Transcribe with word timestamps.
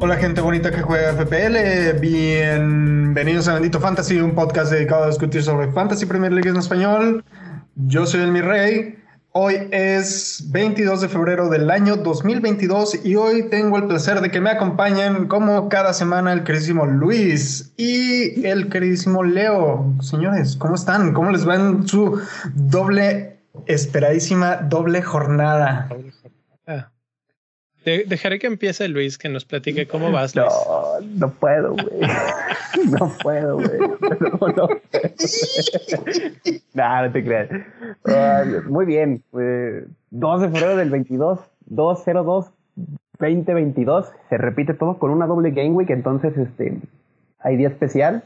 Hola 0.00 0.16
gente 0.16 0.42
bonita 0.42 0.70
que 0.70 0.82
juega 0.82 1.14
FPL, 1.14 1.98
bienvenidos 1.98 3.48
a 3.48 3.54
Bendito 3.54 3.80
Fantasy, 3.80 4.20
un 4.20 4.34
podcast 4.34 4.70
dedicado 4.70 5.04
a 5.04 5.08
discutir 5.08 5.42
sobre 5.42 5.72
Fantasy 5.72 6.04
Premier 6.04 6.30
League 6.30 6.50
en 6.50 6.56
español. 6.56 7.24
Yo 7.74 8.04
soy 8.04 8.20
el 8.20 8.30
Mi 8.30 8.42
Rey, 8.42 8.98
hoy 9.36 9.68
es 9.72 10.44
22 10.52 11.00
de 11.00 11.08
febrero 11.08 11.48
del 11.48 11.68
año 11.68 11.96
2022 11.96 13.04
y 13.04 13.16
hoy 13.16 13.48
tengo 13.50 13.78
el 13.78 13.88
placer 13.88 14.20
de 14.20 14.30
que 14.30 14.40
me 14.40 14.50
acompañen 14.50 15.26
como 15.26 15.68
cada 15.68 15.92
semana 15.92 16.32
el 16.32 16.44
queridísimo 16.44 16.86
Luis 16.86 17.74
y 17.76 18.46
el 18.46 18.68
queridísimo 18.68 19.24
Leo. 19.24 19.92
Señores, 20.00 20.56
¿cómo 20.56 20.76
están? 20.76 21.12
¿Cómo 21.12 21.32
les 21.32 21.48
va 21.48 21.56
en 21.56 21.84
su 21.88 22.22
doble, 22.54 23.40
esperadísima 23.66 24.56
doble 24.58 25.02
jornada? 25.02 25.88
Dejaré 27.84 28.38
que 28.38 28.46
empiece 28.46 28.88
Luis, 28.88 29.18
que 29.18 29.28
nos 29.28 29.44
platique 29.44 29.86
cómo 29.86 30.10
vas. 30.10 30.34
No, 30.34 30.48
no 31.02 31.30
puedo, 31.30 31.72
güey. 31.72 31.86
No 32.90 33.10
puedo, 33.22 33.54
güey. 33.54 33.78
No, 33.78 34.48
no, 34.48 34.68
no 36.74 37.12
te 37.12 37.24
creas. 37.24 37.48
muy 38.66 38.84
bien. 38.84 39.22
2 40.10 40.40
de 40.42 40.48
febrero 40.48 40.76
del 40.76 40.90
22, 40.90 41.38
202 41.66 42.52
2022. 43.18 44.12
Se 44.28 44.38
repite 44.38 44.74
todo 44.74 44.98
con 44.98 45.10
una 45.10 45.26
doble 45.26 45.52
game 45.52 45.70
week, 45.70 45.90
entonces 45.90 46.36
este 46.36 46.78
hay 47.38 47.56
día 47.56 47.68
especial. 47.68 48.24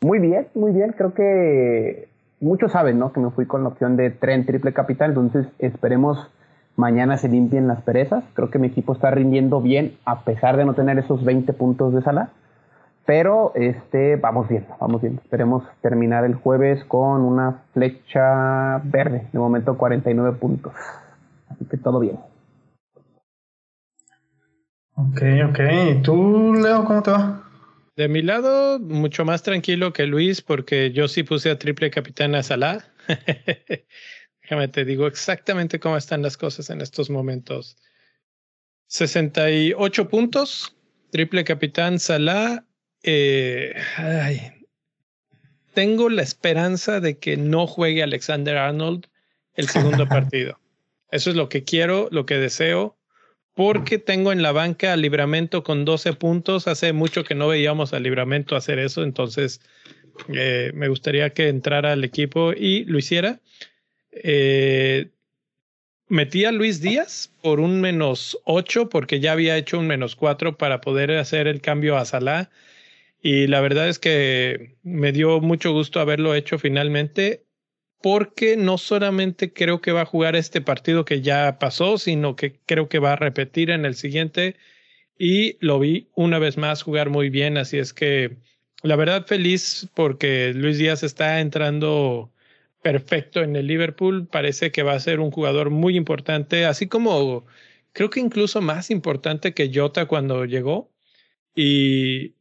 Muy 0.00 0.18
bien, 0.18 0.48
muy 0.54 0.72
bien. 0.72 0.92
Creo 0.96 1.14
que 1.14 2.08
muchos 2.40 2.72
saben, 2.72 2.98
¿no? 2.98 3.12
Que 3.12 3.20
me 3.20 3.30
fui 3.30 3.46
con 3.46 3.62
la 3.62 3.68
opción 3.68 3.96
de 3.96 4.10
tren 4.10 4.44
triple 4.44 4.72
capital, 4.72 5.10
entonces 5.10 5.46
esperemos 5.58 6.30
mañana 6.76 7.18
se 7.18 7.28
limpien 7.28 7.68
las 7.68 7.82
perezas. 7.82 8.24
Creo 8.34 8.50
que 8.50 8.58
mi 8.58 8.68
equipo 8.68 8.92
está 8.92 9.10
rindiendo 9.10 9.60
bien 9.60 9.96
a 10.04 10.20
pesar 10.22 10.56
de 10.56 10.64
no 10.64 10.74
tener 10.74 10.98
esos 10.98 11.24
20 11.24 11.52
puntos 11.52 11.94
de 11.94 12.02
sala. 12.02 12.30
Pero 13.06 13.52
este, 13.54 14.16
vamos 14.16 14.48
bien, 14.48 14.66
vamos 14.80 15.02
bien. 15.02 15.20
Esperemos 15.22 15.62
terminar 15.82 16.24
el 16.24 16.34
jueves 16.34 16.82
con 16.84 17.20
una 17.22 17.62
flecha 17.74 18.78
verde. 18.84 19.26
De 19.32 19.38
momento 19.38 19.76
49 19.76 20.36
puntos. 20.38 20.72
Así 21.48 21.64
que 21.66 21.76
todo 21.76 22.00
bien. 22.00 22.18
Ok, 24.96 25.22
ok. 25.50 25.60
¿Y 25.90 26.02
tú, 26.02 26.54
Leo, 26.54 26.84
cómo 26.84 27.02
te 27.02 27.10
va? 27.10 27.42
De 27.96 28.08
mi 28.08 28.22
lado, 28.22 28.80
mucho 28.80 29.24
más 29.24 29.42
tranquilo 29.42 29.92
que 29.92 30.06
Luis, 30.06 30.40
porque 30.40 30.90
yo 30.92 31.06
sí 31.06 31.22
puse 31.22 31.50
a 31.50 31.58
triple 31.58 31.90
capitán 31.90 32.34
a 32.34 32.42
Salah. 32.42 32.78
Déjame 34.44 34.68
te 34.68 34.84
digo 34.84 35.06
exactamente 35.06 35.80
cómo 35.80 35.96
están 35.96 36.20
las 36.20 36.36
cosas 36.36 36.68
en 36.68 36.82
estos 36.82 37.08
momentos. 37.08 37.78
68 38.88 40.08
puntos, 40.08 40.76
triple 41.10 41.44
capitán 41.44 41.98
Salah. 41.98 42.64
Eh, 43.02 43.74
tengo 45.72 46.10
la 46.10 46.22
esperanza 46.22 47.00
de 47.00 47.18
que 47.18 47.38
no 47.38 47.66
juegue 47.66 48.02
Alexander 48.02 48.58
Arnold 48.58 49.06
el 49.54 49.68
segundo 49.68 50.06
partido. 50.08 50.60
Eso 51.10 51.30
es 51.30 51.36
lo 51.36 51.48
que 51.48 51.64
quiero, 51.64 52.08
lo 52.10 52.26
que 52.26 52.36
deseo, 52.36 52.98
porque 53.54 53.98
tengo 53.98 54.30
en 54.30 54.42
la 54.42 54.52
banca 54.52 54.92
a 54.92 54.96
Libramento 54.96 55.64
con 55.64 55.86
12 55.86 56.12
puntos. 56.12 56.68
Hace 56.68 56.92
mucho 56.92 57.24
que 57.24 57.34
no 57.34 57.48
veíamos 57.48 57.94
a 57.94 57.98
Libramento 57.98 58.56
hacer 58.56 58.78
eso, 58.78 59.02
entonces 59.02 59.62
eh, 60.34 60.70
me 60.74 60.88
gustaría 60.88 61.30
que 61.30 61.48
entrara 61.48 61.92
al 61.92 62.04
equipo 62.04 62.52
y 62.52 62.84
lo 62.84 62.98
hiciera. 62.98 63.40
Eh, 64.22 65.10
metí 66.08 66.44
a 66.44 66.52
Luis 66.52 66.80
Díaz 66.80 67.32
por 67.42 67.60
un 67.60 67.80
menos 67.80 68.38
8 68.44 68.88
porque 68.88 69.20
ya 69.20 69.32
había 69.32 69.56
hecho 69.56 69.78
un 69.78 69.86
menos 69.86 70.16
4 70.16 70.56
para 70.56 70.80
poder 70.80 71.12
hacer 71.12 71.46
el 71.48 71.60
cambio 71.60 71.96
a 71.96 72.04
Salah. 72.04 72.50
Y 73.20 73.46
la 73.46 73.60
verdad 73.60 73.88
es 73.88 73.98
que 73.98 74.76
me 74.82 75.12
dio 75.12 75.40
mucho 75.40 75.72
gusto 75.72 76.00
haberlo 76.00 76.34
hecho 76.34 76.58
finalmente 76.58 77.44
porque 78.02 78.58
no 78.58 78.76
solamente 78.76 79.54
creo 79.54 79.80
que 79.80 79.92
va 79.92 80.02
a 80.02 80.06
jugar 80.06 80.36
este 80.36 80.60
partido 80.60 81.06
que 81.06 81.22
ya 81.22 81.58
pasó, 81.58 81.96
sino 81.96 82.36
que 82.36 82.60
creo 82.66 82.90
que 82.90 82.98
va 82.98 83.14
a 83.14 83.16
repetir 83.16 83.70
en 83.70 83.86
el 83.86 83.94
siguiente 83.94 84.56
y 85.18 85.56
lo 85.60 85.78
vi 85.78 86.08
una 86.14 86.38
vez 86.38 86.58
más 86.58 86.82
jugar 86.82 87.08
muy 87.08 87.30
bien, 87.30 87.56
así 87.56 87.78
es 87.78 87.94
que 87.94 88.36
la 88.82 88.96
verdad 88.96 89.26
feliz 89.26 89.88
porque 89.94 90.52
Luis 90.54 90.76
Díaz 90.76 91.02
está 91.02 91.40
entrando 91.40 92.30
perfecto 92.84 93.42
en 93.42 93.56
el 93.56 93.66
Liverpool. 93.66 94.28
Parece 94.28 94.70
que 94.70 94.82
va 94.82 94.92
a 94.92 95.00
ser 95.00 95.18
un 95.18 95.30
jugador 95.30 95.70
muy 95.70 95.96
importante, 95.96 96.66
así 96.66 96.86
como 96.86 97.46
creo 97.92 98.10
que 98.10 98.20
incluso 98.20 98.60
más 98.60 98.90
importante 98.90 99.54
que 99.54 99.70
Jota 99.74 100.06
cuando 100.06 100.44
llegó. 100.44 100.92
Y, 101.56 102.34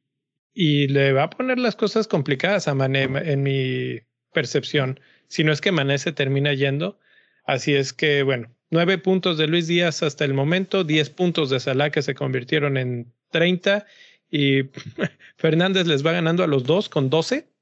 y 0.54 0.88
le 0.90 1.14
va 1.14 1.24
a 1.24 1.30
poner 1.30 1.60
las 1.60 1.76
cosas 1.78 2.08
complicadas 2.08 2.68
a 2.68 2.76
Mané 2.76 3.04
en 3.04 3.42
mi 3.44 4.02
percepción. 4.34 5.00
Si 5.28 5.46
no 5.46 5.54
es 5.54 5.62
que 5.62 5.72
Mané 5.72 5.98
se 5.98 6.12
termina 6.12 6.54
yendo. 6.54 7.00
Así 7.46 7.74
es 7.74 7.94
que, 7.94 8.24
bueno, 8.24 8.54
nueve 8.70 8.98
puntos 8.98 9.38
de 9.38 9.48
Luis 9.48 9.68
Díaz 9.68 10.04
hasta 10.04 10.26
el 10.26 10.34
momento, 10.34 10.84
diez 10.84 11.10
puntos 11.10 11.50
de 11.52 11.60
Salah 11.62 11.90
que 11.92 12.02
se 12.02 12.16
convirtieron 12.16 12.78
en 12.78 13.14
treinta 13.32 13.86
y 14.30 14.64
Fernández 15.38 15.88
les 15.88 16.06
va 16.06 16.12
ganando 16.12 16.44
a 16.44 16.48
los 16.48 16.66
dos 16.66 16.90
con 16.90 17.10
doce. 17.10 17.53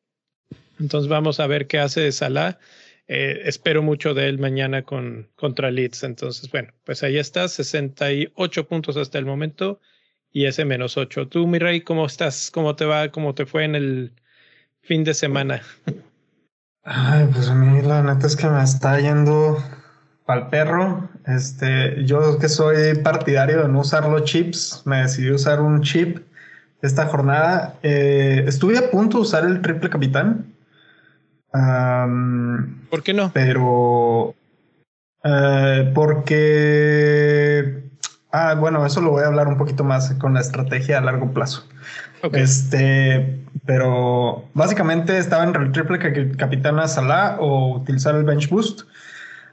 Entonces 0.82 1.10
vamos 1.10 1.40
a 1.40 1.48
ver 1.48 1.68
qué 1.68 1.80
hace 1.80 2.12
Salah. 2.12 2.60
Eh, 3.08 3.42
espero 3.46 3.84
mucho 3.84 4.14
de 4.14 4.28
él 4.28 4.40
mañana 4.40 4.84
con, 4.84 5.30
contra 5.36 5.72
Leeds. 5.72 6.04
Entonces, 6.04 6.50
bueno, 6.52 6.74
pues 6.84 7.04
ahí 7.04 7.18
está, 7.18 7.48
68 7.48 8.68
puntos 8.68 8.98
hasta 8.98 9.18
el 9.18 9.26
momento 9.26 9.80
y 10.32 10.46
ese 10.46 10.66
menos 10.66 10.98
8. 10.98 11.28
Tú, 11.28 11.48
mi 11.48 11.60
rey, 11.60 11.82
¿cómo 11.82 12.06
estás? 12.06 12.52
¿Cómo 12.52 12.76
te 12.76 12.86
va? 12.86 13.10
¿Cómo 13.10 13.36
te 13.36 13.46
fue 13.46 13.64
en 13.66 13.76
el 13.76 14.14
fin 14.82 15.04
de 15.04 15.14
semana? 15.14 15.62
Ay, 16.84 17.28
pues 17.32 17.48
a 17.48 17.56
mí 17.56 17.82
la 17.82 18.02
neta 18.02 18.26
es 18.26 18.36
que 18.36 18.48
me 18.48 18.64
está 18.64 19.00
yendo 19.00 19.58
al 20.26 20.50
perro. 20.50 21.10
Este, 21.28 22.04
yo 22.06 22.40
que 22.40 22.50
soy 22.50 22.96
partidario 23.04 23.62
de 23.62 23.68
no 23.68 23.82
usar 23.82 24.10
los 24.10 24.24
chips, 24.24 24.82
me 24.86 25.02
decidí 25.02 25.30
usar 25.30 25.62
un 25.62 25.82
chip 25.82 26.20
esta 26.82 27.06
jornada. 27.06 27.76
Eh, 27.84 28.46
estuve 28.48 28.78
a 28.78 28.90
punto 28.90 29.18
de 29.18 29.24
usar 29.24 29.46
el 29.46 29.62
triple 29.62 29.90
capitán, 29.90 30.51
¿Por 31.54 33.04
qué 33.04 33.14
no? 33.14 33.32
Pero 33.34 34.36
eh, 35.24 35.92
porque 35.94 37.84
ah, 38.32 38.56
bueno, 38.56 38.86
eso 38.86 39.02
lo 39.02 39.12
voy 39.12 39.24
a 39.24 39.28
hablar 39.28 39.48
un 39.48 39.58
poquito 39.58 39.84
más 39.84 40.14
con 40.16 40.34
la 40.34 40.42
estrategia 40.42 40.98
a 40.98 41.02
largo 41.02 41.32
plazo. 41.32 41.68
Este, 42.34 43.40
pero 43.66 44.46
básicamente 44.54 45.18
estaba 45.18 45.44
entre 45.44 45.64
el 45.64 45.72
triple 45.72 46.00
capitana 46.38 46.88
Salah 46.88 47.38
o 47.40 47.76
utilizar 47.78 48.16
el 48.16 48.24
bench 48.24 48.50
boost. 48.50 48.82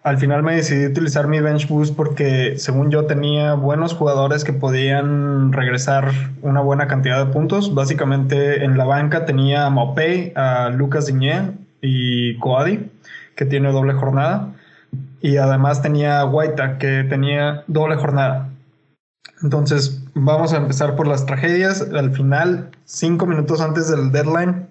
Al 0.05 0.19
final 0.19 0.43
me 0.43 0.55
decidí 0.55 0.87
utilizar 0.87 1.27
mi 1.27 1.41
bench 1.41 1.67
boost 1.67 1.97
porque 1.97 2.55
según 2.57 2.91
yo 2.91 3.07
tenía 3.07 3.55
buenos 3.55 3.95
jugadores 3.95 4.45
que 4.45 4.53
podían 4.53 5.53
regresar 5.53 6.13
una 6.43 6.61
buena 6.61 6.87
cantidad 6.87 7.25
de 7.25 7.33
puntos. 7.33 7.75
Básicamente 7.75 8.65
en 8.65 8.79
la 8.79 8.85
banca 8.85 9.25
tenía 9.25 9.67
a 9.67 9.71
Mopey, 9.71 10.33
a 10.37 10.69
Lucas 10.71 11.07
Diñé, 11.07 11.53
y 11.81 12.39
Coadi, 12.39 12.91
que 13.37 13.45
tiene 13.45 13.73
doble 13.73 13.95
jornada. 13.95 14.55
Y 15.21 15.37
además 15.37 15.83
tenía 15.83 16.23
Guaita, 16.23 16.79
que 16.79 17.05
tenía 17.05 17.65
doble 17.67 17.97
jornada. 17.97 18.51
Entonces, 19.43 20.03
vamos 20.15 20.53
a 20.53 20.57
empezar 20.57 20.97
por 20.97 21.07
las 21.07 21.27
tragedias. 21.27 21.83
Al 21.93 22.13
final, 22.13 22.71
cinco 22.85 23.27
minutos 23.27 23.61
antes 23.61 23.89
del 23.89 24.11
deadline, 24.11 24.69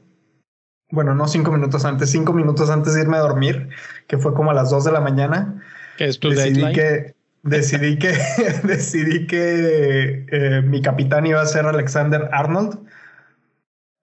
bueno, 0.92 1.14
no 1.16 1.28
cinco 1.28 1.52
minutos 1.52 1.84
antes, 1.86 2.10
cinco 2.10 2.34
minutos 2.34 2.70
antes 2.70 2.94
de 2.94 3.02
irme 3.02 3.18
a 3.18 3.22
dormir, 3.22 3.70
que 4.08 4.18
fue 4.18 4.34
como 4.34 4.52
a 4.52 4.54
las 4.54 4.70
dos 4.70 4.86
de 4.86 4.92
la 4.92 5.02
mañana. 5.02 5.62
es 6.00 6.20
tu 6.20 6.30
decidí 6.30 6.62
deadline? 6.62 6.74
que 6.74 7.16
decidí 7.44 7.98
que 7.98 8.18
decidí 8.64 9.28
que 9.28 10.26
eh, 10.32 10.62
mi 10.62 10.82
capitán 10.82 11.26
iba 11.26 11.42
a 11.42 11.46
ser 11.46 11.66
Alexander 11.66 12.30
Arnold 12.32 12.80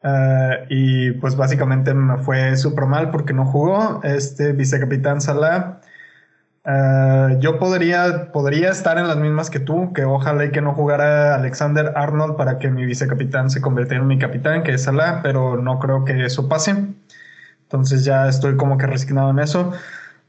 Uh, 0.04 0.66
y 0.68 1.12
pues 1.12 1.34
básicamente 1.34 1.94
me 1.94 2.18
fue 2.18 2.56
súper 2.58 2.84
mal 2.84 3.10
porque 3.10 3.32
no 3.32 3.46
jugó. 3.46 4.00
Este 4.04 4.52
vicecapitán 4.52 5.22
Salah. 5.22 5.80
Uh, 6.66 7.38
yo 7.40 7.58
podría, 7.58 8.30
podría 8.30 8.70
estar 8.70 8.98
en 8.98 9.08
las 9.08 9.16
mismas 9.16 9.48
que 9.48 9.60
tú, 9.60 9.92
que 9.94 10.04
ojalá 10.04 10.44
y 10.44 10.50
que 10.50 10.60
no 10.60 10.74
jugara 10.74 11.34
Alexander 11.34 11.92
Arnold 11.96 12.36
para 12.36 12.58
que 12.58 12.70
mi 12.70 12.84
vicecapitán 12.84 13.48
se 13.48 13.62
convirtiera 13.62 14.02
en 14.02 14.08
mi 14.08 14.18
capitán, 14.18 14.62
que 14.62 14.74
es 14.74 14.82
Salah, 14.82 15.20
pero 15.22 15.56
no 15.56 15.78
creo 15.78 16.04
que 16.04 16.24
eso 16.24 16.48
pase. 16.48 16.86
Entonces 17.62 18.04
ya 18.04 18.28
estoy 18.28 18.56
como 18.56 18.76
que 18.76 18.86
resignado 18.86 19.30
en 19.30 19.38
eso. 19.38 19.72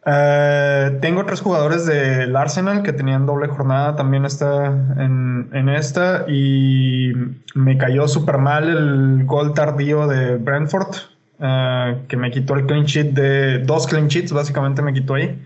Eh, 0.08 1.00
tengo 1.02 1.26
tres 1.26 1.42
jugadores 1.42 1.88
del 1.88 2.36
Arsenal 2.36 2.84
que 2.84 2.94
tenían 2.94 3.26
doble 3.26 3.48
jornada, 3.48 3.96
también 3.96 4.26
está 4.26 4.68
en, 4.68 5.70
esta 5.70 6.26
y 6.28 7.12
me 7.56 7.78
cayó 7.78 8.08
súper 8.08 8.38
mal 8.38 8.70
el 8.70 9.26
gol 9.26 9.54
tardío 9.54 10.08
de 10.08 10.38
Brentford. 10.38 10.96
ah, 11.40 11.96
que 12.08 12.18
me 12.18 12.32
quitó 12.32 12.56
el 12.56 12.66
clean 12.66 12.86
sheet 12.86 13.14
de 13.14 13.60
dos 13.60 13.88
clean 13.88 14.08
sheets, 14.08 14.32
básicamente 14.32 14.82
me 14.82 14.94
quitó 14.94 15.16
ahí. 15.16 15.42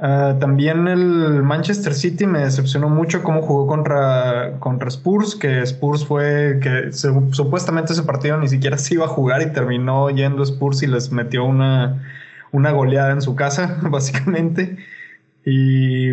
Ah, 0.00 0.36
también 0.38 0.86
el 0.86 1.42
Manchester 1.42 1.94
City 1.94 2.26
me 2.26 2.40
decepcionó 2.40 2.88
mucho 2.88 3.22
cómo 3.22 3.42
jugó 3.42 3.66
contra, 3.66 4.58
contra 4.60 4.88
Spurs, 4.88 5.34
que 5.34 5.62
Spurs 5.62 6.04
fue 6.04 6.60
que 6.62 6.92
supuestamente 6.92 7.94
ese 7.94 8.02
partido 8.04 8.36
ni 8.38 8.48
siquiera 8.48 8.78
se 8.78 8.94
iba 8.94 9.06
a 9.06 9.08
jugar 9.08 9.42
y 9.42 9.52
terminó 9.52 10.10
yendo 10.10 10.42
Spurs 10.44 10.82
y 10.82 10.86
les 10.86 11.10
metió 11.10 11.44
una, 11.44 12.00
una 12.52 12.72
goleada 12.72 13.12
en 13.12 13.22
su 13.22 13.34
casa, 13.34 13.78
básicamente. 13.82 14.76
Y 15.44 16.10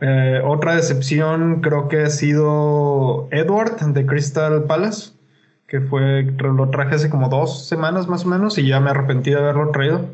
eh, 0.00 0.42
otra 0.44 0.74
decepción 0.76 1.60
creo 1.60 1.88
que 1.88 2.02
ha 2.02 2.10
sido 2.10 3.28
Edward 3.30 3.78
de 3.80 4.04
Crystal 4.04 4.64
Palace, 4.64 5.12
que 5.66 5.80
fue, 5.80 6.22
lo 6.22 6.68
traje 6.70 6.96
hace 6.96 7.10
como 7.10 7.28
dos 7.28 7.66
semanas 7.66 8.08
más 8.08 8.24
o 8.24 8.28
menos 8.28 8.58
y 8.58 8.66
ya 8.66 8.80
me 8.80 8.90
arrepentí 8.90 9.30
de 9.30 9.38
haberlo 9.38 9.70
traído. 9.70 10.06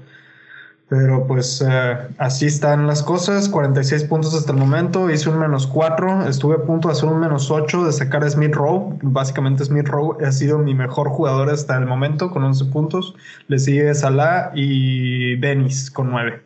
Pero 0.88 1.26
pues 1.26 1.64
eh, 1.66 1.96
así 2.18 2.46
están 2.46 2.86
las 2.86 3.02
cosas, 3.02 3.48
46 3.48 4.04
puntos 4.04 4.34
hasta 4.34 4.52
el 4.52 4.58
momento, 4.58 5.10
hice 5.10 5.30
un 5.30 5.38
menos 5.38 5.66
4, 5.66 6.28
estuve 6.28 6.56
a 6.56 6.62
punto 6.62 6.88
de 6.88 6.92
hacer 6.92 7.08
un 7.08 7.20
menos 7.20 7.50
8 7.50 7.86
de 7.86 7.92
sacar 7.92 8.22
a 8.22 8.28
Smith 8.28 8.54
Rowe, 8.54 8.98
básicamente 9.02 9.64
Smith 9.64 9.88
Rowe 9.88 10.22
ha 10.24 10.30
sido 10.30 10.58
mi 10.58 10.74
mejor 10.74 11.08
jugador 11.08 11.48
hasta 11.48 11.76
el 11.78 11.86
momento 11.86 12.30
con 12.30 12.44
11 12.44 12.66
puntos, 12.66 13.14
le 13.48 13.58
sigue 13.58 13.94
Salah 13.94 14.52
y 14.54 15.36
Dennis 15.36 15.90
con 15.90 16.10
9. 16.10 16.42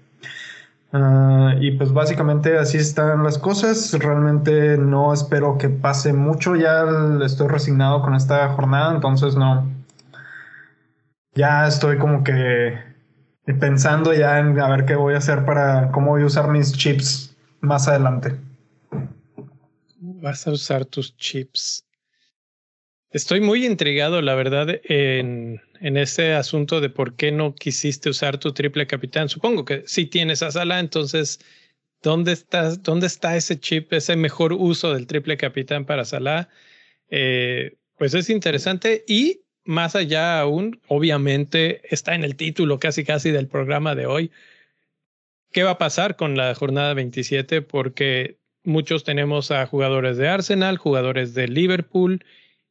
Ah, 0.93 1.55
y 1.61 1.73
pues 1.73 1.93
básicamente 1.93 2.56
así 2.56 2.79
están 2.79 3.23
las 3.23 3.38
cosas. 3.38 3.93
Realmente 3.99 4.79
no 4.79 5.12
espero 5.12 5.58
que 5.58 5.69
pase 5.69 6.12
mucho. 6.14 6.56
Ya 6.56 6.85
estoy 7.25 7.49
resignado 7.49 8.00
con 8.02 8.14
esta 8.14 8.49
jornada, 8.50 8.94
entonces 8.94 9.37
no. 9.37 9.67
Ya 11.35 11.67
estoy 11.67 11.99
como 11.99 12.25
que 12.25 12.88
pensando 13.55 14.12
ya 14.12 14.39
en 14.39 14.59
a 14.59 14.69
ver 14.69 14.85
qué 14.85 14.95
voy 14.95 15.15
a 15.15 15.19
hacer 15.19 15.45
para 15.45 15.91
cómo 15.91 16.11
voy 16.11 16.23
a 16.23 16.27
usar 16.27 16.49
mis 16.49 16.73
chips 16.73 17.37
más 17.61 17.89
adelante. 17.89 18.35
Vas 20.00 20.47
a 20.47 20.53
usar 20.53 20.85
tus 20.85 21.17
chips. 21.17 21.85
Estoy 23.11 23.41
muy 23.41 23.65
intrigado, 23.65 24.21
la 24.21 24.35
verdad, 24.35 24.69
en, 24.85 25.62
en 25.81 25.97
ese 25.97 26.35
asunto 26.35 26.81
de 26.81 26.91
por 26.91 27.17
qué 27.17 27.33
no 27.33 27.55
quisiste 27.55 28.11
usar 28.11 28.39
tu 28.39 28.53
triple 28.53 28.87
capitán. 28.87 29.31
Supongo 29.31 29.65
que 29.65 29.83
si 29.87 30.05
tienes 30.05 30.43
a 30.43 30.50
Sala, 30.50 30.79
entonces, 30.79 31.41
¿dónde, 32.03 32.33
estás, 32.33 32.83
¿dónde 32.83 33.06
está 33.06 33.35
ese 33.37 33.59
chip, 33.59 33.93
ese 33.95 34.15
mejor 34.15 34.53
uso 34.53 34.93
del 34.93 35.06
triple 35.06 35.39
capitán 35.39 35.87
para 35.87 36.05
Salah? 36.05 36.50
Eh, 37.09 37.79
pues 37.97 38.12
es 38.12 38.29
interesante 38.29 39.05
y 39.09 39.41
más 39.69 39.94
allá 39.94 40.41
aún, 40.41 40.81
obviamente 40.88 41.82
está 41.94 42.15
en 42.15 42.25
el 42.25 42.37
título 42.37 42.81
casi 42.81 43.05
casi 43.05 43.31
del 43.31 43.49
programa 43.49 43.94
de 43.94 44.06
hoy. 44.06 44.31
¿Qué 45.53 45.62
va 45.62 45.73
a 45.73 45.79
pasar 45.79 46.17
con 46.17 46.38
la 46.38 46.55
jornada 46.55 46.94
27? 46.94 47.61
Porque 47.61 48.38
muchos 48.65 49.05
tenemos 49.05 49.50
a 49.50 49.67
jugadores 49.67 50.17
de 50.17 50.26
Arsenal, 50.26 50.79
jugadores 50.79 51.35
de 51.35 51.49
Liverpool 51.49 52.25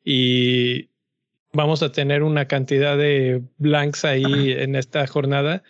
y 0.03 0.89
vamos 1.53 1.83
a 1.83 1.91
tener 1.91 2.23
una 2.23 2.47
cantidad 2.47 2.97
de 2.97 3.43
blanks 3.59 4.03
ahí 4.03 4.53
en 4.53 4.75
esta 4.75 5.05
jornada 5.05 5.61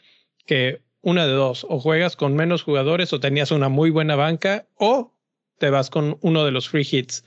que 0.45 0.79
una 1.01 1.27
de 1.27 1.33
dos, 1.33 1.65
o 1.67 1.81
juegas 1.81 2.15
con 2.15 2.37
menos 2.37 2.63
jugadores 2.63 3.11
o 3.11 3.19
tenías 3.19 3.51
una 3.51 3.67
muy 3.67 3.89
buena 3.89 4.15
banca 4.15 4.65
o 4.75 5.13
te 5.59 5.71
vas 5.71 5.89
con 5.89 6.19
uno 6.21 6.45
de 6.45 6.51
los 6.51 6.69
free 6.69 6.87
hits. 6.89 7.25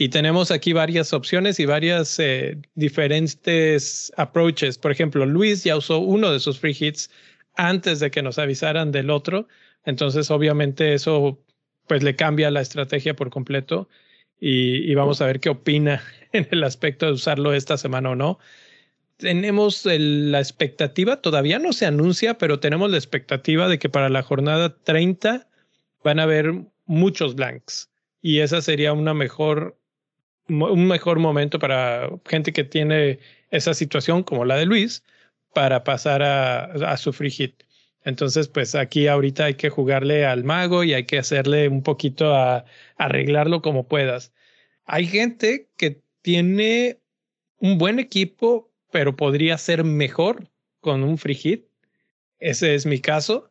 Y 0.00 0.08
tenemos 0.08 0.50
aquí 0.50 0.72
varias 0.72 1.12
opciones 1.12 1.60
y 1.60 1.66
varias 1.66 2.18
eh, 2.18 2.56
diferentes 2.74 4.10
approaches. 4.16 4.78
Por 4.78 4.92
ejemplo, 4.92 5.26
Luis 5.26 5.62
ya 5.62 5.76
usó 5.76 5.98
uno 5.98 6.30
de 6.30 6.38
esos 6.38 6.58
free 6.58 6.74
hits 6.80 7.10
antes 7.54 8.00
de 8.00 8.10
que 8.10 8.22
nos 8.22 8.38
avisaran 8.38 8.92
del 8.92 9.10
otro. 9.10 9.46
Entonces, 9.84 10.30
obviamente, 10.30 10.94
eso 10.94 11.38
pues 11.86 12.02
le 12.02 12.16
cambia 12.16 12.50
la 12.50 12.62
estrategia 12.62 13.14
por 13.14 13.28
completo 13.28 13.90
y, 14.40 14.94
vamos 14.94 15.20
a 15.20 15.26
ver 15.26 15.38
qué 15.38 15.50
opina 15.50 16.02
en 16.32 16.48
el 16.50 16.64
aspecto 16.64 17.04
de 17.04 17.12
usarlo 17.12 17.52
esta 17.52 17.76
semana 17.76 18.08
o 18.08 18.14
no. 18.14 18.38
Tenemos 19.18 19.84
la 19.84 20.38
expectativa, 20.38 21.20
todavía 21.20 21.58
no 21.58 21.74
se 21.74 21.84
anuncia, 21.84 22.38
pero 22.38 22.58
tenemos 22.58 22.90
la 22.90 22.96
expectativa 22.96 23.68
de 23.68 23.78
que 23.78 23.90
para 23.90 24.08
la 24.08 24.22
jornada 24.22 24.78
30 24.82 25.46
van 26.02 26.20
a 26.20 26.22
haber 26.22 26.54
muchos 26.86 27.34
blanks 27.34 27.90
y 28.22 28.40
esa 28.40 28.60
sería 28.60 28.92
una 28.92 29.14
mejor, 29.14 29.76
un 30.50 30.86
mejor 30.86 31.18
momento 31.18 31.58
para 31.58 32.10
gente 32.26 32.52
que 32.52 32.64
tiene 32.64 33.18
esa 33.50 33.74
situación 33.74 34.22
como 34.22 34.44
la 34.44 34.56
de 34.56 34.66
Luis 34.66 35.04
para 35.54 35.84
pasar 35.84 36.22
a, 36.22 36.64
a 36.64 36.96
su 36.96 37.12
free 37.12 37.30
hit. 37.30 37.62
Entonces, 38.04 38.48
pues 38.48 38.74
aquí 38.74 39.06
ahorita 39.06 39.46
hay 39.46 39.54
que 39.54 39.68
jugarle 39.68 40.24
al 40.24 40.44
mago 40.44 40.84
y 40.84 40.94
hay 40.94 41.04
que 41.04 41.18
hacerle 41.18 41.68
un 41.68 41.82
poquito 41.82 42.34
a, 42.34 42.64
arreglarlo 42.96 43.62
como 43.62 43.88
puedas. 43.88 44.32
Hay 44.84 45.06
gente 45.06 45.68
que 45.76 46.02
tiene 46.22 47.00
un 47.58 47.78
buen 47.78 47.98
equipo, 47.98 48.72
pero 48.90 49.16
podría 49.16 49.58
ser 49.58 49.84
mejor 49.84 50.48
con 50.80 51.02
un 51.02 51.18
free 51.18 51.34
hit. 51.34 51.66
Ese 52.38 52.74
es 52.74 52.86
mi 52.86 53.00
caso. 53.00 53.50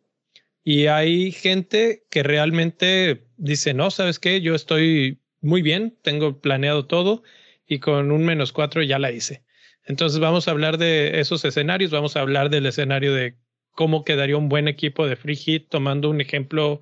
Y 0.63 0.88
hay 0.88 1.31
gente 1.31 2.04
que 2.10 2.24
realmente 2.24 3.24
dice, 3.38 3.74
no, 3.74 3.92
¿sabes 3.92 4.19
qué? 4.19 4.42
Yo 4.42 4.56
estoy 4.56 5.19
muy 5.41 5.62
bien, 5.62 5.97
tengo 6.01 6.39
planeado 6.39 6.86
todo 6.86 7.24
y 7.68 7.80
con 7.80 8.12
un 8.12 8.25
menos 8.25 8.51
cuatro 8.51 8.81
ya 8.81 9.00
la 9.00 9.12
hice. 9.12 9.44
Entonces 9.86 10.19
vamos 10.19 10.47
a 10.47 10.51
hablar 10.51 10.77
de 10.77 11.19
esos 11.19 11.45
escenarios, 11.45 11.91
vamos 11.91 12.15
a 12.15 12.21
hablar 12.21 12.50
del 12.50 12.65
escenario 12.65 13.13
de 13.13 13.36
cómo 13.71 14.03
quedaría 14.03 14.38
un 14.38 14.50
buen 14.50 14.68
equipo 14.68 15.07
de 15.07 15.15
free 15.15 15.36
hit, 15.36 15.69
tomando 15.69 16.09
un 16.09 16.21
ejemplo 16.21 16.81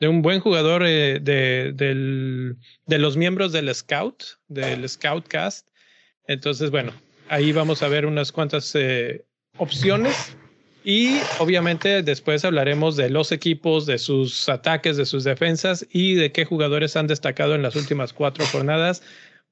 de 0.00 0.08
un 0.08 0.20
buen 0.22 0.40
jugador 0.40 0.82
eh, 0.84 1.20
de, 1.20 1.72
de 1.72 2.98
los 2.98 3.16
miembros 3.16 3.52
del 3.52 3.72
Scout, 3.74 4.24
del 4.48 4.88
Scout 4.88 5.28
Cast. 5.28 5.68
Entonces, 6.26 6.70
bueno, 6.70 6.92
ahí 7.28 7.52
vamos 7.52 7.82
a 7.82 7.88
ver 7.88 8.06
unas 8.06 8.32
cuantas 8.32 8.74
eh, 8.74 9.24
opciones 9.58 10.36
y 10.84 11.18
obviamente 11.38 12.02
después 12.02 12.44
hablaremos 12.44 12.96
de 12.96 13.10
los 13.10 13.32
equipos, 13.32 13.86
de 13.86 13.98
sus 13.98 14.48
ataques, 14.48 14.96
de 14.96 15.06
sus 15.06 15.24
defensas 15.24 15.86
y 15.90 16.14
de 16.14 16.32
qué 16.32 16.44
jugadores 16.44 16.96
han 16.96 17.06
destacado 17.06 17.54
en 17.54 17.62
las 17.62 17.76
últimas 17.76 18.12
cuatro 18.12 18.44
jornadas. 18.46 19.02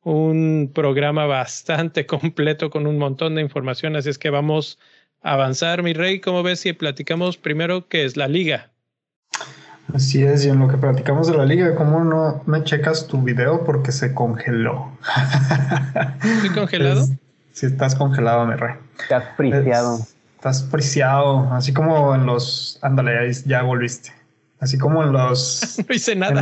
Un 0.03 0.71
programa 0.75 1.27
bastante 1.27 2.06
completo 2.06 2.71
con 2.71 2.87
un 2.87 2.99
montón 2.99 3.35
de 3.35 3.43
información, 3.43 3.97
así 3.97 4.11
es 4.11 4.19
que 4.19 4.31
vamos 4.31 4.79
avanzar, 5.23 5.82
mi 5.82 5.93
rey. 5.93 6.21
¿Cómo 6.21 6.43
ves 6.43 6.61
si 6.61 6.73
platicamos 6.73 7.37
primero 7.37 7.88
qué 7.88 8.05
es 8.05 8.17
la 8.17 8.29
liga? 8.29 8.70
Así 9.94 10.22
es, 10.22 10.46
y 10.46 10.49
en 10.49 10.60
lo 10.60 10.69
que 10.69 10.77
platicamos 10.77 11.27
de 11.27 11.37
la 11.37 11.44
liga, 11.44 11.75
¿cómo 11.75 12.05
no 12.05 12.43
me 12.46 12.63
checas 12.63 13.08
tu 13.08 13.20
video? 13.22 13.65
Porque 13.65 13.91
se 13.91 14.15
congeló. 14.15 14.96
¿Estoy 16.22 16.51
congelado? 16.51 17.06
sí, 17.53 17.67
estás 17.67 17.96
congelado, 17.96 18.46
mi 18.46 18.55
rey. 18.55 18.75
Estás 19.01 19.25
priciado. 19.37 19.99
Estás 20.41 20.63
priciado, 20.63 21.53
así 21.53 21.75
como 21.75 22.15
en 22.15 22.25
los. 22.25 22.79
Ándale, 22.81 23.31
ya 23.44 23.61
volviste. 23.61 24.11
Así 24.59 24.79
como 24.79 25.03
en 25.03 25.13
los. 25.13 25.79
no 25.89 25.94
hice 25.94 26.17
nada. 26.17 26.41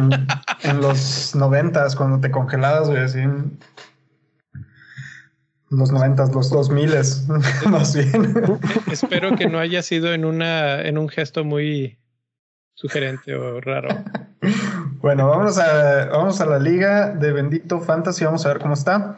En, 0.62 0.80
los 0.80 1.34
noventas, 1.34 1.96
cuando 1.96 2.20
te 2.20 2.30
congelabas, 2.30 2.88
güey, 2.88 3.02
así 3.02 3.18
los 5.70 5.92
noventas, 5.92 6.32
los 6.32 6.48
dos 6.48 6.70
miles, 6.70 7.26
más 7.66 7.94
bien. 7.94 8.34
Espero 8.90 9.34
que 9.36 9.48
no 9.48 9.58
haya 9.58 9.82
sido 9.82 10.14
en 10.14 10.24
una, 10.24 10.80
en 10.80 10.96
un 10.96 11.08
gesto 11.08 11.44
muy 11.44 11.98
sugerente 12.74 13.34
o 13.34 13.60
raro. 13.60 13.88
Bueno, 15.00 15.28
vamos 15.28 15.58
a, 15.58 16.06
vamos 16.06 16.40
a 16.40 16.46
la 16.46 16.58
liga 16.58 17.10
de 17.10 17.32
Bendito 17.32 17.80
Fantasy, 17.80 18.24
vamos 18.24 18.44
a 18.44 18.48
ver 18.48 18.58
cómo 18.58 18.74
está. 18.74 19.16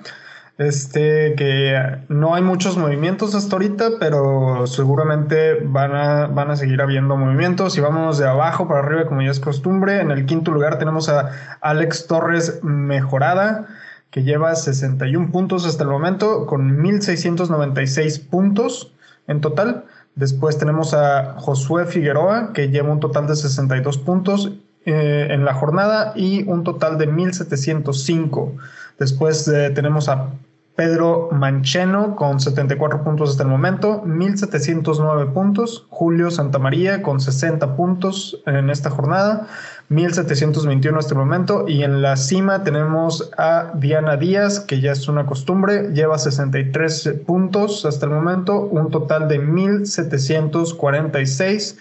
Este, 0.61 1.35
que 1.37 1.75
no 2.11 2.35
hay 2.35 2.43
muchos 2.43 2.77
movimientos 2.77 3.35
hasta 3.35 3.57
ahorita, 3.57 3.93
pero 3.99 4.67
seguramente 4.67 5.55
van 5.55 5.95
a, 5.95 6.27
van 6.27 6.51
a 6.51 6.57
seguir 6.57 6.83
habiendo 6.83 7.17
movimientos. 7.17 7.79
Y 7.79 7.81
vamos 7.81 8.19
de 8.19 8.29
abajo 8.29 8.69
para 8.69 8.81
arriba, 8.81 9.07
como 9.07 9.23
ya 9.23 9.31
es 9.31 9.41
costumbre. 9.41 10.03
En 10.03 10.11
el 10.11 10.27
quinto 10.27 10.51
lugar 10.51 10.79
tenemos 10.79 11.09
a 11.09 11.31
Alex 11.63 12.07
Torres 12.07 12.61
Mejorada 12.63 13.69
que 14.11 14.23
lleva 14.23 14.55
61 14.55 15.33
puntos 15.33 15.65
hasta 15.65 15.85
el 15.85 15.89
momento, 15.89 16.45
con 16.45 16.83
1696 16.83 18.19
puntos 18.19 18.93
en 19.29 19.41
total. 19.41 19.87
Después 20.15 20.59
tenemos 20.59 20.93
a 20.93 21.37
Josué 21.39 21.87
Figueroa, 21.87 22.53
que 22.53 22.69
lleva 22.69 22.93
un 22.93 23.01
total 23.01 23.27
de 23.27 23.37
62 23.37 23.97
puntos 23.97 24.53
eh, 24.85 25.29
en 25.31 25.47
la 25.47 25.55
jornada 25.55 26.13
y 26.17 26.47
un 26.47 26.65
total 26.65 26.99
de 26.99 27.07
1705. 27.07 28.57
Después 28.99 29.49
eh, 29.49 29.71
tenemos 29.71 30.11
a 30.11 30.33
Pedro 30.81 31.29
Mancheno 31.31 32.17
con 32.17 32.41
74 32.41 33.05
puntos 33.05 33.29
hasta 33.29 33.43
el 33.43 33.51
momento, 33.51 34.01
1709 34.07 35.27
puntos. 35.27 35.85
Julio 35.91 36.31
Santamaría 36.31 37.03
con 37.03 37.21
60 37.21 37.77
puntos 37.77 38.41
en 38.47 38.71
esta 38.71 38.89
jornada, 38.89 39.47
1721 39.91 40.99
hasta 40.99 41.13
el 41.13 41.19
momento. 41.19 41.67
Y 41.69 41.83
en 41.83 42.01
la 42.01 42.17
cima 42.17 42.65
tenemos 42.65 43.31
a 43.37 43.73
Diana 43.75 44.17
Díaz, 44.17 44.61
que 44.61 44.81
ya 44.81 44.93
es 44.93 45.07
una 45.07 45.27
costumbre, 45.27 45.91
lleva 45.93 46.17
63 46.17 47.17
puntos 47.27 47.85
hasta 47.85 48.07
el 48.07 48.13
momento, 48.13 48.63
un 48.63 48.91
total 48.91 49.29
de 49.29 49.39
1746. 49.39 51.77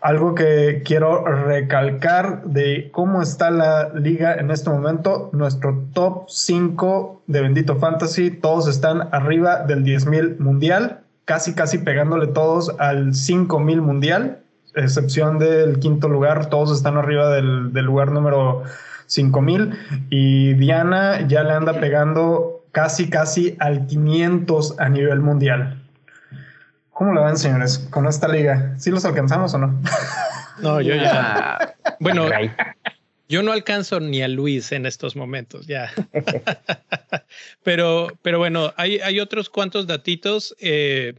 Algo 0.00 0.34
que 0.34 0.82
quiero 0.84 1.24
recalcar 1.24 2.42
de 2.44 2.88
cómo 2.90 3.20
está 3.20 3.50
la 3.50 3.90
liga 3.90 4.34
en 4.34 4.50
este 4.50 4.70
momento, 4.70 5.28
nuestro 5.32 5.84
top 5.92 6.24
5 6.28 7.22
de 7.26 7.42
Bendito 7.42 7.76
Fantasy, 7.76 8.30
todos 8.30 8.66
están 8.66 9.08
arriba 9.12 9.64
del 9.64 9.84
10.000 9.84 10.38
mundial, 10.38 11.00
casi 11.26 11.54
casi 11.54 11.78
pegándole 11.78 12.28
todos 12.28 12.74
al 12.78 13.08
5.000 13.08 13.80
mundial, 13.82 14.38
excepción 14.74 15.38
del 15.38 15.78
quinto 15.80 16.08
lugar, 16.08 16.46
todos 16.48 16.74
están 16.74 16.96
arriba 16.96 17.28
del, 17.28 17.74
del 17.74 17.84
lugar 17.84 18.10
número 18.10 18.62
5.000 19.06 20.06
y 20.08 20.54
Diana 20.54 21.26
ya 21.26 21.42
le 21.42 21.52
anda 21.52 21.74
pegando 21.78 22.64
casi 22.72 23.10
casi 23.10 23.56
al 23.58 23.86
500 23.86 24.78
a 24.78 24.88
nivel 24.88 25.20
mundial. 25.20 25.79
¿Cómo 27.00 27.14
lo 27.14 27.24
ven, 27.24 27.38
señores, 27.38 27.78
con 27.78 28.06
esta 28.06 28.28
liga? 28.28 28.74
¿Sí 28.78 28.90
los 28.90 29.06
alcanzamos 29.06 29.54
o 29.54 29.58
no? 29.58 29.80
No, 30.60 30.82
yo 30.82 30.94
ya. 30.94 31.74
Bueno, 31.98 32.28
yo 33.26 33.42
no 33.42 33.52
alcanzo 33.52 34.00
ni 34.00 34.20
a 34.20 34.28
Luis 34.28 34.70
en 34.72 34.84
estos 34.84 35.16
momentos, 35.16 35.66
ya. 35.66 35.90
pero, 37.62 38.08
pero 38.20 38.38
bueno, 38.38 38.74
hay, 38.76 38.98
hay 38.98 39.18
otros 39.18 39.48
cuantos 39.48 39.86
datitos. 39.86 40.54
Eh, 40.60 41.14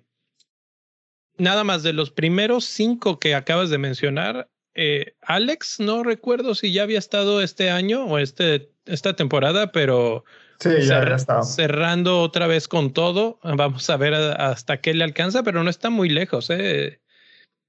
nada 1.39 1.63
más 1.63 1.81
de 1.81 1.93
los 1.93 2.11
primeros 2.11 2.65
cinco 2.65 3.17
que 3.19 3.33
acabas 3.33 3.71
de 3.71 3.79
mencionar. 3.79 4.51
Eh, 4.75 5.15
Alex, 5.23 5.79
no 5.79 6.03
recuerdo 6.03 6.53
si 6.53 6.71
ya 6.71 6.83
había 6.83 6.99
estado 6.99 7.41
este 7.41 7.71
año 7.71 8.05
o 8.05 8.19
este, 8.19 8.69
esta 8.85 9.15
temporada, 9.15 9.71
pero 9.71 10.25
Sí, 10.61 10.69
ya, 10.81 11.01
está. 11.01 11.41
Cerrando 11.41 12.21
otra 12.21 12.45
vez 12.45 12.67
con 12.67 12.93
todo. 12.93 13.39
Vamos 13.43 13.89
a 13.89 13.97
ver 13.97 14.13
hasta 14.13 14.77
qué 14.77 14.93
le 14.93 15.03
alcanza, 15.03 15.41
pero 15.41 15.63
no 15.63 15.71
está 15.71 15.89
muy 15.89 16.07
lejos. 16.07 16.51
¿eh? 16.51 16.99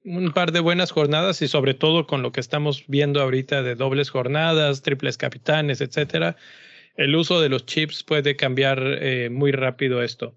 Un 0.05 0.33
par 0.33 0.53
de 0.53 0.61
buenas 0.61 0.91
jornadas 0.91 1.41
y 1.41 1.49
sobre 1.49 1.73
todo 1.73 2.07
con 2.07 2.21
lo 2.21 2.33
que 2.33 2.41
estamos 2.41 2.85
viendo 2.89 3.23
ahorita 3.23 3.63
de 3.63 3.77
dobles 3.77 4.11
jornadas, 4.11 4.83
triples 4.83 5.17
capitanes, 5.17 5.81
etcétera. 5.81 6.37
El 6.95 7.17
uso 7.17 7.41
de 7.41 7.49
los 7.49 7.65
chips 7.65 8.05
puede 8.05 8.37
cambiar 8.37 8.79
eh, 8.83 9.31
muy 9.31 9.53
rápido 9.53 10.03
esto. 10.03 10.35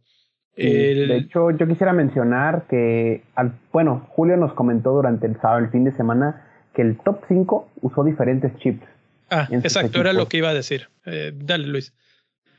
De 0.56 1.18
hecho, 1.18 1.52
yo 1.52 1.68
quisiera 1.68 1.92
mencionar 1.92 2.68
que, 2.70 3.22
al, 3.36 3.60
bueno, 3.74 4.08
Julio 4.12 4.38
nos 4.38 4.54
comentó 4.54 4.94
durante 4.94 5.28
el 5.28 5.36
sábado, 5.42 5.60
el 5.60 5.70
fin 5.72 5.84
de 5.84 5.92
semana, 5.92 6.48
que 6.74 6.82
el 6.84 6.98
top 7.00 7.20
5 7.28 7.72
usó 7.82 8.06
diferentes 8.06 8.56
chips. 8.60 8.88
Ah, 9.30 9.50
exacto, 9.52 10.00
era 10.00 10.14
lo 10.14 10.30
que 10.30 10.38
iba 10.38 10.48
a 10.48 10.54
decir. 10.54 10.88
Eh, 11.06 11.34
dale, 11.36 11.68
Luis. 11.68 11.94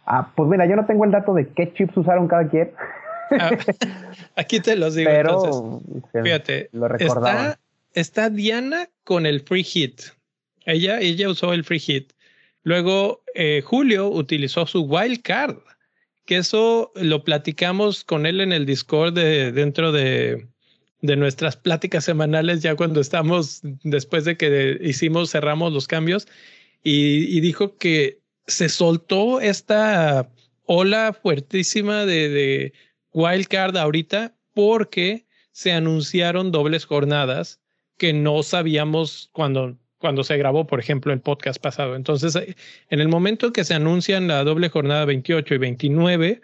Ah, 0.06 0.32
pues 0.36 0.48
mira, 0.48 0.66
yo 0.66 0.76
no 0.76 0.86
tengo 0.86 1.04
el 1.04 1.10
dato 1.10 1.34
de 1.34 1.48
qué 1.48 1.72
chips 1.74 1.96
usaron 1.96 2.28
cada 2.28 2.48
quien. 2.48 2.70
Ah, 3.32 3.50
aquí 4.36 4.60
te 4.60 4.76
los 4.76 4.94
digo. 4.94 5.10
Pero 5.10 5.82
fíjate, 6.22 6.70
está, 7.00 7.58
está, 7.92 8.30
Diana 8.30 8.88
con 9.02 9.26
el 9.26 9.40
free 9.40 9.64
hit. 9.64 10.00
Ella, 10.64 11.00
ella 11.00 11.28
usó 11.28 11.52
el 11.52 11.64
free 11.64 11.80
hit. 11.80 12.12
Luego 12.62 13.22
eh, 13.34 13.62
Julio 13.64 14.08
utilizó 14.08 14.66
su 14.66 14.82
wild 14.82 15.22
card, 15.22 15.56
que 16.24 16.36
eso 16.36 16.92
lo 16.94 17.24
platicamos 17.24 18.04
con 18.04 18.26
él 18.26 18.40
en 18.40 18.52
el 18.52 18.64
Discord 18.64 19.14
de, 19.14 19.50
dentro 19.50 19.90
de, 19.92 20.46
de 21.00 21.16
nuestras 21.16 21.56
pláticas 21.56 22.04
semanales, 22.04 22.62
ya 22.62 22.76
cuando 22.76 23.00
estamos, 23.00 23.60
después 23.82 24.24
de 24.24 24.36
que 24.36 24.78
hicimos, 24.80 25.30
cerramos 25.30 25.72
los 25.72 25.86
cambios, 25.86 26.26
y, 26.82 27.36
y 27.36 27.40
dijo 27.40 27.76
que 27.76 28.20
se 28.46 28.68
soltó 28.68 29.40
esta 29.40 30.28
ola 30.64 31.12
fuertísima 31.12 32.06
de, 32.06 32.28
de 32.28 32.72
wildcard 33.12 33.76
ahorita 33.76 34.34
porque 34.54 35.26
se 35.52 35.72
anunciaron 35.72 36.52
dobles 36.52 36.84
jornadas 36.84 37.60
que 37.96 38.12
no 38.12 38.42
sabíamos 38.42 39.30
cuando, 39.32 39.76
cuando 39.98 40.22
se 40.22 40.36
grabó, 40.36 40.66
por 40.66 40.80
ejemplo, 40.80 41.12
el 41.12 41.20
podcast 41.20 41.60
pasado. 41.60 41.96
Entonces, 41.96 42.36
en 42.90 43.00
el 43.00 43.08
momento 43.08 43.52
que 43.52 43.64
se 43.64 43.74
anuncian 43.74 44.28
la 44.28 44.44
doble 44.44 44.68
jornada 44.68 45.04
28 45.04 45.54
y 45.54 45.58
29, 45.58 46.40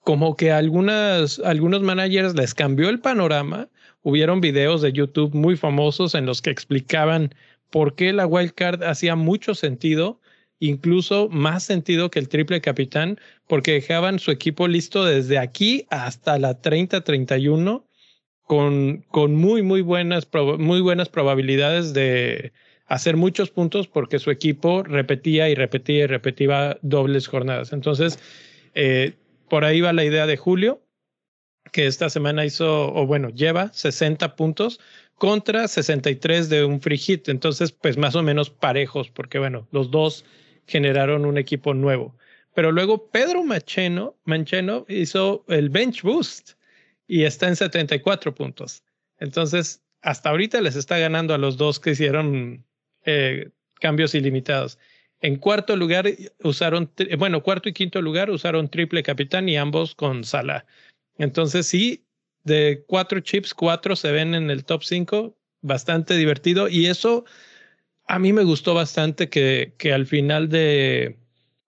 como 0.00 0.36
que 0.36 0.52
algunas, 0.52 1.38
algunos 1.40 1.82
managers 1.82 2.34
les 2.34 2.54
cambió 2.54 2.88
el 2.88 3.00
panorama. 3.00 3.68
Hubieron 4.02 4.40
videos 4.40 4.80
de 4.80 4.92
YouTube 4.92 5.34
muy 5.34 5.56
famosos 5.56 6.14
en 6.14 6.24
los 6.24 6.40
que 6.40 6.50
explicaban 6.50 7.34
por 7.70 7.94
qué 7.94 8.12
la 8.12 8.26
wildcard 8.26 8.82
hacía 8.82 9.16
mucho 9.16 9.54
sentido 9.54 10.18
incluso 10.60 11.28
más 11.28 11.64
sentido 11.64 12.10
que 12.10 12.20
el 12.20 12.28
triple 12.28 12.60
capitán, 12.60 13.18
porque 13.48 13.72
dejaban 13.72 14.20
su 14.20 14.30
equipo 14.30 14.68
listo 14.68 15.04
desde 15.04 15.38
aquí 15.38 15.86
hasta 15.90 16.38
la 16.38 16.60
30-31 16.60 17.84
con, 18.42 19.04
con 19.08 19.34
muy, 19.34 19.62
muy 19.62 19.80
buenas, 19.80 20.28
muy 20.58 20.80
buenas 20.80 21.08
probabilidades 21.08 21.92
de 21.94 22.52
hacer 22.86 23.16
muchos 23.16 23.50
puntos 23.50 23.88
porque 23.88 24.18
su 24.18 24.30
equipo 24.30 24.82
repetía 24.82 25.48
y 25.48 25.54
repetía 25.54 26.04
y 26.04 26.06
repetía 26.06 26.78
dobles 26.82 27.26
jornadas. 27.26 27.72
Entonces, 27.72 28.18
eh, 28.74 29.14
por 29.48 29.64
ahí 29.64 29.80
va 29.80 29.92
la 29.92 30.04
idea 30.04 30.26
de 30.26 30.36
Julio, 30.36 30.82
que 31.72 31.86
esta 31.86 32.10
semana 32.10 32.44
hizo, 32.44 32.92
o 32.92 33.06
bueno, 33.06 33.30
lleva 33.30 33.72
60 33.72 34.36
puntos 34.36 34.80
contra 35.14 35.68
63 35.68 36.48
de 36.48 36.64
un 36.64 36.80
free 36.80 36.98
hit. 36.98 37.28
Entonces, 37.28 37.72
pues 37.72 37.96
más 37.96 38.16
o 38.16 38.22
menos 38.22 38.50
parejos, 38.50 39.10
porque 39.10 39.38
bueno, 39.38 39.68
los 39.70 39.90
dos 39.90 40.24
generaron 40.70 41.24
un 41.24 41.36
equipo 41.36 41.74
nuevo. 41.74 42.16
Pero 42.54 42.72
luego 42.72 43.10
Pedro 43.10 43.42
Macheno, 43.44 44.16
hizo 44.88 45.44
el 45.48 45.68
bench 45.68 46.02
boost 46.02 46.52
y 47.06 47.24
está 47.24 47.48
en 47.48 47.56
74 47.56 48.34
puntos. 48.34 48.84
Entonces, 49.18 49.82
hasta 50.02 50.30
ahorita 50.30 50.60
les 50.60 50.76
está 50.76 50.98
ganando 50.98 51.34
a 51.34 51.38
los 51.38 51.56
dos 51.56 51.80
que 51.80 51.90
hicieron 51.90 52.64
eh, 53.04 53.50
cambios 53.80 54.14
ilimitados. 54.14 54.78
En 55.20 55.36
cuarto 55.36 55.76
lugar 55.76 56.06
usaron, 56.42 56.90
bueno, 57.18 57.42
cuarto 57.42 57.68
y 57.68 57.72
quinto 57.72 58.00
lugar 58.00 58.30
usaron 58.30 58.70
triple 58.70 59.02
capitán 59.02 59.48
y 59.48 59.56
ambos 59.56 59.94
con 59.94 60.24
sala. 60.24 60.64
Entonces, 61.18 61.66
sí, 61.66 62.04
de 62.44 62.84
cuatro 62.86 63.20
chips, 63.20 63.52
cuatro 63.52 63.96
se 63.96 64.12
ven 64.12 64.34
en 64.34 64.50
el 64.50 64.64
top 64.64 64.84
cinco, 64.84 65.36
bastante 65.60 66.16
divertido. 66.16 66.68
Y 66.68 66.86
eso 66.86 67.24
a 68.10 68.18
mí 68.18 68.32
me 68.32 68.42
gustó 68.42 68.74
bastante 68.74 69.28
que, 69.28 69.72
que 69.78 69.92
al 69.92 70.04
final 70.04 70.48
de, 70.48 71.16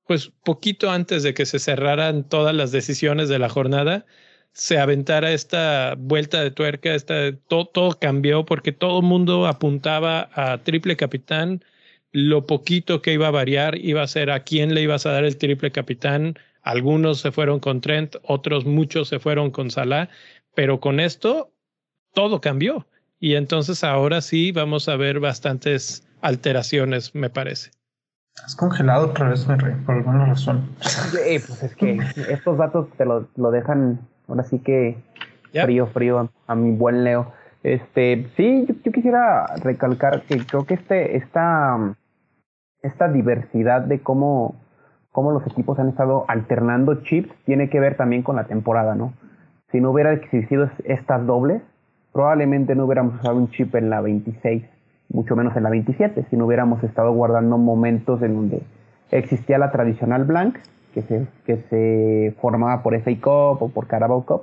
pues 0.09 0.33
poquito 0.45 0.91
antes 0.91 1.23
de 1.23 1.35
que 1.35 1.47
se 1.47 1.61
cerraran 1.61 2.29
todas 2.29 2.53
las 2.53 2.73
decisiones 2.73 3.29
de 3.29 3.39
la 3.39 3.49
jornada, 3.49 4.07
se 4.53 4.79
aventara 4.81 5.33
esta 5.33 5.95
vuelta 5.97 6.43
de 6.43 6.51
tuerca, 6.51 6.97
esta, 6.97 7.33
todo, 7.47 7.67
todo 7.67 7.99
cambió 7.99 8.45
porque 8.45 8.73
todo 8.73 8.99
el 8.99 9.07
mundo 9.07 9.47
apuntaba 9.47 10.31
a 10.35 10.59
triple 10.65 10.97
capitán. 10.97 11.65
Lo 12.11 12.45
poquito 12.45 13.03
que 13.03 13.13
iba 13.13 13.29
a 13.29 13.31
variar 13.31 13.79
iba 13.79 14.03
a 14.03 14.09
ser 14.09 14.31
a 14.33 14.43
quién 14.43 14.75
le 14.75 14.83
ibas 14.83 15.07
a 15.07 15.13
dar 15.13 15.25
el 15.25 15.37
triple 15.37 15.71
capitán. 15.71 16.37
Algunos 16.63 17.21
se 17.21 17.31
fueron 17.31 17.61
con 17.61 17.81
Trent, 17.81 18.17
otros 18.25 18.65
muchos 18.65 19.09
se 19.09 19.21
fueron 19.21 19.53
con 19.53 19.71
Salah, 19.71 20.11
pero 20.57 20.81
con 20.81 20.99
esto 20.99 21.53
todo 22.15 22.41
cambió. 22.41 22.89
Y 23.21 23.37
entonces 23.37 23.85
ahora 23.85 24.21
sí 24.21 24.51
vamos 24.51 24.89
a 24.89 24.97
ver 24.97 25.21
bastantes 25.21 26.05
alteraciones, 26.23 27.15
me 27.15 27.31
parece. 27.31 27.71
Has 28.45 28.57
congelado 28.57 29.09
otra 29.09 29.29
vez, 29.29 29.47
mi 29.47 29.57
rey, 29.57 29.75
por 29.85 29.97
alguna 29.97 30.25
razón. 30.25 30.71
Eh, 31.27 31.41
pues 31.47 31.63
es 31.63 31.77
que 31.77 31.99
estos 32.31 32.57
datos 32.57 32.89
te 32.97 33.05
lo, 33.05 33.29
lo 33.37 33.51
dejan 33.51 34.01
ahora 34.27 34.45
sí 34.45 34.59
que 34.61 34.97
frío, 35.53 35.87
frío 35.89 36.31
a, 36.47 36.55
mi 36.55 36.73
buen 36.73 37.05
Leo. 37.05 37.33
Este, 37.63 38.27
sí, 38.37 38.67
yo, 38.67 38.93
quisiera 38.93 39.47
recalcar 39.63 40.23
que 40.23 40.45
creo 40.45 40.65
que 40.65 40.75
este, 40.75 41.17
esta, 41.17 41.95
esta 42.83 43.09
diversidad 43.09 43.83
de 43.83 44.01
cómo, 44.01 44.57
cómo 45.13 45.31
los 45.31 45.47
equipos 45.47 45.79
han 45.79 45.91
estado 45.91 46.25
alternando 46.29 47.03
chips 47.03 47.33
tiene 47.45 47.69
que 47.69 47.81
ver 47.81 47.97
también 47.97 48.23
con 48.23 48.37
la 48.37 48.45
temporada, 48.45 48.95
¿no? 48.95 49.13
Si 49.71 49.81
no 49.81 49.91
hubiera 49.91 50.13
existido 50.13 50.71
estas 50.85 51.25
dobles, 51.27 51.63
probablemente 52.13 52.75
no 52.75 52.87
hubiéramos 52.87 53.15
usado 53.21 53.37
un 53.37 53.51
chip 53.51 53.75
en 53.75 53.91
la 53.91 54.01
26 54.01 54.65
mucho 55.13 55.37
menos 55.37 55.57
en 55.57 55.63
la 55.63 55.71
27, 55.71 56.27
si 56.29 56.37
no 56.37 56.47
hubiéramos 56.47 56.83
estado 56.83 57.13
guardando 57.13 57.59
momentos 57.59 58.23
en 58.23 58.35
donde 58.35 58.63
existía 59.11 59.59
la 59.59 59.71
tradicional 59.71 60.25
blank, 60.25 60.59
que 60.95 61.03
se, 61.03 61.27
que 61.47 61.59
se 61.71 62.35
formaba 62.41 62.83
por 62.83 62.99
FA 63.01 63.13
Cup 63.21 63.63
o 63.63 63.71
por 63.73 63.87
Carabao 63.87 64.25
Cup, 64.25 64.43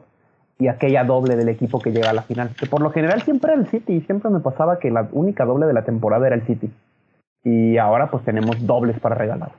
y 0.59 0.67
aquella 0.67 1.03
doble 1.03 1.35
del 1.35 1.49
equipo 1.49 1.79
que 1.79 1.91
llega 1.91 2.09
a 2.09 2.13
la 2.13 2.23
final, 2.23 2.53
que 2.55 2.65
por 2.65 2.81
lo 2.81 2.91
general 2.91 3.21
siempre 3.23 3.53
era 3.53 3.61
el 3.61 3.67
City, 3.69 4.01
siempre 4.01 4.29
me 4.29 4.41
pasaba 4.41 4.79
que 4.79 4.91
la 4.91 5.07
única 5.11 5.45
doble 5.45 5.65
de 5.65 5.73
la 5.73 5.85
temporada 5.85 6.27
era 6.27 6.35
el 6.35 6.45
City. 6.45 6.69
Y 7.43 7.77
ahora 7.77 8.11
pues 8.11 8.25
tenemos 8.25 8.65
dobles 8.65 8.99
para 8.99 9.15
regalar. 9.15 9.53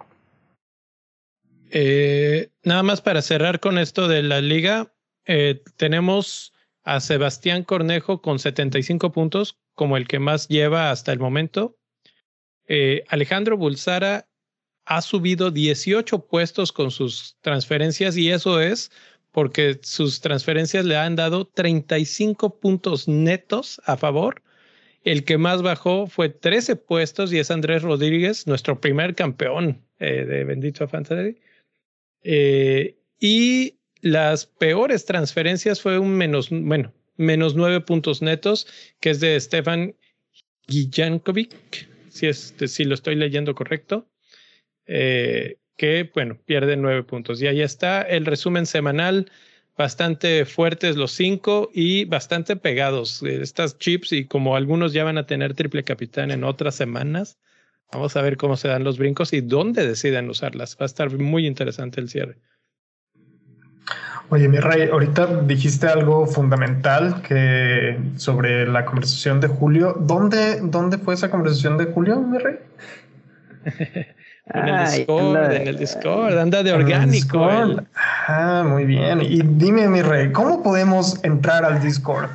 Eh, 1.73 2.51
nada 2.65 2.83
más 2.83 3.01
para 3.01 3.23
cerrar 3.23 3.61
con 3.61 3.79
esto 3.79 4.09
de 4.09 4.23
la 4.23 4.41
liga, 4.41 4.89
eh, 5.25 5.63
tenemos 5.77 6.53
a 6.85 7.01
Sebastián 7.01 7.63
Cornejo 7.63 8.21
con 8.21 8.39
75 8.39 9.13
puntos, 9.13 9.60
como 9.75 9.97
el 9.97 10.07
que 10.07 10.19
más 10.19 10.49
lleva 10.49 10.91
hasta 10.91 11.13
el 11.13 11.19
momento. 11.19 11.79
Eh, 12.67 13.05
Alejandro 13.09 13.57
Bulsara 13.57 14.29
ha 14.85 15.03
subido 15.03 15.51
18 15.51 16.27
puestos 16.27 16.73
con 16.73 16.91
sus 16.91 17.37
transferencias 17.41 18.17
y 18.17 18.31
eso 18.31 18.61
es 18.61 18.91
porque 19.33 19.79
sus 19.83 20.21
transferencias 20.21 20.85
le 20.85 20.97
han 20.97 21.17
dado 21.17 21.47
35 21.47 22.59
puntos 22.59 23.07
netos 23.09 23.81
a 23.85 23.97
favor. 23.97 24.43
El 25.03 25.25
que 25.25 25.39
más 25.39 25.63
bajó 25.63 26.07
fue 26.07 26.29
13 26.29 26.77
puestos 26.77 27.33
y 27.33 27.39
es 27.39 27.51
Andrés 27.51 27.83
Rodríguez, 27.83 28.47
nuestro 28.47 28.81
primer 28.81 29.15
campeón 29.15 29.83
de 29.99 30.45
Bendito 30.45 30.87
Fantasy. 30.89 31.39
y 33.21 33.79
las 34.03 34.47
peores 34.47 35.05
transferencias 35.05 35.81
fue 35.81 35.99
un 35.99 36.17
menos, 36.17 36.49
bueno, 36.51 36.93
menos 37.21 37.55
nueve 37.55 37.81
puntos 37.81 38.23
netos, 38.23 38.67
que 38.99 39.11
es 39.11 39.21
de 39.21 39.39
Stefan 39.39 39.95
Gijankovic, 40.69 41.89
si, 42.09 42.27
es, 42.27 42.55
si 42.67 42.85
lo 42.85 42.95
estoy 42.95 43.15
leyendo 43.15 43.55
correcto, 43.55 44.09
eh, 44.87 45.59
que, 45.77 46.11
bueno, 46.15 46.39
pierde 46.47 46.77
nueve 46.77 47.03
puntos. 47.03 47.41
Y 47.43 47.47
ahí 47.47 47.61
está 47.61 48.03
el 48.03 48.25
resumen 48.25 48.67
semanal, 48.67 49.31
bastante 49.77 50.45
fuertes 50.47 50.97
los 50.97 51.13
cinco 51.13 51.71
y 51.75 52.07
bastante 52.07 52.57
pegados. 52.57 53.23
Estas 53.23 53.79
chips 53.79 54.13
y 54.13 54.27
como 54.27 54.57
algunos 54.57 54.93
ya 54.93 55.05
van 55.05 55.19
a 55.19 55.27
tener 55.27 55.55
triple 55.55 55.85
capitán 55.85 56.31
en 56.31 56.45
otras 56.45 56.75
semanas, 56.75 57.39
vamos 57.93 58.17
a 58.17 58.23
ver 58.23 58.37
cómo 58.37 58.57
se 58.57 58.69
dan 58.69 58.85
los 58.85 58.99
brincos 58.99 59.33
y 59.33 59.43
dónde 59.43 59.87
deciden 59.87 60.31
usarlas. 60.31 60.77
Va 60.77 60.85
a 60.85 60.87
estar 60.87 61.11
muy 61.19 61.47
interesante 61.47 62.01
el 62.01 62.09
cierre. 62.09 62.39
Oye, 64.33 64.49
mi 64.49 64.59
rey, 64.59 64.89
ahorita 64.89 65.43
dijiste 65.43 65.89
algo 65.89 66.25
fundamental 66.25 67.21
que 67.23 67.99
sobre 68.17 68.65
la 68.65 68.85
conversación 68.85 69.41
de 69.41 69.49
Julio. 69.49 69.97
¿Dónde, 69.99 70.61
dónde 70.63 70.99
fue 70.99 71.15
esa 71.15 71.31
conversación 71.31 71.77
de 71.79 71.87
Julio, 71.87 72.21
mi 72.21 72.39
rey? 72.39 72.57
en 74.55 74.69
el 74.69 74.91
Discord, 74.91 75.53
en 75.53 75.67
el 75.67 75.77
Discord, 75.77 76.39
anda 76.39 76.63
de 76.63 76.73
orgánico. 76.73 77.49
Ah, 78.29 78.65
muy 78.65 78.85
bien. 78.85 79.21
Y 79.21 79.43
dime, 79.43 79.89
mi 79.89 80.01
rey, 80.01 80.31
¿cómo 80.31 80.63
podemos 80.63 81.23
entrar 81.25 81.65
al 81.65 81.83
Discord? 81.83 82.31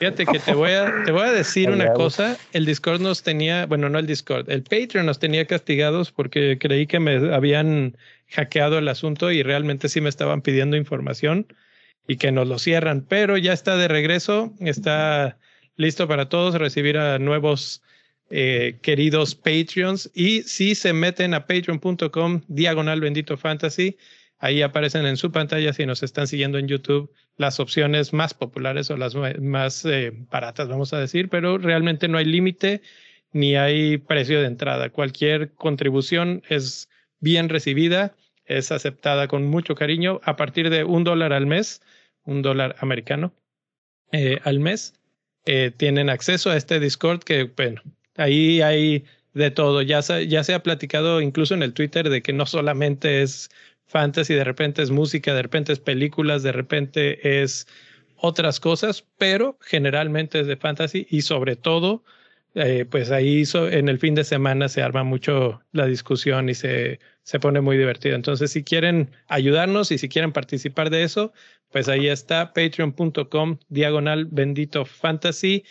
Fíjate 0.00 0.26
que 0.26 0.40
te 0.40 0.54
voy 0.54 0.72
a, 0.72 0.92
te 1.04 1.12
voy 1.12 1.22
a 1.22 1.30
decir 1.30 1.70
una 1.70 1.92
cosa. 1.92 2.36
El 2.52 2.66
Discord 2.66 3.00
nos 3.00 3.22
tenía, 3.22 3.66
bueno, 3.66 3.88
no 3.88 4.00
el 4.00 4.08
Discord, 4.08 4.50
el 4.50 4.64
Patreon 4.64 5.06
nos 5.06 5.20
tenía 5.20 5.46
castigados 5.46 6.10
porque 6.10 6.58
creí 6.60 6.88
que 6.88 6.98
me 6.98 7.32
habían 7.32 7.94
hackeado 8.30 8.78
el 8.78 8.88
asunto 8.88 9.30
y 9.32 9.42
realmente 9.42 9.88
sí 9.88 10.00
me 10.00 10.08
estaban 10.08 10.42
pidiendo 10.42 10.76
información 10.76 11.46
y 12.06 12.16
que 12.16 12.32
nos 12.32 12.48
lo 12.48 12.58
cierran, 12.58 13.04
pero 13.06 13.36
ya 13.36 13.52
está 13.52 13.76
de 13.76 13.88
regreso, 13.88 14.54
está 14.60 15.38
listo 15.76 16.08
para 16.08 16.28
todos 16.28 16.54
recibir 16.54 16.98
a 16.98 17.18
nuevos 17.18 17.82
eh, 18.30 18.78
queridos 18.82 19.34
Patreons. 19.34 20.10
Y 20.14 20.42
si 20.42 20.74
se 20.74 20.92
meten 20.92 21.34
a 21.34 21.46
patreon.com 21.46 22.42
diagonal 22.48 23.00
bendito 23.00 23.36
fantasy, 23.36 23.96
ahí 24.38 24.62
aparecen 24.62 25.06
en 25.06 25.16
su 25.16 25.32
pantalla 25.32 25.72
si 25.72 25.86
nos 25.86 26.02
están 26.02 26.26
siguiendo 26.26 26.58
en 26.58 26.68
YouTube 26.68 27.12
las 27.36 27.60
opciones 27.60 28.12
más 28.12 28.34
populares 28.34 28.90
o 28.90 28.96
las 28.96 29.14
más 29.14 29.84
eh, 29.84 30.12
baratas, 30.30 30.68
vamos 30.68 30.92
a 30.92 30.98
decir, 30.98 31.28
pero 31.28 31.56
realmente 31.56 32.08
no 32.08 32.18
hay 32.18 32.24
límite 32.24 32.82
ni 33.32 33.54
hay 33.54 33.98
precio 33.98 34.40
de 34.40 34.46
entrada. 34.46 34.90
Cualquier 34.90 35.52
contribución 35.54 36.42
es 36.48 36.88
bien 37.20 37.48
recibida, 37.48 38.14
es 38.44 38.72
aceptada 38.72 39.28
con 39.28 39.46
mucho 39.46 39.74
cariño 39.74 40.20
a 40.24 40.36
partir 40.36 40.70
de 40.70 40.84
un 40.84 41.04
dólar 41.04 41.32
al 41.32 41.46
mes, 41.46 41.82
un 42.24 42.42
dólar 42.42 42.76
americano 42.80 43.32
eh, 44.12 44.38
al 44.44 44.60
mes. 44.60 44.94
Eh, 45.44 45.70
tienen 45.76 46.10
acceso 46.10 46.50
a 46.50 46.56
este 46.56 46.80
Discord 46.80 47.22
que, 47.22 47.44
bueno, 47.44 47.82
ahí 48.16 48.60
hay 48.60 49.04
de 49.34 49.50
todo. 49.50 49.82
Ya 49.82 50.00
ya 50.00 50.44
se 50.44 50.54
ha 50.54 50.62
platicado 50.62 51.20
incluso 51.20 51.54
en 51.54 51.62
el 51.62 51.74
Twitter 51.74 52.08
de 52.08 52.22
que 52.22 52.32
no 52.32 52.46
solamente 52.46 53.22
es 53.22 53.50
fantasy, 53.86 54.34
de 54.34 54.44
repente 54.44 54.82
es 54.82 54.90
música, 54.90 55.34
de 55.34 55.42
repente 55.42 55.72
es 55.72 55.80
películas, 55.80 56.42
de 56.42 56.52
repente 56.52 57.42
es 57.42 57.66
otras 58.16 58.60
cosas, 58.60 59.04
pero 59.16 59.58
generalmente 59.60 60.40
es 60.40 60.46
de 60.46 60.56
fantasy 60.56 61.06
y 61.08 61.22
sobre 61.22 61.56
todo 61.56 62.04
eh, 62.58 62.84
pues 62.84 63.12
ahí 63.12 63.44
en 63.54 63.88
el 63.88 64.00
fin 64.00 64.16
de 64.16 64.24
semana 64.24 64.68
se 64.68 64.82
arma 64.82 65.04
mucho 65.04 65.62
la 65.70 65.86
discusión 65.86 66.48
y 66.48 66.54
se, 66.54 66.98
se 67.22 67.38
pone 67.38 67.60
muy 67.60 67.78
divertido. 67.78 68.16
Entonces, 68.16 68.50
si 68.50 68.64
quieren 68.64 69.10
ayudarnos 69.28 69.92
y 69.92 69.98
si 69.98 70.08
quieren 70.08 70.32
participar 70.32 70.90
de 70.90 71.04
eso, 71.04 71.32
pues 71.70 71.88
ahí 71.88 72.08
está 72.08 72.52
patreon.com 72.52 73.58
diagonal 73.68 74.26
bendito 74.26 74.84
fantasy. 74.84 75.64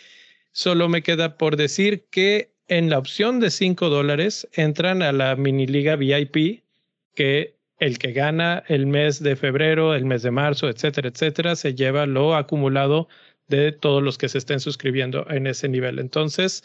Solo 0.52 0.88
me 0.88 1.02
queda 1.02 1.36
por 1.36 1.56
decir 1.56 2.06
que 2.10 2.54
en 2.68 2.88
la 2.88 2.98
opción 2.98 3.38
de 3.38 3.50
5 3.50 3.90
dólares 3.90 4.48
entran 4.54 5.02
a 5.02 5.12
la 5.12 5.36
mini 5.36 5.66
liga 5.66 5.96
VIP, 5.96 6.64
que 7.14 7.58
el 7.78 7.98
que 7.98 8.12
gana 8.12 8.64
el 8.68 8.86
mes 8.86 9.22
de 9.22 9.36
febrero, 9.36 9.94
el 9.94 10.04
mes 10.06 10.22
de 10.22 10.30
marzo, 10.30 10.68
etcétera, 10.68 11.08
etcétera, 11.08 11.54
se 11.54 11.74
lleva 11.74 12.06
lo 12.06 12.34
acumulado 12.34 13.08
de 13.48 13.72
todos 13.72 14.02
los 14.02 14.18
que 14.18 14.28
se 14.28 14.38
estén 14.38 14.60
suscribiendo 14.60 15.26
en 15.30 15.46
ese 15.46 15.68
nivel. 15.68 15.98
Entonces, 15.98 16.64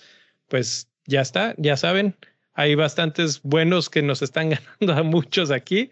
pues 0.50 0.90
ya 1.06 1.22
está, 1.22 1.56
ya 1.58 1.78
saben, 1.78 2.16
hay 2.54 2.76
bastantes 2.76 3.42
buenos 3.42 3.90
que 3.90 4.02
nos 4.02 4.22
están 4.22 4.50
ganando 4.80 4.94
a 4.94 5.04
muchos 5.04 5.52
aquí 5.52 5.90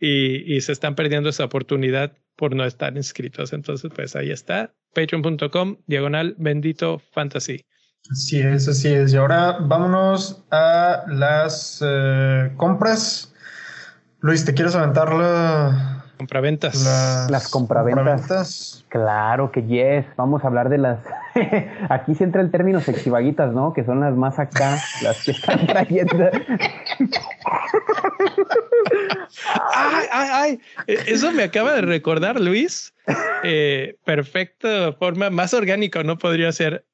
y, 0.00 0.60
se 0.60 0.72
están 0.72 0.94
perdiendo 0.94 1.30
esa 1.30 1.44
oportunidad 1.44 2.12
por 2.36 2.54
no 2.54 2.64
estar 2.64 2.96
inscritos. 2.96 3.52
Entonces, 3.52 3.90
pues 3.94 4.16
ahí 4.16 4.30
está, 4.30 4.74
patreon.com, 4.94 5.76
diagonal, 5.86 6.34
bendito 6.38 7.00
fantasy. 7.12 7.64
Así 8.10 8.38
es, 8.40 8.68
así 8.68 8.88
es. 8.88 9.14
Y 9.14 9.16
ahora 9.16 9.58
vámonos 9.60 10.44
a 10.50 11.04
las 11.08 11.82
eh, 11.84 12.52
compras. 12.56 13.32
Luis, 14.20 14.44
¿te 14.44 14.52
quieres 14.52 14.74
aventar 14.74 15.14
la, 15.14 16.03
Compraventas. 16.16 17.28
Las, 17.28 17.48
compraventas. 17.48 18.84
Claro 18.88 19.50
que 19.50 19.62
yes. 19.62 20.06
Vamos 20.16 20.44
a 20.44 20.46
hablar 20.46 20.68
de 20.68 20.78
las. 20.78 21.00
Aquí 21.90 22.14
se 22.14 22.24
entra 22.24 22.40
el 22.40 22.50
término 22.50 22.80
sexivaguitas, 22.80 23.52
¿no? 23.52 23.72
Que 23.72 23.84
son 23.84 24.00
las 24.00 24.14
más 24.14 24.38
acá, 24.38 24.80
las 25.02 25.24
que 25.24 25.32
están 25.32 25.66
trayendo. 25.66 26.30
ay, 29.74 30.06
ay, 30.12 30.28
ay. 30.32 30.60
E, 30.86 30.98
eso 31.08 31.32
me 31.32 31.42
acaba 31.42 31.74
de 31.74 31.82
recordar, 31.82 32.40
Luis. 32.40 32.94
Eh, 33.42 33.96
perfecta 34.04 34.92
forma, 34.92 35.30
más 35.30 35.52
orgánico 35.52 36.04
no 36.04 36.16
podría 36.16 36.52
ser. 36.52 36.86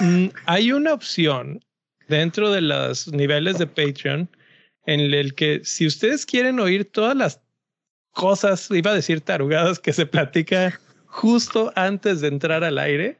Mm, 0.00 0.26
hay 0.46 0.72
una 0.72 0.92
opción 0.92 1.64
dentro 2.08 2.50
de 2.50 2.60
los 2.60 3.08
niveles 3.08 3.58
de 3.58 3.66
Patreon 3.66 4.28
en 4.86 5.00
el 5.00 5.34
que 5.34 5.60
si 5.64 5.86
ustedes 5.86 6.26
quieren 6.26 6.60
oír 6.60 6.90
todas 6.90 7.16
las 7.16 7.40
cosas, 8.16 8.68
iba 8.70 8.90
a 8.90 8.94
decir 8.94 9.20
tarugadas, 9.20 9.78
que 9.78 9.92
se 9.92 10.06
platica 10.06 10.80
justo 11.04 11.70
antes 11.76 12.22
de 12.22 12.28
entrar 12.28 12.64
al 12.64 12.78
aire. 12.78 13.18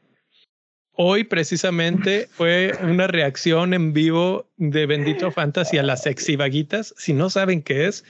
Hoy 0.93 1.23
precisamente 1.23 2.27
fue 2.31 2.73
una 2.81 3.05
reacción 3.05 3.75
en 3.75 3.93
vivo 3.93 4.49
de 4.57 4.87
Bendito 4.87 5.31
Fantasy 5.31 5.77
a 5.77 5.83
las 5.83 6.01
sexy 6.01 6.35
vaguitas. 6.35 6.95
Si 6.97 7.13
no 7.13 7.29
saben 7.29 7.61
qué 7.61 7.85
es, 7.85 8.03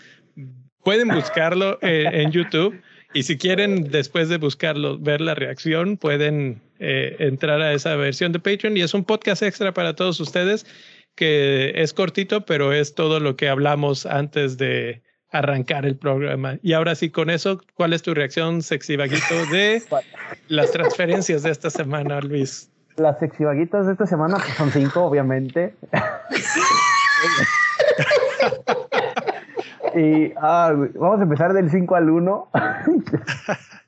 pueden 0.82 1.10
buscarlo 1.10 1.78
eh, 1.82 2.10
en 2.14 2.32
YouTube. 2.32 2.82
Y 3.14 3.24
si 3.24 3.38
quieren, 3.38 3.92
después 3.92 4.30
de 4.30 4.38
buscarlo, 4.38 4.98
ver 4.98 5.20
la 5.20 5.36
reacción, 5.36 5.98
pueden 5.98 6.62
eh, 6.80 7.18
entrar 7.20 7.62
a 7.62 7.74
esa 7.74 7.98
versión 7.98 8.32
de 8.32 8.40
Patreon. 8.40 8.78
Y 8.78 8.82
es 8.82 8.94
un 8.94 9.04
podcast 9.04 9.44
extra 9.44 9.74
para 9.74 9.94
todos 9.94 10.22
ustedes 10.22 10.66
que 11.16 11.74
es 11.76 11.92
cortito, 11.92 12.46
pero 12.46 12.72
es 12.72 12.96
todo 12.96 13.20
lo 13.20 13.36
que 13.36 13.50
hablamos 13.50 14.06
antes 14.06 14.58
de, 14.58 15.02
arrancar 15.32 15.86
el 15.86 15.98
programa. 15.98 16.58
Y 16.62 16.74
ahora 16.74 16.96
sí, 16.96 17.10
con 17.10 17.30
eso, 17.30 17.62
¿cuál 17.76 17.94
es 17.94 18.02
tu 18.02 18.14
reacción, 18.14 18.62
sexy 18.62 18.96
vaguito, 18.96 19.46
de 19.52 19.84
las 20.48 20.72
transferencias 20.72 21.44
de 21.44 21.52
esta 21.52 21.70
semana, 21.70 22.22
Luis? 22.22 22.72
Las 22.96 23.20
sexy 23.20 23.44
vaguitas 23.44 23.86
de 23.86 23.92
esta 23.92 24.08
semana 24.08 24.38
pues, 24.38 24.56
son 24.56 24.72
cinco, 24.72 25.04
obviamente. 25.04 25.76
y 29.96 30.34
ah, 30.42 30.74
vamos 30.96 31.20
a 31.20 31.24
empezar 31.24 31.54
del 31.54 31.70
5 31.70 31.96
al 31.96 32.10
1. 32.10 32.50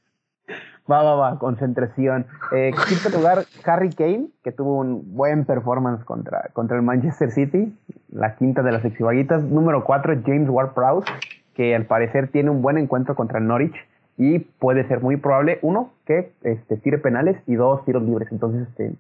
Va, 0.90 1.04
va, 1.04 1.16
va, 1.16 1.38
concentración. 1.38 2.26
Eh, 2.52 2.72
quinto 2.88 3.16
lugar, 3.16 3.40
Harry 3.66 3.90
Kane, 3.90 4.30
que 4.44 4.52
tuvo 4.52 4.80
un 4.80 5.16
buen 5.16 5.46
performance 5.46 6.04
contra, 6.04 6.50
contra 6.54 6.78
el 6.78 6.84
Manchester 6.84 7.32
City, 7.32 7.78
la 8.10 8.36
quinta 8.36 8.64
de 8.64 8.72
las 8.72 8.84
exivaguitas. 8.84 9.44
Número 9.44 9.84
cuatro, 9.84 10.14
James 10.26 10.50
Ward-Prowse, 10.50 11.12
que 11.54 11.76
al 11.76 11.86
parecer 11.86 12.30
tiene 12.32 12.50
un 12.50 12.62
buen 12.62 12.78
encuentro 12.78 13.14
contra 13.16 13.38
el 13.38 13.46
Norwich 13.46 13.76
y 14.18 14.40
puede 14.40 14.88
ser 14.88 15.02
muy 15.02 15.18
probable, 15.18 15.60
uno, 15.62 15.92
que 16.06 16.34
este, 16.44 16.78
tire 16.78 16.98
penales 16.98 17.38
y 17.46 17.56
dos, 17.56 17.86
tiros 17.86 18.04
libres. 18.04 18.30
Entonces, 18.32 18.68
este, 18.68 18.94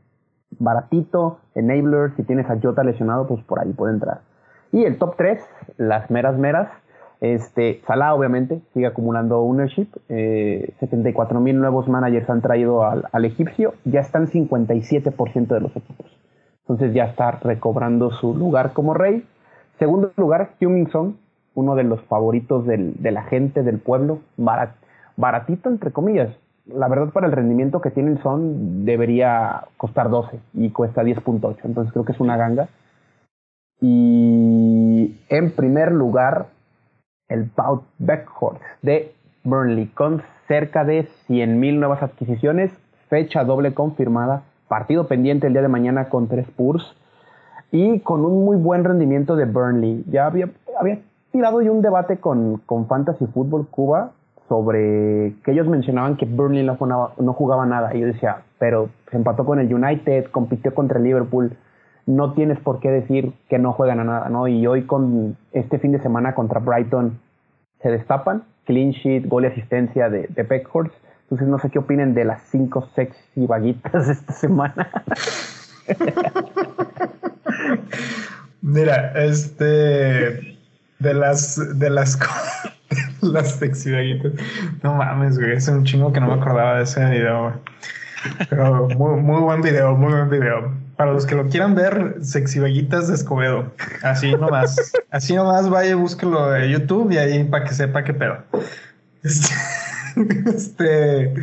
baratito, 0.59 1.39
enabler, 1.55 2.11
si 2.15 2.23
tienes 2.23 2.49
a 2.49 2.59
Jota 2.61 2.83
lesionado, 2.83 3.27
pues 3.27 3.43
por 3.43 3.59
ahí 3.59 3.73
puede 3.73 3.93
entrar. 3.93 4.21
Y 4.71 4.83
el 4.83 4.97
top 4.97 5.15
3, 5.17 5.41
las 5.77 6.09
meras 6.11 6.37
meras, 6.37 6.69
Este, 7.21 7.81
Salah 7.85 8.13
obviamente 8.13 8.61
sigue 8.73 8.87
acumulando 8.87 9.39
ownership, 9.41 9.87
eh, 10.07 10.73
74 10.79 11.41
mil 11.41 11.59
nuevos 11.59 11.87
managers 11.89 12.29
han 12.29 12.41
traído 12.41 12.85
al, 12.85 13.05
al 13.11 13.25
egipcio, 13.25 13.73
ya 13.83 13.99
están 13.99 14.27
57% 14.27 15.47
de 15.47 15.59
los 15.59 15.75
equipos. 15.75 16.07
Entonces 16.61 16.93
ya 16.93 17.05
está 17.05 17.31
recobrando 17.31 18.11
su 18.11 18.35
lugar 18.35 18.73
como 18.73 18.93
rey. 18.93 19.25
Segundo 19.79 20.11
lugar, 20.15 20.51
Hummingson, 20.61 21.17
uno 21.55 21.75
de 21.75 21.83
los 21.83 22.01
favoritos 22.03 22.65
del, 22.65 22.93
de 23.01 23.11
la 23.11 23.23
gente 23.23 23.63
del 23.63 23.79
pueblo, 23.79 24.19
baratito 25.17 25.69
entre 25.69 25.91
comillas. 25.91 26.29
La 26.67 26.87
verdad 26.87 27.09
para 27.11 27.25
el 27.25 27.33
rendimiento 27.33 27.81
que 27.81 27.89
tiene 27.89 28.11
el 28.11 28.21
Son 28.21 28.85
debería 28.85 29.65
costar 29.77 30.09
12 30.09 30.39
y 30.53 30.69
cuesta 30.69 31.03
10.8, 31.03 31.57
entonces 31.63 31.91
creo 31.91 32.05
que 32.05 32.11
es 32.11 32.19
una 32.19 32.37
ganga. 32.37 32.69
Y 33.81 35.15
en 35.29 35.51
primer 35.51 35.91
lugar, 35.91 36.47
el 37.29 37.49
Bout 37.55 37.83
Beckhorst 37.99 38.61
de 38.81 39.13
Burnley, 39.43 39.87
con 39.87 40.21
cerca 40.47 40.83
de 40.83 41.07
100.000 41.27 41.79
nuevas 41.79 42.03
adquisiciones, 42.03 42.71
fecha 43.07 43.43
doble 43.43 43.73
confirmada, 43.73 44.43
partido 44.67 45.07
pendiente 45.07 45.47
el 45.47 45.53
día 45.53 45.61
de 45.61 45.67
mañana 45.67 46.09
con 46.09 46.27
tres 46.27 46.47
Spurs 46.47 46.95
y 47.71 47.99
con 47.99 48.25
un 48.25 48.45
muy 48.45 48.57
buen 48.57 48.83
rendimiento 48.83 49.35
de 49.35 49.45
Burnley. 49.45 50.03
Ya 50.09 50.25
había, 50.25 50.49
había 50.79 50.99
tirado 51.31 51.61
yo 51.61 51.71
un 51.71 51.81
debate 51.81 52.17
con, 52.17 52.57
con 52.65 52.87
Fantasy 52.87 53.25
Football 53.27 53.67
Cuba 53.67 54.11
sobre 54.47 55.35
que 55.43 55.51
ellos 55.51 55.67
mencionaban 55.67 56.17
que 56.17 56.25
Burnley 56.25 56.65
no 56.65 56.75
jugaba, 56.75 57.13
no 57.19 57.33
jugaba 57.33 57.65
nada. 57.67 57.95
Y 57.95 57.99
yo 57.99 58.07
decía, 58.07 58.41
pero 58.57 58.89
se 59.11 59.17
empató 59.17 59.45
con 59.45 59.59
el 59.59 59.71
United, 59.73 60.25
compitió 60.31 60.73
contra 60.73 60.97
el 60.97 61.03
Liverpool 61.03 61.55
no 62.09 62.33
tienes 62.33 62.59
por 62.59 62.79
qué 62.79 62.89
decir 62.89 63.33
que 63.49 63.59
no 63.59 63.71
juegan 63.71 63.99
a 63.99 64.03
nada, 64.03 64.29
¿no? 64.29 64.47
Y 64.47 64.65
hoy 64.65 64.83
con 64.83 65.37
este 65.51 65.77
fin 65.77 65.91
de 65.91 66.01
semana 66.01 66.33
contra 66.33 66.59
Brighton 66.59 67.19
se 67.83 67.91
destapan, 67.91 68.43
clean 68.65 68.91
sheet, 68.91 69.27
gol 69.27 69.43
y 69.43 69.47
asistencia 69.47 70.09
de, 70.09 70.27
de. 70.27 70.41
Entonces 70.41 71.47
no 71.47 71.59
sé 71.59 71.69
qué 71.69 71.77
opinen 71.77 72.15
de 72.15 72.25
las 72.25 72.41
cinco 72.49 72.89
sexy 72.95 73.45
vaguitas 73.45 74.07
de 74.07 74.13
esta 74.13 74.33
semana. 74.33 74.89
Mira, 78.63 79.11
este 79.13 80.57
de 80.97 81.13
las 81.13 81.77
de 81.77 81.89
las 81.91 82.17
las 83.21 83.51
sexy 83.51 83.91
vaguitas. 83.91 84.33
No 84.81 84.95
mames, 84.95 85.37
güey, 85.37 85.51
es 85.51 85.67
un 85.67 85.83
chingo 85.83 86.11
que 86.11 86.19
no 86.19 86.25
me 86.25 86.41
acordaba 86.41 86.77
de 86.77 86.85
ese 86.85 87.07
video, 87.07 87.53
Pero 88.49 88.87
muy, 88.89 89.21
muy 89.21 89.41
buen 89.41 89.61
video, 89.61 89.95
muy 89.95 90.11
buen 90.13 90.29
video. 90.29 90.71
Para 90.97 91.13
los 91.13 91.25
que 91.25 91.35
lo 91.35 91.47
quieran 91.47 91.75
ver, 91.75 92.17
Sexy 92.21 92.59
Veguitas 92.59 93.07
de 93.07 93.15
Escobedo. 93.15 93.71
Así 94.03 94.31
nomás. 94.33 94.75
Así 95.11 95.35
nomás 95.35 95.69
vaya 95.69 95.95
búsquelo 95.95 96.51
de 96.51 96.69
YouTube 96.69 97.11
y 97.11 97.17
ahí 97.17 97.43
para 97.45 97.63
que 97.63 97.73
sepa 97.73 98.03
qué 98.03 98.13
pedo. 98.13 98.37
Este, 99.23 99.53
este, 100.55 101.33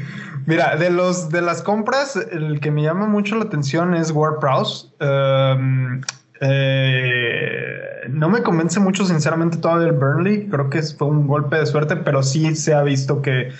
mira, 0.47 0.77
de 0.77 0.91
los 0.91 1.31
de 1.31 1.43
las 1.43 1.63
compras, 1.63 2.17
el 2.17 2.61
que 2.61 2.71
me 2.71 2.83
llama 2.83 3.07
mucho 3.07 3.37
la 3.37 3.45
atención 3.45 3.95
es 3.95 4.11
Ward 4.11 4.41
Prowse. 4.41 4.89
Um, 5.01 6.03
eh, 6.41 7.81
no 8.11 8.29
me 8.29 8.43
convence 8.43 8.79
mucho, 8.81 9.07
sinceramente, 9.07 9.57
todavía 9.57 9.89
el 9.89 9.95
Burnley. 9.95 10.49
Creo 10.49 10.71
que 10.71 10.83
fue 10.83 11.09
un 11.09 11.27
golpe 11.27 11.57
de 11.57 11.67
suerte, 11.67 11.97
pero 11.97 12.23
sí 12.23 12.55
se 12.55 12.75
ha 12.75 12.83
visto 12.83 13.23
que, 13.23 13.53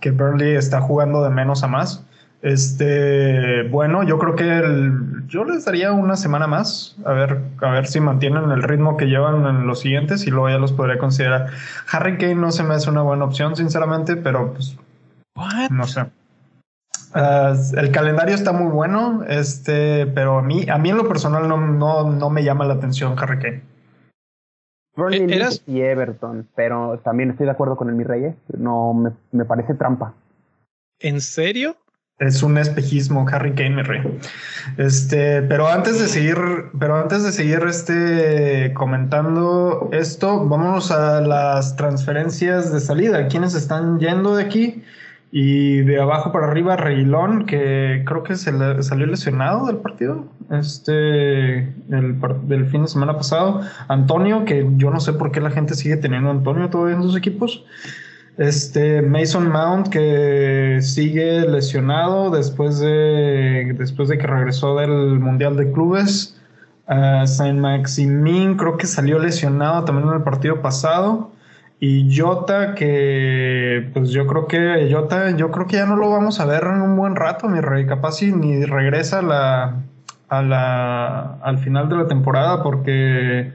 que 0.00 0.10
Burnley 0.10 0.56
está 0.56 0.80
jugando 0.80 1.22
de 1.22 1.30
menos 1.30 1.62
a 1.62 1.68
más. 1.68 2.03
Este, 2.44 3.62
bueno, 3.70 4.02
yo 4.02 4.18
creo 4.18 4.36
que 4.36 4.58
el, 4.58 5.26
yo 5.28 5.46
les 5.46 5.64
daría 5.64 5.92
una 5.92 6.14
semana 6.14 6.46
más, 6.46 6.94
a 7.06 7.12
ver, 7.14 7.40
a 7.62 7.70
ver 7.70 7.86
si 7.86 8.00
mantienen 8.00 8.50
el 8.50 8.62
ritmo 8.62 8.98
que 8.98 9.06
llevan 9.06 9.46
en 9.46 9.66
los 9.66 9.80
siguientes 9.80 10.26
y 10.26 10.30
luego 10.30 10.50
ya 10.50 10.58
los 10.58 10.70
podría 10.70 10.98
considerar. 10.98 11.46
Harry 11.90 12.18
Kane 12.18 12.34
no 12.34 12.52
se 12.52 12.62
me 12.62 12.74
hace 12.74 12.90
una 12.90 13.00
buena 13.00 13.24
opción, 13.24 13.56
sinceramente, 13.56 14.16
pero 14.16 14.52
pues, 14.52 14.76
no 15.70 15.84
sé. 15.84 16.04
Ah, 17.14 17.54
el 17.78 17.90
calendario 17.90 18.34
está 18.34 18.52
muy 18.52 18.70
bueno, 18.70 19.24
este, 19.26 20.04
pero 20.08 20.40
a 20.40 20.42
mí, 20.42 20.66
a 20.68 20.76
mí 20.76 20.90
en 20.90 20.98
lo 20.98 21.08
personal 21.08 21.48
no, 21.48 21.56
no, 21.56 22.12
no 22.12 22.28
me 22.28 22.44
llama 22.44 22.66
la 22.66 22.74
atención 22.74 23.18
Harry 23.18 23.38
Kane. 23.38 23.62
¿Eras? 25.30 25.62
y 25.66 25.80
Everton, 25.80 26.46
pero 26.54 26.98
también 26.98 27.30
estoy 27.30 27.46
de 27.46 27.52
acuerdo 27.52 27.74
con 27.74 27.88
el 27.88 27.94
Mi 27.94 28.04
Reyes, 28.04 28.34
no 28.54 28.92
me, 28.92 29.12
me 29.32 29.46
parece 29.46 29.72
trampa. 29.72 30.12
¿En 31.00 31.22
serio? 31.22 31.78
Es 32.18 32.42
un 32.42 32.58
espejismo 32.58 33.26
Harry 33.30 33.52
Kane, 33.54 33.82
rey. 33.82 34.02
Este, 34.76 35.42
pero 35.42 35.66
antes 35.66 35.98
de 35.98 36.06
seguir, 36.06 36.36
pero 36.78 36.96
antes 36.96 37.24
de 37.24 37.32
seguir 37.32 37.60
este 37.66 38.72
comentando 38.74 39.88
esto, 39.92 40.46
vámonos 40.46 40.90
a 40.90 41.20
las 41.20 41.76
transferencias 41.76 42.72
de 42.72 42.80
salida. 42.80 43.26
¿Quiénes 43.26 43.54
están 43.54 43.98
yendo 43.98 44.36
de 44.36 44.44
aquí? 44.44 44.82
Y 45.32 45.78
de 45.78 46.00
abajo 46.00 46.30
para 46.30 46.46
arriba, 46.46 46.76
Reilón, 46.76 47.46
que 47.46 48.04
creo 48.06 48.22
que 48.22 48.36
se 48.36 48.52
le 48.52 48.80
salió 48.84 49.06
lesionado 49.06 49.66
del 49.66 49.78
partido, 49.78 50.26
este, 50.52 51.58
el, 51.58 52.20
del 52.44 52.66
fin 52.66 52.82
de 52.82 52.88
semana 52.88 53.16
pasado. 53.16 53.62
Antonio, 53.88 54.44
que 54.44 54.64
yo 54.76 54.92
no 54.92 55.00
sé 55.00 55.12
por 55.14 55.32
qué 55.32 55.40
la 55.40 55.50
gente 55.50 55.74
sigue 55.74 55.96
teniendo 55.96 56.30
Antonio 56.30 56.70
todavía 56.70 56.94
en 56.94 57.02
sus 57.02 57.16
equipos. 57.16 57.64
Este 58.36 59.00
Mason 59.00 59.48
Mount 59.48 59.88
que 59.88 60.78
sigue 60.80 61.42
lesionado 61.42 62.30
después 62.30 62.80
de, 62.80 63.74
después 63.78 64.08
de 64.08 64.18
que 64.18 64.26
regresó 64.26 64.76
del 64.76 65.20
Mundial 65.20 65.56
de 65.56 65.70
Clubes. 65.70 66.36
Uh, 66.88 67.26
Saint 67.26 67.58
Maximin 67.60 68.56
creo 68.56 68.76
que 68.76 68.86
salió 68.86 69.18
lesionado 69.18 69.84
también 69.84 70.08
en 70.08 70.14
el 70.14 70.22
partido 70.22 70.60
pasado. 70.60 71.30
Y 71.78 72.16
Jota 72.16 72.74
que 72.74 73.90
pues 73.92 74.10
yo 74.10 74.26
creo 74.26 74.46
que 74.48 74.88
Jota 74.92 75.30
yo 75.32 75.50
creo 75.50 75.66
que 75.66 75.76
ya 75.76 75.86
no 75.86 75.96
lo 75.96 76.10
vamos 76.10 76.40
a 76.40 76.46
ver 76.46 76.64
en 76.64 76.80
un 76.80 76.96
buen 76.96 77.14
rato, 77.14 77.48
mi 77.48 77.60
rey. 77.60 77.86
Capaz 77.86 78.12
si 78.12 78.32
ni 78.32 78.64
regresa 78.64 79.22
la, 79.22 79.82
a 80.28 80.42
la, 80.42 81.38
al 81.42 81.58
final 81.58 81.88
de 81.88 81.96
la 81.96 82.08
temporada 82.08 82.62
porque 82.62 83.52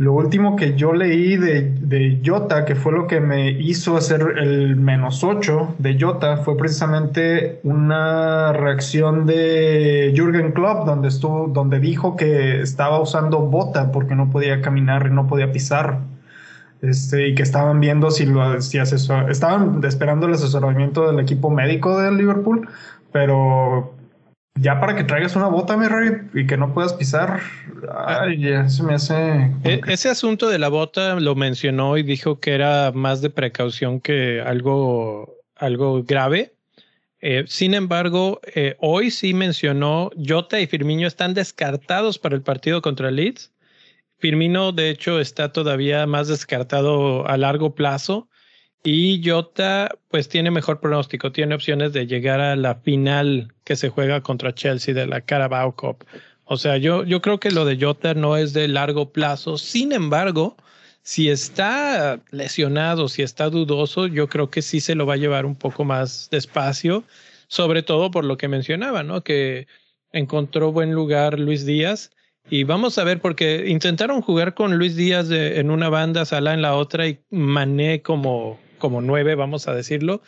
lo 0.00 0.14
último 0.14 0.56
que 0.56 0.76
yo 0.76 0.94
leí 0.94 1.36
de, 1.36 1.60
de 1.78 2.22
Jota, 2.24 2.64
que 2.64 2.74
fue 2.74 2.90
lo 2.90 3.06
que 3.06 3.20
me 3.20 3.50
hizo 3.50 3.98
hacer 3.98 4.38
el 4.38 4.76
menos 4.76 5.22
8 5.22 5.74
de 5.76 5.98
Jota, 6.00 6.38
fue 6.38 6.56
precisamente 6.56 7.60
una 7.64 8.54
reacción 8.54 9.26
de 9.26 10.10
Jürgen 10.16 10.52
Klopp, 10.52 10.86
donde, 10.86 11.08
estuvo, 11.08 11.48
donde 11.48 11.80
dijo 11.80 12.16
que 12.16 12.62
estaba 12.62 12.98
usando 12.98 13.40
bota 13.40 13.92
porque 13.92 14.14
no 14.14 14.30
podía 14.30 14.62
caminar 14.62 15.06
y 15.06 15.10
no 15.10 15.26
podía 15.26 15.52
pisar. 15.52 15.98
Este, 16.80 17.28
y 17.28 17.34
que 17.34 17.42
estaban 17.42 17.78
viendo 17.78 18.10
si 18.10 18.24
lo 18.24 18.58
si 18.62 18.78
asesor, 18.78 19.30
estaban 19.30 19.84
esperando 19.84 20.26
el 20.26 20.32
asesoramiento 20.32 21.08
del 21.08 21.20
equipo 21.20 21.50
médico 21.50 22.00
del 22.00 22.16
Liverpool, 22.16 22.70
pero 23.12 23.99
ya 24.54 24.80
para 24.80 24.96
que 24.96 25.04
traigas 25.04 25.36
una 25.36 25.46
bota, 25.46 25.76
mi 25.76 25.86
rey, 25.86 26.10
y 26.34 26.46
que 26.46 26.56
no 26.56 26.74
puedas 26.74 26.92
pisar, 26.94 27.40
ay, 27.94 28.38
ya 28.40 28.68
se 28.68 28.82
me 28.82 28.94
hace. 28.94 29.50
E, 29.64 29.80
ese 29.86 30.08
asunto 30.08 30.48
de 30.48 30.58
la 30.58 30.68
bota 30.68 31.18
lo 31.18 31.34
mencionó 31.34 31.96
y 31.96 32.02
dijo 32.02 32.40
que 32.40 32.54
era 32.54 32.92
más 32.92 33.22
de 33.22 33.30
precaución 33.30 34.00
que 34.00 34.40
algo, 34.40 35.36
algo 35.56 36.02
grave. 36.02 36.54
Eh, 37.22 37.44
sin 37.46 37.74
embargo, 37.74 38.40
eh, 38.54 38.76
hoy 38.78 39.10
sí 39.10 39.34
mencionó 39.34 40.10
Jota 40.26 40.58
y 40.60 40.66
Firmino 40.66 41.06
están 41.06 41.34
descartados 41.34 42.18
para 42.18 42.34
el 42.34 42.42
partido 42.42 42.80
contra 42.80 43.10
Leeds. 43.10 43.52
Firmino, 44.18 44.72
de 44.72 44.90
hecho, 44.90 45.20
está 45.20 45.52
todavía 45.52 46.06
más 46.06 46.28
descartado 46.28 47.26
a 47.26 47.36
largo 47.36 47.74
plazo. 47.74 48.29
Y 48.82 49.20
Jota, 49.22 49.90
pues 50.08 50.28
tiene 50.28 50.50
mejor 50.50 50.80
pronóstico, 50.80 51.32
tiene 51.32 51.54
opciones 51.54 51.92
de 51.92 52.06
llegar 52.06 52.40
a 52.40 52.56
la 52.56 52.76
final 52.76 53.52
que 53.64 53.76
se 53.76 53.90
juega 53.90 54.22
contra 54.22 54.54
Chelsea 54.54 54.94
de 54.94 55.06
la 55.06 55.20
Carabao 55.20 55.76
Cup. 55.76 56.06
O 56.44 56.56
sea, 56.56 56.78
yo, 56.78 57.04
yo 57.04 57.20
creo 57.20 57.38
que 57.38 57.50
lo 57.50 57.66
de 57.66 57.78
Jota 57.78 58.14
no 58.14 58.38
es 58.38 58.54
de 58.54 58.68
largo 58.68 59.12
plazo. 59.12 59.58
Sin 59.58 59.92
embargo, 59.92 60.56
si 61.02 61.28
está 61.28 62.20
lesionado, 62.30 63.08
si 63.08 63.22
está 63.22 63.50
dudoso, 63.50 64.06
yo 64.06 64.28
creo 64.28 64.50
que 64.50 64.62
sí 64.62 64.80
se 64.80 64.94
lo 64.94 65.04
va 65.04 65.14
a 65.14 65.18
llevar 65.18 65.44
un 65.44 65.56
poco 65.56 65.84
más 65.84 66.28
despacio, 66.30 67.04
sobre 67.48 67.82
todo 67.82 68.10
por 68.10 68.24
lo 68.24 68.38
que 68.38 68.48
mencionaba, 68.48 69.02
¿no? 69.02 69.22
Que 69.22 69.66
encontró 70.12 70.72
buen 70.72 70.92
lugar 70.92 71.38
Luis 71.38 71.66
Díaz. 71.66 72.12
Y 72.48 72.64
vamos 72.64 72.96
a 72.98 73.04
ver, 73.04 73.20
porque 73.20 73.66
intentaron 73.68 74.22
jugar 74.22 74.54
con 74.54 74.78
Luis 74.78 74.96
Díaz 74.96 75.30
en 75.30 75.70
una 75.70 75.90
banda, 75.90 76.24
Sala 76.24 76.54
en 76.54 76.62
la 76.62 76.74
otra 76.74 77.06
y 77.06 77.20
Mané 77.30 78.02
como 78.02 78.58
como 78.80 79.00
nueve, 79.00 79.36
vamos 79.36 79.68
a 79.68 79.74
decirlo, 79.74 80.22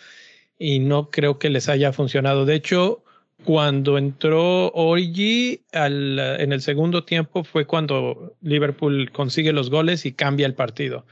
y 0.58 0.78
no 0.78 1.10
creo 1.10 1.40
que 1.40 1.50
les 1.50 1.68
haya 1.68 1.92
funcionado. 1.92 2.44
De 2.46 2.54
hecho, 2.54 3.02
cuando 3.44 3.98
entró 3.98 4.70
Origi 4.72 5.62
al, 5.72 6.18
en 6.18 6.52
el 6.52 6.60
segundo 6.62 7.04
tiempo 7.04 7.42
fue 7.42 7.66
cuando 7.66 8.36
Liverpool 8.40 9.10
consigue 9.10 9.52
los 9.52 9.70
goles 9.70 10.06
y 10.06 10.12
cambia 10.12 10.46
el 10.46 10.54
partido. 10.54 11.04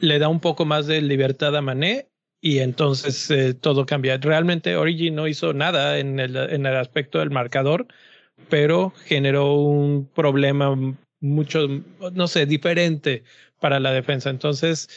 Le 0.00 0.18
da 0.18 0.28
un 0.28 0.40
poco 0.40 0.66
más 0.66 0.86
de 0.86 1.00
libertad 1.00 1.56
a 1.56 1.62
Mané 1.62 2.08
y 2.42 2.58
entonces 2.58 3.30
eh, 3.30 3.54
todo 3.54 3.86
cambia. 3.86 4.18
Realmente 4.18 4.76
Origi 4.76 5.10
no 5.10 5.26
hizo 5.26 5.54
nada 5.54 5.98
en 5.98 6.20
el, 6.20 6.36
en 6.36 6.66
el 6.66 6.76
aspecto 6.76 7.20
del 7.20 7.30
marcador, 7.30 7.86
pero 8.50 8.92
generó 9.06 9.54
un 9.54 10.06
problema 10.06 10.76
mucho, 11.20 11.66
no 12.12 12.28
sé, 12.28 12.44
diferente 12.44 13.24
para 13.60 13.80
la 13.80 13.92
defensa. 13.92 14.28
Entonces, 14.28 14.90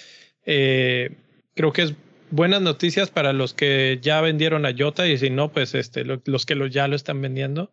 eh, 0.46 1.16
creo 1.58 1.74
que 1.74 1.82
es 1.82 1.96
buenas 2.32 2.62
noticias 2.62 3.10
para 3.10 3.34
los 3.34 3.54
que 3.54 4.00
ya 4.02 4.22
vendieron 4.22 4.66
a 4.66 4.74
Jota 4.78 5.08
y 5.08 5.18
si 5.18 5.30
no, 5.30 5.52
pues 5.52 5.76
este, 5.76 6.06
los 6.06 6.46
que 6.46 6.56
lo, 6.56 6.68
ya 6.68 6.88
lo 6.88 6.96
están 6.96 7.22
vendiendo. 7.22 7.72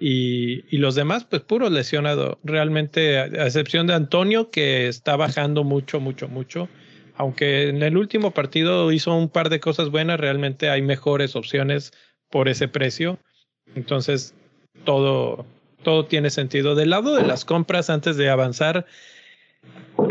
Y, 0.00 0.64
y, 0.74 0.78
los 0.78 0.94
demás, 0.94 1.24
pues 1.24 1.42
puro 1.42 1.68
lesionado. 1.68 2.38
Realmente, 2.42 3.18
a, 3.18 3.26
excepción 3.26 3.86
de 3.86 3.94
Antonio, 3.94 4.50
que 4.50 4.88
está 4.88 5.16
bajando 5.16 5.64
mucho, 5.64 6.00
mucho, 6.00 6.28
mucho. 6.28 6.68
Aunque 7.14 7.68
en 7.68 7.82
el 7.82 7.96
último 7.96 8.32
partido 8.32 8.90
hizo 8.90 9.14
un 9.14 9.28
par 9.28 9.50
de 9.50 9.60
cosas 9.60 9.90
buenas, 9.90 10.18
realmente 10.18 10.70
hay 10.70 10.80
mejores 10.82 11.36
opciones 11.36 11.92
por 12.30 12.48
ese 12.48 12.68
precio. 12.68 13.18
Entonces, 13.74 14.34
todo, 14.84 15.44
todo 15.82 16.06
tiene 16.06 16.30
sentido. 16.30 16.74
Del 16.74 16.90
lado 16.90 17.14
de 17.14 17.26
las 17.26 17.44
compras, 17.44 17.90
antes 17.90 18.16
de 18.16 18.30
avanzar, 18.30 18.86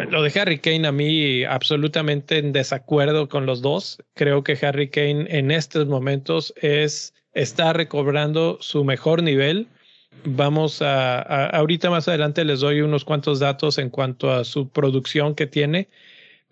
lo 0.10 0.24
de 0.24 0.40
Harry 0.40 0.60
Kane 0.60 0.88
a 0.88 0.92
mí 0.92 1.44
absolutamente 1.44 2.38
en 2.38 2.52
desacuerdo 2.52 3.30
con 3.30 3.46
los 3.46 3.62
dos. 3.62 3.98
Creo 4.14 4.44
que 4.44 4.58
Harry 4.62 4.90
Kane 4.90 5.26
en 5.30 5.52
estos 5.52 5.88
momentos 5.88 6.54
es 6.62 7.14
está 7.34 7.74
recobrando 7.74 8.58
su 8.62 8.84
mejor 8.84 9.24
nivel. 9.24 9.68
Vamos 10.26 10.82
a, 10.82 11.22
ahorita 11.48 11.90
más 11.90 12.08
adelante 12.08 12.44
les 12.44 12.60
doy 12.60 12.82
unos 12.82 13.06
cuantos 13.06 13.40
datos 13.40 13.78
en 13.78 13.90
cuanto 13.90 14.32
a 14.32 14.44
su 14.44 14.70
producción 14.70 15.36
que 15.36 15.48
tiene, 15.48 15.88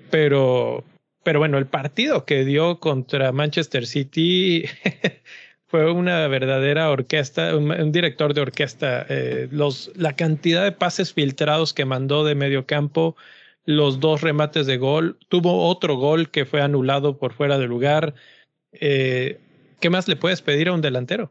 pero 0.09 0.83
pero 1.23 1.39
bueno, 1.39 1.57
el 1.57 1.67
partido 1.67 2.25
que 2.25 2.45
dio 2.45 2.79
contra 2.79 3.31
Manchester 3.33 3.85
City 3.85 4.63
fue 5.69 5.91
una 5.91 6.27
verdadera 6.27 6.89
orquesta, 6.89 7.55
un, 7.55 7.91
director 7.91 8.33
de 8.33 8.41
orquesta. 8.41 9.05
Eh, 9.07 9.47
los, 9.51 9.91
la 9.95 10.13
cantidad 10.13 10.63
de 10.63 10.71
pases 10.71 11.13
filtrados 11.13 11.73
que 11.73 11.85
mandó 11.85 12.25
de 12.25 12.33
medio 12.33 12.65
campo, 12.65 13.15
los 13.65 13.99
dos 13.99 14.21
remates 14.21 14.65
de 14.65 14.77
gol, 14.77 15.17
tuvo 15.27 15.67
otro 15.67 15.95
gol 15.95 16.31
que 16.31 16.45
fue 16.45 16.61
anulado 16.61 17.19
por 17.19 17.33
fuera 17.33 17.59
de 17.59 17.67
lugar. 17.67 18.15
Eh, 18.73 19.39
¿Qué 19.79 19.91
más 19.91 20.07
le 20.07 20.15
puedes 20.15 20.41
pedir 20.41 20.69
a 20.69 20.73
un 20.73 20.81
delantero? 20.81 21.29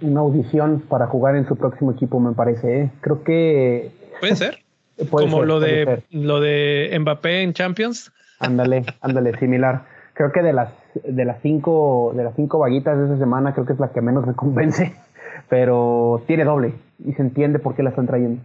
Una 0.00 0.20
audición 0.20 0.80
para 0.88 1.06
jugar 1.06 1.36
en 1.36 1.46
su 1.46 1.54
próximo 1.54 1.92
equipo, 1.92 2.18
me 2.20 2.32
parece. 2.32 2.80
¿eh? 2.80 2.90
Creo 3.02 3.22
que. 3.22 3.90
Puede 4.18 4.36
ser. 4.36 4.60
Como 5.10 5.44
lo, 5.44 5.60
de, 5.60 6.02
lo 6.10 6.40
de 6.40 6.96
Mbappé 7.00 7.42
en 7.42 7.52
Champions. 7.52 8.12
Ándale, 8.38 8.84
ándale, 9.02 9.36
similar. 9.38 9.84
Creo 10.14 10.32
que 10.32 10.40
de 10.40 10.52
las 10.52 10.70
de 11.02 11.24
las 11.24 11.40
cinco, 11.42 12.12
de 12.14 12.24
las 12.24 12.34
cinco 12.36 12.58
vaguitas 12.58 12.98
de 12.98 13.06
esa 13.06 13.18
semana, 13.18 13.52
creo 13.52 13.66
que 13.66 13.72
es 13.72 13.80
la 13.80 13.88
que 13.88 14.00
menos 14.00 14.26
me 14.26 14.34
convence, 14.34 14.94
pero 15.48 16.22
tiene 16.26 16.44
doble 16.44 16.74
y 17.04 17.12
se 17.12 17.22
entiende 17.22 17.58
por 17.58 17.74
qué 17.74 17.82
la 17.82 17.90
están 17.90 18.06
trayendo. 18.06 18.42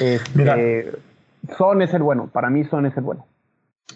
Este, 0.00 0.92
Son 1.56 1.80
es 1.82 1.94
el 1.94 2.02
bueno, 2.02 2.28
para 2.32 2.50
mí 2.50 2.64
Son 2.64 2.86
es 2.86 2.96
el 2.96 3.04
bueno. 3.04 3.24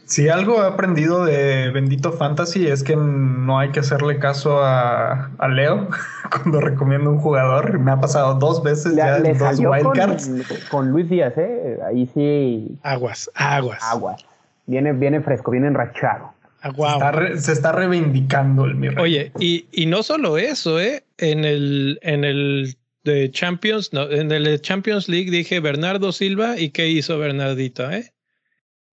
Si 0.04 0.28
algo 0.28 0.62
he 0.62 0.66
aprendido 0.66 1.24
de 1.24 1.70
Bendito 1.70 2.12
Fantasy 2.12 2.66
es 2.66 2.84
que 2.84 2.94
no 2.96 3.58
hay 3.58 3.70
que 3.70 3.80
hacerle 3.80 4.18
caso 4.18 4.62
a, 4.62 5.30
a 5.38 5.48
Leo 5.48 5.88
cuando 6.30 6.60
recomiendo 6.60 7.10
un 7.10 7.18
jugador. 7.18 7.78
Me 7.78 7.90
ha 7.90 8.00
pasado 8.00 8.34
dos 8.34 8.62
veces 8.62 8.94
ya, 8.94 9.18
en 9.18 9.36
dos 9.36 9.58
wildcards. 9.58 10.28
Con, 10.28 10.58
con, 10.70 10.90
Luis 10.90 11.08
Díaz, 11.08 11.34
¿eh? 11.36 11.78
Ahí 11.84 12.06
sí. 12.14 12.78
Aguas, 12.82 13.30
aguas. 13.34 13.80
Aguas. 13.82 14.24
Viene, 14.66 14.92
viene 14.92 15.20
fresco, 15.20 15.50
viene 15.50 15.66
enrachado. 15.66 16.32
Ah, 16.62 17.12
se, 17.36 17.52
está 17.52 17.72
reivindicando 17.72 18.66
el 18.66 18.74
Mirror. 18.74 19.00
Oye, 19.00 19.32
y, 19.38 19.66
y 19.72 19.86
no 19.86 20.02
solo 20.02 20.36
eso, 20.36 20.78
¿eh? 20.78 21.04
En 21.16 21.44
el, 21.44 21.98
en 22.02 22.24
el 22.24 22.76
de 23.04 23.30
Champions, 23.30 23.92
no, 23.92 24.10
en 24.10 24.30
el 24.30 24.60
Champions 24.60 25.08
League 25.08 25.30
dije 25.30 25.60
Bernardo 25.60 26.12
Silva 26.12 26.58
y 26.58 26.70
qué 26.70 26.88
hizo 26.88 27.18
Bernardito, 27.18 27.90
¿eh? 27.90 28.12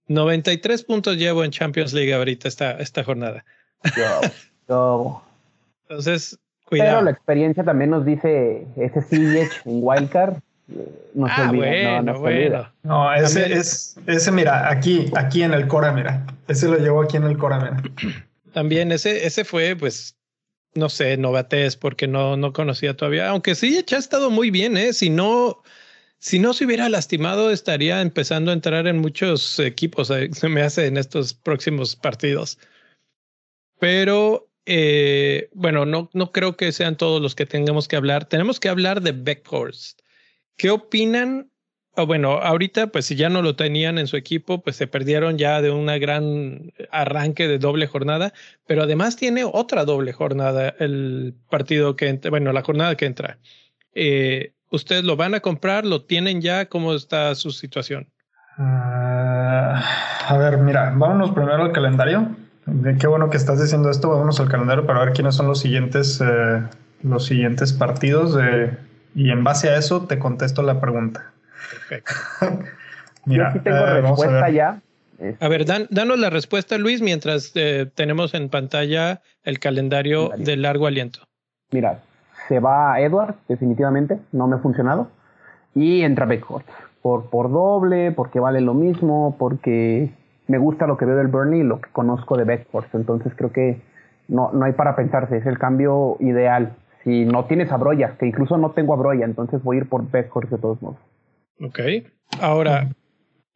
93 0.07 0.83
puntos 0.83 1.17
llevo 1.17 1.43
en 1.43 1.51
Champions 1.51 1.93
League 1.93 2.13
ahorita 2.13 2.47
esta, 2.47 2.71
esta 2.77 3.03
jornada. 3.03 3.43
Yo, 4.67 5.21
Entonces, 5.89 6.39
cuidado. 6.65 6.91
Pero 6.91 7.01
la 7.03 7.11
experiencia 7.11 7.63
también 7.63 7.89
nos 7.89 8.05
dice 8.05 8.65
ese 8.77 9.01
Siege 9.01 9.49
en 9.65 9.79
Wildcard 9.83 10.37
no 11.13 11.27
ah, 11.27 11.51
bueno, 11.53 12.19
bueno. 12.19 12.73
No, 12.83 13.13
ese 13.13 13.53
es, 13.53 13.95
ese, 14.05 14.31
mira, 14.31 14.69
aquí, 14.69 15.09
aquí 15.15 15.43
en 15.43 15.53
el 15.53 15.67
Cora, 15.67 15.91
mira. 15.91 16.25
Ese 16.47 16.67
lo 16.67 16.77
llevo 16.77 17.01
aquí 17.01 17.17
en 17.17 17.23
el 17.23 17.37
Cora, 17.37 17.59
mira. 17.59 17.83
También 18.53 18.91
ese, 18.91 19.25
ese 19.25 19.45
fue, 19.45 19.75
pues, 19.75 20.17
no 20.73 20.89
sé, 20.89 21.15
novatez, 21.17 21.75
porque 21.77 22.07
no, 22.07 22.37
no 22.37 22.53
conocía 22.53 22.95
todavía. 22.95 23.29
Aunque 23.29 23.55
sí, 23.55 23.83
ya 23.87 23.97
ha 23.97 23.99
estado 23.99 24.29
muy 24.29 24.51
bien, 24.51 24.75
¿eh? 24.77 24.93
Si 24.93 25.09
no, 25.09 25.63
si 26.19 26.39
no 26.39 26.53
se 26.53 26.65
hubiera 26.65 26.89
lastimado, 26.89 27.51
estaría 27.51 28.01
empezando 28.01 28.51
a 28.51 28.53
entrar 28.53 28.87
en 28.87 28.99
muchos 28.99 29.59
equipos, 29.59 30.09
eh, 30.09 30.29
se 30.33 30.49
me 30.49 30.61
hace 30.61 30.87
en 30.87 30.97
estos 30.97 31.33
próximos 31.33 31.95
partidos. 31.95 32.59
Pero, 33.79 34.49
eh, 34.65 35.49
bueno, 35.53 35.85
no, 35.85 36.09
no 36.13 36.31
creo 36.31 36.57
que 36.57 36.71
sean 36.71 36.97
todos 36.97 37.21
los 37.21 37.35
que 37.35 37.45
tengamos 37.45 37.87
que 37.87 37.95
hablar. 37.95 38.25
Tenemos 38.25 38.59
que 38.59 38.69
hablar 38.69 39.01
de 39.01 39.13
Beckhorst. 39.13 40.01
¿Qué 40.57 40.71
opinan? 40.71 41.51
bueno, 42.05 42.33
ahorita, 42.33 42.87
pues 42.87 43.05
si 43.05 43.15
ya 43.15 43.29
no 43.29 43.41
lo 43.41 43.55
tenían 43.55 43.97
en 43.97 44.07
su 44.07 44.17
equipo, 44.17 44.61
pues 44.61 44.75
se 44.75 44.85
perdieron 44.85 45.37
ya 45.37 45.61
de 45.61 45.71
una 45.71 45.97
gran 45.97 46.71
arranque 46.91 47.47
de 47.47 47.57
doble 47.57 47.87
jornada, 47.87 48.33
pero 48.67 48.83
además 48.83 49.15
tiene 49.15 49.43
otra 49.45 49.83
doble 49.83 50.13
jornada 50.13 50.75
el 50.77 51.33
partido 51.49 51.95
que 51.95 52.09
entra, 52.09 52.29
bueno, 52.29 52.53
la 52.53 52.61
jornada 52.61 52.95
que 52.95 53.05
entra. 53.05 53.39
Eh, 53.95 54.53
¿Ustedes 54.69 55.05
lo 55.05 55.15
van 55.15 55.33
a 55.33 55.39
comprar? 55.39 55.85
¿Lo 55.85 56.03
tienen 56.03 56.41
ya? 56.41 56.67
¿Cómo 56.67 56.93
está 56.93 57.33
su 57.33 57.51
situación? 57.51 58.09
Ah, 58.57 59.81
a 60.27 60.37
ver, 60.37 60.57
mira, 60.57 60.93
vámonos 60.95 61.31
primero 61.31 61.63
al 61.63 61.71
calendario. 61.71 62.35
Qué 62.99 63.07
bueno 63.07 63.29
que 63.29 63.37
estás 63.37 63.61
diciendo 63.61 63.89
esto. 63.89 64.09
Vámonos 64.09 64.39
al 64.39 64.49
calendario 64.49 64.85
para 64.85 64.99
ver 64.99 65.13
quiénes 65.13 65.35
son 65.35 65.47
los 65.47 65.59
siguientes, 65.59 66.21
eh, 66.21 66.63
los 67.01 67.25
siguientes 67.25 67.71
partidos 67.71 68.35
de, 68.35 68.77
y 69.17 69.31
en 69.31 69.43
base 69.43 69.67
a 69.67 69.77
eso 69.77 70.05
te 70.05 70.19
contesto 70.19 70.61
la 70.61 70.79
pregunta. 70.79 71.31
Perfecto. 71.71 72.13
Mira, 73.25 73.49
Yo 73.49 73.53
sí 73.53 73.59
tengo 73.63 73.77
eh, 73.77 74.01
respuesta 74.01 74.49
ya. 74.51 74.79
A 75.39 75.47
ver, 75.47 75.65
danos 75.65 76.19
la 76.19 76.29
respuesta, 76.29 76.77
Luis, 76.77 77.01
mientras 77.01 77.51
eh, 77.55 77.89
tenemos 77.95 78.35
en 78.35 78.49
pantalla 78.49 79.21
el 79.43 79.57
calendario 79.57 80.29
de 80.37 80.55
largo 80.55 80.85
aliento. 80.85 81.21
Mira, 81.71 82.01
se 82.47 82.59
va 82.59 83.01
Edward, 83.01 83.33
definitivamente, 83.47 84.19
no 84.31 84.45
me 84.45 84.57
ha 84.57 84.59
funcionado. 84.59 85.09
Y 85.73 86.03
entra 86.03 86.27
Beckhorst. 86.27 86.69
Por, 87.01 87.31
por 87.31 87.51
doble, 87.51 88.11
porque 88.11 88.39
vale 88.39 88.61
lo 88.61 88.75
mismo, 88.75 89.35
porque 89.39 90.11
me 90.45 90.59
gusta 90.59 90.85
lo 90.85 90.95
que 90.97 91.05
veo 91.05 91.15
del 91.15 91.27
Burnley 91.27 91.61
y 91.61 91.63
lo 91.63 91.81
que 91.81 91.89
conozco 91.89 92.37
de 92.37 92.43
Beckhorst. 92.43 92.93
Entonces 92.93 93.33
creo 93.35 93.51
que 93.51 93.81
no, 94.27 94.51
no 94.53 94.65
hay 94.65 94.73
para 94.73 94.95
pensarse, 94.95 95.37
es 95.37 95.45
el 95.47 95.57
cambio 95.57 96.17
ideal 96.19 96.75
si 97.07 97.23
no 97.23 97.45
tienes 97.45 97.71
a 97.71 97.77
Broya, 97.77 98.17
que 98.19 98.25
incluso 98.25 98.57
no 98.57 98.71
tengo 98.71 98.93
a 98.93 98.97
Broya, 98.97 99.23
entonces 99.23 99.63
voy 99.63 99.77
a 99.77 99.79
ir 99.79 99.87
por 99.87 100.11
Beckhorst 100.11 100.51
de 100.51 100.57
todos 100.57 100.81
modos. 100.81 100.97
Ok. 101.61 101.79
Ahora, 102.41 102.89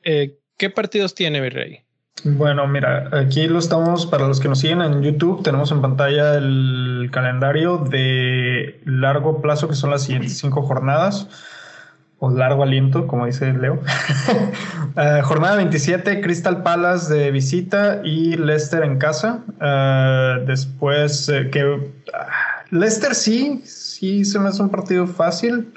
eh, 0.04 0.38
¿qué 0.58 0.70
partidos 0.70 1.14
tiene 1.16 1.42
Virrey? 1.42 1.82
Bueno, 2.24 2.66
mira, 2.68 3.10
aquí 3.12 3.50
lo 3.50 3.60
estamos, 3.60 4.06
para 4.06 4.26
los 4.26 4.40
que 4.40 4.48
nos 4.48 4.60
siguen 4.60 4.82
en 4.82 5.02
YouTube, 5.02 5.44
tenemos 5.44 5.70
en 5.74 5.82
pantalla 5.82 6.36
el 6.36 7.10
calendario 7.12 7.78
de 7.80 8.80
largo 8.86 9.42
plazo, 9.42 9.68
que 9.68 9.76
son 9.76 9.90
las 9.90 10.04
siguientes 10.04 10.38
cinco 10.38 10.62
jornadas, 10.62 11.28
o 12.20 12.30
largo 12.30 12.64
aliento, 12.64 13.06
como 13.06 13.26
dice 13.26 13.52
Leo. 13.52 13.82
uh, 14.96 15.22
jornada 15.24 15.58
27, 15.58 16.22
Crystal 16.22 16.64
Palace 16.64 17.14
de 17.14 17.32
visita 17.32 18.00
y 18.06 18.38
Leicester 18.38 18.84
en 18.84 18.98
casa. 18.98 19.44
Uh, 19.60 20.46
después, 20.46 21.28
uh, 21.28 21.50
que 21.50 21.92
Leicester 22.72 23.14
sí, 23.14 23.62
sí 23.66 24.26
se 24.26 24.40
me 24.40 24.50
hace 24.50 24.62
un 24.62 24.70
partido 24.70 25.06
fácil. 25.06 25.74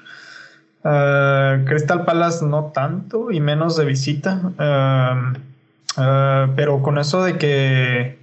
Uh, 0.85 1.65
Crystal 1.65 2.05
Palace 2.05 2.45
no 2.45 2.67
tanto 2.75 3.31
y 3.31 3.41
menos 3.41 3.77
de 3.77 3.85
visita. 3.85 4.41
Uh, 4.59 6.01
uh, 6.01 6.53
pero 6.55 6.83
con 6.83 6.99
eso 6.99 7.23
de 7.25 7.37
que 7.37 8.19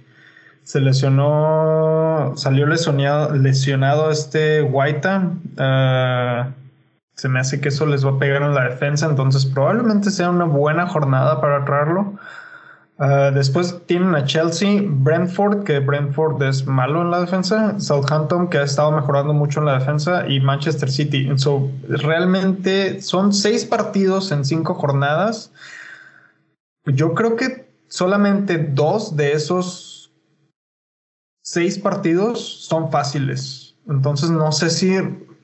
se 0.62 0.80
lesionó, 0.80 2.32
salió 2.36 2.66
lesionado, 2.66 3.34
lesionado 3.34 4.10
este 4.10 4.62
Guaita, 4.62 5.32
se 7.14 7.28
me 7.28 7.40
hace 7.40 7.60
que 7.60 7.68
eso 7.68 7.84
les 7.86 8.06
va 8.06 8.12
a 8.12 8.18
pegar 8.18 8.42
en 8.42 8.54
la 8.54 8.68
defensa. 8.68 9.06
Entonces, 9.06 9.44
probablemente 9.44 10.10
sea 10.10 10.30
una 10.30 10.44
buena 10.44 10.86
jornada 10.86 11.40
para 11.40 11.64
traerlo. 11.64 12.14
Ah, 12.98 13.30
después 13.34 13.80
tienen 13.86 14.14
a 14.14 14.24
Chelsea, 14.24 14.82
Brentford, 14.84 15.64
que 15.64 15.80
Brentford 15.80 16.42
es 16.42 16.66
malo 16.66 17.02
en 17.02 17.10
la 17.10 17.20
defensa, 17.20 17.78
Southampton, 17.80 18.48
que 18.48 18.58
ha 18.58 18.62
estado 18.62 18.92
mejorando 18.92 19.32
mucho 19.32 19.60
en 19.60 19.66
la 19.66 19.78
defensa, 19.78 20.28
y 20.28 20.40
Manchester 20.40 20.90
City. 20.90 21.28
So, 21.36 21.70
realmente 21.88 23.00
son 23.00 23.32
seis 23.32 23.64
partidos 23.64 24.30
en 24.30 24.44
cinco 24.44 24.74
jornadas. 24.74 25.52
Yo 26.84 27.14
creo 27.14 27.36
que 27.36 27.66
solamente 27.88 28.58
dos 28.58 29.16
de 29.16 29.32
esos 29.32 30.12
seis 31.42 31.78
partidos 31.78 32.40
son 32.66 32.90
fáciles. 32.90 33.74
Entonces 33.88 34.30
no 34.30 34.52
sé 34.52 34.70
si 34.70 34.94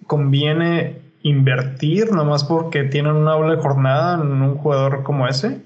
conviene 0.06 1.02
invertir 1.22 2.12
nomás 2.12 2.44
porque 2.44 2.84
tienen 2.84 3.16
una 3.16 3.32
doble 3.32 3.56
jornada 3.56 4.14
en 4.22 4.30
un 4.30 4.56
jugador 4.56 5.02
como 5.02 5.26
ese. 5.26 5.60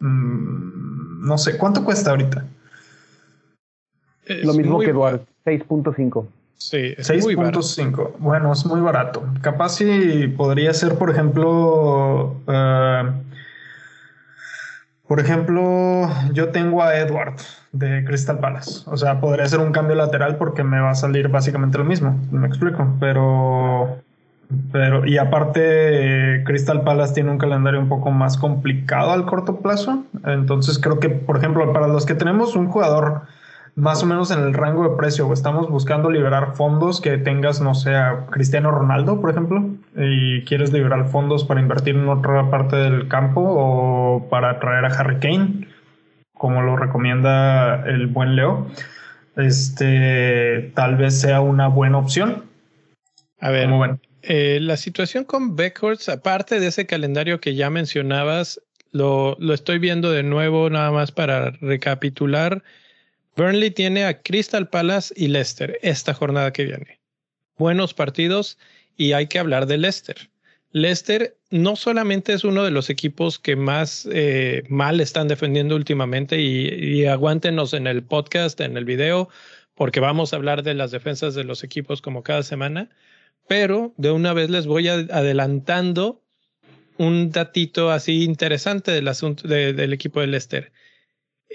Mm, 0.00 0.67
no 1.18 1.38
sé, 1.38 1.58
¿cuánto 1.58 1.84
cuesta 1.84 2.10
ahorita? 2.10 2.44
Lo 4.44 4.54
mismo 4.54 4.78
que 4.78 4.90
Eduardo, 4.90 5.24
6.5. 5.44 6.26
Sí, 6.56 6.94
6.5. 6.98 8.14
Bueno, 8.18 8.52
es 8.52 8.66
muy 8.66 8.80
barato. 8.80 9.24
Capaz 9.40 9.76
si 9.76 10.26
podría 10.28 10.74
ser, 10.74 10.96
por 10.96 11.08
ejemplo, 11.10 12.36
uh, 12.46 13.12
por 15.06 15.20
ejemplo, 15.20 16.10
yo 16.32 16.50
tengo 16.50 16.82
a 16.82 16.96
Edward 16.98 17.36
de 17.72 18.04
Crystal 18.04 18.40
Palace. 18.40 18.82
O 18.86 18.96
sea, 18.96 19.20
podría 19.20 19.46
ser 19.46 19.60
un 19.60 19.72
cambio 19.72 19.96
lateral 19.96 20.36
porque 20.36 20.64
me 20.64 20.80
va 20.80 20.90
a 20.90 20.94
salir 20.94 21.28
básicamente 21.28 21.78
lo 21.78 21.84
mismo. 21.84 22.20
Me 22.30 22.46
explico. 22.46 22.94
Pero, 23.00 24.02
pero, 24.72 25.06
y 25.06 25.18
aparte, 25.18 26.42
Crystal 26.46 26.82
Palace 26.82 27.14
tiene 27.14 27.30
un 27.30 27.38
calendario 27.38 27.80
un 27.80 27.88
poco 27.88 28.10
más 28.10 28.38
complicado 28.38 29.12
al 29.12 29.26
corto 29.26 29.60
plazo. 29.60 30.04
Entonces, 30.24 30.78
creo 30.78 31.00
que, 31.00 31.10
por 31.10 31.36
ejemplo, 31.36 31.72
para 31.72 31.88
los 31.88 32.06
que 32.06 32.14
tenemos 32.14 32.56
un 32.56 32.68
jugador 32.68 33.22
más 33.78 34.02
o 34.02 34.06
menos 34.06 34.32
en 34.32 34.40
el 34.40 34.54
rango 34.54 34.88
de 34.88 34.96
precio. 34.96 35.32
Estamos 35.32 35.70
buscando 35.70 36.10
liberar 36.10 36.56
fondos 36.56 37.00
que 37.00 37.16
tengas, 37.16 37.60
no 37.60 37.74
sé, 37.74 37.94
a 37.94 38.26
Cristiano 38.30 38.72
Ronaldo, 38.72 39.20
por 39.20 39.30
ejemplo, 39.30 39.64
y 39.96 40.44
quieres 40.44 40.72
liberar 40.72 41.06
fondos 41.06 41.44
para 41.44 41.60
invertir 41.60 41.94
en 41.94 42.08
otra 42.08 42.50
parte 42.50 42.74
del 42.74 43.06
campo 43.06 43.40
o 43.40 44.28
para 44.28 44.58
traer 44.58 44.84
a 44.84 44.88
Harry 44.88 45.20
Kane, 45.20 45.68
como 46.34 46.62
lo 46.62 46.76
recomienda 46.76 47.84
el 47.86 48.08
buen 48.08 48.34
Leo. 48.34 48.66
Este 49.36 50.72
tal 50.74 50.96
vez 50.96 51.20
sea 51.20 51.40
una 51.40 51.68
buena 51.68 51.98
opción. 51.98 52.44
A 53.40 53.50
ver, 53.50 53.70
eh, 54.22 54.58
la 54.60 54.76
situación 54.76 55.24
con 55.24 55.56
Beckhorst, 55.56 56.08
aparte 56.08 56.60
de 56.60 56.68
ese 56.68 56.86
calendario 56.86 57.40
que 57.40 57.54
ya 57.54 57.70
mencionabas, 57.70 58.60
lo, 58.90 59.36
lo 59.38 59.54
estoy 59.54 59.78
viendo 59.78 60.10
de 60.10 60.22
nuevo, 60.22 60.70
nada 60.70 60.90
más 60.90 61.12
para 61.12 61.50
recapitular. 61.50 62.62
Burnley 63.36 63.70
tiene 63.70 64.04
a 64.04 64.20
Crystal 64.22 64.68
Palace 64.68 65.14
y 65.16 65.28
Leicester 65.28 65.78
esta 65.82 66.14
jornada 66.14 66.52
que 66.52 66.64
viene. 66.64 67.00
Buenos 67.56 67.94
partidos 67.94 68.58
y 68.96 69.12
hay 69.12 69.26
que 69.28 69.38
hablar 69.38 69.66
de 69.66 69.78
Leicester. 69.78 70.30
Leicester 70.72 71.36
no 71.50 71.76
solamente 71.76 72.34
es 72.34 72.44
uno 72.44 72.62
de 72.62 72.70
los 72.70 72.90
equipos 72.90 73.38
que 73.38 73.56
más 73.56 74.06
eh, 74.12 74.64
mal 74.68 75.00
están 75.00 75.28
defendiendo 75.28 75.74
últimamente 75.76 76.40
y, 76.40 77.06
aguántenos 77.06 77.72
en 77.72 77.86
el 77.86 78.02
podcast, 78.02 78.60
en 78.60 78.76
el 78.76 78.84
video, 78.84 79.30
porque 79.74 80.00
vamos 80.00 80.32
a 80.32 80.36
hablar 80.36 80.62
de 80.62 80.74
las 80.74 80.90
defensas 80.90 81.34
de 81.34 81.44
los 81.44 81.64
equipos 81.64 82.02
como 82.02 82.22
cada 82.22 82.42
semana, 82.42 82.90
pero 83.48 83.94
de 83.96 84.10
una 84.10 84.32
vez 84.32 84.50
les 84.50 84.66
voy 84.66 84.88
adelantando 84.88 86.22
un 86.98 87.30
datito 87.30 87.90
así 87.90 88.24
interesante 88.24 88.90
del 88.90 89.08
asunto 89.08 89.48
del 89.48 89.92
equipo 89.92 90.20
de 90.20 90.26
Leicester. 90.26 90.72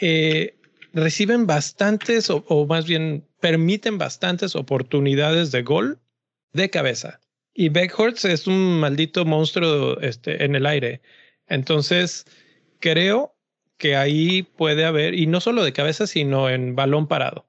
Eh, 0.02 0.58
reciben 0.94 1.46
bastantes 1.46 2.30
o, 2.30 2.66
más 2.68 2.88
bien 2.88 3.28
permiten 3.40 3.98
bastantes 3.98 4.56
oportunidades 4.56 5.52
de 5.52 5.64
gol 5.64 6.00
de 6.54 6.70
cabeza. 6.70 7.20
Y 7.54 7.70
Beckhorst 7.70 8.26
es 8.26 8.48
un 8.48 8.80
maldito 8.80 9.26
monstruo 9.26 10.00
este, 10.00 10.44
en 10.44 10.56
el 10.56 10.66
aire. 10.66 11.02
Entonces, 11.48 12.26
creo 12.80 13.36
que 13.78 13.96
ahí 13.96 14.44
puede 14.44 14.86
haber, 14.86 15.14
y 15.14 15.28
no 15.28 15.42
solo 15.42 15.64
de 15.64 15.74
cabeza, 15.74 16.08
sino 16.08 16.50
en 16.50 16.76
balón 16.76 17.08
parado. 17.08 17.48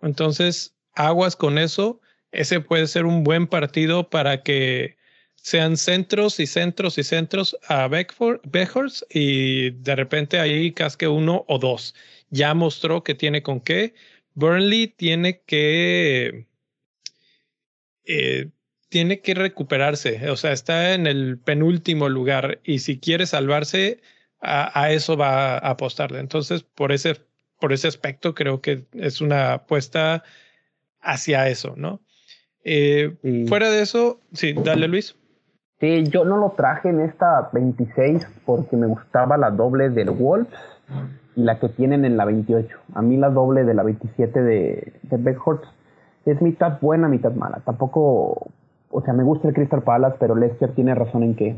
Entonces, 0.00 0.74
aguas 0.94 1.36
con 1.36 1.58
eso. 1.58 2.00
Ese 2.32 2.60
puede 2.60 2.86
ser 2.86 3.06
un 3.06 3.24
buen 3.24 3.46
partido 3.46 4.10
para 4.10 4.42
que 4.42 4.96
sean 5.36 5.76
centros 5.76 6.40
y 6.40 6.46
centros 6.46 6.98
y 6.98 7.04
centros 7.04 7.56
a 7.68 7.88
Beckhorst 7.88 9.02
y 9.10 9.70
de 9.70 9.96
repente 9.96 10.40
ahí 10.40 10.72
casque 10.72 11.08
uno 11.08 11.44
o 11.48 11.58
dos 11.58 11.94
ya 12.30 12.54
mostró 12.54 13.02
que 13.04 13.14
tiene 13.14 13.42
con 13.42 13.60
qué. 13.60 13.94
Burnley 14.34 14.88
tiene 14.88 15.42
que 15.42 16.46
eh, 18.04 18.50
tiene 18.88 19.20
que 19.20 19.34
recuperarse, 19.34 20.30
o 20.30 20.36
sea, 20.36 20.52
está 20.52 20.94
en 20.94 21.06
el 21.06 21.38
penúltimo 21.38 22.08
lugar 22.08 22.60
y 22.64 22.78
si 22.78 22.98
quiere 22.98 23.26
salvarse, 23.26 24.00
a, 24.40 24.90
eso 24.92 25.16
va 25.16 25.54
a 25.58 25.70
apostarle. 25.70 26.20
Entonces, 26.20 26.62
por 26.62 26.92
ese, 26.92 27.16
por 27.60 27.72
ese 27.72 27.88
aspecto, 27.88 28.34
creo 28.34 28.62
que 28.62 28.86
es 28.94 29.20
una 29.20 29.54
apuesta 29.54 30.24
hacia 31.00 31.48
eso, 31.48 31.74
¿no? 31.76 32.02
Eh, 32.64 33.46
fuera 33.48 33.70
de 33.70 33.82
eso, 33.82 34.18
sí, 34.32 34.52
dale 34.52 34.88
Luis. 34.88 35.16
Sí, 35.80 36.04
yo 36.04 36.24
no 36.24 36.36
lo 36.38 36.50
traje 36.50 36.88
en 36.88 37.00
esta 37.00 37.50
26 37.52 38.26
porque 38.44 38.76
me 38.76 38.86
gustaba 38.86 39.36
la 39.36 39.50
doble 39.50 39.90
del 39.90 40.10
Wolves 40.10 40.52
y 41.36 41.42
la 41.42 41.60
que 41.60 41.68
tienen 41.68 42.04
en 42.04 42.16
la 42.16 42.24
28. 42.24 42.76
A 42.94 43.02
mí 43.02 43.16
la 43.16 43.30
doble 43.30 43.64
de 43.64 43.74
la 43.74 43.84
27 43.84 44.42
de, 44.42 44.92
de 45.02 45.16
es 46.26 46.42
mitad 46.42 46.80
buena, 46.80 47.08
mitad 47.08 47.32
mala. 47.32 47.60
Tampoco, 47.64 48.50
o 48.90 49.02
sea, 49.02 49.14
me 49.14 49.22
gusta 49.22 49.48
el 49.48 49.54
Crystal 49.54 49.82
Palace, 49.82 50.16
pero 50.18 50.34
Leicester 50.34 50.74
tiene 50.74 50.94
razón 50.94 51.22
en 51.22 51.34
que, 51.34 51.56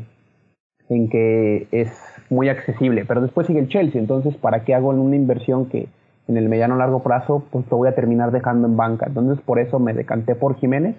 en 0.89 1.09
que 1.09 1.67
es 1.71 1.91
muy 2.29 2.49
accesible. 2.49 3.05
Pero 3.05 3.21
después 3.21 3.47
sigue 3.47 3.59
el 3.59 3.69
Chelsea, 3.69 3.99
entonces, 3.99 4.35
¿para 4.37 4.63
qué 4.63 4.75
hago 4.75 4.89
una 4.89 5.15
inversión 5.15 5.65
que 5.65 5.89
en 6.31 6.37
el 6.37 6.49
mediano 6.49 6.75
largo 6.75 7.03
plazo, 7.03 7.43
pues 7.51 7.65
lo 7.69 7.77
voy 7.77 7.89
a 7.89 7.95
terminar 7.95 8.31
dejando 8.31 8.67
en 8.67 8.77
banca? 8.77 9.05
Entonces, 9.07 9.43
por 9.45 9.59
eso 9.59 9.79
me 9.79 9.93
decanté 9.93 10.35
por 10.35 10.55
Jiménez. 10.55 10.95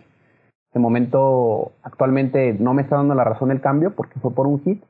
De 0.72 0.80
momento, 0.80 1.72
actualmente 1.82 2.54
no 2.58 2.74
me 2.74 2.82
está 2.82 2.96
dando 2.96 3.14
la 3.14 3.24
razón 3.24 3.50
el 3.50 3.60
cambio, 3.60 3.94
porque 3.94 4.20
fue 4.20 4.32
por 4.32 4.46
un 4.46 4.60
hit 4.62 4.82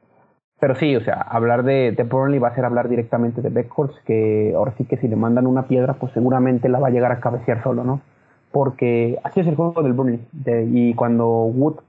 pero 0.62 0.76
sí, 0.76 0.94
o 0.94 1.00
sea, 1.00 1.14
hablar 1.14 1.64
de, 1.64 1.90
de 1.90 2.04
Burnley 2.04 2.38
va 2.38 2.46
a 2.46 2.54
ser 2.54 2.64
hablar 2.64 2.88
directamente 2.88 3.42
de 3.42 3.48
Beckhorst, 3.48 3.98
que 4.04 4.52
ahora 4.54 4.72
sí 4.78 4.84
que 4.84 4.96
si 4.96 5.08
le 5.08 5.16
mandan 5.16 5.48
una 5.48 5.66
piedra, 5.66 5.94
pues 5.94 6.12
seguramente 6.12 6.68
la 6.68 6.78
va 6.78 6.86
a 6.86 6.92
llegar 6.92 7.10
a 7.10 7.18
cabecear 7.18 7.64
solo, 7.64 7.82
¿no? 7.82 8.00
Porque 8.52 9.18
así 9.24 9.40
es 9.40 9.48
el 9.48 9.56
juego 9.56 9.82
del 9.82 9.92
Burnley. 9.92 10.24
y 10.72 10.94
cuando 10.94 11.46
Wood 11.46 11.80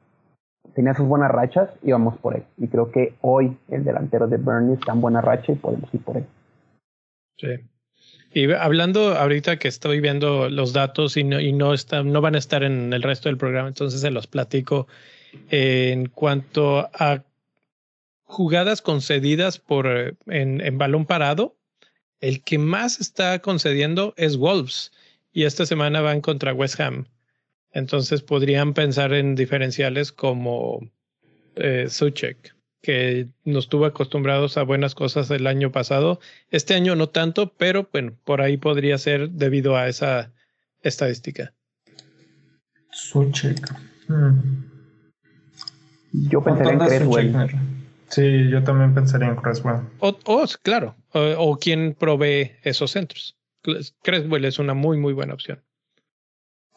tenía 0.74 0.96
sus 0.96 1.08
buenas 1.08 1.30
rachas, 1.30 1.70
íbamos 1.84 2.18
por 2.18 2.36
él. 2.36 2.46
Y 2.58 2.68
creo 2.68 2.90
que 2.90 3.14
hoy 3.22 3.56
el 3.70 3.84
delantero 3.84 4.28
de 4.28 4.38
Burnley 4.38 4.74
está 4.74 4.92
en 4.92 5.02
buena 5.02 5.22
racha 5.22 5.52
y 5.52 5.56
podemos 5.56 5.94
ir 5.94 6.04
por 6.04 6.18
él. 6.18 6.26
Sí. 7.38 7.50
Y 8.34 8.52
hablando 8.52 9.16
ahorita 9.16 9.58
que 9.58 9.68
estoy 9.68 10.00
viendo 10.00 10.50
los 10.50 10.74
datos 10.74 11.18
y 11.18 11.24
no, 11.24 11.40
y 11.40 11.54
no, 11.54 11.74
están, 11.74 12.12
no 12.12 12.20
van 12.20 12.36
a 12.36 12.40
estar 12.40 12.64
en 12.64 12.92
el 12.92 13.04
resto 13.04 13.30
del 13.30 13.38
programa, 13.38 13.68
entonces 13.68 14.02
se 14.02 14.12
los 14.12 14.28
platico. 14.28 14.88
en 15.50 16.08
cuanto 16.08 16.90
a 16.94 17.24
jugadas 18.24 18.82
concedidas 18.82 19.60
por 19.60 19.88
eh, 19.88 20.14
en, 20.28 20.62
en, 20.62 20.78
balón 20.78 21.06
parado, 21.06 21.56
el 22.22 22.44
que 22.44 22.58
más 22.58 23.00
está 23.00 23.40
concediendo 23.40 24.14
es 24.18 24.38
Wolves 24.38 24.92
y 25.32 25.44
esta 25.44 25.66
semana 25.66 26.02
van 26.02 26.22
contra 26.22 26.54
West 26.54 26.80
Ham. 26.80 27.08
Entonces 27.72 28.22
podrían 28.22 28.74
pensar 28.74 29.14
en 29.14 29.36
diferenciales 29.36 30.12
como 30.12 30.80
eh, 31.56 31.88
Suchek, 31.90 32.53
que 32.84 33.30
nos 33.46 33.70
tuvo 33.70 33.86
acostumbrados 33.86 34.58
a 34.58 34.64
buenas 34.64 34.94
cosas 34.94 35.32
el 35.32 35.48
año 35.48 35.72
pasado. 35.72 36.20
Este 36.52 36.76
año 36.76 36.96
no 36.96 37.08
tanto, 37.08 37.54
pero 37.58 37.88
bueno, 37.94 38.12
por 38.26 38.42
ahí 38.42 38.58
podría 38.58 38.98
ser 38.98 39.30
debido 39.30 39.78
a 39.78 39.88
esa 39.88 40.34
estadística. 40.82 41.54
Suchek. 42.92 43.74
Hmm. 44.10 44.66
Yo 46.30 46.44
pensaría 46.44 46.74
en 46.74 46.80
Creswell. 46.80 47.34
Sí, 48.10 48.50
yo 48.50 48.62
también 48.64 48.94
pensaría 48.94 49.30
en 49.30 49.38
Creswell. 49.38 49.78
O, 50.00 50.46
claro, 50.62 50.96
o, 51.14 51.58
quien 51.58 51.96
provee 51.98 52.52
esos 52.64 52.92
centros. 52.92 53.38
Creswell 54.04 54.44
es 54.44 54.60
una 54.60 54.74
muy, 54.74 54.98
muy 54.98 55.14
buena 55.14 55.34
opción. 55.34 55.64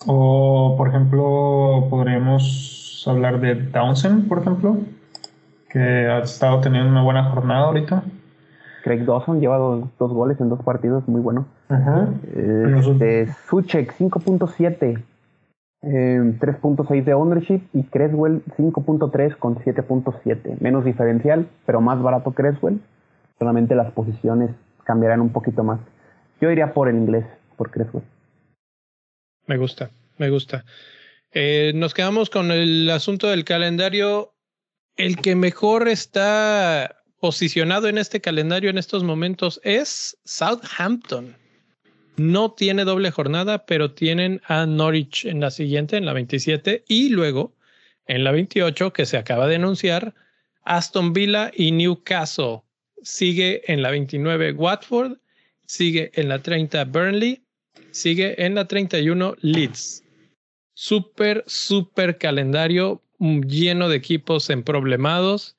O, 0.07 0.77
por 0.79 0.89
ejemplo, 0.89 1.89
podríamos 1.91 3.03
hablar 3.07 3.41
de 3.41 3.57
Townsend, 3.57 4.29
por 4.29 4.39
ejemplo, 4.39 4.79
que 5.77 6.09
ha 6.09 6.19
estado 6.21 6.61
teniendo 6.61 6.91
una 6.91 7.03
buena 7.03 7.25
jornada 7.25 7.67
ahorita. 7.67 8.03
Craig 8.83 9.05
Dawson 9.05 9.41
lleva 9.41 9.59
dos, 9.59 9.91
goles 9.99 10.41
en 10.41 10.49
dos 10.49 10.63
partidos, 10.63 11.07
muy 11.07 11.21
bueno. 11.21 11.47
Ajá. 11.69 12.09
Este, 12.35 13.27
Suchek 13.49 13.93
5.7 13.99 15.03
3.6 15.83 17.05
de 17.05 17.15
ownership 17.15 17.61
y 17.73 17.85
Creswell 17.85 18.43
5.3 18.57 19.37
con 19.37 19.57
7.7. 19.57 20.59
Menos 20.61 20.85
diferencial, 20.85 21.47
pero 21.65 21.81
más 21.81 22.03
barato 22.03 22.33
Creswell. 22.33 22.81
Solamente 23.39 23.75
las 23.75 23.93
posiciones 23.93 24.51
cambiarán 24.85 25.21
un 25.21 25.31
poquito 25.31 25.63
más. 25.63 25.79
Yo 26.41 26.51
iría 26.51 26.73
por 26.73 26.89
el 26.89 26.97
inglés, 26.97 27.25
por 27.57 27.71
Creswell. 27.71 28.05
Me 29.47 29.59
gusta, 29.59 29.91
me 30.17 30.31
gusta. 30.31 30.65
Eh, 31.33 31.73
nos 31.75 31.93
quedamos 31.93 32.31
con 32.31 32.51
el 32.51 32.89
asunto 32.91 33.29
del 33.29 33.45
calendario. 33.45 34.33
El 34.97 35.17
que 35.17 35.35
mejor 35.35 35.89
está 35.89 37.03
posicionado 37.21 37.89
en 37.89 37.99
este 37.99 38.23
calendario 38.23 38.71
en 38.71 38.79
estos 38.79 39.05
momentos 39.05 39.61
es 39.63 40.17
Southampton. 40.25 41.37
No 42.17 42.53
tiene 42.53 42.85
doble 42.85 43.11
jornada, 43.11 43.67
pero 43.67 43.93
tienen 43.93 44.41
a 44.47 44.65
Norwich 44.65 45.27
en 45.27 45.41
la 45.41 45.51
siguiente, 45.51 45.99
en 45.99 46.07
la 46.07 46.15
27, 46.15 46.85
y 46.89 47.11
luego 47.11 47.55
En 48.09 48.23
la 48.23 48.31
28, 48.31 48.93
que 48.93 49.05
se 49.05 49.17
acaba 49.17 49.49
de 49.49 49.57
anunciar, 49.57 50.15
Aston 50.63 51.13
Villa 51.13 51.51
y 51.53 51.73
Newcastle. 51.73 52.63
Sigue 53.03 53.63
en 53.71 53.83
la 53.83 53.91
29 53.91 54.53
Watford, 54.53 55.19
sigue 55.67 56.13
en 56.15 56.29
la 56.29 56.41
30 56.41 56.85
Burnley, 56.85 57.43
sigue 57.91 58.41
en 58.41 58.55
la 58.55 58.69
31 58.69 59.35
Leeds. 59.41 60.05
Súper, 60.75 61.43
súper 61.49 62.17
calendario 62.17 63.03
lleno 63.19 63.89
de 63.89 63.97
equipos 63.97 64.51
en 64.51 64.63
problemados. 64.63 65.57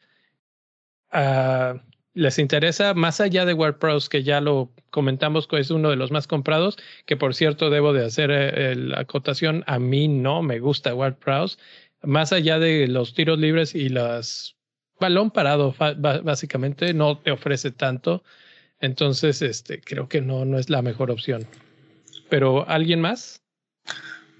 Ah, 1.11 1.81
les 2.13 2.39
interesa, 2.39 2.95
más 2.95 3.21
allá 3.21 3.45
de 3.45 3.53
WordPress, 3.53 4.09
que 4.09 4.23
ya 4.23 4.41
lo 4.41 4.71
comentamos 4.89 5.47
es 5.51 5.69
uno 5.69 5.91
de 5.91 5.95
los 5.95 6.09
más 6.09 6.25
comprados, 6.25 6.77
que 7.05 7.15
por 7.15 7.35
cierto 7.35 7.69
debo 7.69 7.93
de 7.93 8.05
hacer 8.05 8.31
eh, 8.31 8.75
la 8.75 9.01
acotación, 9.01 9.63
a 9.67 9.77
mí 9.77 10.07
no 10.07 10.41
me 10.41 10.59
gusta 10.59 10.95
WordPress, 10.95 11.59
más 12.01 12.33
allá 12.33 12.57
de 12.57 12.87
los 12.87 13.13
tiros 13.13 13.37
libres 13.37 13.75
y 13.75 13.89
las 13.89 14.55
balón 14.99 15.31
parado, 15.31 15.75
básicamente, 16.23 16.93
no 16.93 17.19
te 17.19 17.31
ofrece 17.31 17.71
tanto. 17.71 18.23
Entonces, 18.79 19.41
este, 19.41 19.79
creo 19.81 20.07
que 20.07 20.21
no, 20.21 20.45
no 20.45 20.57
es 20.57 20.69
la 20.69 20.81
mejor 20.81 21.11
opción. 21.11 21.45
Pero, 22.29 22.67
¿alguien 22.67 23.01
más? 23.01 23.41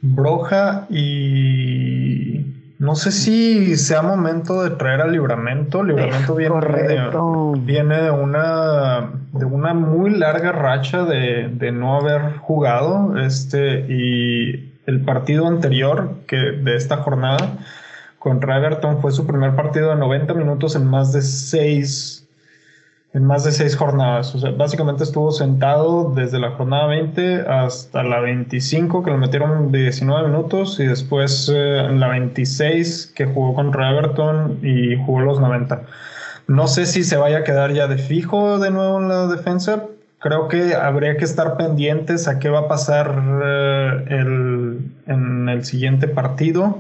Broja 0.01 0.87
y 0.89 2.56
no 2.79 2.95
sé 2.95 3.11
si 3.11 3.75
sea 3.75 4.03
momento 4.03 4.63
de 4.63 4.71
traer 4.71 5.01
al 5.01 5.11
libramento. 5.11 5.83
Libramento 5.83 6.35
viene 6.35 6.55
de, 6.61 7.59
viene 7.59 8.01
de 8.03 8.11
una 8.11 9.09
de 9.33 9.45
una 9.45 9.73
muy 9.73 10.11
larga 10.11 10.51
racha 10.51 11.03
de, 11.03 11.49
de, 11.51 11.71
no 11.71 11.97
haber 11.97 12.37
jugado. 12.37 13.17
Este 13.17 13.79
y 13.89 14.73
el 14.85 15.01
partido 15.01 15.47
anterior 15.47 16.17
que 16.27 16.37
de 16.37 16.75
esta 16.75 16.97
jornada 16.97 17.57
contra 18.19 18.57
Everton 18.57 19.01
fue 19.01 19.11
su 19.11 19.25
primer 19.25 19.55
partido 19.55 19.89
de 19.89 19.95
90 19.95 20.33
minutos 20.35 20.75
en 20.75 20.85
más 20.85 21.13
de 21.13 21.21
seis 21.21 22.16
en 23.17 23.25
más 23.25 23.43
de 23.43 23.51
seis 23.51 23.75
jornadas. 23.75 24.35
O 24.35 24.39
sea, 24.39 24.51
básicamente 24.51 25.03
estuvo 25.03 25.31
sentado 25.31 26.13
desde 26.13 26.37
la 26.39 26.51
jornada 26.51 26.85
20 26.85 27.41
hasta 27.41 28.03
la 28.03 28.19
25, 28.19 29.03
que 29.03 29.09
le 29.09 29.17
metieron 29.17 29.71
19 29.71 30.29
minutos, 30.29 30.79
y 30.79 30.85
después 30.85 31.51
eh, 31.51 31.79
en 31.79 31.99
la 31.99 32.09
26, 32.09 33.13
que 33.15 33.25
jugó 33.25 33.55
contra 33.55 33.89
Everton 33.89 34.59
y 34.61 35.03
jugó 35.03 35.21
los 35.21 35.39
90. 35.39 35.81
No 36.47 36.67
sé 36.67 36.85
si 36.85 37.03
se 37.03 37.17
vaya 37.17 37.39
a 37.39 37.43
quedar 37.43 37.73
ya 37.73 37.87
de 37.87 37.97
fijo 37.97 38.59
de 38.59 38.69
nuevo 38.69 38.99
en 38.99 39.09
la 39.09 39.25
defensa. 39.25 39.85
Creo 40.19 40.47
que 40.47 40.75
habría 40.75 41.17
que 41.17 41.25
estar 41.25 41.57
pendientes 41.57 42.27
a 42.27 42.37
qué 42.37 42.49
va 42.49 42.59
a 42.59 42.67
pasar 42.67 43.19
eh, 43.43 44.05
el, 44.09 44.91
en 45.07 45.49
el 45.49 45.65
siguiente 45.65 46.07
partido. 46.07 46.77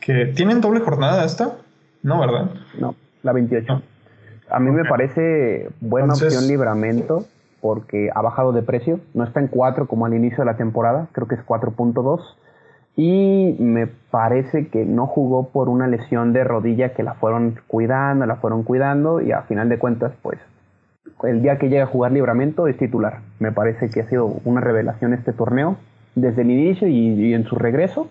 Que 0.00 0.26
tienen 0.26 0.60
doble 0.60 0.80
jornada 0.80 1.24
esta, 1.24 1.56
¿no? 2.04 2.20
¿Verdad? 2.20 2.50
No, 2.78 2.94
la 3.24 3.32
28. 3.32 3.82
A 4.50 4.60
mí 4.60 4.70
me 4.70 4.84
parece 4.84 5.70
buena 5.80 6.14
opción 6.14 6.46
Libramento 6.48 7.24
porque 7.60 8.10
ha 8.14 8.22
bajado 8.22 8.52
de 8.52 8.62
precio. 8.62 9.00
No 9.14 9.24
está 9.24 9.40
en 9.40 9.48
4 9.48 9.86
como 9.86 10.06
al 10.06 10.14
inicio 10.14 10.38
de 10.38 10.44
la 10.46 10.56
temporada, 10.56 11.08
creo 11.12 11.28
que 11.28 11.34
es 11.34 11.46
4.2. 11.46 12.20
Y 12.96 13.56
me 13.58 13.86
parece 13.86 14.68
que 14.68 14.84
no 14.84 15.06
jugó 15.06 15.48
por 15.48 15.68
una 15.68 15.86
lesión 15.86 16.32
de 16.32 16.44
rodilla 16.44 16.92
que 16.92 17.02
la 17.02 17.14
fueron 17.14 17.58
cuidando, 17.66 18.26
la 18.26 18.36
fueron 18.36 18.62
cuidando 18.62 19.20
y 19.20 19.32
a 19.32 19.42
final 19.42 19.68
de 19.68 19.78
cuentas, 19.78 20.12
pues 20.22 20.38
el 21.22 21.42
día 21.42 21.58
que 21.58 21.68
llega 21.68 21.84
a 21.84 21.86
jugar 21.86 22.12
Libramento 22.12 22.66
es 22.66 22.76
titular. 22.76 23.20
Me 23.38 23.52
parece 23.52 23.90
que 23.90 24.00
ha 24.00 24.08
sido 24.08 24.26
una 24.44 24.60
revelación 24.60 25.14
este 25.14 25.32
torneo 25.32 25.76
desde 26.14 26.42
el 26.42 26.50
inicio 26.50 26.88
y, 26.88 27.34
en 27.34 27.44
su 27.44 27.56
regreso. 27.56 28.08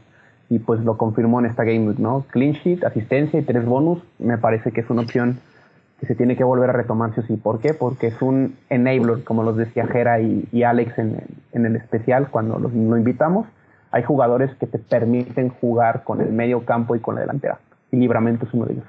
Y 0.50 0.60
pues 0.60 0.80
lo 0.82 0.98
confirmó 0.98 1.40
en 1.40 1.46
esta 1.46 1.64
Game 1.64 1.94
¿no? 2.00 2.26
Clean 2.32 2.54
sheet, 2.54 2.84
asistencia 2.84 3.40
y 3.40 3.44
tres 3.44 3.66
bonus. 3.66 4.02
Me 4.18 4.38
parece 4.38 4.72
que 4.72 4.82
es 4.82 4.90
una 4.90 5.02
opción 5.02 5.40
que 6.00 6.06
se 6.06 6.16
tiene 6.16 6.38
que 6.38 6.44
volver 6.44 6.70
a 6.70 6.74
retomar 6.74 7.14
sí 7.28 7.36
¿Por 7.36 7.60
qué? 7.60 7.74
Porque 7.74 8.08
es 8.08 8.22
un 8.22 8.58
enabler, 8.70 9.24
como 9.24 9.44
los 9.44 9.58
decía 9.58 9.86
Jera 9.88 10.20
y, 10.22 10.64
Alex 10.64 10.98
en, 10.98 11.22
el 11.52 11.76
especial 11.76 12.30
cuando 12.30 12.58
los, 12.58 12.74
lo 12.74 12.98
invitamos. 12.98 13.48
Hay 13.92 14.04
jugadores 14.04 14.56
que 14.56 14.68
te 14.68 14.80
permiten 14.80 15.50
jugar 15.50 16.04
con 16.04 16.22
el 16.22 16.32
medio 16.32 16.64
campo 16.64 16.96
y 16.96 17.00
con 17.00 17.16
la 17.16 17.22
delantera. 17.22 17.60
Y 17.92 17.98
Libramento 17.98 18.46
es 18.46 18.54
uno 18.54 18.66
de 18.66 18.74
ellos. 18.74 18.86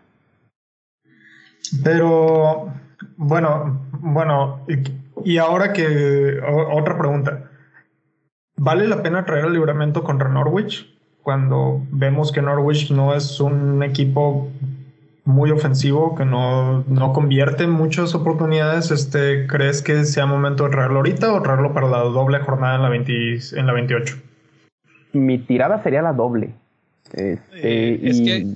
Pero, 1.82 2.70
bueno, 3.16 3.80
bueno, 3.92 4.60
y, 5.24 5.38
ahora 5.38 5.72
que 5.72 6.40
otra 6.72 6.98
pregunta. 6.98 7.50
¿Vale 8.56 8.86
la 8.86 9.02
pena 9.02 9.24
traer 9.24 9.46
el 9.46 9.54
Libramento 9.54 10.04
contra 10.04 10.28
Norwich? 10.28 10.86
Cuando 11.22 11.82
vemos 11.90 12.30
que 12.30 12.42
Norwich 12.42 12.90
no 12.90 13.14
es 13.14 13.40
un 13.40 13.82
equipo 13.82 14.48
muy 15.24 15.50
ofensivo, 15.50 16.14
que 16.14 16.24
no, 16.24 16.84
no 16.88 17.12
convierte 17.12 17.66
muchas 17.66 18.14
oportunidades, 18.14 18.90
este, 18.90 19.46
¿crees 19.46 19.82
que 19.82 20.04
sea 20.04 20.26
momento 20.26 20.64
de 20.64 20.70
traerlo 20.70 20.96
ahorita 20.96 21.32
o 21.32 21.42
traerlo 21.42 21.72
para 21.72 21.88
la 21.88 21.98
doble 21.98 22.38
jornada 22.40 22.76
en 22.76 22.82
la, 22.82 22.88
20, 22.88 23.38
en 23.56 23.66
la 23.66 23.72
28? 23.72 24.16
Mi 25.12 25.38
tirada 25.38 25.82
sería 25.82 26.02
la 26.02 26.12
doble. 26.12 26.54
Este, 27.12 27.40
eh, 27.54 28.00
es 28.02 28.20
que, 28.20 28.46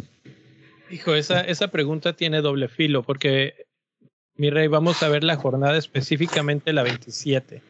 hijo, 0.91 1.15
esa, 1.15 1.41
esa 1.41 1.69
pregunta 1.69 2.15
tiene 2.15 2.41
doble 2.41 2.69
filo, 2.69 3.03
porque, 3.03 3.67
mi 4.37 4.51
rey, 4.51 4.69
vamos 4.69 5.03
a 5.03 5.09
ver 5.09 5.25
la 5.25 5.37
jornada 5.37 5.77
específicamente 5.77 6.73
la 6.73 6.83
27. 6.83 7.63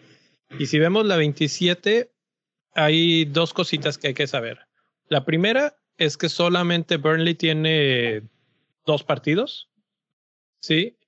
Y 0.59 0.67
si 0.67 0.79
vemos 0.79 1.07
la 1.07 1.17
27, 1.17 2.11
hay 2.75 3.25
dos 3.25 3.53
cositas 3.53 3.99
que 3.99 4.09
hay 4.09 4.15
que 4.15 4.27
saber. 4.27 4.61
La 5.09 5.25
primera 5.25 5.77
es 5.97 6.17
que 6.17 6.29
solamente 6.29 6.97
Burnley 6.97 7.35
tiene 7.35 8.23
dos 8.85 9.05
partidos, 9.05 9.71
¿sí? 10.61 10.99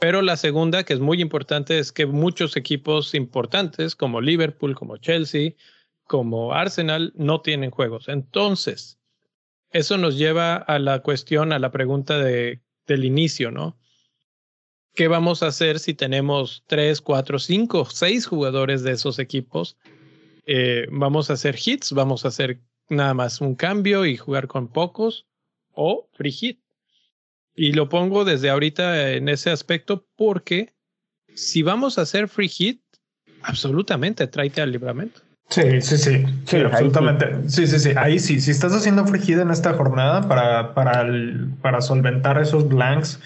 Pero 0.00 0.22
la 0.22 0.36
segunda, 0.36 0.84
que 0.84 0.92
es 0.92 1.00
muy 1.00 1.20
importante, 1.20 1.78
es 1.78 1.92
que 1.92 2.06
muchos 2.06 2.56
equipos 2.56 3.14
importantes 3.14 3.94
como 3.94 4.20
Liverpool, 4.20 4.74
como 4.74 4.96
Chelsea, 4.96 5.52
como 6.04 6.52
Arsenal, 6.52 7.12
no 7.16 7.40
tienen 7.40 7.70
juegos. 7.70 8.08
Entonces, 8.08 8.98
eso 9.70 9.96
nos 9.96 10.18
lleva 10.18 10.56
a 10.56 10.78
la 10.78 11.00
cuestión, 11.00 11.52
a 11.52 11.58
la 11.58 11.70
pregunta 11.70 12.18
de, 12.18 12.60
del 12.86 13.04
inicio, 13.04 13.50
¿no? 13.50 13.78
¿Qué 14.94 15.08
vamos 15.08 15.42
a 15.42 15.48
hacer 15.48 15.80
si 15.80 15.94
tenemos 15.94 16.62
tres, 16.66 17.00
cuatro, 17.00 17.40
cinco, 17.40 17.84
seis 17.86 18.26
jugadores 18.26 18.82
de 18.84 18.92
esos 18.92 19.18
equipos? 19.18 19.76
Eh, 20.46 20.86
¿Vamos 20.90 21.30
a 21.30 21.32
hacer 21.32 21.56
hits? 21.64 21.92
¿Vamos 21.92 22.24
a 22.24 22.28
hacer 22.28 22.60
nada 22.88 23.14
más 23.14 23.40
un 23.40 23.56
cambio 23.56 24.06
y 24.06 24.16
jugar 24.16 24.46
con 24.46 24.68
pocos? 24.68 25.26
¿O 25.72 26.08
free 26.12 26.30
hit? 26.30 26.63
Y 27.54 27.72
lo 27.72 27.88
pongo 27.88 28.24
desde 28.24 28.50
ahorita 28.50 29.12
en 29.12 29.28
ese 29.28 29.50
aspecto 29.50 30.06
porque 30.16 30.74
si 31.34 31.62
vamos 31.62 31.98
a 31.98 32.02
hacer 32.02 32.28
free 32.28 32.48
hit, 32.48 32.80
absolutamente 33.42 34.26
tráete 34.26 34.60
al 34.60 34.72
libramento. 34.72 35.20
Sí, 35.50 35.80
sí, 35.82 35.98
sí, 35.98 36.24
sí, 36.46 36.56
absolutamente. 36.56 37.48
Sí. 37.48 37.66
sí, 37.66 37.78
sí, 37.78 37.90
Ahí 37.96 38.18
sí, 38.18 38.40
si 38.40 38.50
estás 38.50 38.72
haciendo 38.72 39.06
free 39.06 39.20
hit 39.20 39.38
en 39.38 39.50
esta 39.50 39.74
jornada 39.74 40.26
para, 40.26 40.74
para, 40.74 41.06
para 41.60 41.80
solventar 41.80 42.40
esos 42.40 42.68
blanks 42.68 43.20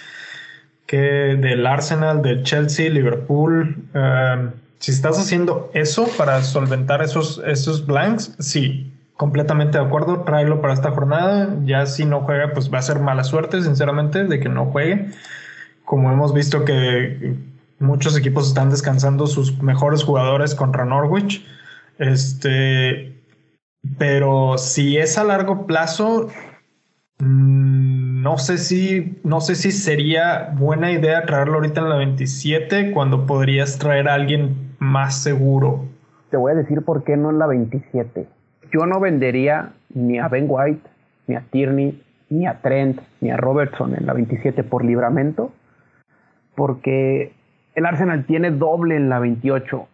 que 0.87 0.97
del 0.97 1.67
Arsenal, 1.67 2.23
del 2.23 2.43
Chelsea, 2.43 2.91
Liverpool, 2.91 3.77
um, 3.95 4.51
si 4.79 4.91
estás 4.91 5.19
haciendo 5.19 5.71
eso 5.75 6.09
para 6.17 6.43
solventar 6.43 7.03
esos, 7.03 7.43
esos 7.47 7.87
blanks, 7.87 8.35
sí, 8.39 8.93
completamente 9.19 9.79
de 9.79 9.85
acuerdo, 9.85 10.23
tráelo 10.23 10.63
para 10.63 10.73
esta 10.73 10.93
jornada. 10.93 11.57
Ya 11.65 11.85
si 11.87 12.07
no 12.07 12.21
juega, 12.21 12.53
pues 12.55 12.73
va 12.73 12.79
a 12.79 12.83
ser 12.83 13.01
mala 13.01 13.25
suerte, 13.25 13.61
sinceramente, 13.61 14.25
de 14.25 14.39
que 14.39 14.49
no 14.49 14.67
juegue. 14.67 15.11
Como 15.85 16.13
hemos 16.13 16.33
visto 16.33 16.65
que 16.65 17.35
muchos 17.81 18.17
equipos 18.17 18.47
están 18.47 18.71
descansando 18.71 19.27
sus 19.27 19.61
mejores 19.61 20.05
jugadores 20.05 20.55
contra 20.55 20.85
Norwich. 20.85 21.45
Este, 21.99 23.21
pero 23.99 24.57
si 24.57 24.99
es 24.99 25.19
a 25.19 25.25
largo 25.25 25.67
plazo, 25.67 26.29
mm, 27.19 28.23
no 28.23 28.39
sé 28.39 28.57
si, 28.57 29.19
no 29.25 29.41
sé 29.41 29.57
si 29.57 29.73
sería 29.73 30.55
buena 30.57 30.93
idea 30.93 31.27
traerlo 31.27 31.55
ahorita 31.55 31.81
en 31.81 31.89
la 31.89 31.97
27 31.97 32.93
cuando 32.93 33.27
podrías 33.27 33.79
traer 33.79 34.09
a 34.09 34.15
alguien 34.15 34.77
más 34.79 35.21
seguro. 35.21 35.87
Te 36.31 36.37
voy 36.37 36.53
a 36.53 36.55
decir 36.55 36.83
por 36.83 37.03
qué 37.03 37.17
no 37.17 37.31
en 37.31 37.41
la 37.41 37.49
27 37.49 38.38
yo 38.71 38.87
no 38.87 39.01
vendería 39.01 39.73
ni 39.95 40.19
a 40.19 40.29
Ben 40.29 40.47
White, 40.49 40.89
ni 41.27 41.37
a 41.37 41.43
Tierney, 41.51 42.03
ni 42.31 42.47
a 42.47 42.61
Trent, 42.61 43.01
ni 43.21 43.31
a 43.31 43.37
Robertson 43.37 43.95
en 43.95 44.07
la 44.07 44.13
27 44.13 44.65
por 44.65 44.85
libramento, 44.85 45.53
porque 46.55 47.33
el 47.75 47.87
Arsenal 47.87 48.25
tiene 48.27 48.51
doble 48.51 48.97
en 48.97 49.09
la 49.09 49.19
28 49.19 49.87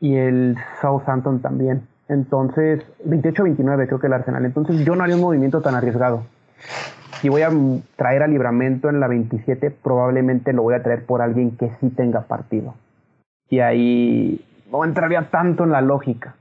y 0.00 0.16
el 0.16 0.56
Southampton 0.80 1.40
también. 1.40 1.86
Entonces, 2.08 2.84
28-29 3.06 3.86
creo 3.86 3.98
que 3.98 4.06
el 4.06 4.12
Arsenal. 4.12 4.44
Entonces 4.44 4.84
yo 4.84 4.94
no 4.94 5.02
haría 5.02 5.16
un 5.16 5.22
movimiento 5.22 5.62
tan 5.62 5.74
arriesgado. 5.74 6.24
Si 7.20 7.28
voy 7.28 7.42
a 7.42 7.50
traer 7.96 8.22
a 8.22 8.26
libramento 8.26 8.90
en 8.90 9.00
la 9.00 9.08
27, 9.08 9.70
probablemente 9.70 10.52
lo 10.52 10.62
voy 10.62 10.74
a 10.74 10.82
traer 10.82 11.06
por 11.06 11.22
alguien 11.22 11.56
que 11.56 11.70
sí 11.80 11.88
tenga 11.90 12.22
partido. 12.22 12.74
Y 13.48 13.60
ahí 13.60 14.44
no 14.70 14.84
entraría 14.84 15.30
tanto 15.30 15.64
en 15.64 15.70
la 15.70 15.80
lógica 15.80 16.34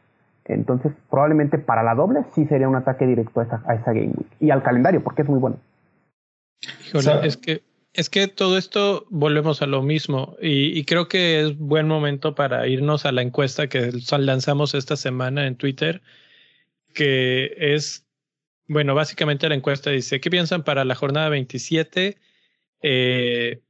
Entonces, 0.45 0.91
probablemente 1.09 1.57
para 1.57 1.83
la 1.83 1.95
doble 1.95 2.21
sí 2.35 2.45
sería 2.45 2.67
un 2.67 2.75
ataque 2.75 3.05
directo 3.07 3.39
a 3.39 3.43
esa, 3.43 3.63
a 3.65 3.75
esa 3.75 3.93
Game 3.93 4.13
Week. 4.15 4.27
Y 4.39 4.51
al 4.51 4.63
calendario, 4.63 5.03
porque 5.03 5.21
es 5.21 5.29
muy 5.29 5.39
bueno. 5.39 5.57
Híjole, 6.87 7.27
es 7.27 7.37
que 7.37 7.63
es 7.93 8.09
que 8.09 8.27
todo 8.27 8.57
esto 8.57 9.05
volvemos 9.11 9.61
a 9.61 9.67
lo 9.67 9.83
mismo 9.83 10.35
y, 10.41 10.77
y, 10.77 10.83
creo 10.83 11.07
que 11.07 11.41
es 11.41 11.57
buen 11.59 11.87
momento 11.87 12.33
para 12.33 12.67
irnos 12.67 13.05
a 13.05 13.11
la 13.11 13.21
encuesta 13.21 13.67
que 13.67 13.91
lanzamos 14.17 14.73
esta 14.73 14.97
semana 14.97 15.45
en 15.45 15.55
Twitter, 15.55 16.01
que 16.95 17.53
es, 17.55 18.07
bueno, 18.67 18.95
básicamente 18.95 19.47
la 19.47 19.53
encuesta 19.53 19.91
dice, 19.91 20.19
¿qué 20.19 20.31
piensan 20.31 20.63
para 20.63 20.85
la 20.85 20.95
jornada 20.95 21.29
27? 21.29 22.17
Eh, 22.81 23.61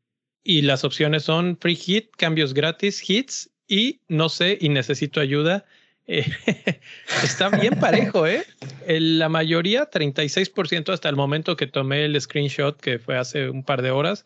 y 0.44 0.62
las 0.62 0.86
opciones 0.86 1.24
son 1.24 1.58
free 1.60 1.76
hit, 1.76 2.12
cambios 2.16 2.54
gratis, 2.54 3.08
hits 3.10 3.50
y 3.68 4.02
no 4.08 4.30
sé 4.30 4.58
y 4.60 4.70
necesito 4.70 5.20
ayuda. 5.20 5.66
Eh, 6.08 6.26
está 7.24 7.49
bien 7.49 7.80
parejo, 7.80 8.28
¿eh? 8.28 8.43
la 8.88 9.30
mayoría, 9.30 9.89
36% 9.89 10.91
hasta 10.91 11.10
el 11.10 11.16
momento 11.16 11.56
que 11.56 11.68
tomé 11.68 12.06
el 12.06 12.20
screenshot, 12.20 12.80
que 12.80 12.99
fue 12.99 13.18
hace 13.18 13.49
un 13.49 13.64
par 13.64 13.82
de 13.82 13.91
horas, 13.91 14.26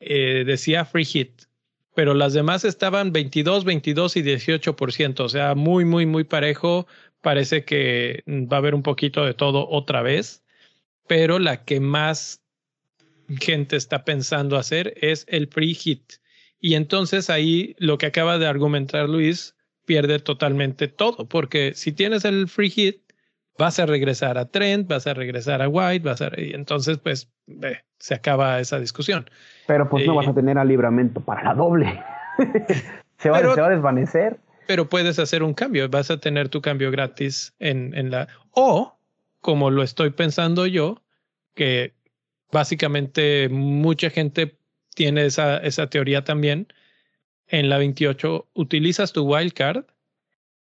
eh, 0.00 0.44
decía 0.46 0.84
free 0.86 1.04
hit, 1.04 1.42
pero 1.94 2.14
las 2.14 2.32
demás 2.32 2.64
estaban 2.64 3.12
22, 3.12 3.64
22 3.64 4.16
y 4.16 4.22
18%, 4.22 5.20
o 5.20 5.28
sea, 5.28 5.54
muy, 5.54 5.84
muy, 5.84 6.06
muy 6.06 6.24
parejo. 6.24 6.86
Parece 7.20 7.64
que 7.64 8.22
va 8.26 8.56
a 8.56 8.60
haber 8.60 8.74
un 8.74 8.82
poquito 8.82 9.26
de 9.26 9.34
todo 9.34 9.68
otra 9.68 10.00
vez, 10.00 10.42
pero 11.06 11.38
la 11.38 11.64
que 11.64 11.80
más 11.80 12.40
gente 13.40 13.76
está 13.76 14.04
pensando 14.04 14.56
hacer 14.56 14.94
es 15.02 15.26
el 15.28 15.48
free 15.48 15.74
hit. 15.74 16.14
Y 16.60 16.74
entonces 16.74 17.28
ahí 17.28 17.74
lo 17.78 17.98
que 17.98 18.06
acaba 18.06 18.38
de 18.38 18.46
argumentar 18.46 19.08
Luis 19.08 19.54
pierde 19.90 20.20
totalmente 20.20 20.86
todo, 20.86 21.26
porque 21.26 21.72
si 21.74 21.90
tienes 21.90 22.24
el 22.24 22.46
free 22.46 22.70
hit, 22.70 23.02
vas 23.58 23.80
a 23.80 23.86
regresar 23.86 24.38
a 24.38 24.44
Trent, 24.44 24.86
vas 24.86 25.08
a 25.08 25.14
regresar 25.14 25.62
a 25.62 25.68
White, 25.68 26.08
vas 26.08 26.22
a 26.22 26.30
y 26.36 26.52
entonces 26.52 26.98
pues 26.98 27.28
se 27.98 28.14
acaba 28.14 28.60
esa 28.60 28.78
discusión. 28.78 29.28
Pero 29.66 29.88
pues 29.88 30.06
no 30.06 30.14
vas 30.14 30.28
a 30.28 30.30
eh, 30.30 30.34
tener 30.34 30.58
al 30.58 30.68
libramento 30.68 31.20
para 31.20 31.42
la 31.42 31.54
doble. 31.54 32.00
se, 33.18 33.30
va, 33.30 33.38
a 33.38 33.68
desvanecer. 33.68 34.38
Pero 34.68 34.88
puedes 34.88 35.18
hacer 35.18 35.42
un 35.42 35.54
cambio, 35.54 35.88
vas 35.88 36.12
a 36.12 36.20
tener 36.20 36.48
tu 36.50 36.62
cambio 36.62 36.92
gratis 36.92 37.52
en, 37.58 37.92
en 37.96 38.12
la... 38.12 38.28
O, 38.52 38.96
como 39.40 39.70
lo 39.70 39.82
estoy 39.82 40.10
pensando 40.10 40.66
yo, 40.66 41.02
que 41.56 41.94
básicamente 42.52 43.48
mucha 43.48 44.08
gente 44.10 44.56
tiene 44.94 45.24
esa, 45.24 45.58
esa 45.58 45.88
teoría 45.88 46.22
también, 46.22 46.68
en 47.50 47.68
la 47.68 47.78
28 47.78 48.48
utilizas 48.54 49.12
tu 49.12 49.22
wildcard 49.24 49.84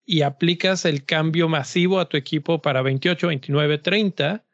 y 0.06 0.22
aplicas 0.22 0.84
el 0.84 1.04
cambio 1.04 1.48
masivo 1.48 2.00
a 2.00 2.08
tu 2.08 2.16
equipo 2.16 2.62
para 2.62 2.82
28, 2.82 3.28
29, 3.28 3.78
30, 3.78 4.44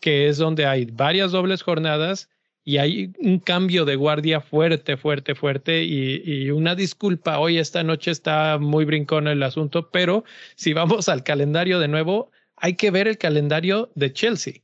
que 0.00 0.28
es 0.28 0.38
donde 0.38 0.66
hay 0.66 0.86
varias 0.86 1.32
dobles 1.32 1.62
jornadas 1.62 2.28
y 2.64 2.76
hay 2.76 3.12
un 3.18 3.38
cambio 3.38 3.86
de 3.86 3.96
guardia 3.96 4.40
fuerte, 4.40 4.98
fuerte, 4.98 5.34
fuerte 5.34 5.84
y, 5.84 6.50
una 6.50 6.74
disculpa, 6.74 7.38
hoy 7.38 7.56
esta 7.56 7.82
noche 7.82 8.10
está 8.10 8.58
muy 8.58 8.84
brincón 8.84 9.26
el 9.28 9.42
asunto, 9.42 9.90
pero 9.90 10.24
si 10.54 10.74
vamos 10.74 11.08
al 11.08 11.24
calendario 11.24 11.78
de 11.78 11.88
nuevo, 11.88 12.30
hay 12.56 12.74
que 12.74 12.90
ver 12.90 13.08
el 13.08 13.16
calendario 13.16 13.90
de 13.94 14.12
Chelsea, 14.12 14.60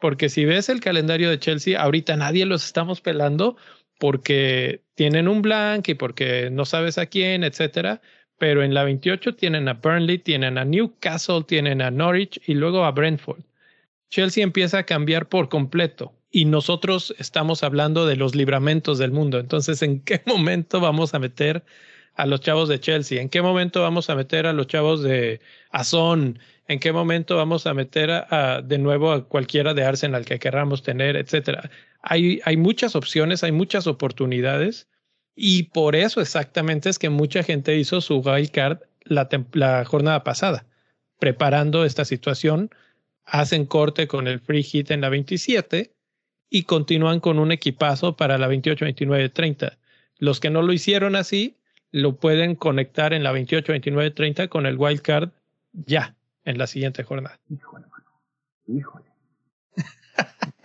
porque 0.00 0.28
si 0.28 0.44
ves 0.44 0.68
el 0.68 0.80
calendario 0.80 1.30
de 1.30 1.38
Chelsea, 1.38 1.80
ahorita 1.80 2.16
nadie 2.16 2.44
los 2.44 2.66
estamos 2.66 3.00
pelando 3.00 3.56
porque 4.00 4.80
tienen 4.94 5.28
un 5.28 5.42
blank 5.42 5.88
y 5.90 5.94
porque 5.94 6.48
no 6.50 6.64
sabes 6.64 6.96
a 6.96 7.06
quién, 7.06 7.44
etcétera. 7.44 8.00
Pero 8.38 8.62
en 8.62 8.72
la 8.72 8.82
28 8.82 9.34
tienen 9.36 9.68
a 9.68 9.74
Burnley, 9.74 10.16
tienen 10.18 10.56
a 10.56 10.64
Newcastle, 10.64 11.44
tienen 11.46 11.82
a 11.82 11.90
Norwich 11.90 12.40
y 12.46 12.54
luego 12.54 12.86
a 12.86 12.92
Brentford. 12.92 13.42
Chelsea 14.08 14.42
empieza 14.42 14.78
a 14.78 14.82
cambiar 14.84 15.28
por 15.28 15.50
completo 15.50 16.14
y 16.30 16.46
nosotros 16.46 17.14
estamos 17.18 17.62
hablando 17.62 18.06
de 18.06 18.16
los 18.16 18.34
libramentos 18.34 18.96
del 18.96 19.10
mundo. 19.10 19.38
Entonces, 19.38 19.82
¿en 19.82 20.00
qué 20.00 20.22
momento 20.26 20.80
vamos 20.80 21.12
a 21.12 21.18
meter 21.18 21.62
a 22.14 22.24
los 22.24 22.40
chavos 22.40 22.70
de 22.70 22.80
Chelsea? 22.80 23.20
¿En 23.20 23.28
qué 23.28 23.42
momento 23.42 23.82
vamos 23.82 24.08
a 24.08 24.14
meter 24.14 24.46
a 24.46 24.54
los 24.54 24.66
chavos 24.66 25.02
de 25.02 25.40
Azón? 25.70 26.38
¿En 26.68 26.80
qué 26.80 26.92
momento 26.92 27.36
vamos 27.36 27.66
a 27.66 27.74
meter 27.74 28.10
a, 28.10 28.62
de 28.62 28.78
nuevo 28.78 29.12
a 29.12 29.28
cualquiera 29.28 29.74
de 29.74 29.84
Arsenal 29.84 30.24
que 30.24 30.38
queramos 30.38 30.82
tener, 30.82 31.16
etcétera? 31.16 31.70
Hay, 32.02 32.40
hay 32.44 32.56
muchas 32.56 32.96
opciones, 32.96 33.44
hay 33.44 33.52
muchas 33.52 33.86
oportunidades 33.86 34.88
y 35.34 35.64
por 35.64 35.96
eso 35.96 36.20
exactamente 36.20 36.88
es 36.88 36.98
que 36.98 37.10
mucha 37.10 37.42
gente 37.42 37.76
hizo 37.76 38.00
su 38.00 38.18
wild 38.18 38.50
card 38.50 38.78
la, 39.04 39.28
la 39.52 39.84
jornada 39.84 40.24
pasada, 40.24 40.66
preparando 41.18 41.84
esta 41.84 42.04
situación, 42.04 42.70
hacen 43.24 43.66
corte 43.66 44.06
con 44.06 44.26
el 44.26 44.40
free 44.40 44.62
hit 44.62 44.90
en 44.90 45.00
la 45.00 45.08
27 45.08 45.94
y 46.50 46.64
continúan 46.64 47.20
con 47.20 47.38
un 47.38 47.52
equipazo 47.52 48.16
para 48.16 48.38
la 48.38 48.48
28, 48.48 48.84
29, 48.84 49.28
30. 49.28 49.78
Los 50.18 50.40
que 50.40 50.50
no 50.50 50.62
lo 50.62 50.72
hicieron 50.72 51.16
así, 51.16 51.56
lo 51.92 52.16
pueden 52.16 52.54
conectar 52.54 53.12
en 53.12 53.22
la 53.22 53.32
28, 53.32 53.72
29, 53.72 54.10
30 54.10 54.48
con 54.48 54.66
el 54.66 54.76
wild 54.76 55.00
card 55.00 55.30
ya 55.72 56.16
en 56.44 56.58
la 56.58 56.66
siguiente 56.66 57.04
jornada. 57.04 57.38
Híjole, 57.48 57.86
híjole. 58.66 59.06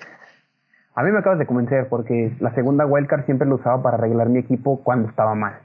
A 0.95 1.03
mí 1.03 1.11
me 1.11 1.19
acabas 1.19 1.37
de 1.39 1.45
convencer 1.45 1.87
porque 1.89 2.31
la 2.39 2.55
segunda 2.55 2.85
wildcard 2.85 3.25
siempre 3.25 3.47
lo 3.47 3.55
usaba 3.55 3.83
para 3.83 3.97
arreglar 3.97 4.29
mi 4.29 4.39
equipo 4.39 4.81
cuando 4.81 5.09
estaba 5.09 5.35
mal. 5.35 5.59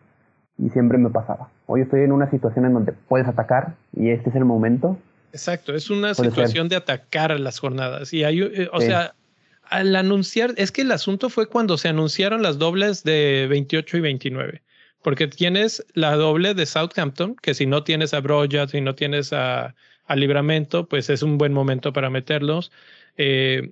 Y 0.58 0.70
siempre 0.70 0.98
me 0.98 1.08
pasaba. 1.08 1.48
Hoy 1.66 1.82
estoy 1.82 2.00
en 2.00 2.12
una 2.12 2.28
situación 2.30 2.66
en 2.66 2.74
donde 2.74 2.92
puedes 2.92 3.28
atacar 3.28 3.74
y 3.96 4.10
este 4.10 4.30
es 4.30 4.36
el 4.36 4.44
momento. 4.44 4.98
Exacto, 5.32 5.72
es 5.72 5.88
una 5.88 6.14
situación 6.14 6.68
de 6.68 6.76
atacar 6.76 7.38
las 7.38 7.60
jornadas. 7.60 8.12
Y 8.12 8.24
hay, 8.24 8.40
eh, 8.42 8.68
o 8.72 8.80
sea, 8.80 9.14
al 9.62 9.94
anunciar, 9.94 10.52
es 10.56 10.72
que 10.72 10.82
el 10.82 10.90
asunto 10.90 11.30
fue 11.30 11.46
cuando 11.46 11.78
se 11.78 11.88
anunciaron 11.88 12.42
las 12.42 12.58
dobles 12.58 13.04
de 13.04 13.46
28 13.48 13.98
y 13.98 14.00
29. 14.00 14.62
Porque 15.00 15.28
tienes 15.28 15.86
la 15.94 16.16
doble 16.16 16.54
de 16.54 16.66
Southampton, 16.66 17.36
que 17.36 17.54
si 17.54 17.66
no 17.66 17.84
tienes 17.84 18.12
a 18.12 18.20
Broja, 18.20 18.66
si 18.66 18.80
no 18.80 18.96
tienes 18.96 19.32
a, 19.32 19.76
a 20.06 20.16
Libramento, 20.16 20.88
pues 20.88 21.08
es 21.08 21.22
un 21.22 21.38
buen 21.38 21.52
momento 21.52 21.92
para 21.92 22.10
meterlos. 22.10 22.72
Eh, 23.16 23.70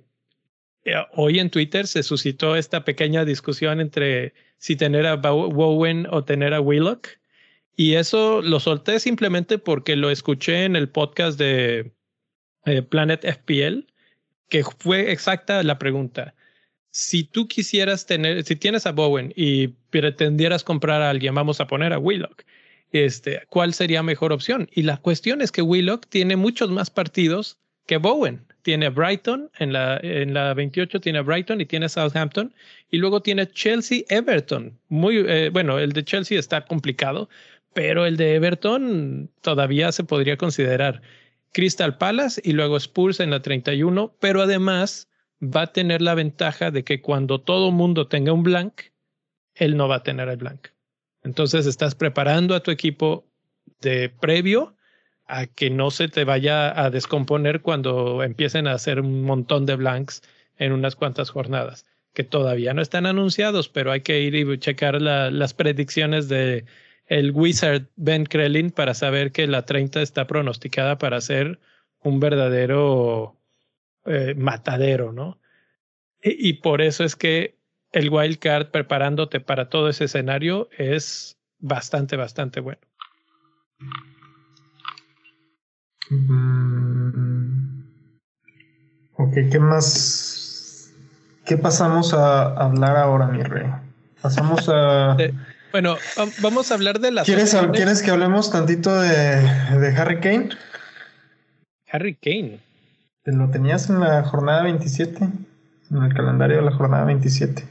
hoy 1.13 1.39
en 1.39 1.49
Twitter 1.49 1.87
se 1.87 2.03
suscitó 2.03 2.55
esta 2.55 2.83
pequeña 2.83 3.25
discusión 3.25 3.79
entre 3.81 4.33
si 4.57 4.75
tener 4.75 5.05
a 5.05 5.15
Bowen 5.15 6.07
o 6.09 6.23
tener 6.23 6.53
a 6.53 6.61
Willock. 6.61 7.07
Y 7.75 7.95
eso 7.95 8.41
lo 8.41 8.59
solté 8.59 8.99
simplemente 8.99 9.57
porque 9.57 9.95
lo 9.95 10.09
escuché 10.09 10.65
en 10.65 10.75
el 10.75 10.89
podcast 10.89 11.39
de 11.39 11.93
eh, 12.65 12.81
Planet 12.81 13.25
FPL, 13.25 13.87
que 14.49 14.63
fue 14.63 15.11
exacta 15.11 15.63
la 15.63 15.79
pregunta. 15.79 16.35
Si 16.91 17.23
tú 17.23 17.47
quisieras 17.47 18.05
tener, 18.05 18.43
si 18.43 18.55
tienes 18.55 18.85
a 18.85 18.91
Bowen 18.91 19.31
y 19.35 19.69
pretendieras 19.91 20.63
comprar 20.63 21.01
a 21.01 21.09
alguien, 21.09 21.35
vamos 21.35 21.61
a 21.61 21.67
poner 21.67 21.93
a 21.93 21.99
Willock, 21.99 22.43
este, 22.91 23.43
¿cuál 23.49 23.73
sería 23.73 24.03
mejor 24.03 24.33
opción? 24.33 24.67
Y 24.73 24.81
la 24.81 24.97
cuestión 24.97 25.41
es 25.41 25.51
que 25.51 25.61
Willock 25.61 26.07
tiene 26.07 26.35
muchos 26.35 26.71
más 26.71 26.89
partidos 26.89 27.59
que 27.85 27.97
Bowen 27.97 28.48
tiene 28.69 28.89
Brighton, 28.89 29.49
en 29.57 29.73
la, 29.73 29.99
en 30.03 30.35
la 30.35 30.53
28 30.53 31.01
tiene 31.01 31.21
Brighton 31.21 31.59
y 31.59 31.65
tiene 31.65 31.89
Southampton, 31.89 32.53
y 32.91 32.97
luego 32.97 33.19
tiene 33.19 33.47
Chelsea, 33.47 34.03
Everton. 34.09 34.77
Muy, 34.89 35.25
eh, 35.27 35.49
bueno, 35.51 35.79
el 35.79 35.91
de 35.91 36.03
Chelsea 36.03 36.37
está 36.37 36.65
complicado, 36.65 37.29
pero 37.73 38.05
el 38.05 38.15
de 38.15 38.35
Everton 38.35 39.31
todavía 39.41 39.91
se 39.91 40.03
podría 40.03 40.37
considerar. 40.37 41.01
Crystal 41.51 41.97
Palace 41.97 42.39
y 42.45 42.51
luego 42.51 42.77
Spurs 42.77 43.19
en 43.19 43.31
la 43.31 43.41
31, 43.41 44.13
pero 44.19 44.43
además 44.43 45.09
va 45.41 45.63
a 45.63 45.73
tener 45.73 46.03
la 46.03 46.13
ventaja 46.13 46.69
de 46.69 46.83
que 46.83 47.01
cuando 47.01 47.41
todo 47.41 47.71
mundo 47.71 48.05
tenga 48.05 48.33
un 48.33 48.43
blank, 48.43 48.81
él 49.55 49.77
no 49.77 49.87
va 49.87 49.95
a 49.95 50.03
tener 50.03 50.29
el 50.29 50.37
blank. 50.37 50.67
Entonces 51.23 51.65
estás 51.65 51.95
preparando 51.95 52.53
a 52.53 52.61
tu 52.61 52.69
equipo 52.69 53.25
de 53.81 54.09
previo 54.09 54.75
a 55.29 55.45
que 55.45 55.69
no 55.69 55.91
se 55.91 56.07
te 56.07 56.23
vaya 56.23 56.77
a 56.83 56.89
descomponer 56.89 57.61
cuando 57.61 58.23
empiecen 58.23 58.67
a 58.67 58.73
hacer 58.73 58.99
un 58.99 59.23
montón 59.23 59.65
de 59.65 59.75
blanks 59.75 60.23
en 60.57 60.73
unas 60.73 60.95
cuantas 60.95 61.29
jornadas, 61.29 61.85
que 62.13 62.23
todavía 62.23 62.73
no 62.73 62.81
están 62.81 63.05
anunciados, 63.05 63.69
pero 63.69 63.91
hay 63.91 64.01
que 64.01 64.21
ir 64.21 64.35
y 64.35 64.57
checar 64.57 64.99
las 65.01 65.53
predicciones 65.53 66.27
de 66.27 66.65
el 67.05 67.31
Wizard 67.31 67.87
Ben 67.95 68.25
Krellin 68.25 68.71
para 68.71 68.93
saber 68.93 69.31
que 69.31 69.47
la 69.47 69.65
30 69.65 70.01
está 70.01 70.27
pronosticada 70.27 70.97
para 70.97 71.21
ser 71.21 71.59
un 72.01 72.19
verdadero 72.19 73.35
eh, 74.05 74.33
matadero, 74.35 75.11
¿no? 75.11 75.39
Y, 76.21 76.49
y 76.49 76.53
por 76.53 76.81
eso 76.81 77.03
es 77.03 77.15
que 77.15 77.55
el 77.91 78.09
wild 78.09 78.39
card 78.39 78.67
preparándote 78.67 79.39
para 79.39 79.69
todo 79.69 79.89
ese 79.89 80.05
escenario 80.05 80.69
es 80.77 81.37
bastante, 81.59 82.15
bastante 82.15 82.59
bueno. 82.59 82.81
Mm. 86.09 87.83
Ok, 89.13 89.33
¿qué 89.51 89.59
más? 89.59 90.91
¿Qué 91.45 91.57
pasamos 91.57 92.13
a 92.13 92.53
hablar 92.53 92.97
ahora, 92.97 93.27
mi 93.27 93.43
rey? 93.43 93.67
Pasamos 94.21 94.69
a... 94.69 95.17
bueno, 95.71 95.97
vamos 96.41 96.71
a 96.71 96.75
hablar 96.75 96.99
de 96.99 97.11
las... 97.11 97.25
¿Quieres, 97.25 97.55
¿Quieres 97.73 98.01
que 98.01 98.11
hablemos 98.11 98.51
tantito 98.51 98.93
de, 98.99 99.09
de 99.09 99.95
Harry 99.97 100.19
Kane? 100.19 100.49
Harry 101.91 102.15
Kane. 102.15 102.59
Lo 103.25 103.49
tenías 103.49 103.89
en 103.89 103.99
la 103.99 104.23
jornada 104.23 104.63
27, 104.63 105.23
en 105.91 106.03
el 106.03 106.13
calendario 106.13 106.57
de 106.57 106.63
la 106.63 106.71
jornada 106.71 107.05
27. 107.05 107.63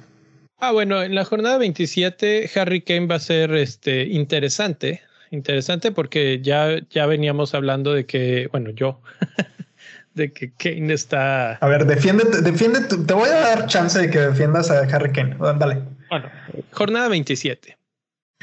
Ah, 0.58 0.72
bueno, 0.72 1.02
en 1.02 1.14
la 1.14 1.24
jornada 1.24 1.58
27 1.58 2.50
Harry 2.56 2.82
Kane 2.82 3.06
va 3.06 3.16
a 3.16 3.20
ser 3.20 3.54
este 3.54 4.04
interesante, 4.04 5.02
interesante 5.30 5.92
porque 5.92 6.40
ya 6.42 6.78
ya 6.90 7.06
veníamos 7.06 7.54
hablando 7.54 7.92
de 7.92 8.06
que, 8.06 8.48
bueno, 8.50 8.70
yo 8.70 9.00
de 10.14 10.32
que 10.32 10.52
Kane 10.52 10.92
está 10.92 11.54
A 11.54 11.68
ver, 11.68 11.86
defiéndete, 11.86 12.42
defiende, 12.42 12.80
te 12.80 13.14
voy 13.14 13.28
a 13.28 13.40
dar 13.40 13.66
chance 13.66 13.98
de 13.98 14.10
que 14.10 14.18
defiendas 14.18 14.70
a 14.70 14.80
Harry 14.80 15.12
Kane. 15.12 15.36
Dale. 15.38 15.82
Bueno, 16.10 16.30
jornada 16.72 17.08
27. 17.08 17.78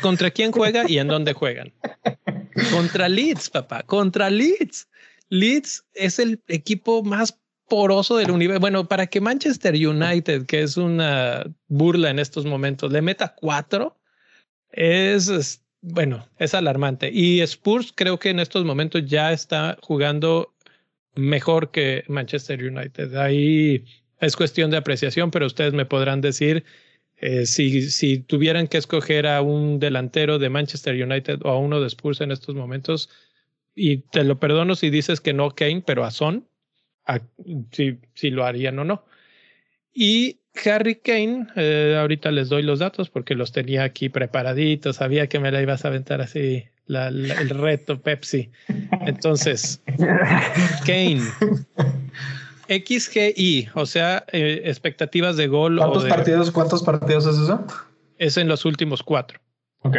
¿Contra 0.01 0.31
quién 0.31 0.51
juega 0.51 0.89
y 0.89 0.99
en 0.99 1.07
dónde 1.07 1.33
juegan? 1.33 1.73
Contra 2.71 3.09
Leeds, 3.09 3.49
papá, 3.49 3.83
contra 3.83 4.29
Leeds. 4.29 4.88
Leeds 5.29 5.86
es 5.93 6.19
el 6.19 6.41
equipo 6.47 7.03
más 7.03 7.38
poroso 7.67 8.17
del 8.17 8.31
universo. 8.31 8.59
Bueno, 8.59 8.88
para 8.88 9.07
que 9.07 9.21
Manchester 9.21 9.73
United, 9.73 10.45
que 10.45 10.61
es 10.61 10.77
una 10.77 11.45
burla 11.67 12.09
en 12.09 12.19
estos 12.19 12.45
momentos, 12.45 12.91
le 12.91 13.01
meta 13.01 13.36
cuatro, 13.36 13.97
es, 14.71 15.61
bueno, 15.88 16.27
es 16.39 16.55
alarmante. 16.55 17.11
Y 17.13 17.41
Spurs 17.41 17.93
creo 17.95 18.17
que 18.17 18.29
en 18.29 18.39
estos 18.39 18.65
momentos 18.65 19.05
ya 19.05 19.31
está 19.31 19.77
jugando 19.81 20.55
mejor 21.15 21.69
que 21.69 22.03
Manchester 22.07 22.63
United. 22.63 23.15
Ahí 23.15 23.86
es 24.19 24.36
cuestión 24.36 24.71
de 24.71 24.77
apreciación, 24.77 25.29
pero 25.29 25.45
ustedes 25.45 25.73
me 25.73 25.86
podrán 25.86 26.21
decir 26.21 26.63
eh, 27.17 27.45
si, 27.45 27.83
si 27.91 28.17
tuvieran 28.17 28.67
que 28.67 28.77
escoger 28.77 29.27
a 29.27 29.43
un 29.43 29.79
delantero 29.79 30.39
de 30.39 30.49
Manchester 30.49 31.01
United 31.01 31.41
o 31.43 31.49
a 31.49 31.59
uno 31.59 31.79
de 31.79 31.88
Spurs 31.88 32.19
en 32.21 32.31
estos 32.31 32.55
momentos, 32.55 33.09
y 33.75 33.97
te 33.97 34.23
lo 34.23 34.39
perdono 34.39 34.73
si 34.73 34.89
dices 34.89 35.21
que 35.21 35.33
no 35.33 35.51
Kane, 35.51 35.83
pero 35.86 36.03
a 36.03 36.09
Son, 36.09 36.47
si, 37.71 37.99
si 38.15 38.31
lo 38.31 38.43
harían 38.43 38.79
o 38.79 38.86
no. 38.86 39.05
Y 39.93 40.39
Harry 40.65 40.95
Kane, 40.95 41.47
eh, 41.55 41.97
ahorita 41.99 42.31
les 42.31 42.49
doy 42.49 42.63
los 42.63 42.79
datos 42.79 43.09
porque 43.09 43.35
los 43.35 43.51
tenía 43.51 43.83
aquí 43.83 44.09
preparaditos, 44.09 44.97
sabía 44.97 45.27
que 45.27 45.39
me 45.39 45.51
la 45.51 45.61
ibas 45.61 45.85
a 45.85 45.89
aventar 45.89 46.21
así 46.21 46.65
el 46.87 47.49
reto 47.49 47.99
Pepsi. 48.01 48.49
Entonces, 49.01 49.81
Kane, 50.85 51.21
XGI, 52.67 53.69
o 53.73 53.85
sea, 53.85 54.25
eh, 54.31 54.61
expectativas 54.65 55.37
de 55.37 55.47
gol. 55.47 55.77
¿Cuántos 55.77 56.05
partidos? 56.05 56.51
¿Cuántos 56.51 56.83
partidos 56.83 57.25
es 57.25 57.37
eso? 57.37 57.65
Es 58.17 58.37
en 58.37 58.47
los 58.47 58.65
últimos 58.65 59.03
cuatro. 59.03 59.39
Ok. 59.81 59.97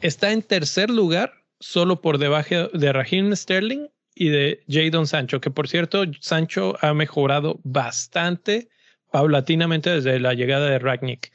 Está 0.00 0.32
en 0.32 0.42
tercer 0.42 0.90
lugar, 0.90 1.32
solo 1.60 2.00
por 2.00 2.18
debajo 2.18 2.68
de 2.72 2.92
Raheem 2.92 3.34
Sterling 3.34 3.88
y 4.14 4.28
de 4.28 4.62
Jadon 4.68 5.06
Sancho, 5.06 5.40
que 5.40 5.50
por 5.50 5.68
cierto, 5.68 6.04
Sancho 6.20 6.76
ha 6.80 6.92
mejorado 6.94 7.60
bastante 7.64 8.68
paulatinamente 9.12 9.90
desde 9.90 10.18
la 10.18 10.34
llegada 10.34 10.68
de 10.68 10.78
Ragnick. 10.78 11.32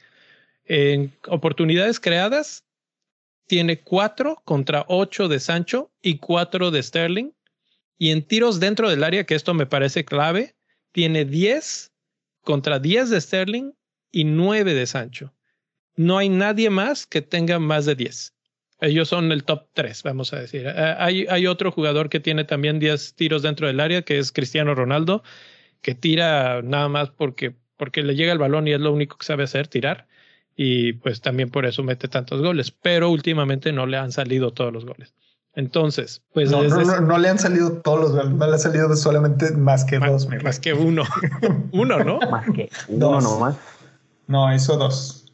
En 0.64 1.12
oportunidades 1.26 1.98
creadas, 2.00 2.64
tiene 3.46 3.80
cuatro 3.80 4.42
contra 4.44 4.84
ocho 4.88 5.28
de 5.28 5.40
Sancho 5.40 5.90
y 6.02 6.18
cuatro 6.18 6.70
de 6.70 6.82
Sterling. 6.82 7.30
Y 7.96 8.10
en 8.10 8.22
tiros 8.22 8.60
dentro 8.60 8.90
del 8.90 9.02
área, 9.02 9.24
que 9.24 9.34
esto 9.34 9.54
me 9.54 9.66
parece 9.66 10.04
clave, 10.04 10.54
tiene 10.92 11.24
10 11.24 11.92
contra 12.42 12.78
10 12.78 13.10
de 13.10 13.20
Sterling 13.20 13.72
y 14.12 14.24
9 14.24 14.74
de 14.74 14.86
Sancho. 14.86 15.34
No 15.96 16.18
hay 16.18 16.28
nadie 16.28 16.70
más 16.70 17.06
que 17.06 17.22
tenga 17.22 17.58
más 17.58 17.86
de 17.86 17.94
10. 17.94 18.34
Ellos 18.80 19.08
son 19.08 19.32
el 19.32 19.42
top 19.44 19.66
3, 19.72 20.02
vamos 20.04 20.32
a 20.32 20.40
decir. 20.40 20.64
Eh, 20.66 20.94
hay, 20.98 21.26
hay 21.28 21.46
otro 21.46 21.72
jugador 21.72 22.08
que 22.08 22.20
tiene 22.20 22.44
también 22.44 22.78
10 22.78 23.14
tiros 23.14 23.42
dentro 23.42 23.66
del 23.66 23.80
área, 23.80 24.02
que 24.02 24.18
es 24.18 24.30
Cristiano 24.30 24.74
Ronaldo, 24.74 25.24
que 25.82 25.94
tira 25.94 26.62
nada 26.62 26.88
más 26.88 27.10
porque, 27.10 27.56
porque 27.78 28.02
le 28.02 28.14
llega 28.14 28.32
el 28.32 28.38
balón 28.38 28.68
y 28.68 28.72
es 28.72 28.80
lo 28.80 28.92
único 28.92 29.16
que 29.16 29.24
sabe 29.24 29.44
hacer, 29.44 29.68
tirar. 29.68 30.06
Y 30.56 30.94
pues 30.94 31.20
también 31.20 31.50
por 31.50 31.64
eso 31.64 31.82
mete 31.82 32.08
tantos 32.08 32.42
goles. 32.42 32.70
Pero 32.70 33.08
últimamente 33.10 33.72
no 33.72 33.86
le 33.86 33.96
han 33.96 34.12
salido 34.12 34.52
todos 34.52 34.72
los 34.72 34.84
goles. 34.84 35.14
Entonces, 35.54 36.22
pues 36.32 36.50
no, 36.50 36.62
no, 37.00 37.18
le 37.18 37.28
han 37.28 37.38
salido 37.38 37.80
todos 37.80 38.00
los 38.00 38.12
goles, 38.12 38.30
no 38.30 38.46
le 38.46 38.52
han 38.52 38.58
salido 38.58 38.94
solamente 38.94 39.50
más 39.52 39.84
que 39.84 39.98
dos. 39.98 40.28
Más 40.42 40.60
que 40.60 40.72
uno. 40.72 41.02
uno, 41.72 42.04
¿no? 42.04 42.18
Más 42.30 42.46
que 42.54 42.68
uno 42.88 43.20
nomás. 43.20 43.56
No, 44.26 44.54
hizo 44.54 44.76
dos. 44.76 45.32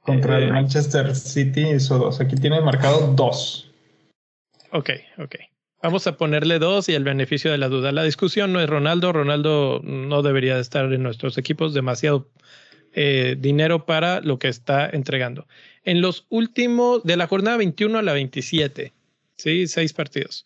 Contra 0.00 0.38
el 0.38 0.44
eh, 0.44 0.52
Manchester 0.52 1.14
City 1.16 1.68
hizo 1.70 1.98
dos. 1.98 2.20
Aquí 2.20 2.36
tiene 2.36 2.60
marcado 2.60 3.12
dos. 3.14 3.70
Ok, 4.72 4.90
ok. 5.18 5.34
Vamos 5.86 6.08
a 6.08 6.16
ponerle 6.16 6.58
dos 6.58 6.88
y 6.88 6.94
el 6.94 7.04
beneficio 7.04 7.52
de 7.52 7.58
la 7.58 7.68
duda. 7.68 7.92
La 7.92 8.02
discusión 8.02 8.52
no 8.52 8.58
es 8.58 8.68
Ronaldo. 8.68 9.12
Ronaldo 9.12 9.80
no 9.84 10.22
debería 10.22 10.56
de 10.56 10.60
estar 10.60 10.92
en 10.92 11.00
nuestros 11.00 11.38
equipos. 11.38 11.74
Demasiado 11.74 12.28
eh, 12.92 13.36
dinero 13.38 13.86
para 13.86 14.20
lo 14.20 14.40
que 14.40 14.48
está 14.48 14.90
entregando. 14.90 15.46
En 15.84 16.00
los 16.00 16.26
últimos, 16.28 17.04
de 17.04 17.16
la 17.16 17.28
jornada 17.28 17.58
21 17.58 17.98
a 17.98 18.02
la 18.02 18.14
27, 18.14 18.94
¿sí? 19.36 19.68
Seis 19.68 19.92
partidos. 19.92 20.44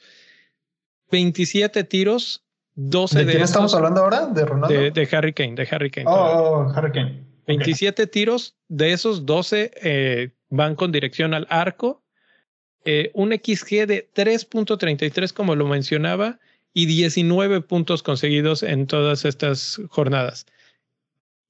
27 1.10 1.84
tiros, 1.84 2.44
12 2.74 3.20
de... 3.20 3.24
¿De 3.24 3.30
quién 3.32 3.42
estamos 3.42 3.72
hablando 3.74 4.02
ahora? 4.02 4.26
¿De 4.26 4.44
Ronaldo? 4.44 4.78
De, 4.90 5.08
Harry 5.10 5.32
Kane, 5.32 5.54
de 5.54 5.66
Harry 5.70 5.90
Kane. 5.90 6.06
Oh, 6.06 6.66
oh 6.68 6.72
Harry 6.76 6.92
Kane. 6.92 7.24
27 7.46 8.06
tiros, 8.08 8.58
de 8.68 8.92
esos 8.92 9.24
12 9.24 9.70
eh, 9.82 10.34
van 10.50 10.74
con 10.74 10.92
dirección 10.92 11.32
al 11.32 11.46
arco. 11.48 11.99
Eh, 12.84 13.10
un 13.14 13.32
XG 13.32 13.86
de 13.86 14.08
3.33, 14.14 15.32
como 15.32 15.54
lo 15.54 15.66
mencionaba, 15.66 16.38
y 16.72 16.86
19 16.86 17.60
puntos 17.62 18.02
conseguidos 18.02 18.62
en 18.62 18.86
todas 18.86 19.24
estas 19.24 19.80
jornadas. 19.88 20.46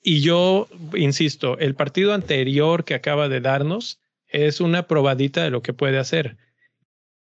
Y 0.03 0.21
yo 0.21 0.69
insisto, 0.95 1.59
el 1.59 1.75
partido 1.75 2.15
anterior 2.15 2.85
que 2.85 2.95
acaba 2.95 3.29
de 3.29 3.41
darnos 3.41 4.01
es 4.29 4.61
una 4.61 4.87
probadita 4.87 5.43
de 5.43 5.51
lo 5.51 5.63
que 5.63 5.75
puede 5.75 5.99
hacer 5.99 6.37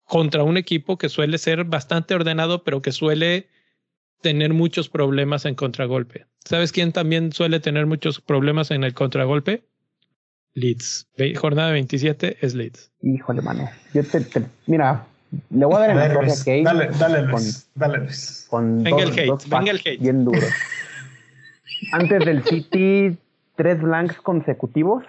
contra 0.06 0.44
un 0.44 0.58
equipo 0.58 0.98
que 0.98 1.10
suele 1.10 1.38
ser 1.38 1.64
bastante 1.66 2.14
ordenado, 2.14 2.64
pero 2.64 2.82
que 2.82 2.92
suele 2.92 3.50
tener 4.22 4.54
muchos 4.54 4.90
problemas 4.90 5.46
en 5.46 5.56
contragolpe. 5.56 6.28
¿Sabes 6.46 6.72
quién 6.72 6.92
también 6.92 7.32
suele 7.32 7.60
tener 7.60 7.86
muchos 7.86 8.22
problemas 8.22 8.72
en 8.72 8.84
el 8.84 8.94
contragolpe? 8.94 9.64
Leeds. 10.54 11.08
Jornada 11.40 11.72
27 11.72 12.38
es 12.42 12.54
Leeds. 12.54 12.92
Híjole, 13.02 13.42
mano. 13.42 13.70
Yo 13.94 14.04
te, 14.04 14.26
mira, 14.68 15.06
le 15.50 15.66
voy 15.66 15.76
a 15.76 15.80
dar 15.80 15.90
en 15.92 15.98
la 15.98 16.14
torre 16.14 16.32
a 16.32 16.44
Kane. 16.44 16.64
Dale, 16.64 16.90
dale, 17.00 17.22
Luis. 17.24 17.70
dale, 17.76 17.98
Luis. 18.00 18.48
Con 18.50 18.84
venga 18.84 19.04
el 19.04 19.12
hate, 19.12 19.50
venga 19.50 19.72
el 19.72 19.82
hate. 19.84 20.00
Bien 20.00 20.26
duro. 20.26 20.42
Antes 21.94 22.26
del 22.26 22.44
City, 22.44 23.18
tres 23.56 23.82
blanks 23.82 24.18
consecutivos. 24.18 25.04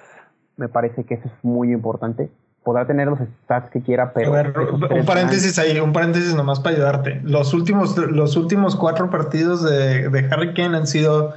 Me 0.56 0.68
parece 0.68 1.04
que 1.04 1.14
eso 1.14 1.26
es 1.26 1.32
muy 1.44 1.72
importante. 1.72 2.30
Podrá 2.62 2.86
tener 2.86 3.08
los 3.08 3.18
stats 3.44 3.70
que 3.70 3.82
quiera, 3.82 4.12
pero. 4.12 4.32
un 4.32 5.04
paréntesis 5.04 5.58
ahí, 5.58 5.80
un 5.80 5.92
paréntesis 5.92 6.34
nomás 6.34 6.60
para 6.60 6.76
ayudarte. 6.76 7.20
Los 7.24 7.52
últimos, 7.52 7.96
los 7.96 8.36
últimos 8.36 8.76
cuatro 8.76 9.10
partidos 9.10 9.64
de, 9.64 10.08
de 10.08 10.28
Harry 10.30 10.54
Kane 10.54 10.76
han 10.76 10.86
sido 10.86 11.34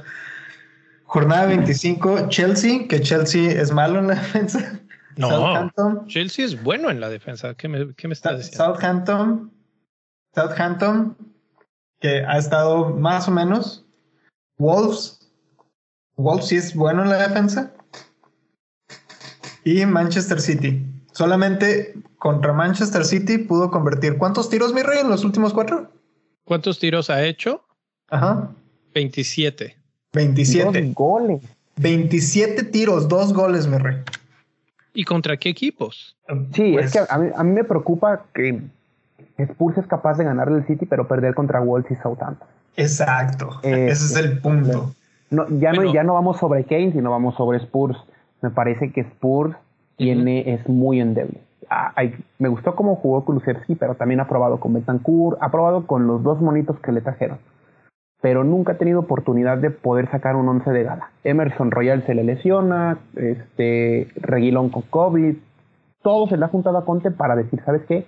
jornada 1.06 1.46
25, 1.46 2.28
Chelsea, 2.28 2.86
que 2.88 3.00
Chelsea 3.00 3.50
es 3.50 3.72
malo 3.72 3.98
en 3.98 4.08
la 4.08 4.14
defensa. 4.14 4.80
No, 5.16 5.30
Southampton, 5.30 6.06
Chelsea 6.08 6.44
es 6.44 6.62
bueno 6.62 6.90
en 6.90 7.00
la 7.00 7.08
defensa. 7.08 7.54
¿Qué 7.54 7.68
me, 7.68 7.94
qué 7.94 8.06
me 8.06 8.12
estás 8.12 8.36
diciendo? 8.36 8.64
Southampton, 8.64 9.50
Southampton, 10.34 11.16
que 12.00 12.22
ha 12.24 12.36
estado 12.36 12.90
más 12.90 13.26
o 13.26 13.30
menos. 13.30 13.86
Wolves, 14.58 15.30
Wolves 16.16 16.48
sí 16.48 16.56
es 16.56 16.74
bueno 16.74 17.02
en 17.02 17.08
la 17.08 17.28
defensa. 17.28 17.72
Y 19.64 19.84
Manchester 19.86 20.40
City. 20.40 20.84
Solamente 21.12 21.94
contra 22.18 22.52
Manchester 22.52 23.04
City 23.04 23.38
pudo 23.38 23.70
convertir. 23.70 24.18
¿Cuántos 24.18 24.50
tiros, 24.50 24.74
mi 24.74 24.82
rey, 24.82 25.00
en 25.00 25.08
los 25.08 25.24
últimos 25.24 25.54
cuatro? 25.54 25.90
¿Cuántos 26.44 26.78
tiros 26.78 27.08
ha 27.10 27.24
hecho? 27.24 27.64
Ajá. 28.08 28.54
27. 28.94 29.76
27. 30.16 30.82
Dos 30.82 30.94
goles. 30.94 31.42
27 31.76 32.64
tiros, 32.64 33.06
dos 33.08 33.32
goles, 33.32 33.66
mi 33.66 33.78
rey. 33.78 33.98
¿Y 34.94 35.04
contra 35.04 35.36
qué 35.36 35.50
equipos? 35.50 36.16
Sí, 36.54 36.74
es 36.76 36.92
pues 36.92 36.92
que 36.92 37.00
a 37.08 37.44
mí, 37.44 37.52
me 37.52 37.64
preocupa 37.64 38.24
que 38.34 38.62
Spurs 39.36 39.76
es 39.78 39.86
capaz 39.86 40.16
de 40.16 40.24
ganarle 40.24 40.58
el 40.58 40.66
City, 40.66 40.86
pero 40.86 41.06
perder 41.06 41.34
contra 41.34 41.60
Wolves 41.60 41.90
y 41.90 41.96
Southampton. 41.96 42.48
Exacto. 42.76 43.60
Ese 43.62 43.90
es 43.90 44.16
el 44.16 44.40
punto. 44.40 44.94
No, 45.30 45.46
ya, 45.58 45.72
no, 45.72 45.92
ya 45.92 46.02
no 46.02 46.14
vamos 46.14 46.38
sobre 46.38 46.64
Kane, 46.64 46.92
sino 46.92 47.10
vamos 47.10 47.34
sobre 47.36 47.58
Spurs. 47.58 47.98
Me 48.40 48.50
parece 48.50 48.92
que 48.92 49.02
Spurs 49.02 49.54
tiene, 49.96 50.54
es 50.54 50.66
muy 50.68 51.00
endeble. 51.00 51.40
Ah, 51.68 51.92
me 52.38 52.48
gustó 52.48 52.74
cómo 52.74 52.96
jugó 52.96 53.24
Kulusevski, 53.24 53.74
pero 53.74 53.96
también 53.96 54.20
ha 54.20 54.28
probado 54.28 54.60
con 54.60 54.72
Betancourt, 54.72 55.36
ha 55.42 55.50
probado 55.50 55.86
con 55.86 56.06
los 56.06 56.22
dos 56.22 56.40
monitos 56.40 56.78
que 56.80 56.92
le 56.92 57.00
trajeron. 57.00 57.38
Pero 58.20 58.44
nunca 58.44 58.72
ha 58.72 58.78
tenido 58.78 59.00
oportunidad 59.00 59.58
de 59.58 59.70
poder 59.70 60.10
sacar 60.10 60.36
un 60.36 60.48
once 60.48 60.70
de 60.70 60.82
gala. 60.82 61.10
Emerson 61.24 61.70
Royal 61.70 62.04
se 62.06 62.14
le 62.14 62.24
lesiona, 62.24 62.98
este, 63.14 64.08
Reguilón 64.16 64.70
con 64.70 64.82
COVID, 64.82 65.36
todo 66.02 66.28
se 66.28 66.36
le 66.36 66.44
ha 66.44 66.48
juntado 66.48 66.78
a 66.78 66.84
Conte 66.84 67.10
para 67.10 67.36
decir, 67.36 67.60
¿sabes 67.64 67.82
qué? 67.86 68.06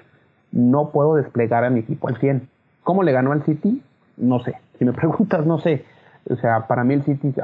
No 0.52 0.90
puedo 0.90 1.16
desplegar 1.16 1.64
a 1.64 1.70
mi 1.70 1.80
equipo 1.80 2.08
al 2.08 2.18
100 2.18 2.48
¿Cómo 2.88 3.02
le 3.02 3.12
ganó 3.12 3.32
al 3.32 3.44
City? 3.44 3.82
No 4.16 4.40
sé. 4.40 4.54
Si 4.78 4.84
me 4.86 4.92
preguntas, 4.94 5.44
no 5.44 5.58
sé. 5.58 5.84
O 6.30 6.36
sea, 6.36 6.66
para 6.68 6.84
mí 6.84 6.94
el 6.94 7.04
City 7.04 7.34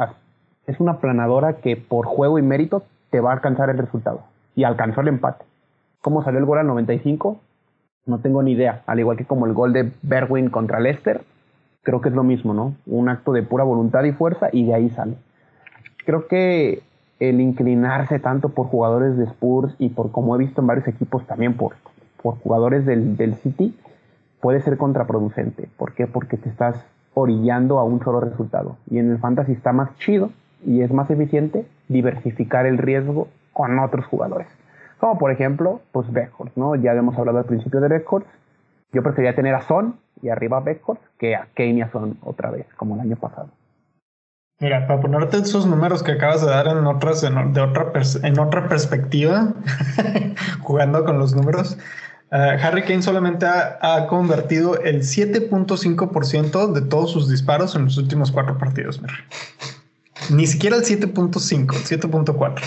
es 0.67 0.81
una 0.81 1.01
planadora 1.01 1.57
que 1.57 1.77
por 1.77 2.07
juego 2.07 2.39
y 2.39 2.43
mérito 2.43 2.85
te 3.11 3.21
va 3.21 3.29
a 3.29 3.35
alcanzar 3.35 3.69
el 3.69 3.77
resultado. 3.77 4.23
Y 4.57 4.65
alcanzó 4.65 5.03
el 5.03 5.09
empate. 5.09 5.45
¿Cómo 6.01 6.25
salió 6.25 6.39
el 6.39 6.47
gol 6.47 6.61
al 6.61 6.67
95? 6.67 7.39
No 8.07 8.21
tengo 8.21 8.43
ni 8.43 8.53
idea. 8.53 8.85
Al 8.87 9.01
igual 9.01 9.19
que 9.19 9.27
como 9.27 9.45
el 9.45 9.53
gol 9.53 9.75
de 9.75 9.93
Berwin 10.01 10.49
contra 10.49 10.81
Leicester, 10.81 11.21
creo 11.85 12.01
que 12.01 12.09
es 12.09 12.15
lo 12.15 12.25
mismo, 12.25 12.53
¿no? 12.53 12.75
Un 12.87 13.09
acto 13.09 13.33
de 13.33 13.45
pura 13.45 13.63
voluntad 13.63 14.03
y 14.03 14.13
fuerza 14.13 14.49
y 14.53 14.67
de 14.67 14.75
ahí 14.75 14.91
sale. 14.91 15.15
Creo 16.05 16.27
que 16.27 16.83
el 17.21 17.41
inclinarse 17.41 18.19
tanto 18.19 18.49
por 18.49 18.67
jugadores 18.67 19.17
de 19.17 19.25
Spurs 19.25 19.75
y 19.79 19.91
por, 19.91 20.11
como 20.11 20.35
he 20.35 20.39
visto 20.39 20.61
en 20.61 20.67
varios 20.67 20.89
equipos, 20.89 21.25
también 21.27 21.55
por, 21.55 21.75
por 22.21 22.39
jugadores 22.39 22.85
del, 22.85 23.17
del 23.17 23.37
City, 23.37 23.77
puede 24.41 24.61
ser 24.61 24.77
contraproducente. 24.77 25.69
¿Por 25.77 25.93
qué? 25.93 26.07
Porque 26.07 26.37
te 26.37 26.49
estás 26.49 26.85
orillando 27.15 27.79
a 27.79 27.85
un 27.85 28.03
solo 28.03 28.21
resultado. 28.21 28.77
Y 28.91 28.99
en 28.99 29.11
el 29.11 29.19
fantasy 29.19 29.53
está 29.53 29.73
más 29.73 29.97
chido 29.99 30.31
y 30.67 30.83
es 30.83 30.93
más 30.93 31.09
eficiente 31.11 31.67
diversificar 31.89 32.67
el 32.67 32.79
riesgo 32.79 33.29
con 33.53 33.79
otros 33.79 34.05
jugadores. 34.07 34.49
Como 34.99 35.19
por 35.19 35.31
ejemplo, 35.31 35.81
pues 35.93 36.11
Beckhorst, 36.13 36.57
¿no? 36.57 36.75
Ya 36.77 36.91
habíamos 36.91 37.17
hablado 37.19 37.39
al 37.39 37.45
principio 37.45 37.81
de 37.81 37.89
Beckhorst. 37.89 38.27
Yo 38.95 39.03
prefería 39.03 39.35
tener 39.35 39.55
a 39.55 39.67
Son 39.67 39.97
y 40.23 40.29
arriba 40.29 40.59
a 40.59 40.61
Beckhorst 40.61 41.03
que 41.19 41.35
a 41.35 41.49
Kane 41.55 41.73
y 41.73 41.83
a 41.83 41.91
Son 41.91 42.17
otra 42.23 42.51
vez, 42.51 42.67
como 42.77 42.95
el 42.95 43.03
año 43.03 43.17
pasado. 43.17 43.49
Mira, 44.61 44.87
para 44.87 45.01
ponerte 45.01 45.39
esos 45.39 45.67
números 45.67 46.03
que 46.03 46.13
acabas 46.13 46.41
de 46.41 46.47
dar 46.47 46.69
en 46.69 46.87
otras, 46.87 47.25
en, 47.25 47.53
de 47.53 47.61
otra, 47.61 47.93
en 48.23 48.39
otra 48.39 48.69
perspectiva, 48.69 49.53
jugando 50.61 51.05
con 51.05 51.19
los 51.19 51.35
números, 51.35 51.77
uh, 52.31 52.37
Harry 52.63 52.83
Kane 52.85 53.03
solamente 53.03 53.47
ha, 53.47 53.79
ha 53.83 54.07
convertido 54.07 54.79
el 54.79 55.03
7.5% 55.03 56.73
de 56.73 56.83
todos 56.83 57.11
sus 57.11 57.29
disparos 57.29 57.75
en 57.75 57.87
los 57.87 57.99
últimos 57.99 58.31
cuatro 58.31 58.57
partidos. 58.57 59.03
Mira. 59.03 59.15
Ni 60.31 60.47
siquiera 60.47 60.77
el 60.77 60.83
7.5, 60.83 61.67
7.4. 61.67 62.63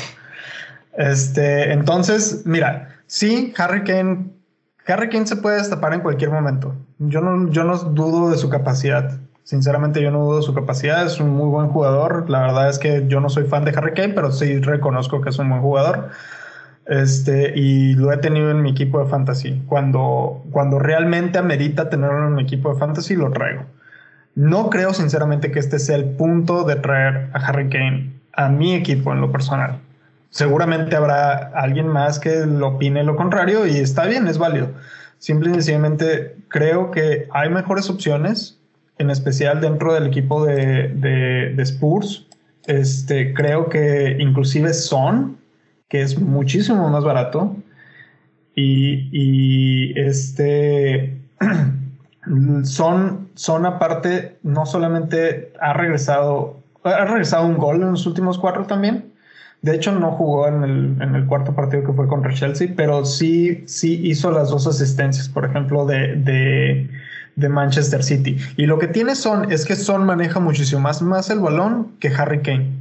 Este, 0.98 1.72
entonces, 1.72 2.44
mira, 2.46 2.90
sí, 3.06 3.54
Harry 3.58 3.84
Kane, 3.84 4.26
Harry 4.88 5.10
Kane 5.10 5.28
se 5.28 5.36
puede 5.36 5.58
destapar 5.58 5.94
en 5.94 6.02
cualquier 6.02 6.32
momento. 6.32 6.76
Yo 7.00 7.22
no, 7.22 7.52
yo 7.52 7.64
no 7.64 7.78
dudo 7.78 8.30
de 8.30 8.38
su 8.38 8.50
capacidad. 8.50 9.20
Sinceramente, 9.44 10.02
yo 10.02 10.12
no 10.12 10.24
dudo 10.24 10.38
de 10.38 10.44
su 10.44 10.54
capacidad. 10.54 11.06
Es 11.06 11.20
un 11.20 11.30
muy 11.30 11.50
buen 11.50 11.68
jugador. 11.68 12.30
La 12.30 12.42
verdad 12.42 12.70
es 12.70 12.80
que 12.80 13.06
yo 13.08 13.20
no 13.20 13.30
soy 13.30 13.46
fan 13.46 13.66
de 13.66 13.72
Harry 13.72 13.94
Kane, 13.94 14.14
pero 14.14 14.32
sí 14.32 14.60
reconozco 14.60 15.22
que 15.22 15.30
es 15.30 15.40
un 15.40 15.50
buen 15.50 15.62
jugador. 15.62 16.10
Este, 16.86 17.58
y 17.58 17.96
lo 17.96 18.14
he 18.14 18.18
tenido 18.18 18.50
en 18.50 18.62
mi 18.62 18.72
equipo 18.72 19.00
de 19.00 19.10
fantasy. 19.10 19.62
Cuando, 19.68 20.44
cuando 20.52 20.80
realmente 20.80 21.38
amerita 21.38 21.90
tenerlo 21.90 22.28
en 22.28 22.36
mi 22.36 22.44
equipo 22.44 22.74
de 22.74 22.80
fantasy, 22.80 23.16
lo 23.16 23.32
traigo. 23.32 23.64
No 24.36 24.70
creo 24.70 24.94
sinceramente 24.94 25.52
que 25.52 25.60
este 25.60 25.80
sea 25.80 25.98
el 25.98 26.12
punto 26.12 26.64
de 26.64 26.76
traer 26.76 27.30
a 27.34 27.40
Harry 27.40 27.70
Kane 27.70 28.14
a 28.34 28.50
mi 28.50 28.76
equipo 28.76 29.12
en 29.12 29.20
lo 29.20 29.32
personal. 29.32 29.80
Seguramente 30.30 30.96
habrá 30.96 31.52
alguien 31.56 31.88
más 31.88 32.20
que 32.20 32.46
lo 32.46 32.70
opine 32.70 33.04
lo 33.04 33.16
contrario 33.16 33.66
y 33.66 33.78
está 33.78 34.06
bien, 34.06 34.28
es 34.28 34.38
válido. 34.38 34.70
Simple 35.20 35.50
y 35.50 35.54
sencillamente 35.54 36.36
creo 36.48 36.92
que 36.92 37.28
hay 37.32 37.50
mejores 37.50 37.90
opciones, 37.90 38.60
en 38.98 39.10
especial 39.10 39.62
dentro 39.62 39.94
del 39.94 40.08
equipo 40.08 40.46
de, 40.46 41.56
Spurs. 41.60 42.28
Este, 42.66 43.34
creo 43.34 43.70
que 43.70 44.18
inclusive 44.20 44.74
Son, 44.74 45.38
que 45.88 46.02
es 46.02 46.20
muchísimo 46.20 46.90
más 46.90 47.04
barato. 47.04 47.56
Y, 48.56 49.10
y 49.12 50.00
este 50.00 51.18
Son, 52.64 53.30
Son 53.36 53.66
aparte, 53.66 54.38
no 54.44 54.66
solamente 54.66 55.54
ha 55.62 55.74
regresado, 55.74 56.58
ha 56.84 57.06
regresado 57.06 57.46
un 57.46 57.58
gol 57.58 57.82
en 57.82 57.92
los 57.92 58.06
últimos 58.06 58.38
cuatro 58.38 58.66
también. 58.66 59.07
De 59.68 59.76
hecho, 59.76 59.92
no 59.92 60.12
jugó 60.12 60.48
en 60.48 61.02
el, 61.02 61.26
cuarto 61.26 61.54
partido 61.54 61.84
que 61.84 61.92
fue 61.92 62.08
contra 62.08 62.34
Chelsea, 62.34 62.70
pero 62.74 63.04
sí, 63.04 63.66
sí 63.68 64.00
hizo 64.02 64.32
las 64.32 64.50
dos 64.50 64.66
asistencias, 64.66 65.28
por 65.28 65.44
ejemplo, 65.44 65.86
de, 65.86 66.90
Manchester 67.36 68.02
City. 68.02 68.38
Y 68.56 68.66
lo 68.66 68.80
que 68.80 68.88
tiene 68.88 69.14
Son 69.14 69.52
es 69.52 69.66
que 69.66 69.76
Son 69.76 70.06
maneja 70.06 70.40
muchísimo 70.40 70.80
más, 70.80 71.02
más 71.02 71.30
el 71.30 71.40
balón 71.40 71.92
que 72.00 72.08
Harry 72.08 72.42
Kane. 72.42 72.72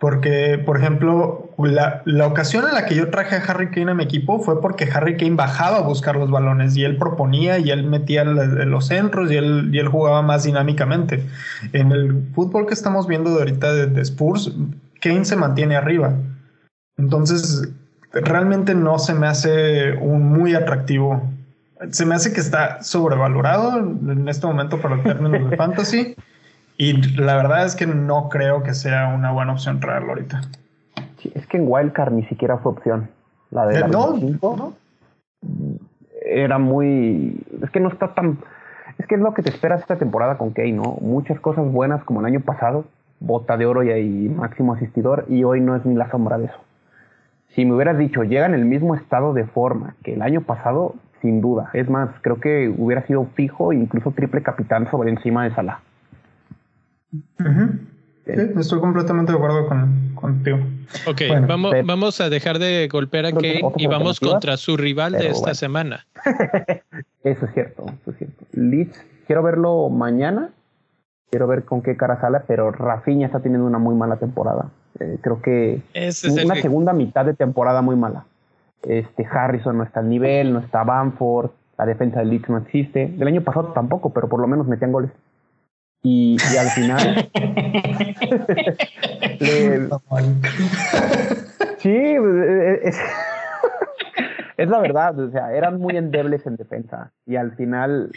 Porque, 0.00 0.58
por 0.64 0.78
ejemplo, 0.78 1.50
la, 1.58 2.00
la, 2.06 2.26
ocasión 2.26 2.64
en 2.66 2.74
la 2.74 2.86
que 2.86 2.94
yo 2.94 3.10
traje 3.10 3.36
a 3.36 3.40
Harry 3.40 3.70
Kane 3.70 3.90
a 3.90 3.94
mi 3.94 4.04
equipo 4.04 4.40
fue 4.40 4.62
porque 4.62 4.88
Harry 4.92 5.18
Kane 5.18 5.36
bajaba 5.36 5.76
a 5.76 5.82
buscar 5.82 6.16
los 6.16 6.30
balones 6.30 6.74
y 6.74 6.84
él 6.84 6.96
proponía 6.96 7.58
y 7.58 7.70
él 7.70 7.84
metía 7.84 8.24
los 8.24 8.86
centros 8.86 9.30
y 9.30 9.36
él, 9.36 9.70
y 9.72 9.78
él 9.78 9.88
jugaba 9.88 10.22
más 10.22 10.44
dinámicamente. 10.44 11.22
En 11.74 11.92
el 11.92 12.22
fútbol 12.34 12.66
que 12.66 12.72
estamos 12.72 13.06
viendo 13.06 13.30
de 13.30 13.40
ahorita 13.40 13.72
de, 13.74 13.86
de 13.88 14.00
Spurs, 14.00 14.50
Kane 15.04 15.26
se 15.26 15.36
mantiene 15.36 15.76
arriba. 15.76 16.14
Entonces, 16.96 17.68
realmente 18.12 18.74
no 18.74 18.98
se 18.98 19.12
me 19.12 19.26
hace 19.26 19.92
un 19.98 20.26
muy 20.26 20.54
atractivo. 20.54 21.22
Se 21.90 22.06
me 22.06 22.14
hace 22.14 22.32
que 22.32 22.40
está 22.40 22.82
sobrevalorado 22.82 23.78
en 23.78 24.26
este 24.28 24.46
momento 24.46 24.80
para 24.80 24.94
el 24.94 25.02
término 25.02 25.50
de 25.50 25.56
fantasy. 25.58 26.16
Y 26.78 26.94
la 27.18 27.36
verdad 27.36 27.66
es 27.66 27.76
que 27.76 27.86
no 27.86 28.30
creo 28.30 28.62
que 28.62 28.72
sea 28.72 29.08
una 29.14 29.30
buena 29.30 29.52
opción 29.52 29.78
traerlo 29.78 30.10
ahorita. 30.10 30.40
Sí, 31.18 31.30
es 31.34 31.46
que 31.46 31.58
en 31.58 31.64
Wildcard 31.68 32.12
ni 32.12 32.24
siquiera 32.24 32.56
fue 32.58 32.72
opción. 32.72 33.10
La 33.50 33.66
de 33.66 33.80
eh, 33.80 33.84
no, 33.88 34.16
no. 34.42 34.74
Era 36.24 36.58
muy. 36.58 37.44
Es 37.62 37.70
que 37.70 37.80
no 37.80 37.90
está 37.90 38.14
tan. 38.14 38.38
Es 38.98 39.06
que 39.06 39.16
es 39.16 39.20
lo 39.20 39.34
que 39.34 39.42
te 39.42 39.50
esperas 39.50 39.82
esta 39.82 39.96
temporada 39.96 40.38
con 40.38 40.52
Kane, 40.52 40.72
¿no? 40.72 40.96
Muchas 41.00 41.38
cosas 41.40 41.70
buenas 41.70 42.02
como 42.04 42.20
el 42.20 42.26
año 42.26 42.40
pasado, 42.40 42.84
bota 43.20 43.56
de 43.56 43.66
oro 43.66 43.82
y, 43.82 43.90
ahí 43.90 44.28
máximo 44.28 44.74
asistidor, 44.74 45.26
y 45.28 45.44
hoy 45.44 45.60
no 45.60 45.76
es 45.76 45.84
ni 45.84 45.94
la 45.94 46.10
sombra 46.10 46.38
de 46.38 46.46
eso. 46.46 46.60
Si 47.54 47.64
me 47.64 47.74
hubieras 47.74 47.98
dicho, 47.98 48.24
llega 48.24 48.46
en 48.46 48.54
el 48.54 48.64
mismo 48.64 48.94
estado 48.94 49.32
de 49.32 49.44
forma 49.44 49.94
que 50.02 50.14
el 50.14 50.22
año 50.22 50.40
pasado, 50.42 50.96
sin 51.22 51.40
duda. 51.40 51.70
Es 51.72 51.88
más, 51.88 52.10
creo 52.20 52.40
que 52.40 52.72
hubiera 52.76 53.06
sido 53.06 53.26
fijo, 53.34 53.72
incluso 53.72 54.10
triple 54.10 54.42
capitán 54.42 54.90
sobre 54.90 55.10
encima 55.10 55.44
de 55.44 55.54
Salah. 55.54 55.80
Sí, 58.26 58.32
estoy 58.58 58.80
completamente 58.80 59.32
de 59.32 59.38
acuerdo 59.38 59.68
con, 59.68 60.14
contigo. 60.14 60.58
Ok, 61.06 61.20
vamos, 61.46 61.74
vamos 61.84 62.20
a 62.20 62.30
dejar 62.30 62.58
de 62.58 62.88
golpear 62.90 63.26
a 63.26 63.32
Kane 63.32 63.60
y 63.76 63.86
vamos 63.86 64.18
contra 64.18 64.56
su 64.56 64.76
rival 64.76 65.12
de 65.12 65.28
esta 65.28 65.54
semana. 65.54 66.06
eso 67.24 67.44
es 67.44 67.52
cierto, 67.52 67.84
eso 68.00 68.10
es 68.10 68.16
cierto. 68.16 68.46
Leeds, 68.52 69.04
quiero 69.26 69.42
verlo 69.42 69.90
mañana. 69.90 70.50
Quiero 71.30 71.46
ver 71.46 71.64
con 71.64 71.82
qué 71.82 71.96
cara 71.96 72.20
sale, 72.20 72.40
pero 72.46 72.70
Rafinha 72.70 73.26
está 73.26 73.40
teniendo 73.40 73.66
una 73.66 73.78
muy 73.78 73.94
mala 73.94 74.16
temporada. 74.16 74.70
Eh, 75.00 75.18
creo 75.20 75.42
que 75.42 75.82
es 75.92 76.24
una 76.24 76.54
segunda 76.56 76.92
mitad 76.92 77.24
de 77.24 77.34
temporada 77.34 77.82
muy 77.82 77.96
mala. 77.96 78.24
Este 78.82 79.26
Harrison 79.26 79.76
no 79.76 79.84
está 79.84 80.00
al 80.00 80.08
nivel, 80.08 80.52
no 80.52 80.60
está 80.60 80.84
Bamford, 80.84 81.50
la 81.76 81.86
defensa 81.86 82.20
de 82.20 82.26
Leeds 82.26 82.48
no 82.48 82.58
existe. 82.58 83.08
Del 83.08 83.28
año 83.28 83.42
pasado 83.42 83.72
tampoco, 83.72 84.12
pero 84.12 84.28
por 84.28 84.40
lo 84.40 84.46
menos 84.46 84.68
metían 84.68 84.92
goles. 84.92 85.10
Y, 86.02 86.36
al 86.58 86.68
final. 86.68 87.30
sí, 91.78 91.96
es, 92.82 92.98
es, 94.58 94.68
la 94.68 94.80
verdad. 94.80 95.18
O 95.18 95.30
sea, 95.30 95.52
eran 95.54 95.80
muy 95.80 95.96
endebles 95.96 96.46
en 96.46 96.56
defensa. 96.56 97.10
Y 97.24 97.36
al 97.36 97.52
final 97.56 98.10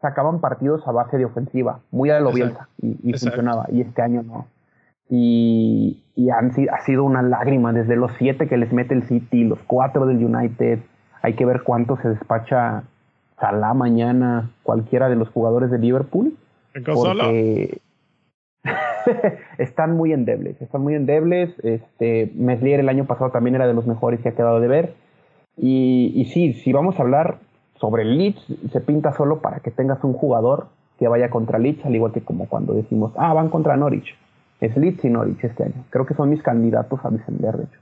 sacaban 0.00 0.40
partidos 0.40 0.86
a 0.86 0.92
base 0.92 1.18
de 1.18 1.24
ofensiva, 1.24 1.80
muy 1.90 2.10
a 2.10 2.20
lo 2.20 2.32
Bielsa, 2.32 2.68
y, 2.78 3.12
funcionaba. 3.12 3.66
Y 3.70 3.82
este 3.82 4.02
año 4.02 4.22
no. 4.22 4.46
Y, 5.08 6.04
y 6.14 6.30
han, 6.30 6.52
ha 6.72 6.80
sido 6.84 7.04
una 7.04 7.22
lágrima 7.22 7.72
desde 7.72 7.96
los 7.96 8.12
siete 8.18 8.48
que 8.48 8.56
les 8.56 8.72
mete 8.72 8.94
el 8.94 9.02
City, 9.04 9.44
los 9.44 9.58
cuatro 9.66 10.06
del 10.06 10.24
United. 10.24 10.80
Hay 11.22 11.34
que 11.34 11.44
ver 11.44 11.62
cuánto 11.62 11.96
se 11.96 12.08
despacha 12.08 12.84
Salah 13.38 13.74
mañana, 13.74 14.50
cualquiera 14.62 15.08
de 15.08 15.16
los 15.16 15.28
jugadores 15.30 15.70
de 15.70 15.78
Liverpool 15.78 16.36
porque 16.72 17.80
están 19.58 19.96
muy 19.96 20.12
endebles, 20.12 20.60
están 20.60 20.82
muy 20.82 20.94
endebles. 20.94 21.52
Este, 21.62 22.30
Meslier 22.34 22.80
el 22.80 22.88
año 22.88 23.06
pasado 23.06 23.30
también 23.30 23.56
era 23.56 23.66
de 23.66 23.74
los 23.74 23.86
mejores 23.86 24.20
que 24.20 24.30
ha 24.30 24.34
quedado 24.34 24.60
de 24.60 24.68
ver. 24.68 24.94
Y, 25.56 26.12
y 26.14 26.26
sí, 26.26 26.54
si 26.54 26.72
vamos 26.72 26.98
a 26.98 27.02
hablar 27.02 27.38
sobre 27.80 28.04
Leeds, 28.04 28.42
se 28.72 28.80
pinta 28.80 29.16
solo 29.16 29.40
para 29.40 29.60
que 29.60 29.70
tengas 29.70 30.04
un 30.04 30.12
jugador 30.12 30.68
que 30.98 31.08
vaya 31.08 31.30
contra 31.30 31.58
Leeds, 31.58 31.84
al 31.86 31.94
igual 31.94 32.12
que 32.12 32.20
como 32.20 32.46
cuando 32.46 32.74
decimos, 32.74 33.12
ah, 33.16 33.32
van 33.32 33.48
contra 33.48 33.76
Norwich. 33.76 34.14
Es 34.60 34.76
Leeds 34.76 35.04
y 35.04 35.08
Norwich 35.08 35.42
este 35.42 35.64
año. 35.64 35.86
Creo 35.88 36.04
que 36.04 36.14
son 36.14 36.28
mis 36.28 36.42
candidatos 36.42 37.00
a 37.02 37.08
descender, 37.08 37.56
de 37.56 37.64
hecho. 37.64 37.80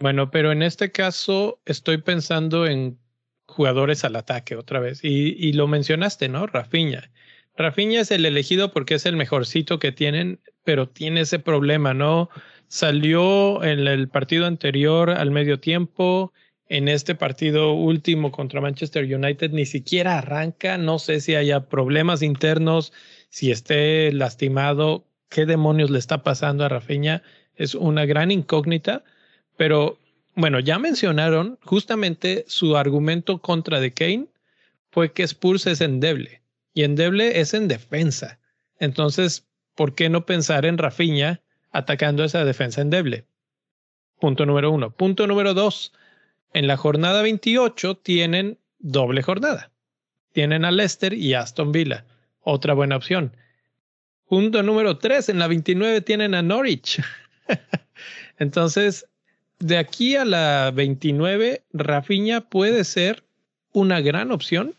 Bueno, 0.00 0.30
pero 0.30 0.52
en 0.52 0.62
este 0.62 0.92
caso 0.92 1.58
estoy 1.66 1.98
pensando 1.98 2.66
en 2.66 2.98
jugadores 3.46 4.04
al 4.04 4.14
ataque 4.14 4.54
otra 4.54 4.78
vez. 4.78 5.00
Y, 5.02 5.34
y 5.36 5.52
lo 5.54 5.66
mencionaste, 5.66 6.28
¿no? 6.28 6.46
Rafinha. 6.46 7.10
Rafinha 7.56 8.00
es 8.00 8.10
el 8.12 8.24
elegido 8.24 8.72
porque 8.72 8.94
es 8.94 9.06
el 9.06 9.16
mejorcito 9.16 9.78
que 9.78 9.92
tienen, 9.92 10.40
pero 10.64 10.88
tiene 10.88 11.22
ese 11.22 11.40
problema, 11.40 11.94
¿no? 11.94 12.28
Salió 12.68 13.62
en 13.64 13.86
el 13.86 14.08
partido 14.08 14.46
anterior 14.46 15.10
al 15.10 15.30
medio 15.30 15.58
tiempo 15.60 16.32
en 16.68 16.88
este 16.88 17.14
partido 17.14 17.72
último 17.74 18.32
contra 18.32 18.60
Manchester 18.60 19.04
United 19.04 19.50
ni 19.50 19.66
siquiera 19.66 20.18
arranca. 20.18 20.78
No 20.78 20.98
sé 20.98 21.20
si 21.20 21.34
haya 21.34 21.68
problemas 21.68 22.22
internos, 22.22 22.92
si 23.28 23.50
esté 23.50 24.12
lastimado, 24.12 25.04
qué 25.28 25.46
demonios 25.46 25.90
le 25.90 25.98
está 25.98 26.22
pasando 26.22 26.64
a 26.64 26.68
Rafinha. 26.68 27.22
Es 27.56 27.74
una 27.74 28.06
gran 28.06 28.30
incógnita, 28.30 29.04
pero 29.56 29.98
bueno, 30.34 30.58
ya 30.58 30.78
mencionaron 30.78 31.58
justamente 31.64 32.44
su 32.48 32.76
argumento 32.76 33.38
contra 33.38 33.80
de 33.80 33.92
Kane 33.92 34.26
fue 34.90 35.12
que 35.12 35.22
Spurs 35.24 35.66
es 35.66 35.80
endeble 35.80 36.42
y 36.72 36.82
endeble 36.82 37.40
es 37.40 37.54
en 37.54 37.68
defensa. 37.68 38.40
Entonces, 38.78 39.46
¿por 39.74 39.94
qué 39.94 40.08
no 40.08 40.26
pensar 40.26 40.66
en 40.66 40.78
Rafinha 40.78 41.40
atacando 41.70 42.24
esa 42.24 42.44
defensa 42.44 42.80
endeble? 42.80 43.24
Punto 44.20 44.46
número 44.46 44.70
uno. 44.70 44.90
Punto 44.90 45.26
número 45.26 45.54
dos. 45.54 45.92
En 46.54 46.68
la 46.68 46.76
jornada 46.76 47.20
28 47.22 47.96
tienen 47.96 48.58
doble 48.78 49.22
jornada. 49.22 49.72
Tienen 50.32 50.64
a 50.64 50.70
Leicester 50.70 51.12
y 51.12 51.34
Aston 51.34 51.72
Villa. 51.72 52.06
Otra 52.40 52.74
buena 52.74 52.96
opción. 52.96 53.36
Punto 54.28 54.62
número 54.62 54.98
tres. 54.98 55.28
En 55.28 55.40
la 55.40 55.48
29 55.48 56.00
tienen 56.00 56.32
a 56.34 56.42
Norwich. 56.42 57.02
Entonces, 58.38 59.06
de 59.58 59.78
aquí 59.78 60.14
a 60.14 60.24
la 60.24 60.70
29, 60.72 61.64
Rafinha 61.72 62.40
puede 62.42 62.84
ser 62.84 63.24
una 63.72 64.00
gran 64.00 64.30
opción. 64.30 64.74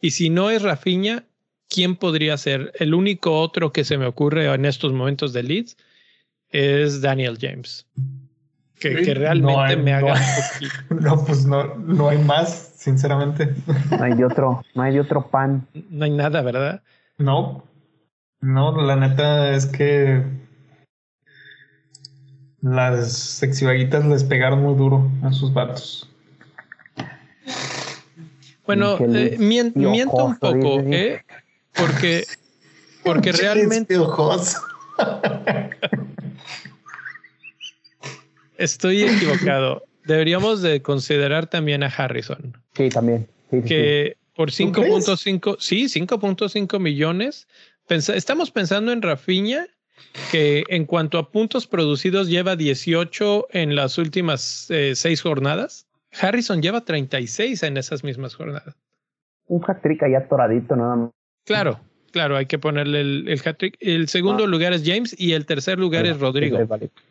Y 0.00 0.10
si 0.10 0.28
no 0.28 0.50
es 0.50 0.62
Rafinha, 0.62 1.24
¿quién 1.68 1.94
podría 1.94 2.36
ser? 2.36 2.72
El 2.80 2.94
único 2.94 3.38
otro 3.38 3.72
que 3.72 3.84
se 3.84 3.96
me 3.96 4.06
ocurre 4.06 4.52
en 4.52 4.64
estos 4.64 4.92
momentos 4.92 5.32
de 5.32 5.44
Leeds 5.44 5.76
es 6.48 7.00
Daniel 7.00 7.38
James. 7.40 7.86
Que, 8.80 9.14
realmente 9.14 9.76
me 9.76 9.92
haga. 9.92 10.14
No, 10.90 11.24
pues 11.24 11.46
no, 11.46 11.74
no 11.76 12.08
hay 12.08 12.18
más, 12.18 12.72
sinceramente. 12.76 13.54
No 13.90 14.02
hay 14.02 14.14
de 14.14 14.24
otro, 14.24 14.62
no 14.74 14.82
hay 14.82 14.94
de 14.94 15.00
otro 15.00 15.28
pan. 15.28 15.66
No 15.90 16.04
hay 16.06 16.10
nada, 16.10 16.40
¿verdad? 16.42 16.82
No. 17.18 17.64
No, 18.40 18.80
la 18.80 18.96
neta 18.96 19.54
es 19.54 19.66
que 19.66 20.24
las 22.62 23.12
sexivaguitas 23.12 24.06
les 24.06 24.24
pegaron 24.24 24.62
muy 24.62 24.74
duro 24.74 25.10
a 25.22 25.32
sus 25.32 25.52
vatos. 25.52 26.10
Bueno, 28.66 28.96
eh, 28.98 29.36
miento 29.38 30.24
un 30.24 30.38
poco, 30.38 30.80
¿eh? 30.80 31.22
Porque, 31.74 32.24
porque 33.04 33.32
realmente. 33.40 33.96
Estoy 38.60 39.02
equivocado. 39.04 39.82
Deberíamos 40.04 40.62
de 40.62 40.82
considerar 40.82 41.46
también 41.46 41.82
a 41.82 41.86
Harrison. 41.86 42.56
Sí, 42.74 42.88
también. 42.90 43.26
que 43.50 44.16
por 44.36 44.50
5.5, 44.50 45.56
sí, 45.58 45.84
5.5 45.84 46.78
millones. 46.78 47.48
estamos 47.88 48.50
pensando 48.50 48.92
en 48.92 49.02
Rafinha 49.02 49.66
que 50.30 50.64
en 50.68 50.86
cuanto 50.86 51.18
a 51.18 51.30
puntos 51.30 51.66
producidos 51.66 52.28
lleva 52.28 52.56
18 52.56 53.48
en 53.50 53.74
las 53.74 53.98
últimas 53.98 54.70
eh, 54.70 54.94
seis 54.94 55.22
jornadas. 55.22 55.86
Harrison 56.20 56.62
lleva 56.62 56.84
36 56.84 57.62
en 57.62 57.76
esas 57.76 58.02
mismas 58.02 58.34
jornadas. 58.34 58.76
Un 59.46 59.62
hat-trick 59.66 60.02
ahí 60.02 60.14
atoradito 60.14 60.76
nada 60.76 60.96
más. 60.96 61.10
Claro, 61.44 61.80
claro, 62.10 62.36
hay 62.36 62.46
que 62.46 62.58
ponerle 62.58 63.00
el, 63.00 63.28
el 63.28 63.40
hat-trick. 63.44 63.76
El 63.80 64.08
segundo 64.08 64.44
ah. 64.44 64.46
lugar 64.46 64.72
es 64.72 64.82
James 64.84 65.14
y 65.18 65.32
el 65.32 65.46
tercer 65.46 65.78
lugar 65.78 66.06
es 66.06 66.18
Rodrigo. 66.20 66.58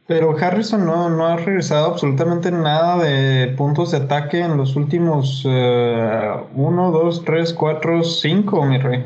Pero 0.07 0.37
Harrison 0.37 0.85
no, 0.85 1.09
no 1.09 1.25
ha 1.25 1.37
regresado 1.37 1.87
absolutamente 1.87 2.51
nada 2.51 3.03
de 3.03 3.47
puntos 3.57 3.91
de 3.91 3.97
ataque 3.97 4.39
en 4.39 4.57
los 4.57 4.75
últimos 4.75 5.43
1, 5.45 6.47
2, 6.55 7.25
3, 7.25 7.53
4, 7.53 8.03
5, 8.03 8.65
mi 8.65 8.77
rey. 8.77 9.05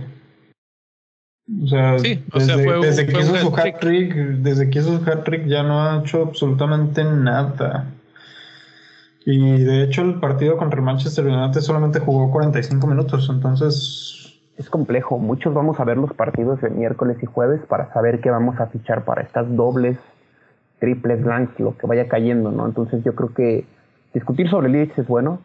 O 1.62 1.68
sea, 1.68 1.94
desde, 1.94 3.06
que 3.06 3.20
hizo 3.20 3.36
su 3.36 3.56
hat 3.56 3.80
trick, 3.82 4.14
desde 4.16 4.70
que 4.70 4.80
hizo 4.80 4.98
su 4.98 5.10
hat 5.10 5.26
trick 5.26 5.46
ya 5.46 5.62
no 5.62 5.82
ha 5.82 6.00
hecho 6.00 6.24
absolutamente 6.24 7.04
nada. 7.04 7.92
Y 9.26 9.60
de 9.60 9.84
hecho 9.84 10.02
el 10.02 10.20
partido 10.20 10.58
contra 10.58 10.80
el 10.80 10.86
Manchester 10.86 11.26
United 11.26 11.62
solamente 11.62 12.00
jugó 12.00 12.32
45 12.32 12.88
minutos, 12.88 13.28
entonces... 13.30 14.23
Es 14.56 14.70
complejo, 14.70 15.18
muchos 15.18 15.54
vamos 15.54 15.80
a 15.80 15.84
ver 15.84 15.98
los 15.98 16.14
partidos 16.14 16.62
de 16.62 16.70
miércoles 16.70 17.18
y 17.22 17.26
jueves 17.26 17.62
para 17.68 17.92
saber 17.92 18.22
qué 18.22 18.30
vamos 18.30 18.60
a 18.60 18.68
fichar 18.68 19.04
para 19.04 19.24
estas 19.24 19.56
dobles, 19.56 19.98
triples, 20.80 21.24
blanks, 21.24 21.60
lo 21.60 21.76
que 21.76 21.88
vaya 21.88 22.08
cayendo, 22.08 22.52
¿no? 22.52 22.68
Entonces 22.68 23.04
yo 23.04 23.16
creo 23.16 23.34
que 23.34 23.66
discutir 24.14 24.50
sobre 24.50 24.70
Leeds 24.70 25.00
es 25.00 25.08
bueno. 25.08 25.40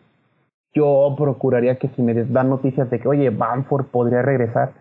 Yo 0.74 1.14
procuraría 1.16 1.78
que 1.78 1.88
si 1.88 2.02
me 2.02 2.12
dan 2.12 2.50
noticias 2.50 2.90
de 2.90 3.00
que, 3.00 3.08
oye, 3.08 3.30
Bamford 3.30 3.86
podría 3.86 4.20
regresar, 4.20 4.72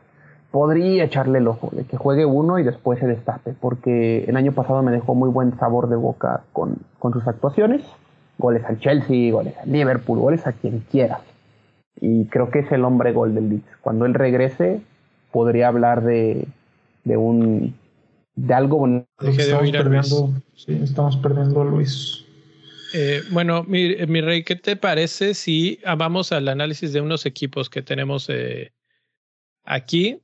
podría 0.51 1.05
echarle 1.05 1.37
el 1.37 1.47
ojo, 1.47 1.69
de 1.71 1.85
que 1.85 1.95
juegue 1.95 2.25
uno 2.25 2.59
y 2.59 2.63
después 2.63 2.99
se 2.99 3.07
destape, 3.07 3.53
porque 3.53 4.25
el 4.25 4.35
año 4.35 4.51
pasado 4.51 4.83
me 4.83 4.91
dejó 4.91 5.15
muy 5.15 5.29
buen 5.29 5.57
sabor 5.57 5.87
de 5.87 5.95
boca 5.95 6.41
con, 6.51 6.75
con 6.99 7.13
sus 7.13 7.25
actuaciones. 7.25 7.81
Goles 8.37 8.65
al 8.65 8.79
Chelsea, 8.79 9.31
goles 9.31 9.55
al 9.57 9.71
Liverpool, 9.71 10.19
goles 10.19 10.45
a 10.45 10.51
quien 10.51 10.83
quieras. 10.91 11.21
Y 11.99 12.25
creo 12.25 12.51
que 12.51 12.59
es 12.59 12.71
el 12.71 12.83
hombre 12.83 13.11
gol 13.11 13.33
del 13.33 13.49
Leeds. 13.49 13.77
Cuando 13.81 14.05
él 14.05 14.13
regrese, 14.13 14.81
podría 15.31 15.67
hablar 15.67 16.03
de, 16.03 16.47
de 17.03 17.17
un 17.17 17.75
de 18.37 18.53
algo 18.53 18.77
bonito. 18.77 19.07
Estamos 19.19 19.71
perdiendo, 19.71 20.33
sí, 20.55 20.79
estamos 20.83 21.17
perdiendo 21.17 21.61
a 21.61 21.65
Luis. 21.65 22.23
Eh, 22.93 23.21
bueno, 23.31 23.63
mi, 23.63 23.95
mi, 24.07 24.21
rey, 24.21 24.43
¿qué 24.43 24.55
te 24.55 24.75
parece 24.75 25.33
si 25.33 25.79
vamos 25.97 26.31
al 26.31 26.47
análisis 26.47 26.93
de 26.93 27.01
unos 27.01 27.25
equipos 27.25 27.69
que 27.69 27.81
tenemos 27.81 28.29
eh, 28.29 28.71
aquí? 29.65 30.21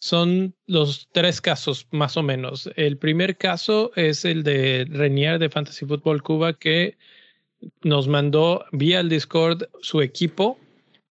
Son 0.00 0.54
los 0.66 1.08
tres 1.10 1.40
casos, 1.40 1.88
más 1.90 2.16
o 2.16 2.22
menos. 2.22 2.70
El 2.76 2.98
primer 2.98 3.36
caso 3.36 3.90
es 3.96 4.24
el 4.24 4.44
de 4.44 4.86
Renier 4.88 5.40
de 5.40 5.48
Fantasy 5.48 5.86
Football 5.86 6.22
Cuba, 6.22 6.52
que 6.52 6.96
nos 7.82 8.06
mandó 8.06 8.64
vía 8.70 9.00
el 9.00 9.08
Discord 9.08 9.64
su 9.80 10.00
equipo 10.00 10.58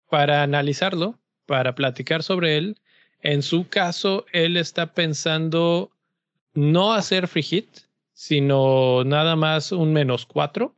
para 0.09 0.43
analizarlo, 0.43 1.19
para 1.47 1.75
platicar 1.75 2.23
sobre 2.23 2.57
él. 2.57 2.81
En 3.21 3.43
su 3.43 3.69
caso, 3.69 4.27
él 4.33 4.57
está 4.57 4.93
pensando 4.93 5.91
no 6.55 6.93
hacer 6.93 7.29
free 7.29 7.43
hit, 7.43 7.69
sino 8.13 9.03
nada 9.05 9.37
más 9.37 9.73
un 9.73 9.93
menos 9.93 10.27
cuatro. 10.27 10.75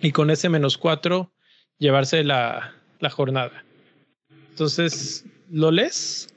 Y 0.00 0.12
con 0.12 0.30
ese 0.30 0.48
menos 0.48 0.78
cuatro, 0.78 1.32
llevarse 1.78 2.22
la, 2.24 2.72
la 3.00 3.10
jornada. 3.10 3.64
Entonces, 4.50 5.24
¿lo 5.50 5.70
lees? 5.70 6.28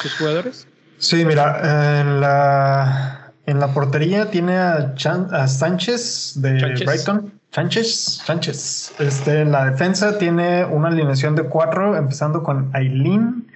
sus 0.00 0.14
jugadores? 0.14 0.66
Sí, 0.98 1.24
mira, 1.24 2.00
en 2.00 2.20
la, 2.20 3.32
en 3.46 3.58
la 3.58 3.74
portería 3.74 4.30
tiene 4.30 4.56
a, 4.56 4.94
Sánchez 5.48 6.40
de 6.40 6.84
Brighton. 6.84 7.40
Sánchez, 7.52 8.22
Sánchez. 8.24 8.94
Este, 8.98 9.42
en 9.42 9.52
la 9.52 9.70
defensa 9.70 10.16
tiene 10.16 10.64
una 10.64 10.88
alineación 10.88 11.36
de 11.36 11.42
cuatro, 11.42 11.96
empezando 11.96 12.42
con 12.42 12.70
Aileen, 12.72 13.46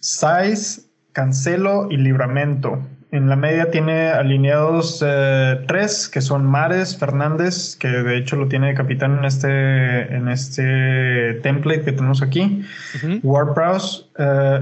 Saiz, 0.00 0.88
Cancelo 1.12 1.86
y 1.90 1.96
Libramento. 1.96 2.80
En 3.12 3.28
la 3.28 3.36
media 3.36 3.70
tiene 3.70 4.08
alineados 4.08 5.00
eh, 5.06 5.62
tres, 5.68 6.08
que 6.08 6.20
son 6.20 6.44
Mares, 6.44 6.96
Fernández, 6.96 7.76
que 7.76 7.86
de 7.86 8.16
hecho 8.16 8.34
lo 8.34 8.48
tiene 8.48 8.68
de 8.68 8.74
capitán 8.74 9.18
en 9.18 9.26
este, 9.26 10.16
en 10.16 10.28
este 10.28 11.34
template 11.42 11.82
que 11.82 11.92
tenemos 11.92 12.20
aquí. 12.20 12.64
Uh 13.04 13.20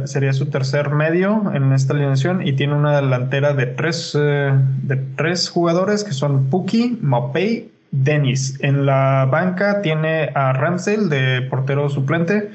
sería 0.04 0.32
su 0.32 0.46
tercer 0.46 0.90
medio 0.90 1.52
en 1.54 1.72
esta 1.72 1.94
alineación 1.94 2.46
y 2.46 2.52
tiene 2.52 2.74
una 2.74 2.96
delantera 2.96 3.54
de 3.54 3.66
tres, 3.66 4.16
eh, 4.18 4.52
de 4.82 4.96
tres 5.16 5.48
jugadores 5.48 6.04
que 6.04 6.12
son 6.12 6.50
Puki, 6.50 6.98
Mopey, 7.00 7.70
Dennis. 7.90 8.58
En 8.60 8.86
la 8.86 9.26
banca 9.30 9.82
tiene 9.82 10.30
a 10.34 10.52
Ramsdale 10.52 11.08
de 11.08 11.42
portero 11.42 11.88
suplente, 11.88 12.50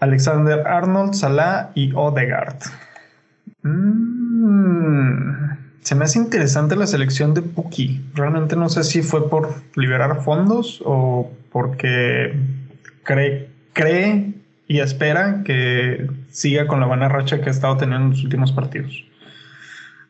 Alexander 0.00 0.66
Arnold, 0.66 1.14
Salah 1.14 1.70
y 1.74 1.92
Odegaard. 1.94 2.58
Mm, 3.62 5.28
se 5.80 5.94
me 5.94 6.04
hace 6.04 6.18
interesante 6.18 6.76
la 6.76 6.86
selección 6.86 7.34
de 7.34 7.42
Puki. 7.42 8.04
Realmente 8.14 8.56
no 8.56 8.68
sé 8.68 8.84
si 8.84 9.02
fue 9.02 9.28
por 9.28 9.54
liberar 9.74 10.22
fondos 10.22 10.82
o 10.84 11.30
porque 11.50 12.34
cree, 13.04 13.48
cree 13.72 14.34
y 14.66 14.80
espera 14.80 15.42
que 15.44 16.08
siga 16.30 16.66
con 16.66 16.80
la 16.80 16.86
buena 16.86 17.08
racha 17.08 17.40
que 17.40 17.48
ha 17.48 17.52
estado 17.52 17.78
teniendo 17.78 18.04
en 18.06 18.10
los 18.10 18.22
últimos 18.22 18.52
partidos. 18.52 19.07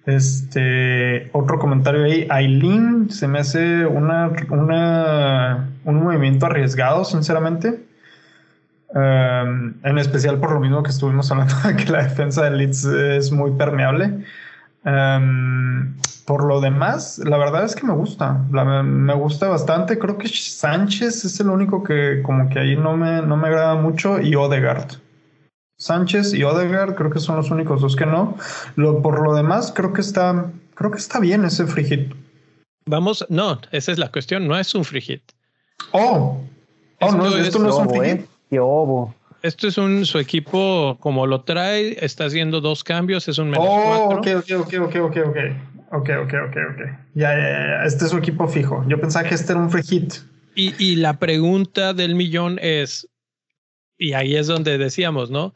Este 0.09 1.29
otro 1.35 1.59
comentario 1.59 2.05
ahí, 2.05 2.27
Aileen 2.31 3.11
se 3.11 3.29
me 3.29 3.41
hace 3.41 3.85
una, 3.85 4.33
un 5.85 6.03
movimiento 6.03 6.47
arriesgado, 6.47 7.05
sinceramente. 7.05 7.85
Em, 8.95 9.75
en 9.83 9.99
especial 9.99 10.39
por 10.39 10.53
lo 10.53 10.61
mismo 10.61 10.83
que 10.83 10.89
estuvimos 10.93 11.31
hablando 11.31 11.55
que 11.77 11.93
la 11.93 12.05
defensa 12.05 12.45
de 12.45 12.53
Leeds 12.53 12.85
es 12.87 13.31
muy 13.33 13.51
permeable. 13.51 14.25
Em, 14.83 15.95
por 16.25 16.43
lo 16.43 16.63
demás, 16.63 17.19
la 17.19 17.37
verdad 17.37 17.65
es 17.65 17.75
que 17.75 17.87
me 17.87 17.93
gusta. 17.93 18.33
me 18.33 19.15
gusta 19.15 19.49
bastante. 19.49 19.99
Creo 19.99 20.17
que 20.17 20.29
Sánchez 20.29 21.27
es 21.27 21.39
el 21.41 21.51
único 21.51 21.83
que 21.83 22.23
como 22.23 22.49
que 22.49 22.61
ahí 22.61 22.77
no 22.77 22.97
me, 22.97 23.21
no 23.21 23.37
me 23.37 23.49
agrada 23.49 23.75
mucho 23.75 24.19
y 24.19 24.35
Odegaard. 24.35 24.89
Sánchez 25.79 26.35
y 26.35 26.43
Odegaard 26.43 26.97
creo 26.97 27.11
que 27.11 27.21
son 27.21 27.37
los 27.37 27.51
únicos 27.51 27.81
dos 27.81 27.95
que 27.95 28.05
no. 28.05 28.37
Lo, 28.77 29.01
por 29.01 29.23
lo 29.23 29.35
demás, 29.35 29.73
creo 29.75 29.93
que 29.93 30.01
está, 30.01 30.51
creo 30.75 30.91
que 30.91 30.99
está 30.99 31.21
bien 31.21 31.45
ese 31.45 31.67
free 31.67 32.11
Vamos, 32.87 33.25
no, 33.29 33.61
esa 33.71 33.93
es 33.93 33.99
la 33.99 34.11
cuestión, 34.11 34.49
no 34.49 34.59
es 34.59 34.75
un 34.75 34.85
free 34.85 35.01
hit. 35.01 35.23
Oh, 35.93 36.43
oh 37.01 37.13
no, 37.13 37.37
esto 37.37 37.59
no 37.59 37.69
es 37.69 37.77
un 37.77 37.91
free 37.91 38.11
hit. 38.11 38.27
Qué 38.51 38.59
obo. 38.59 39.15
Esto 39.43 39.69
es 39.69 39.79
un 39.79 40.05
su 40.05 40.19
equipo 40.19 40.97
como 40.99 41.27
lo 41.27 41.43
trae, 41.43 42.05
está 42.05 42.25
haciendo 42.25 42.61
dos 42.61 42.83
cambios, 42.83 43.29
es 43.29 43.39
un 43.39 43.51
menos 43.51 43.67
oh, 43.69 44.17
ok, 44.17 44.27
ok, 44.39 44.51
ok, 44.61 44.75
ok, 44.81 44.97
ok, 44.97 45.17
ok. 45.27 45.37
Ok, 45.91 46.11
ok, 46.23 46.35
ok, 46.49 46.57
ok. 46.71 46.81
Ya, 47.15 47.33
ya, 47.35 47.49
ya. 47.49 47.85
Este 47.85 48.05
es 48.05 48.11
su 48.11 48.19
equipo 48.19 48.47
fijo. 48.47 48.85
Yo 48.89 49.01
pensaba 49.01 49.27
que 49.27 49.35
este 49.35 49.53
era 49.53 49.61
un 49.61 49.71
free 49.71 49.83
hit. 49.83 50.15
Y, 50.55 50.75
y 50.79 50.97
la 50.97 51.19
pregunta 51.19 51.95
del 51.95 52.15
millón 52.15 52.59
es, 52.61 53.09
y 53.99 54.13
ahí 54.13 54.37
es 54.37 54.47
donde 54.47 54.79
decíamos, 54.79 55.31
¿no? 55.31 55.55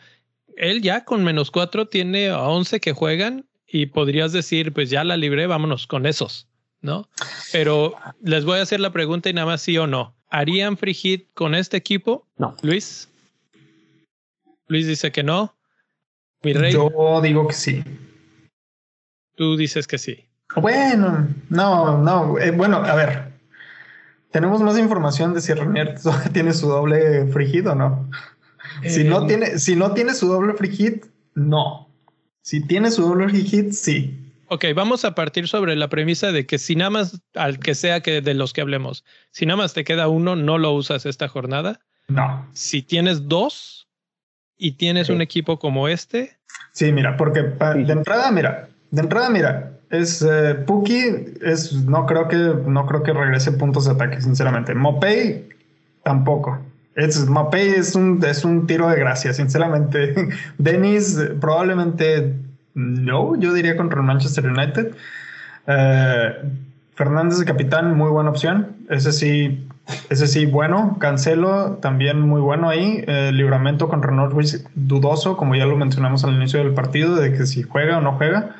Él 0.57 0.83
ya 0.83 1.05
con 1.05 1.25
menos 1.25 1.51
cuatro 1.51 1.89
tiene 1.89 2.29
a 2.29 2.43
11 2.43 2.81
que 2.81 2.93
juegan 2.93 3.47
y 3.67 3.87
podrías 3.87 4.33
decir, 4.33 4.73
pues 4.73 4.91
ya 4.91 5.05
la 5.05 5.17
libré, 5.17 5.47
vámonos 5.47 5.87
con 5.87 6.05
esos, 6.05 6.49
¿no? 6.83 7.09
Pero 7.53 7.95
les 8.23 8.45
voy 8.45 8.59
a 8.59 8.63
hacer 8.63 8.81
la 8.81 8.93
pregunta 8.93 9.31
y 9.31 9.33
nada 9.33 9.47
más 9.47 9.63
sí 9.63 9.79
o 9.79 9.87
no. 9.87 10.15
¿Harían 10.29 10.77
free 10.77 10.95
hit 10.95 11.29
con 11.35 11.55
este 11.55 11.77
equipo? 11.77 12.27
No. 12.37 12.57
Luis. 12.63 13.09
Luis 14.67 14.87
dice 14.87 15.13
que 15.13 15.23
no. 15.23 15.55
Mi 16.43 16.53
rey. 16.53 16.73
Yo 16.73 17.21
digo 17.23 17.47
que 17.47 17.55
sí. 17.55 17.85
Tú 19.37 19.57
dices 19.57 19.87
que 19.87 19.99
sí. 19.99 20.27
Bueno, 20.57 21.29
no, 21.49 21.99
no. 21.99 22.39
Eh, 22.39 22.51
bueno, 22.51 22.79
a 22.79 22.95
ver. 22.95 23.33
¿Tenemos 24.31 24.63
más 24.63 24.79
información 24.79 25.35
de 25.35 25.43
si 25.43 25.53
Renier 25.53 25.95
tiene 26.33 26.53
su 26.55 26.69
doble 26.69 27.27
free 27.27 27.61
o 27.61 27.75
no? 27.75 28.11
Si, 28.89 29.05
no 29.05 29.25
eh, 29.25 29.27
tiene, 29.27 29.59
si 29.59 29.77
no 29.77 29.93
tiene 29.93 30.15
su 30.15 30.29
doble 30.29 30.55
free 30.55 30.75
hit, 30.75 31.07
no. 31.35 31.89
Si 32.43 32.67
tiene 32.67 32.91
su 32.91 33.03
doble 33.03 33.29
free 33.29 33.45
hit, 33.45 33.73
sí. 33.73 34.19
Ok, 34.49 34.67
vamos 34.75 35.05
a 35.05 35.15
partir 35.15 35.49
sobre 35.49 35.77
la 35.77 35.89
premisa 35.89 36.33
de 36.33 36.47
que 36.47 36.59
si 36.59 36.77
nada 36.77 36.91
más, 36.91 37.23
al 37.35 37.59
que 37.59 37.75
sea 37.75 38.01
que 38.01 38.21
de 38.21 38.35
los 38.35 38.53
que 38.53 38.61
hablemos, 38.61 39.05
si 39.31 39.47
nada 39.47 39.57
más 39.57 39.73
te 39.73 39.85
queda 39.85 40.09
uno, 40.09 40.37
no 40.37 40.59
lo 40.59 40.73
usas 40.73 41.07
esta 41.07 41.29
jornada. 41.29 41.81
No. 42.09 42.47
Si 42.53 42.83
tienes 42.83 43.29
dos, 43.29 43.83
y 44.63 44.73
tienes 44.73 45.09
un 45.09 45.21
equipo 45.21 45.59
como 45.59 45.89
este. 45.89 46.39
Sí, 46.71 46.93
mira, 46.93 47.17
porque 47.17 47.43
de 47.43 47.93
entrada, 47.93 48.31
mira, 48.31 48.69
de 48.93 49.03
entrada, 49.03 49.29
mira, 49.29 49.73
es 49.91 50.23
eh, 50.23 50.55
Puki, 50.55 51.03
es, 51.43 51.73
no 51.73 52.07
creo 52.07 52.29
que, 52.29 52.37
no 52.37 52.87
creo 52.87 53.03
que 53.03 53.13
regrese 53.13 53.51
puntos 53.51 53.87
de 53.87 53.91
ataque, 53.91 54.21
sinceramente. 54.21 54.73
Mopey, 54.73 55.49
tampoco. 56.05 56.61
Es, 56.95 57.27
Mopey 57.27 57.69
es 57.69 57.95
un, 57.95 58.23
es 58.25 58.45
un 58.45 58.67
tiro 58.67 58.89
de 58.89 58.99
gracia, 58.99 59.33
sinceramente. 59.33 60.15
Dennis, 60.59 61.19
probablemente 61.41 62.35
no, 62.75 63.37
yo 63.37 63.53
diría 63.53 63.77
contra 63.77 64.01
el 64.01 64.07
Manchester 64.07 64.47
United. 64.47 64.95
Eh, 65.67 66.33
Fernández 66.95 67.39
de 67.39 67.45
capitán, 67.45 67.97
muy 67.97 68.11
buena 68.11 68.31
opción. 68.31 68.77
Ese 68.91 69.13
sí, 69.13 69.67
ese 70.11 70.27
sí, 70.27 70.47
bueno. 70.47 70.97
Cancelo, 71.01 71.79
también 71.81 72.21
muy 72.21 72.41
bueno 72.41 72.69
ahí. 72.69 73.03
Eh, 73.07 73.31
libramento 73.33 73.89
con 73.89 74.03
Renault 74.03 74.33
Ruiz, 74.33 74.65
dudoso, 74.75 75.37
como 75.37 75.55
ya 75.55 75.67
lo 75.67 75.77
mencionamos 75.77 76.25
al 76.25 76.35
inicio 76.35 76.59
del 76.61 76.75
partido, 76.75 77.17
de 77.17 77.33
que 77.33 77.47
si 77.47 77.63
juega 77.63 77.99
o 77.99 78.01
no 78.01 78.13
juega. 78.13 78.57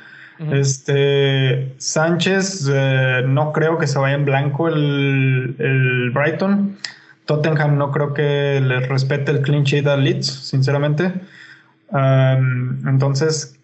Este 0.51 1.73
Sánchez, 1.79 2.69
eh, 2.73 3.23
no 3.27 3.53
creo 3.53 3.79
que 3.79 3.87
se 3.87 3.99
vaya 3.99 4.17
en 4.17 4.25
blanco 4.25 4.67
el, 4.67 5.55
el, 5.59 6.11
Brighton. 6.11 6.77
Tottenham 7.27 7.79
no 7.79 7.91
creo 7.91 8.15
que 8.15 8.61
le 8.61 8.81
respete 8.81 9.31
el 9.31 9.43
clean 9.43 9.65
sheet 9.65 9.87
a 9.87 9.97
Leeds, 9.97 10.27
sinceramente. 10.27 11.13
entonces, 11.91 13.59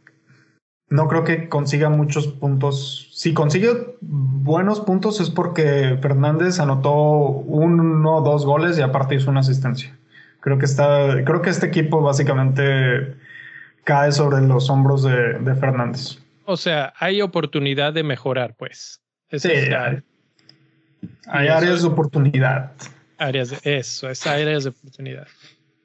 no 0.90 1.06
creo 1.08 1.24
que 1.24 1.48
consiga 1.48 1.90
muchos 1.90 2.28
puntos. 2.28 3.10
Si 3.12 3.34
consigue 3.34 3.96
buenos 4.00 4.80
puntos 4.80 5.20
es 5.20 5.30
porque 5.30 5.98
Fernández 6.00 6.60
anotó 6.60 6.92
uno 6.92 8.16
o 8.16 8.22
dos 8.22 8.46
goles 8.46 8.78
y 8.78 8.82
aparte 8.82 9.16
hizo 9.16 9.30
una 9.30 9.40
asistencia. 9.40 9.94
Creo 10.40 10.58
que 10.58 10.64
está, 10.64 11.24
creo 11.24 11.42
que 11.42 11.50
este 11.50 11.66
equipo 11.66 12.00
básicamente 12.00 13.16
cae 13.84 14.12
sobre 14.12 14.40
los 14.46 14.70
hombros 14.70 15.02
de, 15.02 15.54
Fernández. 15.56 16.18
O 16.44 16.56
sea, 16.56 16.94
hay 16.98 17.20
oportunidad 17.20 17.92
de 17.92 18.02
mejorar, 18.02 18.54
pues. 18.56 19.02
sí, 19.32 19.50
hay, 21.26 21.48
áreas 21.48 21.82
de 21.82 21.88
oportunidad. 21.88 22.72
Áreas 23.18 23.50
de 23.50 23.78
eso, 23.78 24.08
es 24.08 24.26
áreas 24.26 24.64
de 24.64 24.70
oportunidad. 24.70 25.26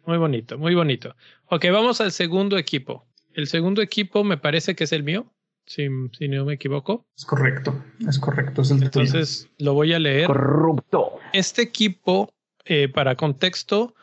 Muy 0.05 0.17
bonito, 0.17 0.57
muy 0.57 0.75
bonito. 0.75 1.15
Ok, 1.47 1.65
vamos 1.71 1.99
al 2.01 2.11
segundo 2.11 2.57
equipo. 2.57 3.05
El 3.33 3.47
segundo 3.47 3.81
equipo 3.81 4.23
me 4.23 4.37
parece 4.37 4.75
que 4.75 4.83
es 4.83 4.91
el 4.91 5.03
mío, 5.03 5.33
si, 5.65 5.87
si 6.17 6.27
no 6.27 6.45
me 6.45 6.53
equivoco. 6.53 7.05
Es 7.17 7.25
correcto, 7.25 7.83
es 8.07 8.19
correcto, 8.19 8.61
es 8.61 8.71
el 8.71 8.83
Entonces 8.83 9.49
lo 9.57 9.73
voy 9.73 9.93
a 9.93 9.99
leer. 9.99 10.27
Corrupto. 10.27 11.19
Este 11.31 11.63
equipo, 11.63 12.31
eh, 12.65 12.87
para 12.87 13.15
contexto, 13.15 13.95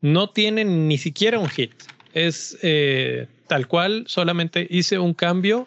no 0.00 0.30
tiene 0.30 0.64
ni 0.64 0.96
siquiera 0.96 1.38
un 1.38 1.48
hit. 1.48 1.72
Es 2.14 2.56
eh, 2.62 3.26
tal 3.48 3.66
cual, 3.68 4.04
solamente 4.06 4.66
hice 4.70 4.98
un 4.98 5.12
cambio, 5.12 5.66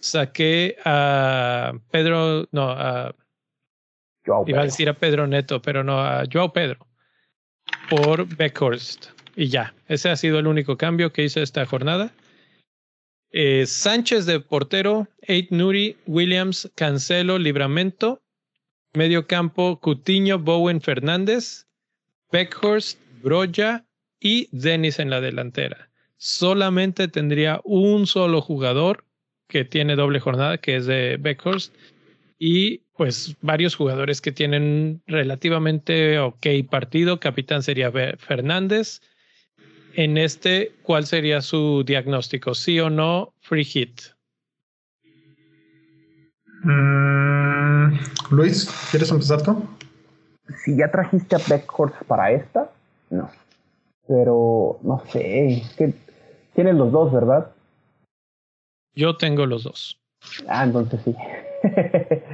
saqué 0.00 0.76
a 0.84 1.74
Pedro, 1.90 2.48
no, 2.52 2.70
a... 2.70 3.14
iba 4.46 4.60
a 4.60 4.64
decir 4.64 4.88
a 4.88 4.94
Pedro 4.94 5.26
Neto, 5.26 5.60
pero 5.62 5.84
no, 5.84 6.00
a 6.00 6.24
Joao 6.30 6.52
Pedro, 6.52 6.86
por 7.90 8.26
Beckhorst. 8.36 9.06
Y 9.36 9.48
ya, 9.48 9.74
ese 9.88 10.10
ha 10.10 10.16
sido 10.16 10.38
el 10.38 10.46
único 10.46 10.76
cambio 10.76 11.12
que 11.12 11.24
hice 11.24 11.42
esta 11.42 11.64
jornada. 11.66 12.12
Eh, 13.30 13.64
Sánchez 13.66 14.26
de 14.26 14.40
portero, 14.40 15.08
Eight 15.22 15.50
Nuri, 15.50 15.96
Williams, 16.06 16.70
Cancelo, 16.74 17.38
Libramento. 17.38 18.22
Medio 18.94 19.26
campo, 19.26 19.80
Cutiño, 19.80 20.38
Bowen, 20.38 20.82
Fernández, 20.82 21.66
Beckhorst, 22.30 23.00
Broya 23.22 23.86
y 24.20 24.48
Dennis 24.52 24.98
en 24.98 25.08
la 25.08 25.22
delantera. 25.22 25.90
Solamente 26.18 27.08
tendría 27.08 27.62
un 27.64 28.06
solo 28.06 28.42
jugador 28.42 29.06
que 29.48 29.64
tiene 29.64 29.96
doble 29.96 30.20
jornada, 30.20 30.58
que 30.58 30.76
es 30.76 30.84
de 30.84 31.16
Beckhorst, 31.18 31.74
y 32.38 32.81
pues 32.96 33.36
varios 33.40 33.74
jugadores 33.74 34.20
que 34.20 34.32
tienen 34.32 35.02
relativamente 35.06 36.18
ok 36.18 36.46
partido. 36.70 37.20
Capitán 37.20 37.62
sería 37.62 37.90
Fernández, 38.18 39.00
en 39.94 40.16
este, 40.16 40.72
¿cuál 40.82 41.06
sería 41.06 41.42
su 41.42 41.84
diagnóstico? 41.84 42.54
¿Sí 42.54 42.80
o 42.80 42.88
no? 42.88 43.34
Free 43.40 43.64
hit. 43.64 44.00
Mm, 46.64 47.98
Luis, 48.30 48.70
¿quieres 48.90 49.10
empezar 49.10 49.42
tú? 49.42 49.68
Si 50.64 50.76
ya 50.76 50.90
trajiste 50.90 51.36
a 51.36 51.40
Beckhorst 51.46 51.96
para 52.04 52.30
esta, 52.32 52.70
no. 53.10 53.30
Pero 54.08 54.78
no 54.82 55.02
sé, 55.10 55.52
es 55.52 55.74
que 55.74 55.94
tienes 56.54 56.74
los 56.74 56.90
dos, 56.90 57.12
¿verdad? 57.12 57.50
Yo 58.94 59.16
tengo 59.16 59.46
los 59.46 59.64
dos. 59.64 60.00
Ah, 60.48 60.64
entonces 60.64 61.00
sí. 61.04 61.14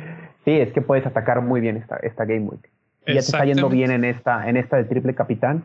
sí, 0.48 0.60
es 0.60 0.72
que 0.72 0.80
puedes 0.80 1.06
atacar 1.06 1.42
muy 1.42 1.60
bien 1.60 1.76
esta, 1.76 1.96
esta 1.96 2.24
Game 2.24 2.48
Week. 2.48 2.70
Y 3.06 3.14
ya 3.14 3.20
te 3.20 3.26
está 3.26 3.44
yendo 3.44 3.68
bien 3.68 3.90
en 3.90 4.04
esta, 4.04 4.48
en 4.48 4.56
esta 4.56 4.76
de 4.76 4.84
triple 4.84 5.14
capitán 5.14 5.64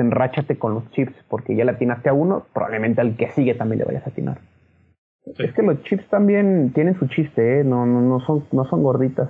enráchate 0.00 0.58
con 0.58 0.74
los 0.74 0.90
chips, 0.90 1.14
porque 1.28 1.54
ya 1.54 1.64
le 1.64 1.72
atinaste 1.72 2.08
a 2.08 2.12
uno, 2.12 2.46
probablemente 2.52 3.00
al 3.00 3.16
que 3.16 3.30
sigue 3.30 3.54
también 3.54 3.80
le 3.80 3.84
vayas 3.84 4.06
a 4.06 4.10
atinar. 4.10 4.38
Es 5.38 5.52
que 5.52 5.62
los 5.62 5.82
chips 5.82 6.08
también 6.08 6.72
tienen 6.74 6.98
su 6.98 7.06
chiste, 7.08 7.60
¿eh? 7.60 7.64
no, 7.64 7.84
no, 7.84 8.00
no, 8.00 8.20
son, 8.20 8.44
no 8.52 8.64
son 8.66 8.82
gorditas. 8.82 9.28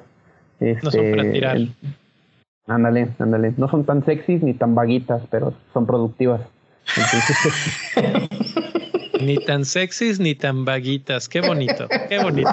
no 0.60 0.90
son 0.90 1.10
para 1.10 1.22
este, 1.22 1.32
tirar. 1.32 1.58
ándale, 2.66 3.08
ándale. 3.18 3.52
No 3.56 3.68
son 3.68 3.84
tan 3.84 4.04
sexys 4.04 4.42
ni 4.42 4.54
tan 4.54 4.74
vaguitas, 4.74 5.22
pero 5.30 5.54
son 5.72 5.86
productivas. 5.86 6.42
Ni 9.20 9.36
tan 9.36 9.64
sexys 9.64 10.20
ni 10.20 10.34
tan 10.34 10.64
vaguitas. 10.64 11.28
Qué 11.28 11.40
bonito, 11.40 11.86
qué 12.08 12.22
bonito. 12.22 12.52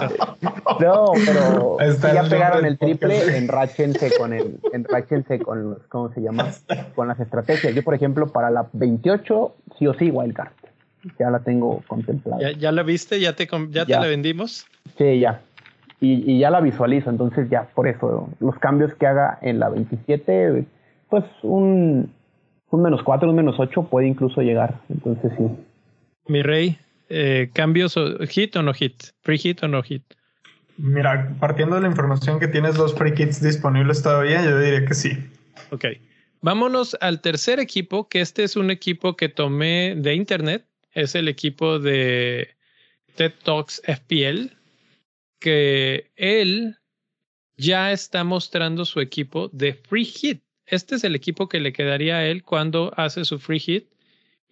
No, 0.79 1.11
pero 1.25 1.77
ya 1.79 2.23
pegaron 2.23 2.65
el 2.65 2.77
triple, 2.77 3.37
enráchense 3.37 4.11
con 4.17 4.33
el, 4.33 4.59
enráchense 4.73 5.39
con 5.39 5.71
los, 5.71 5.79
¿cómo 5.89 6.11
se 6.13 6.21
llama? 6.21 6.49
Con 6.95 7.07
las 7.07 7.19
estrategias. 7.19 7.73
Yo, 7.73 7.83
por 7.83 7.93
ejemplo, 7.93 8.27
para 8.27 8.49
la 8.49 8.67
28, 8.73 9.55
sí 9.77 9.87
o 9.87 9.93
sí, 9.93 10.09
Wildcard. 10.11 10.51
Ya 11.19 11.29
la 11.29 11.39
tengo 11.39 11.83
contemplada. 11.87 12.41
¿Ya, 12.41 12.57
ya 12.57 12.71
la 12.71 12.83
viste? 12.83 13.19
¿Ya, 13.19 13.33
te, 13.33 13.47
ya, 13.69 13.85
te 13.85 13.91
la 13.91 14.07
vendimos? 14.07 14.65
Sí, 14.97 15.19
ya. 15.19 15.41
Y, 16.01 16.31
y 16.31 16.39
ya 16.39 16.49
la 16.49 16.61
visualizo, 16.61 17.09
entonces 17.09 17.49
ya, 17.49 17.69
por 17.73 17.87
eso, 17.87 18.29
los 18.39 18.57
cambios 18.59 18.93
que 18.95 19.07
haga 19.07 19.37
en 19.41 19.59
la 19.59 19.69
27, 19.69 20.65
pues 21.09 21.23
un, 21.43 22.11
un 22.69 22.81
menos 22.81 23.01
4, 23.03 23.29
un 23.29 23.35
menos 23.35 23.55
8 23.59 23.83
puede 23.83 24.07
incluso 24.07 24.41
llegar. 24.41 24.81
Entonces 24.89 25.31
sí. 25.37 25.47
Mi 26.27 26.41
rey, 26.41 26.77
eh, 27.09 27.49
¿cambios 27.53 27.95
hit 28.29 28.55
o 28.55 28.63
no 28.63 28.73
hit? 28.73 29.03
¿Free 29.21 29.37
hit 29.37 29.63
o 29.63 29.67
no 29.67 29.83
hit? 29.83 30.03
Mira, 30.77 31.35
partiendo 31.39 31.75
de 31.75 31.81
la 31.81 31.87
información 31.87 32.39
que 32.39 32.47
tienes 32.47 32.75
dos 32.75 32.93
free 32.93 33.13
kits 33.13 33.41
disponibles 33.41 34.01
todavía, 34.01 34.43
yo 34.43 34.59
diría 34.59 34.85
que 34.85 34.93
sí. 34.93 35.11
Ok. 35.71 35.85
Vámonos 36.41 36.97
al 36.99 37.21
tercer 37.21 37.59
equipo, 37.59 38.07
que 38.09 38.21
este 38.21 38.43
es 38.43 38.55
un 38.55 38.69
equipo 38.69 39.15
que 39.15 39.29
tomé 39.29 39.95
de 39.97 40.13
internet. 40.13 40.65
Es 40.91 41.15
el 41.15 41.27
equipo 41.27 41.79
de 41.79 42.55
TED 43.15 43.33
Talks 43.43 43.81
FPL, 43.85 44.51
que 45.39 46.11
él 46.15 46.77
ya 47.57 47.91
está 47.91 48.23
mostrando 48.23 48.85
su 48.85 48.99
equipo 48.99 49.49
de 49.53 49.73
free 49.73 50.05
hit. 50.05 50.43
Este 50.65 50.95
es 50.95 51.03
el 51.03 51.15
equipo 51.15 51.47
que 51.47 51.59
le 51.59 51.73
quedaría 51.73 52.17
a 52.17 52.25
él 52.25 52.43
cuando 52.43 52.91
hace 52.97 53.23
su 53.25 53.39
free 53.39 53.59
hit. 53.59 53.87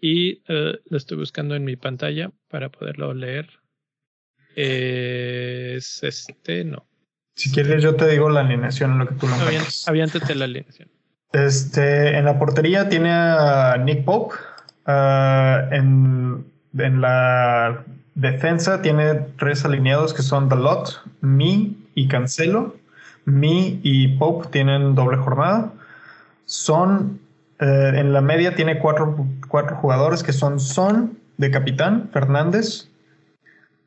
Y 0.06 0.44
eh, 0.50 0.82
lo 0.90 0.98
estoy 0.98 1.18
buscando 1.18 1.56
en 1.56 1.64
mi 1.64 1.78
pantalla 1.78 2.30
para 2.50 2.68
poderlo 2.68 3.14
leer. 3.14 3.48
es 4.54 6.04
este, 6.04 6.66
no. 6.66 6.86
Si 7.36 7.50
quieres, 7.54 7.82
yo 7.82 7.96
te 7.96 8.10
digo 8.10 8.30
la 8.30 8.42
alineación 8.42 8.92
en 8.92 8.98
lo 8.98 9.08
que 9.08 9.16
tú 9.16 9.28
lo 9.28 9.36
Aviéntate 9.88 10.36
la 10.36 10.44
alineación. 10.44 10.90
Este, 11.32 12.18
en 12.18 12.26
la 12.26 12.38
portería 12.38 12.90
tiene 12.90 13.12
a 13.12 13.78
Nick 13.78 14.04
Pope. 14.04 14.36
En, 14.86 16.46
en, 16.78 17.00
la 17.02 17.86
defensa 18.14 18.82
tiene 18.82 19.16
tres 19.40 19.64
alineados 19.64 20.14
que 20.14 20.22
son 20.22 20.50
Dalot, 20.50 21.02
Me 21.22 21.72
y 21.96 22.10
Cancelo. 22.10 22.76
Me 23.24 23.80
y 23.82 24.10
Pope 24.18 24.50
tienen 24.50 24.96
doble 24.96 25.16
jornada. 25.16 25.72
Son 26.46 27.22
eh, 27.64 27.94
en 27.96 28.12
la 28.12 28.20
media 28.20 28.56
tiene 28.56 28.78
cuatro, 28.80 29.26
cuatro, 29.48 29.78
jugadores 29.78 30.22
que 30.22 30.34
son 30.34 30.60
Son 30.60 31.18
de 31.38 31.50
capitán, 31.50 32.10
Fernández, 32.12 32.90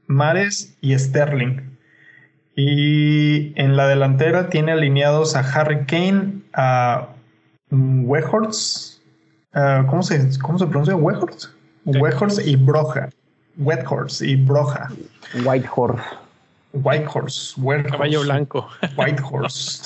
Mares 0.07 0.75
y 0.81 0.99
Sterling. 0.99 1.61
Y 2.57 3.53
en 3.61 3.77
la 3.77 3.87
delantera 3.87 4.49
tiene 4.49 4.73
alineados 4.73 5.37
a 5.37 5.41
Harry 5.41 5.85
Kane, 5.85 6.41
a 6.55 7.09
Wehorst. 7.71 9.03
Uh, 9.55 9.87
¿cómo, 9.87 10.03
se, 10.03 10.39
¿Cómo 10.41 10.59
se 10.59 10.67
pronuncia? 10.67 10.97
Wehorst. 10.97 11.51
Wehorst 11.85 12.47
y 12.47 12.57
Broja. 12.57 13.11
Wethorst 13.59 14.23
y 14.23 14.37
Broja. 14.37 14.89
Whitehorse. 15.45 16.03
Whitehorse. 16.73 17.55
Caballo 17.91 18.23
blanco. 18.23 18.69
Whitehorse. 18.97 19.83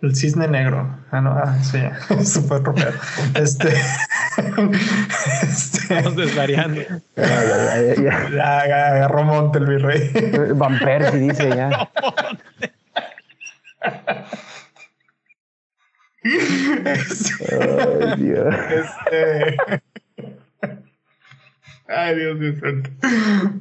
El 0.00 0.14
cisne 0.14 0.46
negro. 0.46 0.96
Ah, 1.10 1.20
no, 1.20 1.32
ah, 1.32 1.56
sí, 1.60 1.80
súper 2.24 2.62
tropeado. 2.62 2.92
Este, 3.34 3.68
este. 5.42 5.78
Estamos 5.80 6.16
desvariando. 6.16 6.82
Ya, 7.16 8.60
agarró 8.60 9.24
monte 9.24 9.58
el 9.58 9.66
virrey. 9.66 10.12
Van 10.54 10.78
Persie 10.78 11.18
dice 11.18 11.48
ya. 11.48 11.90
Ay, 16.24 18.22
Dios. 18.22 18.54
Este. 18.70 19.56
Ay, 21.88 22.16
Dios 22.16 22.38
mío 22.38 22.52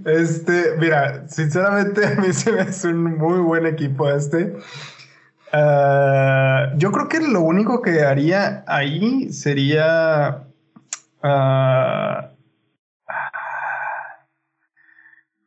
Este, 0.05 0.75
mira, 0.77 1.27
sinceramente 1.29 2.05
a 2.05 2.15
mí 2.15 2.33
se 2.33 2.51
me 2.51 2.61
hace 2.61 2.89
un 2.89 3.17
muy 3.17 3.39
buen 3.39 3.65
equipo 3.65 4.09
este. 4.09 4.53
Ah, 5.53 6.73
yo 6.77 6.91
creo 6.91 7.07
que 7.07 7.19
lo 7.19 7.41
único 7.41 7.81
que 7.81 8.01
haría 8.01 8.63
ahí 8.67 9.31
sería. 9.31 10.43
Ah, 11.23 12.31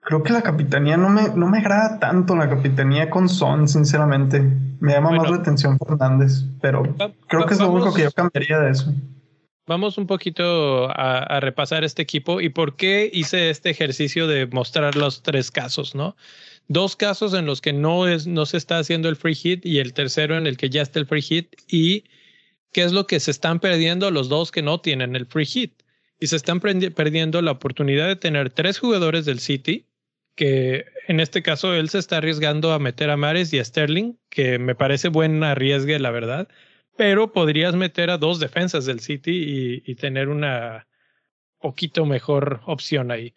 creo 0.01 0.23
que 0.23 0.33
la 0.33 0.43
capitanía 0.43 0.97
no 0.97 1.09
me, 1.09 1.29
no 1.29 1.47
me 1.47 1.59
agrada 1.59 1.99
tanto 1.99 2.35
la 2.35 2.49
capitanía 2.49 3.11
con 3.11 3.29
Son, 3.29 3.69
sinceramente. 3.69 4.43
Me 4.81 4.93
llama 4.93 5.11
más 5.11 5.31
la 5.31 5.37
atención 5.37 5.79
Fernández, 5.79 6.45
pero 6.61 6.83
creo 7.29 7.47
que 7.47 7.55
es 7.55 7.61
lo 7.61 7.71
único 7.71 7.93
que 7.93 8.03
yo 8.03 8.13
cambiaría 8.13 8.59
de 8.59 8.71
eso. 8.71 8.93
Vamos 9.67 9.99
un 9.99 10.09
poquito 10.09 10.89
a, 10.91 11.39
repasar 11.39 11.85
este 11.85 12.03
equipo 12.03 12.41
y 12.41 12.49
por 12.49 12.75
qué 12.75 13.09
hice 13.13 13.51
este 13.51 13.71
ejercicio 13.71 14.27
de 14.27 14.47
mostrar 14.47 14.97
los 14.97 15.23
tres 15.23 15.53
casos, 15.53 15.95
¿no? 15.95 16.17
Dos 16.71 16.95
casos 16.95 17.35
en 17.35 17.47
los 17.47 17.61
que 17.61 17.73
no, 17.73 18.07
es, 18.07 18.27
no 18.27 18.47
se 18.47 18.57
está 18.57 18.79
haciendo 18.79 19.09
el 19.09 19.17
free 19.17 19.35
hit 19.35 19.67
y 19.67 19.81
el 19.81 19.93
tercero 19.93 20.39
en 20.39 20.47
el 20.47 20.57
que 20.57 20.71
ya 20.71 20.83
está 20.83 21.01
el 21.01 21.07
free 21.07 21.21
hit 21.21 21.55
y 21.69 22.05
qué 22.73 22.85
es 22.85 22.93
lo 22.93 23.07
que 23.07 23.19
se 23.19 23.33
están 23.33 23.59
perdiendo 23.59 24.11
los 24.11 24.29
dos 24.29 24.53
que 24.53 24.63
no 24.63 24.81
tienen 24.81 25.17
el 25.17 25.27
free 25.27 25.47
hit. 25.47 25.83
Y 26.21 26.29
se 26.29 26.37
están 26.37 26.61
perdiendo 26.61 27.43
la 27.43 27.51
oportunidad 27.51 28.07
de 28.07 28.17
tener 28.17 28.51
tres 28.51 28.79
jugadores 28.79 29.25
del 29.25 29.41
City, 29.41 29.87
que 30.37 30.85
en 31.09 31.19
este 31.19 31.43
caso 31.43 31.75
él 31.75 31.89
se 31.89 31.99
está 31.99 32.19
arriesgando 32.19 32.73
a 32.73 32.79
meter 32.79 33.11
a 33.11 33.17
Mares 33.17 33.53
y 33.53 33.59
a 33.59 33.65
Sterling, 33.65 34.19
que 34.29 34.59
me 34.59 34.75
parece 34.75 35.09
buen 35.09 35.43
arriesgue, 35.43 35.99
la 35.99 36.11
verdad 36.11 36.49
pero 37.01 37.33
podrías 37.33 37.75
meter 37.75 38.11
a 38.11 38.19
dos 38.19 38.41
defensas 38.41 38.85
del 38.85 39.01
City 39.01 39.83
y, 39.87 39.95
tener 39.95 40.29
una 40.29 40.87
poquito 41.59 42.05
mejor 42.05 42.61
opción 42.67 43.11
ahí. 43.11 43.35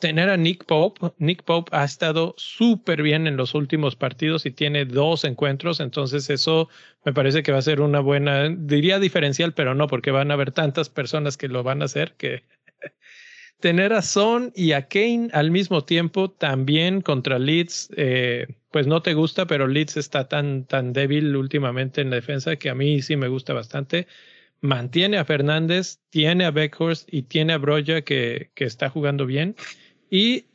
Tener 0.00 0.30
a 0.30 0.36
Nick 0.36 0.64
Pope. 0.64 1.12
Nick 1.18 1.42
Pope 1.42 1.70
ha 1.76 1.84
estado 1.84 2.34
súper 2.38 3.02
bien 3.02 3.26
en 3.26 3.36
los 3.36 3.54
últimos 3.54 3.96
partidos 3.96 4.46
y 4.46 4.50
tiene 4.50 4.86
dos 4.86 5.24
encuentros, 5.24 5.78
entonces 5.78 6.30
eso 6.30 6.68
me 7.04 7.12
parece 7.12 7.42
que 7.42 7.52
va 7.52 7.58
a 7.58 7.62
ser 7.62 7.82
una 7.82 8.00
buena, 8.00 8.48
diría 8.48 8.98
diferencial, 8.98 9.52
pero 9.52 9.74
no, 9.74 9.86
porque 9.86 10.10
van 10.10 10.30
a 10.30 10.34
haber 10.34 10.52
tantas 10.52 10.88
personas 10.88 11.36
que 11.36 11.48
lo 11.48 11.62
van 11.62 11.82
a 11.82 11.84
hacer 11.84 12.14
que 12.16 12.44
tener 13.60 13.92
a 13.92 14.00
Son 14.00 14.52
y 14.56 14.72
a 14.72 14.88
Kane 14.88 15.28
al 15.32 15.50
mismo 15.50 15.84
tiempo 15.84 16.30
también 16.30 17.02
contra 17.02 17.38
Leeds, 17.38 17.90
eh, 17.96 18.46
pues 18.70 18.86
no 18.86 19.02
te 19.02 19.12
gusta, 19.12 19.46
pero 19.46 19.68
Leeds 19.68 19.98
está 19.98 20.28
tan, 20.28 20.64
tan 20.64 20.94
débil 20.94 21.36
últimamente 21.36 22.00
en 22.00 22.08
la 22.08 22.16
defensa 22.16 22.56
que 22.56 22.70
a 22.70 22.74
mí 22.74 23.02
sí 23.02 23.16
me 23.16 23.28
gusta 23.28 23.52
bastante. 23.52 24.06
Mantiene 24.62 25.16
a 25.16 25.24
Fernández, 25.24 26.00
tiene 26.10 26.44
a 26.44 26.50
Beckhorst 26.50 27.08
y 27.12 27.22
tiene 27.22 27.54
a 27.54 27.58
Broya 27.58 28.02
que, 28.02 28.50
que 28.54 28.64
está 28.64 28.90
jugando 28.90 29.24
bien 29.26 29.56
y 30.10 30.46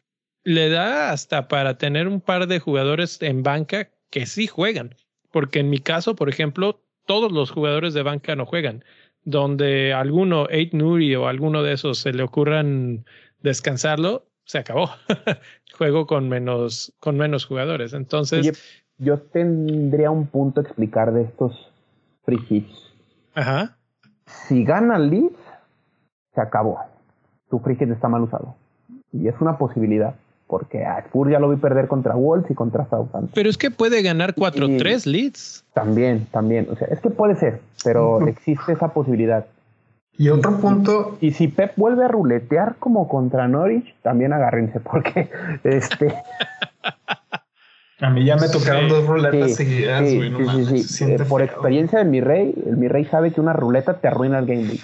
le 0.43 0.69
da 0.69 1.11
hasta 1.11 1.47
para 1.47 1.77
tener 1.77 2.07
un 2.07 2.21
par 2.21 2.47
de 2.47 2.59
jugadores 2.59 3.21
en 3.21 3.41
banca 3.41 3.89
que 4.11 4.25
sí 4.25 4.47
juegan. 4.47 4.95
Porque 5.31 5.59
en 5.59 5.69
mi 5.69 5.79
caso, 5.79 6.15
por 6.15 6.29
ejemplo, 6.29 6.81
todos 7.05 7.31
los 7.31 7.49
jugadores 7.51 7.93
de 7.93 8.03
banca 8.03 8.35
no 8.35 8.45
juegan 8.45 8.83
donde 9.25 9.91
alguno, 9.91 10.47
Eight 10.49 10.73
Nuri 10.73 11.15
o 11.15 11.27
alguno 11.27 11.63
de 11.63 11.73
esos 11.73 11.99
se 11.99 12.13
le 12.13 12.23
ocurran 12.23 13.05
descansarlo, 13.41 14.27
se 14.45 14.59
acabó. 14.59 14.89
Juego 15.77 16.05
con 16.05 16.29
menos, 16.29 16.95
con 16.99 17.17
menos 17.17 17.45
jugadores. 17.45 17.93
Entonces. 17.93 18.85
yo 18.97 19.19
tendría 19.19 20.11
un 20.11 20.27
punto 20.27 20.61
a 20.61 20.63
explicar 20.63 21.11
de 21.11 21.23
estos 21.23 21.71
free 22.23 22.39
hits. 22.49 22.93
Ajá. 23.33 23.77
Si 24.25 24.63
gana 24.63 24.97
Leeds, 24.97 25.37
se 26.33 26.41
acabó. 26.41 26.79
Tu 27.49 27.59
free 27.59 27.75
hit 27.75 27.89
está 27.89 28.07
mal 28.07 28.21
usado. 28.21 28.55
Y 29.21 29.27
es 29.27 29.35
una 29.39 29.57
posibilidad 29.57 30.15
porque 30.47 30.85
a 30.85 30.99
Spurs 30.99 31.31
ya 31.31 31.39
lo 31.39 31.49
vi 31.49 31.57
perder 31.57 31.87
contra 31.87 32.15
Wolves 32.15 32.49
y 32.51 32.53
contra 32.53 32.85
Southampton. 32.85 33.31
Pero 33.33 33.49
es 33.49 33.57
que 33.57 33.71
puede 33.71 34.01
ganar 34.01 34.35
4-3 34.35 35.05
Leeds. 35.05 35.65
También, 35.73 36.27
también. 36.31 36.67
O 36.71 36.75
sea, 36.75 36.87
es 36.89 36.99
que 36.99 37.09
puede 37.09 37.35
ser, 37.35 37.61
pero 37.83 38.25
existe 38.27 38.73
esa 38.73 38.89
posibilidad. 38.89 39.45
Y 40.17 40.29
otro 40.29 40.57
punto. 40.57 41.17
Y, 41.19 41.31
si 41.31 41.47
Pep 41.49 41.73
vuelve 41.75 42.05
a 42.05 42.07
ruletear 42.07 42.75
como 42.79 43.07
contra 43.07 43.47
Norwich, 43.47 43.95
también 44.01 44.33
agárrense, 44.33 44.79
porque 44.79 45.29
este. 45.63 46.13
A 47.99 48.09
mí 48.09 48.25
ya 48.25 48.35
me 48.35 48.47
tocaron 48.47 48.87
dos 48.87 49.07
ruletas 49.07 49.55
seguidas, 49.55 50.07
sí, 50.07 50.31
sí, 50.65 50.83
sí, 50.83 51.03
eh, 51.05 51.17
Por 51.27 51.41
experiencia 51.41 51.99
de 51.99 52.05
mi 52.05 52.21
rey, 52.21 52.53
el 52.65 52.77
mi 52.77 52.87
rey 52.87 53.05
sabe 53.05 53.31
que 53.31 53.41
una 53.41 53.53
ruleta 53.53 53.95
te 53.95 54.07
arruina 54.07 54.39
el 54.39 54.45
game 54.45 54.63
week. 54.63 54.83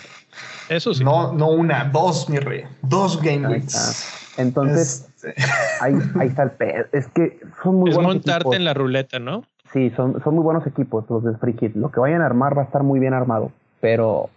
Eso 0.72 0.94
sí. 0.94 1.04
No, 1.04 1.34
no 1.34 1.50
una, 1.50 1.84
dos, 1.84 2.30
mi 2.30 2.40
rey. 2.40 2.64
Dos 2.82 3.22
game 3.22 3.46
weeks. 3.46 4.34
Entonces, 4.38 5.10
este. 5.16 5.36
ahí, 5.82 5.96
ahí 6.18 6.30
está 6.30 6.44
el 6.44 6.52
pedo. 6.52 6.86
Es 6.94 7.10
que 7.10 7.42
son 7.62 7.76
muy 7.76 7.90
es 7.90 7.96
buenos 7.98 8.16
montarte 8.16 8.56
en 8.56 8.64
la 8.64 8.74
ruleta, 8.74 9.20
¿no? 9.20 9.44
Sí, 9.74 9.90
son, 9.98 10.24
son 10.24 10.36
muy 10.36 10.44
buenos 10.44 10.66
equipos 10.66 11.04
los 11.10 11.26
de 11.26 11.36
Free 11.40 11.58
Hit. 11.60 11.76
Lo 11.76 11.92
que 11.92 12.00
vayan 12.00 12.22
a 12.22 12.26
armar 12.26 12.58
va 12.58 12.62
a 12.62 12.66
estar 12.66 12.84
muy 12.84 13.02
bien 13.02 13.14
armado, 13.14 13.52
pero 13.82 14.30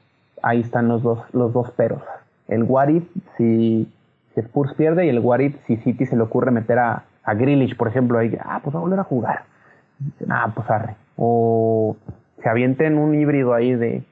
ahí 0.42 0.60
están 0.60 0.88
los 0.88 1.04
dos, 1.04 1.20
los 1.32 1.52
dos 1.52 1.70
peros. 1.70 2.02
El 2.48 2.64
Warif, 2.64 3.04
si, 3.36 3.88
si 4.34 4.40
Spurs 4.40 4.74
pierde, 4.74 5.06
y 5.06 5.10
el 5.10 5.20
Warif, 5.20 5.54
si 5.68 5.76
City 5.76 6.04
se 6.04 6.16
le 6.16 6.22
ocurre 6.22 6.50
meter 6.50 6.80
a, 6.80 7.04
a 7.22 7.34
Grealish, 7.34 7.76
por 7.76 7.86
ejemplo, 7.86 8.18
ahí, 8.18 8.36
ah, 8.44 8.58
pues 8.60 8.74
va 8.74 8.80
a 8.80 8.82
volver 8.82 8.98
a 8.98 9.04
jugar. 9.04 9.44
Ah, 10.28 10.50
pues 10.52 10.68
arre. 10.68 10.96
O 11.16 11.96
se 12.42 12.48
avienten 12.48 12.98
un 12.98 13.14
híbrido 13.14 13.54
ahí 13.54 13.74
de, 13.74 14.02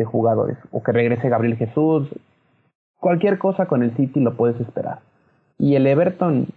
de 0.00 0.06
jugadores. 0.06 0.56
O 0.72 0.82
que 0.82 0.92
regrese 0.92 1.28
Gabriel 1.28 1.56
Jesús. 1.56 2.08
Cualquier 2.98 3.38
cosa 3.38 3.66
con 3.66 3.82
el 3.82 3.94
City 3.96 4.20
lo 4.20 4.36
puedes 4.36 4.60
esperar. 4.60 5.00
Y 5.58 5.76
el 5.76 5.86
Everton, 5.86 6.48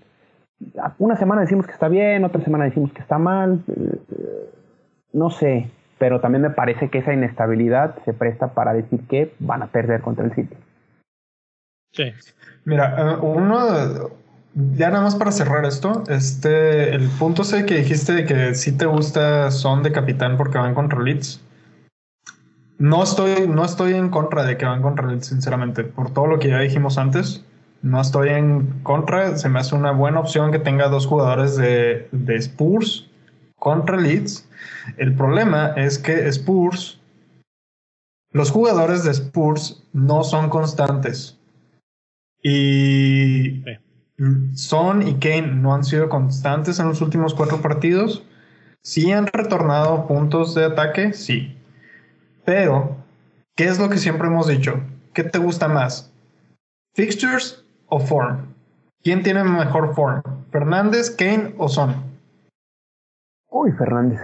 una 0.97 1.17
semana 1.17 1.41
decimos 1.41 1.67
que 1.67 1.73
está 1.73 1.89
bien, 1.89 2.23
otra 2.23 2.41
semana 2.41 2.65
decimos 2.65 2.91
que 2.93 3.01
está 3.01 3.17
mal. 3.17 3.61
Eh, 3.67 4.49
no 5.11 5.29
sé, 5.29 5.69
pero 5.99 6.21
también 6.21 6.41
me 6.41 6.49
parece 6.49 6.89
que 6.89 6.99
esa 6.99 7.13
inestabilidad 7.13 7.95
se 8.05 8.13
presta 8.13 8.53
para 8.53 8.73
decir 8.73 9.01
que 9.07 9.33
van 9.39 9.61
a 9.61 9.67
perder 9.67 10.01
contra 10.01 10.25
el 10.25 10.33
City. 10.33 10.55
Sí. 11.91 12.11
Mira, 12.65 12.95
eh, 12.97 13.17
uno, 13.21 14.09
ya 14.53 14.89
nada 14.89 15.03
más 15.03 15.15
para 15.15 15.31
cerrar 15.31 15.65
esto, 15.65 16.03
este, 16.07 16.95
el 16.95 17.09
punto 17.19 17.43
C 17.43 17.65
que 17.65 17.75
dijiste 17.75 18.13
de 18.13 18.25
que 18.25 18.55
si 18.55 18.75
te 18.77 18.85
gusta 18.85 19.51
son 19.51 19.83
de 19.83 19.91
capitán 19.91 20.37
porque 20.37 20.57
van 20.57 20.73
contra 20.73 21.01
Leeds. 21.01 21.41
No 22.83 23.01
estoy, 23.01 23.47
no 23.47 23.63
estoy 23.63 23.93
en 23.93 24.09
contra 24.09 24.43
de 24.43 24.57
que 24.57 24.65
van 24.65 24.81
contra 24.81 25.07
Leeds, 25.07 25.27
sinceramente, 25.27 25.85
por 25.85 26.11
todo 26.11 26.27
lo 26.27 26.37
que 26.37 26.49
ya 26.49 26.59
dijimos 26.59 26.97
antes. 26.97 27.41
No 27.81 28.01
estoy 28.01 28.27
en 28.27 28.81
contra, 28.83 29.37
se 29.37 29.47
me 29.47 29.59
hace 29.59 29.73
una 29.73 29.93
buena 29.93 30.19
opción 30.19 30.51
que 30.51 30.59
tenga 30.59 30.89
dos 30.89 31.07
jugadores 31.07 31.55
de, 31.55 32.09
de 32.11 32.35
Spurs 32.35 33.09
contra 33.55 33.95
Leeds. 33.95 34.49
El 34.97 35.15
problema 35.15 35.67
es 35.77 35.97
que 35.97 36.27
Spurs, 36.27 36.99
los 38.33 38.51
jugadores 38.51 39.05
de 39.05 39.11
Spurs 39.11 39.81
no 39.93 40.25
son 40.25 40.49
constantes. 40.49 41.39
Y 42.41 43.63
Son 44.55 45.07
y 45.07 45.13
Kane 45.19 45.55
no 45.55 45.73
han 45.73 45.85
sido 45.85 46.09
constantes 46.09 46.79
en 46.79 46.89
los 46.89 46.99
últimos 46.99 47.33
cuatro 47.33 47.61
partidos. 47.61 48.25
Sí 48.81 49.09
han 49.13 49.27
retornado 49.27 50.05
puntos 50.05 50.53
de 50.53 50.65
ataque, 50.65 51.13
sí. 51.13 51.57
Pero, 52.45 52.97
¿qué 53.55 53.65
es 53.65 53.79
lo 53.79 53.89
que 53.89 53.97
siempre 53.97 54.27
hemos 54.27 54.47
dicho? 54.47 54.81
¿Qué 55.13 55.23
te 55.23 55.39
gusta 55.39 55.67
más? 55.67 56.11
¿Fixtures 56.93 57.63
o 57.87 57.99
form? 57.99 58.53
¿Quién 59.01 59.23
tiene 59.23 59.43
mejor 59.43 59.93
form? 59.95 60.21
¿Fernández, 60.51 61.09
Kane 61.11 61.53
o 61.57 61.67
Son? 61.69 61.95
Uy, 63.49 63.71
Fernández. 63.73 64.19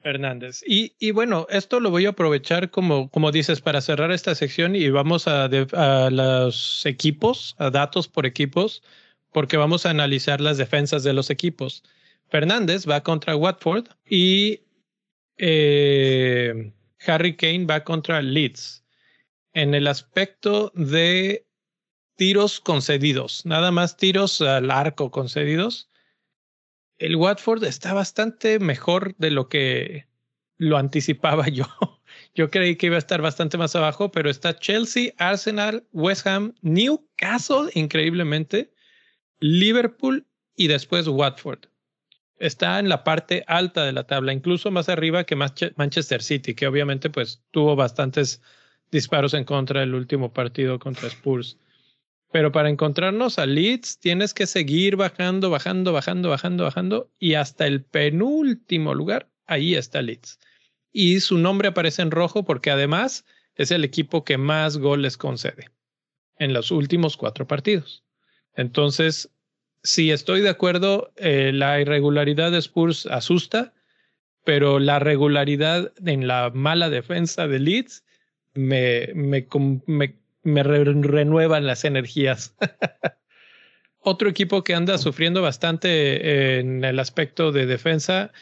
Fernández. 0.00 0.62
Y, 0.66 0.92
y, 0.98 1.12
bueno, 1.12 1.46
esto 1.48 1.80
lo 1.80 1.90
voy 1.90 2.04
a 2.04 2.10
aprovechar 2.10 2.70
como, 2.70 3.08
como 3.08 3.32
dices 3.32 3.62
para 3.62 3.80
cerrar 3.80 4.12
esta 4.12 4.34
sección 4.34 4.76
y 4.76 4.90
vamos 4.90 5.26
a, 5.26 5.44
a, 5.44 6.10
los 6.10 6.84
equipos, 6.84 7.56
a 7.58 7.70
datos 7.70 8.06
por 8.08 8.26
equipos, 8.26 8.82
porque 9.32 9.56
vamos 9.56 9.86
a 9.86 9.90
analizar 9.90 10.40
las 10.42 10.58
defensas 10.58 11.04
de 11.04 11.14
los 11.14 11.30
equipos. 11.30 11.82
Fernández 12.28 12.86
va 12.88 13.02
contra 13.02 13.34
Watford 13.34 13.86
y 14.06 14.60
eh, 15.38 16.72
Harry 17.06 17.36
Kane 17.36 17.66
va 17.66 17.84
contra 17.84 18.22
Leeds. 18.22 18.84
En 19.52 19.74
el 19.74 19.86
aspecto 19.86 20.72
de 20.74 21.46
tiros 22.16 22.60
concedidos, 22.60 23.44
nada 23.46 23.70
más 23.70 23.96
tiros 23.96 24.40
al 24.40 24.70
arco 24.70 25.10
concedidos 25.10 25.88
el 26.98 27.16
Watford 27.16 27.64
está 27.64 27.92
bastante 27.92 28.58
mejor 28.58 29.16
de 29.16 29.30
lo 29.30 29.48
que 29.48 30.06
lo 30.56 30.76
anticipaba 30.76 31.48
yo. 31.48 31.66
Yo 32.34 32.50
creí 32.50 32.76
que 32.76 32.86
iba 32.86 32.96
a 32.96 33.00
estar 33.00 33.20
bastante 33.20 33.58
más 33.58 33.74
abajo, 33.74 34.10
pero 34.10 34.30
está 34.30 34.56
Chelsea, 34.56 35.12
Arsenal, 35.18 35.86
West 35.92 36.26
Ham, 36.26 36.54
Newcastle, 36.62 37.70
increíblemente, 37.74 38.72
Liverpool 39.40 40.26
y 40.56 40.68
después 40.68 41.08
Watford. 41.08 41.66
Está 42.38 42.78
en 42.78 42.88
la 42.88 43.04
parte 43.04 43.44
alta 43.46 43.84
de 43.84 43.92
la 43.92 44.04
tabla, 44.04 44.32
incluso 44.32 44.70
más 44.70 44.88
arriba 44.88 45.24
que 45.24 45.36
Manchester 45.36 46.22
City, 46.22 46.54
que 46.54 46.66
obviamente 46.66 47.10
pues 47.10 47.42
tuvo 47.50 47.76
bastantes 47.76 48.42
disparos 48.90 49.34
en 49.34 49.44
contra 49.44 49.80
del 49.80 49.94
último 49.94 50.32
partido 50.32 50.78
contra 50.78 51.08
Spurs. 51.08 51.58
Pero 52.32 52.50
para 52.50 52.68
encontrarnos 52.68 53.38
a 53.38 53.46
Leeds 53.46 54.00
tienes 54.00 54.34
que 54.34 54.46
seguir 54.46 54.96
bajando, 54.96 55.50
bajando, 55.50 55.92
bajando, 55.92 56.30
bajando, 56.30 56.64
bajando 56.64 57.10
y 57.20 57.34
hasta 57.34 57.66
el 57.66 57.84
penúltimo 57.84 58.94
lugar, 58.94 59.28
ahí 59.46 59.76
está 59.76 60.02
Leeds. 60.02 60.40
Y 60.92 61.20
su 61.20 61.38
nombre 61.38 61.68
aparece 61.68 62.02
en 62.02 62.10
rojo 62.10 62.44
porque 62.44 62.72
además 62.72 63.24
es 63.54 63.70
el 63.70 63.84
equipo 63.84 64.24
que 64.24 64.38
más 64.38 64.78
goles 64.78 65.16
concede 65.16 65.70
en 66.38 66.52
los 66.52 66.70
últimos 66.70 67.16
cuatro 67.16 67.46
partidos. 67.46 68.02
Entonces, 68.54 69.30
si 69.84 70.10
estoy 70.10 70.40
de 70.40 70.48
acuerdo, 70.48 71.12
eh, 71.16 71.52
la 71.52 71.80
irregularidad 71.80 72.50
de 72.50 72.58
Spurs 72.58 73.06
asusta, 73.06 73.74
pero 74.42 74.78
la 74.78 74.98
regularidad 74.98 75.92
en 76.04 76.26
la 76.26 76.50
mala 76.52 76.90
defensa 76.90 77.46
de 77.46 77.58
Leeds 77.60 78.04
me, 78.54 79.08
me, 79.14 79.46
me 80.42 80.62
renuevan 80.62 81.66
las 81.66 81.84
energías. 81.84 82.56
Otro 84.00 84.28
equipo 84.28 84.64
que 84.64 84.74
anda 84.74 84.98
sufriendo 84.98 85.42
bastante 85.42 86.58
en 86.58 86.84
el 86.84 86.98
aspecto 86.98 87.52
de 87.52 87.66
defensa, 87.66 88.32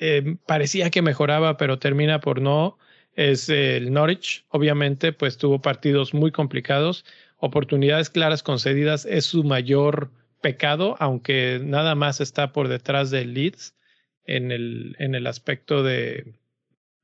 eh, 0.00 0.36
parecía 0.46 0.90
que 0.90 1.02
mejoraba, 1.02 1.56
pero 1.56 1.78
termina 1.78 2.20
por 2.20 2.40
no, 2.40 2.78
es 3.14 3.48
el 3.48 3.92
Norwich. 3.92 4.44
Obviamente, 4.48 5.12
pues 5.12 5.38
tuvo 5.38 5.60
partidos 5.60 6.14
muy 6.14 6.32
complicados, 6.32 7.04
oportunidades 7.38 8.10
claras 8.10 8.42
concedidas, 8.42 9.06
es 9.06 9.26
su 9.26 9.44
mayor 9.44 10.10
pecado, 10.44 10.94
aunque 11.00 11.58
nada 11.64 11.94
más 11.94 12.20
está 12.20 12.52
por 12.52 12.68
detrás 12.68 13.10
del 13.10 13.32
Leeds 13.32 13.74
en 14.26 14.52
el, 14.52 14.94
en 14.98 15.14
el 15.14 15.26
aspecto 15.26 15.82
de, 15.82 16.34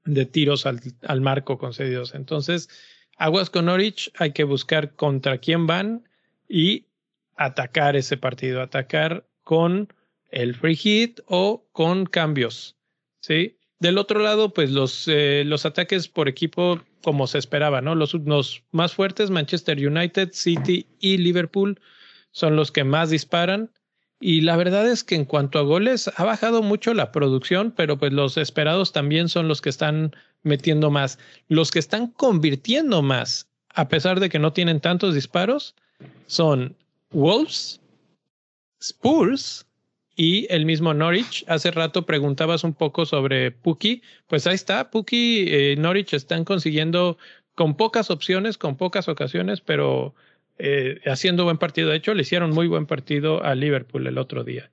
de 0.04 0.26
tiros 0.26 0.66
al, 0.66 0.78
al 1.08 1.22
marco 1.22 1.56
concedidos. 1.56 2.14
Entonces, 2.14 2.68
aguas 3.16 3.48
con 3.48 3.64
Norwich, 3.64 4.12
hay 4.18 4.32
que 4.32 4.44
buscar 4.44 4.94
contra 4.94 5.38
quién 5.38 5.66
van 5.66 6.06
y 6.50 6.84
atacar 7.34 7.96
ese 7.96 8.18
partido, 8.18 8.60
atacar 8.60 9.26
con 9.42 9.90
el 10.30 10.54
free 10.54 10.76
hit 10.76 11.20
o 11.24 11.66
con 11.72 12.04
cambios. 12.04 12.76
¿sí? 13.20 13.56
Del 13.78 13.96
otro 13.96 14.20
lado, 14.20 14.52
pues 14.52 14.70
los, 14.70 15.08
eh, 15.08 15.44
los 15.46 15.64
ataques 15.64 16.08
por 16.08 16.28
equipo 16.28 16.78
como 17.02 17.26
se 17.26 17.38
esperaba, 17.38 17.80
¿no? 17.80 17.94
Los, 17.94 18.12
los 18.12 18.64
más 18.70 18.92
fuertes, 18.92 19.30
Manchester 19.30 19.78
United, 19.78 20.28
City 20.32 20.86
y 20.98 21.16
Liverpool, 21.16 21.80
son 22.32 22.56
los 22.56 22.72
que 22.72 22.84
más 22.84 23.10
disparan. 23.10 23.70
Y 24.20 24.42
la 24.42 24.56
verdad 24.56 24.86
es 24.86 25.02
que 25.02 25.14
en 25.14 25.24
cuanto 25.24 25.58
a 25.58 25.62
goles, 25.62 26.10
ha 26.14 26.24
bajado 26.24 26.62
mucho 26.62 26.92
la 26.92 27.10
producción, 27.10 27.72
pero 27.74 27.98
pues 27.98 28.12
los 28.12 28.36
esperados 28.36 28.92
también 28.92 29.28
son 29.28 29.48
los 29.48 29.62
que 29.62 29.70
están 29.70 30.14
metiendo 30.42 30.90
más. 30.90 31.18
Los 31.48 31.70
que 31.70 31.78
están 31.78 32.08
convirtiendo 32.08 33.00
más, 33.02 33.48
a 33.74 33.88
pesar 33.88 34.20
de 34.20 34.28
que 34.28 34.38
no 34.38 34.52
tienen 34.52 34.80
tantos 34.80 35.14
disparos, 35.14 35.74
son 36.26 36.76
Wolves, 37.10 37.80
Spurs 38.80 39.66
y 40.16 40.46
el 40.52 40.66
mismo 40.66 40.92
Norwich. 40.92 41.44
Hace 41.48 41.70
rato 41.70 42.04
preguntabas 42.04 42.62
un 42.62 42.74
poco 42.74 43.06
sobre 43.06 43.50
Puki. 43.52 44.02
Pues 44.26 44.46
ahí 44.46 44.54
está, 44.54 44.90
Puki 44.90 45.16
y 45.16 45.48
eh, 45.48 45.76
Norwich 45.76 46.12
están 46.12 46.44
consiguiendo 46.44 47.16
con 47.54 47.76
pocas 47.76 48.10
opciones, 48.10 48.58
con 48.58 48.76
pocas 48.76 49.08
ocasiones, 49.08 49.60
pero 49.60 50.14
eh, 50.62 51.00
haciendo 51.06 51.44
buen 51.44 51.58
partido. 51.58 51.90
De 51.90 51.96
hecho, 51.96 52.14
le 52.14 52.22
hicieron 52.22 52.50
muy 52.50 52.68
buen 52.68 52.86
partido 52.86 53.42
a 53.42 53.54
Liverpool 53.54 54.06
el 54.06 54.18
otro 54.18 54.44
día. 54.44 54.70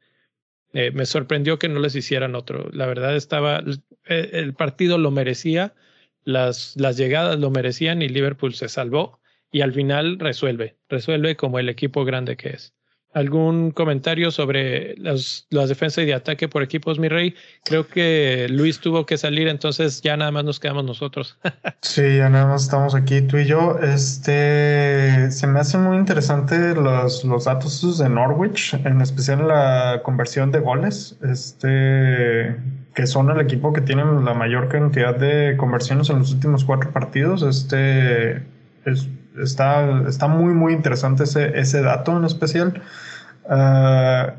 Eh, 0.74 0.92
me 0.92 1.06
sorprendió 1.06 1.58
que 1.60 1.70
no 1.70 1.80
les 1.80 1.96
hicieran 1.96 2.36
otro. 2.36 2.70
La 2.72 2.86
verdad 2.86 3.16
estaba, 3.16 3.64
eh, 4.06 4.30
el 4.34 4.54
partido 4.54 4.98
lo 4.98 5.12
merecía, 5.12 5.74
las, 6.24 6.76
las 6.76 6.98
llegadas 6.98 7.40
lo 7.40 7.50
merecían 7.50 8.02
y 8.02 8.10
Liverpool 8.10 8.54
se 8.54 8.70
salvó 8.70 9.20
y 9.52 9.62
al 9.62 9.74
final 9.74 10.20
resuelve, 10.20 10.78
resuelve 10.90 11.36
como 11.36 11.60
el 11.60 11.70
equipo 11.70 12.04
grande 12.06 12.36
que 12.36 12.50
es 12.50 12.77
algún 13.18 13.72
comentario 13.72 14.30
sobre 14.30 14.96
las, 14.98 15.48
defensas 15.50 16.04
y 16.04 16.08
de 16.08 16.14
ataque 16.14 16.48
por 16.48 16.62
equipos, 16.62 17.00
mi 17.00 17.10
rey. 17.10 17.34
Creo 17.66 17.88
que 17.88 18.48
Luis 18.50 18.80
tuvo 18.80 19.06
que 19.06 19.18
salir, 19.18 19.48
entonces 19.48 20.02
ya 20.02 20.16
nada 20.16 20.32
más 20.32 20.44
nos 20.46 20.60
quedamos 20.60 20.86
nosotros. 20.86 21.38
sí, 21.82 22.18
ya 22.18 22.30
nada 22.30 22.46
más 22.46 22.64
estamos 22.64 22.94
aquí 22.94 23.22
tú 23.22 23.38
y 23.38 23.46
yo. 23.46 23.80
Este 23.80 25.32
se 25.32 25.48
me 25.48 25.60
hacen 25.60 25.82
muy 25.82 25.98
interesante 25.98 26.76
los, 26.76 27.26
los 27.26 27.46
datos 27.46 27.98
de 27.98 28.10
Norwich, 28.10 28.76
en 28.86 29.02
especial 29.02 29.48
la 29.48 30.02
conversión 30.04 30.52
de 30.52 30.60
goles. 30.60 31.18
Este 31.24 32.56
que 32.94 33.06
son 33.06 33.30
el 33.30 33.40
equipo 33.40 33.74
que 33.74 33.82
tiene 33.82 34.04
la 34.24 34.34
mayor 34.34 34.70
cantidad 34.70 35.16
de 35.16 35.56
conversiones 35.58 36.10
en 36.10 36.20
los 36.20 36.34
últimos 36.34 36.64
cuatro 36.66 36.92
partidos. 36.92 37.44
Este 37.44 38.44
es 38.86 39.08
está, 39.42 40.08
está 40.08 40.28
muy, 40.28 40.54
muy 40.54 40.74
interesante 40.74 41.24
ese, 41.24 41.58
ese 41.60 41.82
dato 41.82 42.16
en 42.18 42.26
especial. 42.26 42.82
Ah, 43.50 44.36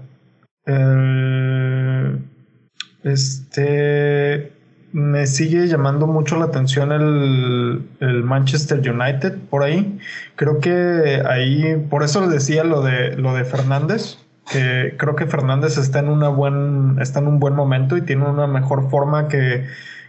este 3.05 4.53
me 4.93 5.27
sigue 5.27 5.67
llamando 5.67 6.07
mucho 6.07 6.37
la 6.37 6.47
atención 6.47 6.93
el, 6.93 7.89
el, 8.01 8.23
Manchester 8.25 8.79
United 8.79 9.37
por 9.51 9.63
ahí. 9.63 9.99
Creo 10.37 10.61
que 10.61 11.23
ahí, 11.29 11.77
por 11.91 12.03
eso 12.03 12.21
les 12.23 12.31
decía 12.31 12.65
lo 12.65 12.83
de 12.83 13.17
lo 13.17 13.35
de 13.35 13.45
Fernández, 13.45 14.19
que 14.51 14.95
creo 14.97 15.15
que 15.15 15.27
Fernández 15.27 15.77
está 15.79 15.99
en 16.01 16.09
una 16.09 16.29
buen, 16.29 16.99
está 17.01 17.21
en 17.21 17.29
un 17.29 17.39
buen 17.39 17.55
momento 17.55 17.97
y 17.97 18.03
tiene 18.03 18.25
una 18.25 18.47
mejor 18.47 18.91
forma 18.91 19.29
que, 19.29 19.67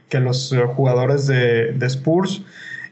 que 0.07 0.19
los 0.19 0.55
jugadores 0.75 1.27
de, 1.27 1.73
de 1.73 1.85
Spurs. 1.85 2.43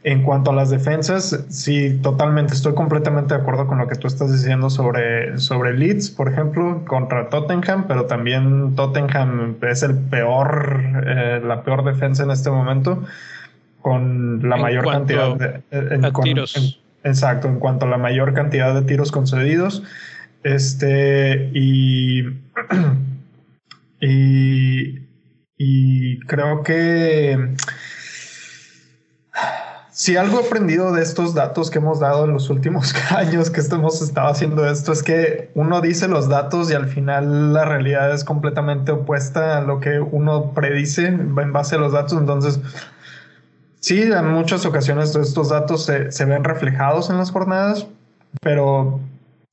En 0.07 0.23
cuanto 0.23 0.51
a 0.51 0.53
las 0.53 0.69
defensas, 0.69 1.43
sí, 1.49 1.99
totalmente, 2.01 2.53
estoy 2.53 2.73
completamente 2.73 3.33
de 3.33 3.41
acuerdo 3.41 3.67
con 3.67 3.77
lo 3.77 3.89
que 3.89 3.95
tú 3.95 4.07
estás 4.07 4.31
diciendo 4.31 4.69
sobre, 4.69 5.37
sobre 5.37 5.77
Leeds, 5.77 6.11
por 6.11 6.31
ejemplo, 6.31 6.85
contra 6.87 7.27
Tottenham, 7.27 7.87
pero 7.89 8.05
también 8.05 8.73
Tottenham 8.73 9.57
es 9.69 9.83
el 9.83 9.97
peor, 9.97 11.03
eh, 11.05 11.41
la 11.45 11.61
peor 11.63 11.83
defensa 11.83 12.23
en 12.23 12.31
este 12.31 12.49
momento, 12.49 13.03
con 13.81 14.47
la 14.47 14.55
mayor 14.55 14.85
cantidad 14.85 15.35
de 15.35 16.11
tiros. 16.23 16.81
exacto, 17.03 17.49
en 17.49 17.59
cuanto 17.59 17.85
a 17.85 17.89
la 17.89 17.97
mayor 17.97 18.33
cantidad 18.33 18.73
de 18.73 18.83
tiros 18.83 19.11
concedidos. 19.11 19.83
Este, 20.41 21.49
y, 21.53 22.21
y, 23.99 24.99
y 25.57 26.19
creo 26.19 26.63
que 26.63 27.55
si 29.97 30.15
algo 30.15 30.39
he 30.39 30.45
aprendido 30.45 30.91
de 30.91 31.01
estos 31.01 31.33
datos 31.33 31.71
que 31.71 31.79
hemos 31.79 31.99
dado 31.99 32.25
en 32.25 32.33
los 32.33 32.51
últimos 32.51 32.93
años 33.09 33.49
que 33.49 33.61
hemos 33.61 33.99
estado 33.99 34.27
haciendo 34.27 34.69
esto 34.69 34.91
es 34.91 35.01
que 35.01 35.49
uno 35.55 35.81
dice 35.81 36.07
los 36.07 36.29
datos 36.29 36.69
y 36.69 36.75
al 36.75 36.87
final 36.87 37.51
la 37.51 37.65
realidad 37.65 38.13
es 38.13 38.23
completamente 38.23 38.91
opuesta 38.91 39.57
a 39.57 39.61
lo 39.61 39.79
que 39.79 39.99
uno 39.99 40.53
predice 40.53 41.07
en 41.07 41.51
base 41.51 41.75
a 41.75 41.79
los 41.79 41.93
datos. 41.93 42.19
Entonces, 42.19 42.59
sí, 43.79 44.03
en 44.03 44.27
muchas 44.27 44.67
ocasiones 44.67 45.15
estos 45.15 45.49
datos 45.49 45.85
se, 45.85 46.11
se 46.11 46.25
ven 46.25 46.43
reflejados 46.43 47.09
en 47.09 47.17
las 47.17 47.31
jornadas, 47.31 47.87
pero 48.41 48.99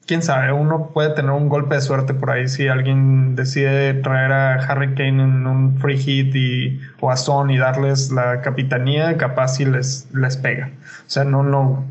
quién 0.06 0.22
sabe, 0.22 0.52
uno 0.52 0.90
puede 0.93 1.10
tener 1.10 1.31
un 1.31 1.48
golpe 1.48 1.76
de 1.76 1.81
suerte 1.81 2.14
por 2.14 2.31
ahí 2.31 2.48
si 2.48 2.68
alguien 2.68 3.36
decide 3.36 3.94
traer 3.94 4.32
a 4.32 4.55
Harry 4.55 4.94
Kane 4.94 5.22
en 5.22 5.47
un 5.47 5.78
free 5.78 5.98
hit 5.98 6.35
y, 6.35 6.81
o 7.01 7.10
a 7.10 7.16
Son 7.16 7.51
y 7.51 7.59
darles 7.59 8.10
la 8.10 8.40
capitanía, 8.40 9.16
capaz 9.16 9.56
si 9.56 9.64
les, 9.64 10.09
les 10.12 10.36
pega. 10.36 10.70
O 11.06 11.10
sea, 11.10 11.24
no, 11.24 11.43
no, 11.43 11.85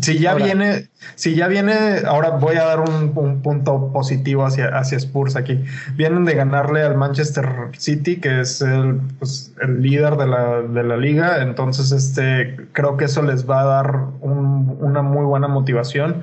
si 0.00 0.18
ya 0.18 0.34
viene, 0.34 0.88
si 1.14 1.34
ya 1.34 1.48
viene, 1.48 2.02
ahora 2.06 2.30
voy 2.30 2.56
a 2.56 2.64
dar 2.64 2.80
un, 2.80 3.12
punto 3.42 3.92
positivo 3.92 4.44
hacia, 4.44 4.68
hacia 4.68 4.98
Spurs 4.98 5.36
aquí. 5.36 5.64
Vienen 5.94 6.24
de 6.24 6.34
ganarle 6.34 6.82
al 6.82 6.96
Manchester 6.96 7.46
City, 7.76 8.16
que 8.16 8.40
es 8.40 8.60
el, 8.60 9.00
pues, 9.18 9.54
el 9.60 9.82
líder 9.82 10.16
de 10.16 10.26
la, 10.26 10.62
de 10.62 10.82
la, 10.82 10.96
liga. 10.96 11.42
Entonces, 11.42 11.92
este, 11.92 12.56
creo 12.72 12.96
que 12.96 13.06
eso 13.06 13.22
les 13.22 13.48
va 13.48 13.60
a 13.60 13.64
dar 13.64 14.00
una 14.20 15.02
muy 15.02 15.24
buena 15.24 15.48
motivación 15.48 16.22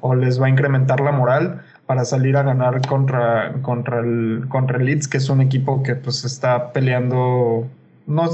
o 0.00 0.14
les 0.14 0.40
va 0.40 0.46
a 0.46 0.50
incrementar 0.50 1.00
la 1.00 1.12
moral 1.12 1.62
para 1.86 2.04
salir 2.04 2.36
a 2.36 2.42
ganar 2.42 2.86
contra, 2.86 3.54
contra, 3.62 4.00
el, 4.00 4.44
contra 4.48 4.78
el 4.78 4.86
Leeds, 4.86 5.08
que 5.08 5.18
es 5.18 5.28
un 5.28 5.40
equipo 5.40 5.82
que 5.82 5.96
pues 5.96 6.24
está 6.24 6.72
peleando 6.72 7.66
no, 8.06 8.28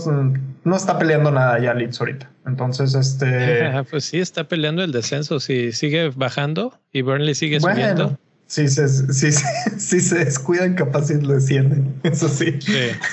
no 0.65 0.77
está 0.77 0.99
peleando 0.99 1.31
nada 1.31 1.59
ya 1.59 1.75
Leeds 1.75 2.01
ahorita. 2.01 2.31
Entonces, 2.47 2.94
este. 2.94 3.82
pues 3.90 4.05
sí, 4.05 4.18
está 4.18 4.48
peleando 4.48 4.82
el 4.82 4.93
descenso. 4.93 5.40
Si 5.40 5.73
sigue 5.73 6.10
bajando 6.10 6.78
y 6.93 7.02
Burnley 7.02 7.35
sigue 7.35 7.60
subiendo. 7.60 8.18
Si 8.47 8.68
se, 8.68 8.89
si, 8.89 9.32
si 9.78 10.01
se 10.01 10.24
descuidan, 10.24 10.74
capaz 10.74 11.10
lo 11.10 11.35
descienden. 11.35 11.98
Eso 12.05 12.28
sí. 12.28 12.59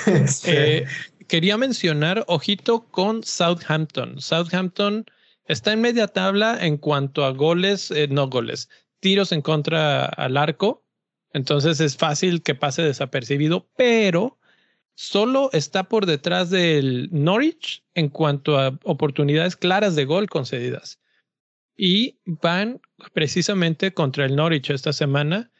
Este, 0.06 0.78
eh, 0.78 0.86
quería 1.26 1.58
mencionar, 1.58 2.24
ojito 2.28 2.86
con 2.90 3.24
Southampton. 3.24 4.20
Southampton 4.20 5.04
está 5.46 5.72
en 5.72 5.80
media 5.80 6.06
tabla 6.06 6.58
en 6.64 6.76
cuanto 6.76 7.24
a 7.24 7.30
goles, 7.30 7.90
eh, 7.90 8.06
no 8.08 8.28
goles, 8.28 8.68
tiros 9.00 9.32
en 9.32 9.42
contra 9.42 10.04
al 10.04 10.36
arco. 10.36 10.84
Entonces 11.32 11.80
es 11.80 11.96
fácil 11.96 12.42
que 12.42 12.54
pase 12.54 12.82
desapercibido, 12.82 13.68
pero 13.76 14.38
solo 14.94 15.50
está 15.52 15.84
por 15.84 16.06
detrás 16.06 16.50
del 16.50 17.08
Norwich 17.12 17.82
en 17.94 18.08
cuanto 18.08 18.58
a 18.58 18.78
oportunidades 18.84 19.56
claras 19.56 19.96
de 19.96 20.04
gol 20.04 20.28
concedidas. 20.28 21.00
Y 21.76 22.18
van 22.24 22.80
precisamente 23.12 23.92
contra 23.92 24.24
el 24.24 24.36
Norwich 24.36 24.70
esta 24.70 24.92
semana. 24.92 25.50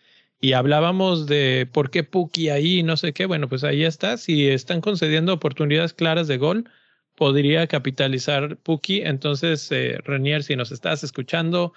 Y 0.40 0.52
hablábamos 0.52 1.26
de 1.26 1.68
por 1.72 1.90
qué 1.90 2.04
Puki 2.04 2.50
ahí, 2.50 2.82
no 2.82 2.96
sé 2.96 3.12
qué. 3.12 3.26
Bueno, 3.26 3.48
pues 3.48 3.64
ahí 3.64 3.84
está. 3.84 4.16
Si 4.16 4.48
están 4.48 4.80
concediendo 4.80 5.32
oportunidades 5.32 5.94
claras 5.94 6.28
de 6.28 6.38
gol, 6.38 6.70
podría 7.16 7.66
capitalizar 7.66 8.56
Puki. 8.58 9.00
Entonces, 9.00 9.70
eh, 9.72 9.98
Renier, 10.04 10.42
si 10.42 10.54
nos 10.54 10.70
estás 10.70 11.02
escuchando, 11.02 11.72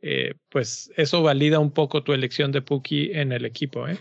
eh, 0.00 0.34
pues 0.48 0.90
eso 0.96 1.22
valida 1.22 1.58
un 1.58 1.72
poco 1.72 2.02
tu 2.02 2.12
elección 2.12 2.52
de 2.52 2.62
Puki 2.62 3.10
en 3.12 3.32
el 3.32 3.44
equipo. 3.44 3.88
¿eh? 3.88 3.98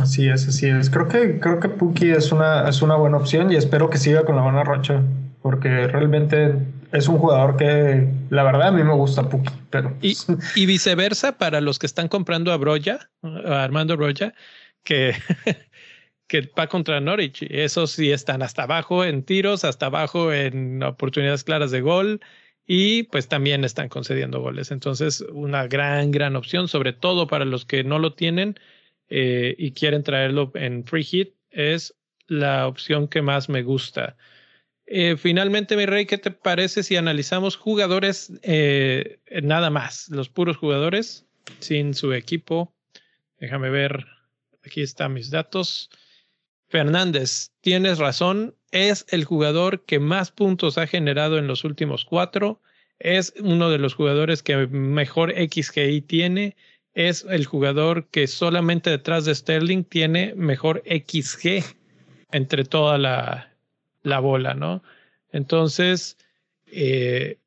Así 0.00 0.28
es, 0.28 0.48
así 0.48 0.66
es. 0.66 0.90
Creo 0.90 1.08
que, 1.08 1.38
creo 1.40 1.60
que 1.60 1.68
Puki 1.68 2.10
es 2.10 2.32
una, 2.32 2.68
es 2.68 2.82
una 2.82 2.96
buena 2.96 3.16
opción 3.16 3.52
y 3.52 3.56
espero 3.56 3.90
que 3.90 3.98
siga 3.98 4.24
con 4.24 4.36
la 4.36 4.42
buena 4.42 4.64
racha, 4.64 5.02
porque 5.42 5.86
realmente 5.86 6.54
es 6.92 7.08
un 7.08 7.18
jugador 7.18 7.56
que 7.56 8.08
la 8.30 8.42
verdad 8.42 8.68
a 8.68 8.72
mí 8.72 8.82
me 8.82 8.94
gusta 8.94 9.28
Puki, 9.28 9.52
pero... 9.70 9.96
Y, 10.00 10.16
y 10.56 10.66
viceversa 10.66 11.38
para 11.38 11.60
los 11.60 11.78
que 11.78 11.86
están 11.86 12.08
comprando 12.08 12.52
a 12.52 12.56
Broya, 12.56 13.10
a 13.22 13.62
Armando 13.62 13.96
Broya, 13.96 14.34
que, 14.82 15.14
que 16.26 16.50
va 16.58 16.66
contra 16.68 17.00
Norwich. 17.00 17.46
Esos 17.50 17.92
sí 17.92 18.10
están 18.10 18.42
hasta 18.42 18.64
abajo 18.64 19.04
en 19.04 19.22
tiros, 19.22 19.64
hasta 19.64 19.86
abajo 19.86 20.32
en 20.32 20.82
oportunidades 20.82 21.44
claras 21.44 21.70
de 21.70 21.80
gol 21.80 22.20
y 22.66 23.04
pues 23.04 23.28
también 23.28 23.64
están 23.64 23.88
concediendo 23.88 24.40
goles. 24.40 24.70
Entonces, 24.70 25.20
una 25.32 25.66
gran, 25.66 26.10
gran 26.10 26.36
opción, 26.36 26.68
sobre 26.68 26.92
todo 26.92 27.26
para 27.26 27.44
los 27.44 27.64
que 27.64 27.84
no 27.84 27.98
lo 27.98 28.14
tienen 28.14 28.58
eh, 29.08 29.54
y 29.58 29.72
quieren 29.72 30.02
traerlo 30.02 30.50
en 30.54 30.84
free 30.84 31.04
hit, 31.04 31.34
es 31.50 31.94
la 32.26 32.66
opción 32.66 33.08
que 33.08 33.22
más 33.22 33.48
me 33.48 33.62
gusta. 33.62 34.16
Eh, 34.86 35.16
finalmente, 35.16 35.76
mi 35.76 35.86
rey, 35.86 36.06
¿qué 36.06 36.18
te 36.18 36.30
parece 36.30 36.82
si 36.82 36.96
analizamos 36.96 37.56
jugadores 37.56 38.32
eh, 38.42 39.20
nada 39.42 39.70
más, 39.70 40.08
los 40.08 40.28
puros 40.28 40.56
jugadores, 40.56 41.26
sin 41.60 41.94
su 41.94 42.12
equipo? 42.12 42.74
Déjame 43.38 43.70
ver, 43.70 44.06
aquí 44.64 44.82
están 44.82 45.14
mis 45.14 45.30
datos. 45.30 45.90
Fernández, 46.68 47.52
tienes 47.60 47.98
razón, 47.98 48.56
es 48.72 49.06
el 49.10 49.24
jugador 49.24 49.84
que 49.84 50.00
más 50.00 50.32
puntos 50.32 50.76
ha 50.78 50.86
generado 50.86 51.38
en 51.38 51.46
los 51.46 51.64
últimos 51.64 52.04
cuatro, 52.04 52.60
es 52.98 53.34
uno 53.38 53.70
de 53.70 53.78
los 53.78 53.94
jugadores 53.94 54.42
que 54.42 54.66
mejor 54.66 55.32
XGI 55.32 56.00
tiene 56.02 56.56
es 56.94 57.26
el 57.28 57.44
jugador 57.44 58.06
que 58.06 58.26
solamente 58.26 58.90
detrás 58.90 59.24
de 59.24 59.34
Sterling 59.34 59.84
tiene 59.84 60.34
mejor 60.36 60.82
XG 60.86 61.64
entre 62.30 62.64
toda 62.64 62.98
la, 62.98 63.52
la 64.02 64.20
bola, 64.20 64.54
¿no? 64.54 64.82
Entonces, 65.32 66.16
eh, 66.66 67.38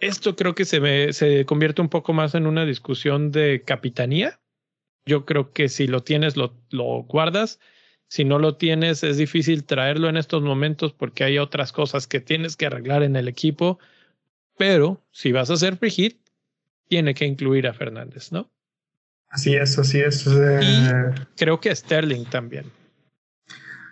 esto 0.00 0.36
creo 0.36 0.54
que 0.54 0.66
se, 0.66 0.80
me, 0.80 1.12
se 1.12 1.46
convierte 1.46 1.80
un 1.80 1.88
poco 1.88 2.12
más 2.12 2.34
en 2.34 2.46
una 2.46 2.66
discusión 2.66 3.32
de 3.32 3.62
capitanía. 3.64 4.38
Yo 5.06 5.24
creo 5.24 5.52
que 5.52 5.68
si 5.68 5.86
lo 5.86 6.02
tienes, 6.02 6.36
lo, 6.36 6.54
lo 6.70 7.02
guardas. 7.04 7.58
Si 8.08 8.24
no 8.24 8.38
lo 8.38 8.56
tienes, 8.56 9.02
es 9.02 9.16
difícil 9.16 9.64
traerlo 9.64 10.08
en 10.08 10.16
estos 10.16 10.42
momentos 10.42 10.92
porque 10.92 11.24
hay 11.24 11.38
otras 11.38 11.72
cosas 11.72 12.06
que 12.06 12.20
tienes 12.20 12.56
que 12.56 12.66
arreglar 12.66 13.02
en 13.02 13.16
el 13.16 13.26
equipo. 13.26 13.78
Pero 14.58 15.02
si 15.12 15.32
vas 15.32 15.50
a 15.50 15.54
hacer 15.54 15.78
hit, 15.90 16.18
tiene 16.88 17.14
que 17.14 17.24
incluir 17.24 17.66
a 17.66 17.72
Fernández, 17.72 18.32
¿no? 18.32 18.50
Así 19.30 19.54
es, 19.54 19.78
así 19.78 20.00
es. 20.00 20.26
creo 21.36 21.60
que 21.60 21.74
Sterling 21.74 22.24
también. 22.24 22.66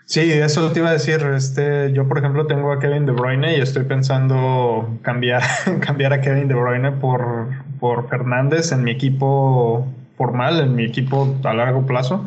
Sí, 0.07 0.21
eso 0.33 0.71
te 0.71 0.81
iba 0.81 0.91
a 0.91 0.93
decir. 0.93 1.21
Este, 1.35 1.93
yo, 1.93 2.07
por 2.07 2.19
ejemplo, 2.19 2.47
tengo 2.47 2.73
a 2.73 2.79
Kevin 2.79 3.07
De 3.07 3.13
Bruyne 3.13 3.57
y 3.57 3.61
estoy 3.61 3.85
pensando 3.85 4.99
cambiar, 5.03 5.43
cambiar 5.81 6.13
a 6.13 6.21
Kevin 6.21 6.49
De 6.49 6.55
Bruyne 6.55 6.93
por, 6.93 7.49
por 7.81 8.09
Fernández 8.09 8.73
en 8.73 8.85
mi 8.85 8.91
equipo 8.91 9.87
formal, 10.17 10.61
en 10.61 10.75
mi 10.75 10.85
equipo 10.85 11.37
a 11.45 11.55
largo 11.55 11.87
plazo. 11.87 12.27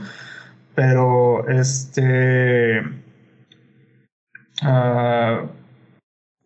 Pero 0.75 1.47
este. 1.49 2.81
Uh, 4.63 5.47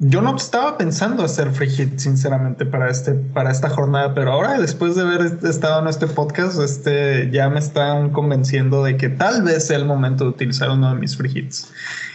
yo 0.03 0.19
no 0.19 0.35
estaba 0.35 0.79
pensando 0.79 1.23
hacer 1.23 1.51
free 1.51 1.69
hit, 1.69 1.99
sinceramente, 1.99 2.65
para, 2.65 2.89
este, 2.89 3.13
para 3.13 3.51
esta 3.51 3.69
jornada, 3.69 4.15
pero 4.15 4.31
ahora, 4.31 4.59
después 4.59 4.95
de 4.95 5.03
haber 5.03 5.37
estado 5.43 5.79
en 5.79 5.87
este 5.87 6.07
podcast, 6.07 6.59
este, 6.59 7.29
ya 7.29 7.47
me 7.49 7.59
están 7.59 8.09
convenciendo 8.09 8.83
de 8.83 8.97
que 8.97 9.09
tal 9.09 9.43
vez 9.43 9.67
sea 9.67 9.77
el 9.77 9.85
momento 9.85 10.23
de 10.23 10.31
utilizar 10.31 10.71
uno 10.71 10.91
de 10.91 10.99
mis 10.99 11.15
free 11.15 11.31
hits. 11.31 11.71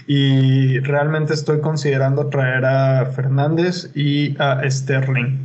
Y 0.09 0.81
realmente 0.81 1.33
estoy 1.33 1.61
considerando 1.61 2.27
traer 2.27 2.65
a 2.65 3.07
Fernández 3.07 3.89
y 3.95 4.37
a 4.43 4.69
Sterling. 4.69 5.45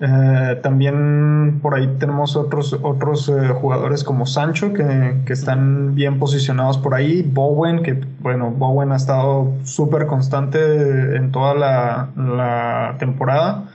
Eh, 0.00 0.58
también 0.60 1.60
por 1.62 1.76
ahí 1.76 1.88
tenemos 2.00 2.34
otros, 2.34 2.76
otros 2.82 3.28
eh, 3.28 3.48
jugadores 3.48 4.02
como 4.02 4.26
Sancho 4.26 4.72
que, 4.72 5.18
que, 5.24 5.32
están 5.32 5.94
bien 5.94 6.18
posicionados 6.18 6.78
por 6.78 6.94
ahí. 6.94 7.22
Bowen, 7.22 7.82
que 7.82 8.00
bueno, 8.18 8.50
Bowen 8.50 8.90
ha 8.90 8.96
estado 8.96 9.54
súper 9.62 10.06
constante 10.06 11.16
en 11.16 11.30
toda 11.30 11.54
la, 11.54 12.10
la, 12.16 12.96
temporada. 12.98 13.70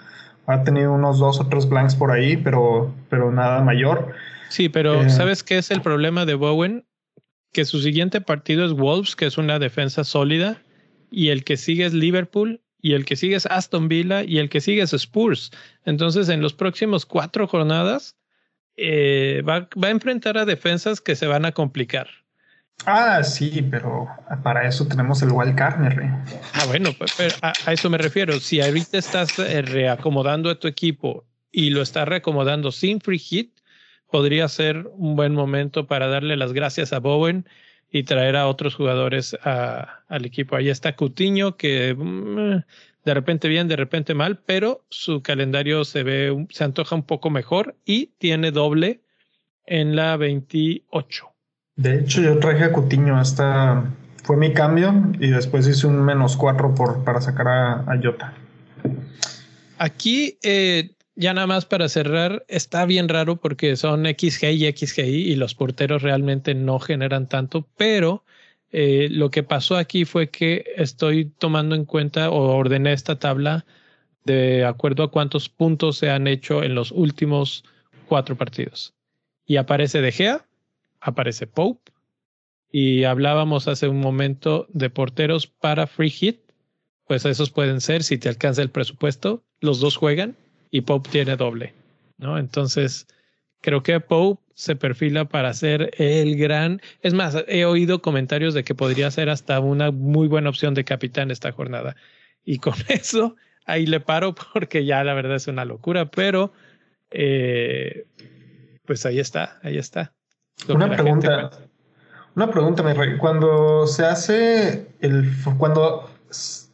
Ha 0.46 0.64
tenido 0.64 0.94
unos 0.94 1.20
dos 1.20 1.40
o 1.40 1.48
tres 1.48 1.70
blanks 1.70 1.96
por 1.96 2.12
ahí, 2.12 2.36
pero, 2.36 2.94
pero 3.10 3.32
nada 3.32 3.62
mayor. 3.62 4.14
Sí, 4.50 4.68
pero 4.68 5.04
eh, 5.04 5.10
¿sabes 5.10 5.44
qué 5.44 5.58
es 5.58 5.72
el 5.72 5.82
problema 5.82 6.26
de 6.26 6.34
Bowen? 6.34 6.86
Que 7.54 7.66
su 7.66 7.80
siguiente 7.80 8.20
partido 8.20 8.66
es 8.66 8.74
Wolves, 8.74 9.16
que 9.16 9.26
es 9.26 9.38
una 9.38 9.58
defensa 9.58 10.04
sólida, 10.04 10.62
y 11.10 11.30
el 11.30 11.44
que 11.44 11.56
sigue 11.56 11.86
es 11.86 11.94
Liverpool, 11.94 12.62
y 12.82 12.94
el 12.94 13.06
que 13.06 13.16
sigue 13.16 13.36
es 13.36 13.46
Aston 13.46 13.88
Villa 13.88 14.24
y 14.24 14.38
el 14.38 14.50
que 14.50 14.62
sigue 14.62 14.82
es 14.82 14.94
Spurs. 14.94 15.52
Entonces, 15.86 16.30
en 16.30 16.42
los 16.42 16.54
próximos 16.54 17.06
cuatro 17.06 17.48
jornadas 17.48 18.16
eh, 18.78 19.44
va, 19.48 19.68
va, 19.82 19.88
a 19.88 19.92
enfrentar 19.92 20.38
a 20.38 20.46
defensas 20.46 21.02
que 21.02 21.16
se 21.16 21.28
van 21.28 21.46
a 21.46 21.52
complicar. 21.52 22.08
Ah, 22.86 23.24
sí, 23.24 23.68
pero 23.70 24.08
para 24.42 24.68
eso 24.68 24.88
tenemos 24.88 25.22
el 25.22 25.32
wild 25.32 25.56
card, 25.56 25.82
Ah, 26.54 26.66
bueno, 26.68 26.92
pues, 26.98 27.38
a, 27.42 27.52
eso 27.72 27.90
me 27.90 27.98
refiero. 27.98 28.40
Si 28.40 28.62
ahorita 28.62 28.98
estás 28.98 29.38
eh, 29.40 29.62
reacomodando 29.62 30.50
a 30.50 30.56
tu 30.56 30.68
equipo 30.68 31.26
y 31.52 31.72
lo 31.72 31.82
estás 31.82 32.08
reacomodando 32.08 32.72
sin 32.72 33.02
free 33.02 33.20
hit, 33.20 33.60
podría 34.10 34.48
ser 34.48 34.88
un 34.94 35.16
buen 35.16 35.34
momento 35.34 35.88
para 35.88 36.08
darle 36.08 36.38
las 36.38 36.54
gracias 36.54 36.94
a 36.94 37.00
Bowen 37.00 37.46
y 37.92 38.04
traer 38.04 38.36
a 38.36 38.48
otros 38.48 38.76
jugadores 38.76 39.38
al 39.44 40.26
equipo. 40.26 40.56
Ahí 40.56 40.70
está 40.70 40.96
Cutiño, 40.96 41.58
que 41.58 41.96
mm, 41.98 42.64
de 43.06 43.14
repente 43.14 43.48
bien, 43.48 43.68
de 43.68 43.76
repente 43.76 44.14
mal, 44.14 44.40
pero 44.46 44.86
su 44.90 45.22
calendario 45.22 45.86
se 45.86 46.04
ve, 46.04 46.48
se 46.50 46.64
antoja 46.64 46.96
un 46.96 47.04
poco 47.04 47.30
mejor 47.30 47.76
y 47.86 48.08
tiene 48.18 48.52
doble 48.52 49.02
en 49.66 49.96
la 49.96 50.18
28. 50.18 51.26
De 51.76 52.00
hecho, 52.00 52.22
yo 52.22 52.38
traje 52.40 52.66
a 52.66 52.74
Cutiño, 52.74 53.18
hasta 53.18 53.86
fue 54.24 54.38
mi 54.38 54.54
cambio 54.54 54.94
y 55.20 55.30
después 55.30 55.68
hice 55.68 55.88
un 55.88 56.04
menos 56.04 56.36
4 56.38 56.76
por, 56.76 57.04
para 57.04 57.22
sacar 57.22 57.48
a, 57.48 57.74
a 57.92 58.00
Jota. 58.04 58.34
Aquí, 59.78 60.38
eh, 60.44 60.92
ya 61.20 61.34
nada 61.34 61.48
más 61.48 61.66
para 61.66 61.90
cerrar, 61.90 62.46
está 62.48 62.86
bien 62.86 63.10
raro 63.10 63.36
porque 63.36 63.76
son 63.76 64.06
XG 64.06 64.52
y 64.52 64.72
XGI 64.72 65.02
y 65.02 65.36
los 65.36 65.54
porteros 65.54 66.02
realmente 66.02 66.56
no 66.56 66.80
generan 66.80 67.28
tanto, 67.28 67.68
pero 67.76 68.24
eh, 68.72 69.10
lo 69.12 69.30
que 69.30 69.44
pasó 69.44 69.76
aquí 69.76 70.06
fue 70.06 70.30
que 70.30 70.64
estoy 70.78 71.26
tomando 71.26 71.76
en 71.76 71.84
cuenta 71.84 72.30
o 72.30 72.56
ordené 72.56 72.94
esta 72.94 73.20
tabla 73.20 73.66
de 74.24 74.64
acuerdo 74.64 75.04
a 75.04 75.12
cuántos 75.12 75.50
puntos 75.50 75.98
se 75.98 76.10
han 76.10 76.26
hecho 76.26 76.64
en 76.64 76.74
los 76.74 76.92
últimos 76.94 77.66
cuatro 78.08 78.38
partidos. 78.38 78.94
Y 79.46 79.58
aparece 79.58 80.00
De 80.00 80.14
Gea, 80.14 80.46
aparece 81.02 81.48
Pope, 81.48 81.92
y 82.72 83.04
hablábamos 83.04 83.68
hace 83.68 83.90
un 83.90 84.00
momento 84.00 84.68
de 84.70 84.90
porteros 84.90 85.48
para 85.48 85.86
free 85.86 86.12
hit, 86.12 86.40
pues 87.08 87.26
esos 87.26 87.50
pueden 87.50 87.82
ser, 87.82 88.04
si 88.04 88.18
te 88.18 88.30
alcanza 88.30 88.62
el 88.62 88.70
presupuesto, 88.70 89.44
los 89.60 89.82
dos 89.82 89.98
juegan 89.98 90.38
y 90.72 90.82
Pope 90.82 91.10
tiene 91.10 91.36
doble, 91.36 91.74
¿no? 92.18 92.38
Entonces, 92.38 93.08
creo 93.62 93.84
que 93.84 94.00
Pope 94.00 94.42
se 94.54 94.76
perfila 94.76 95.26
para 95.26 95.54
ser 95.54 95.92
el 95.98 96.38
gran. 96.38 96.82
Es 97.02 97.14
más, 97.14 97.38
he 97.48 97.66
oído 97.66 98.02
comentarios 98.02 98.54
de 98.54 98.64
que 98.64 98.76
podría 98.76 99.10
ser 99.10 99.30
hasta 99.30 99.60
una 99.60 99.92
muy 99.92 100.28
buena 100.28 100.50
opción 100.50 100.74
de 100.74 100.84
capitán 100.84 101.32
esta 101.32 101.52
jornada. 101.52 101.96
Y 102.44 102.60
con 102.60 102.74
eso, 102.90 103.36
ahí 103.66 103.86
le 103.86 104.00
paro 104.00 104.36
porque 104.36 104.86
ya 104.86 105.04
la 105.04 105.14
verdad 105.14 105.36
es 105.36 105.48
una 105.48 105.66
locura, 105.66 106.12
pero 106.12 106.52
eh, 107.12 108.06
pues 108.86 109.06
ahí 109.06 109.20
está, 109.20 109.60
ahí 109.64 109.78
está. 109.78 110.14
Una 110.68 110.90
pregunta. 110.90 111.52
Una 112.36 112.52
pregunta, 112.52 112.84
mi 112.84 112.94
rey. 112.94 113.18
Cuando 113.18 113.88
se 113.88 114.06
hace 114.06 114.88
el. 115.00 115.32
Cuando 115.58 116.10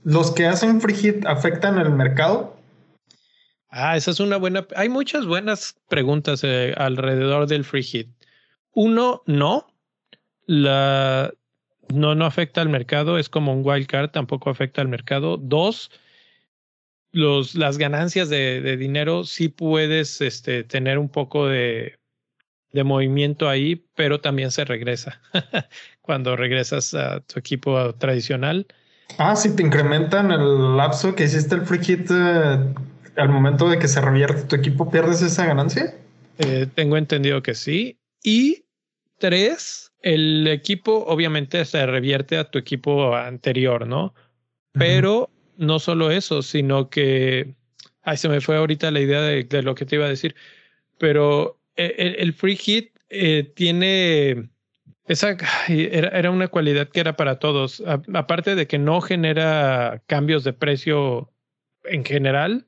los 0.04 0.32
que 0.32 0.46
hacen 0.46 0.82
free 0.82 0.96
hit 0.96 1.26
afectan 1.26 1.78
el 1.78 1.92
mercado, 1.92 2.55
Ah, 3.78 3.98
esa 3.98 4.12
es 4.12 4.22
una 4.22 4.38
buena. 4.38 4.66
Hay 4.78 4.88
muchas 4.88 5.26
buenas 5.26 5.76
preguntas 5.90 6.46
eh, 6.46 6.74
alrededor 6.78 7.46
del 7.46 7.66
free 7.66 7.84
hit. 7.84 8.08
Uno, 8.72 9.22
no. 9.26 9.68
La, 10.46 11.34
no, 11.94 12.16
no 12.16 12.26
afecta 12.26 12.62
al 12.62 12.70
mercado. 12.70 13.18
Es 13.18 13.28
como 13.28 13.52
un 13.52 13.64
wild 13.66 13.88
card, 13.88 14.12
tampoco 14.12 14.50
afecta 14.50 14.82
al 14.82 14.88
mercado. 14.88 15.36
Dos, 15.36 15.92
los, 17.12 17.56
las 17.56 17.78
ganancias 17.78 18.30
de, 18.30 18.62
de 18.62 18.78
dinero 18.78 19.26
sí 19.26 19.50
puedes 19.50 20.22
este, 20.22 20.64
tener 20.64 20.98
un 20.98 21.10
poco 21.10 21.46
de, 21.46 22.00
de 22.72 22.84
movimiento 22.86 23.50
ahí, 23.50 23.86
pero 23.94 24.22
también 24.22 24.52
se 24.52 24.64
regresa 24.64 25.20
cuando 26.02 26.38
regresas 26.38 26.94
a 26.94 27.20
tu 27.20 27.42
equipo 27.42 27.94
tradicional. 27.96 28.68
Ah, 29.18 29.36
si 29.36 29.54
te 29.54 29.64
incrementan 29.64 30.32
el 30.32 30.78
lapso 30.78 31.14
que 31.14 31.26
hiciste 31.26 31.56
el 31.56 31.66
free 31.66 31.84
hit. 31.84 32.10
Eh, 32.10 32.74
al 33.18 33.30
momento 33.30 33.70
de 33.70 33.80
que 33.80 33.88
se 33.88 34.02
revierte 34.02 34.44
tu 34.44 34.56
equipo, 34.56 34.90
pierdes 34.90 35.22
esa 35.22 35.46
ganancia? 35.46 35.96
Eh, 36.38 36.68
tengo 36.74 36.98
entendido 36.98 37.42
que 37.42 37.56
sí. 37.56 38.00
Y 38.24 38.66
tres, 39.18 39.92
el 40.02 40.48
equipo 40.48 41.06
obviamente 41.08 41.64
se 41.66 41.86
revierte 41.86 42.38
a 42.38 42.50
tu 42.50 42.60
equipo 42.60 43.16
anterior, 43.16 43.88
¿no? 43.88 44.14
Pero 44.74 45.30
no 45.58 45.80
solo 45.80 46.12
eso, 46.12 46.42
sino 46.42 46.90
que, 46.90 47.56
ay, 48.04 48.18
se 48.18 48.28
me 48.28 48.42
fue 48.42 48.58
ahorita 48.58 48.92
la 48.92 49.00
idea 49.00 49.22
de, 49.22 49.62
lo 49.62 49.74
que 49.76 49.86
te 49.86 49.96
iba 49.96 50.06
a 50.06 50.10
decir, 50.10 50.36
pero 50.98 51.60
eh, 51.78 52.16
el, 52.20 52.34
free 52.34 52.58
hit 52.58 52.92
eh, 53.10 53.52
tiene 53.56 54.50
esa 55.08 55.38
era, 55.70 56.10
era, 56.10 56.32
una 56.32 56.48
cualidad 56.50 56.90
que 56.90 57.00
era 57.00 57.16
para 57.16 57.40
todos. 57.40 57.82
aparte 58.14 58.56
de 58.56 58.68
que 58.68 58.80
no 58.80 59.02
genera 59.02 60.02
cambios 60.08 60.44
de 60.44 60.52
precio 60.52 61.32
en 61.84 62.04
general, 62.04 62.66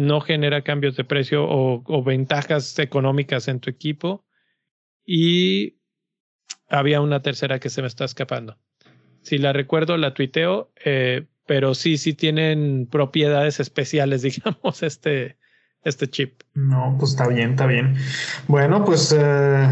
no 0.00 0.20
genera 0.20 0.62
cambios 0.62 0.96
de 0.96 1.04
precio 1.04 1.44
o, 1.46 2.02
ventajas 2.02 2.78
económicas 2.78 3.48
en 3.48 3.60
tu 3.60 3.70
equipo. 3.70 4.24
Y 5.04 5.78
había 6.68 7.00
una 7.00 7.22
tercera 7.22 7.58
que 7.58 7.70
se 7.70 7.82
me 7.82 7.88
está 7.88 8.04
escapando. 8.04 8.58
Si 9.22 9.38
la 9.38 9.52
recuerdo, 9.52 9.96
la 9.96 10.14
tuiteo, 10.14 10.72
eh, 10.84 11.26
pero 11.46 11.74
sí, 11.74 11.98
sí 11.98 12.14
tienen 12.14 12.86
propiedades 12.90 13.60
especiales, 13.60 14.22
digamos, 14.22 14.82
este, 14.82 15.36
este 15.82 16.08
chip. 16.08 16.42
No, 16.54 16.96
pues 16.98 17.12
está 17.12 17.28
bien, 17.28 17.50
está 17.50 17.66
bien. 17.66 17.96
Bueno, 18.48 18.84
pues 18.84 19.14
eh, 19.16 19.68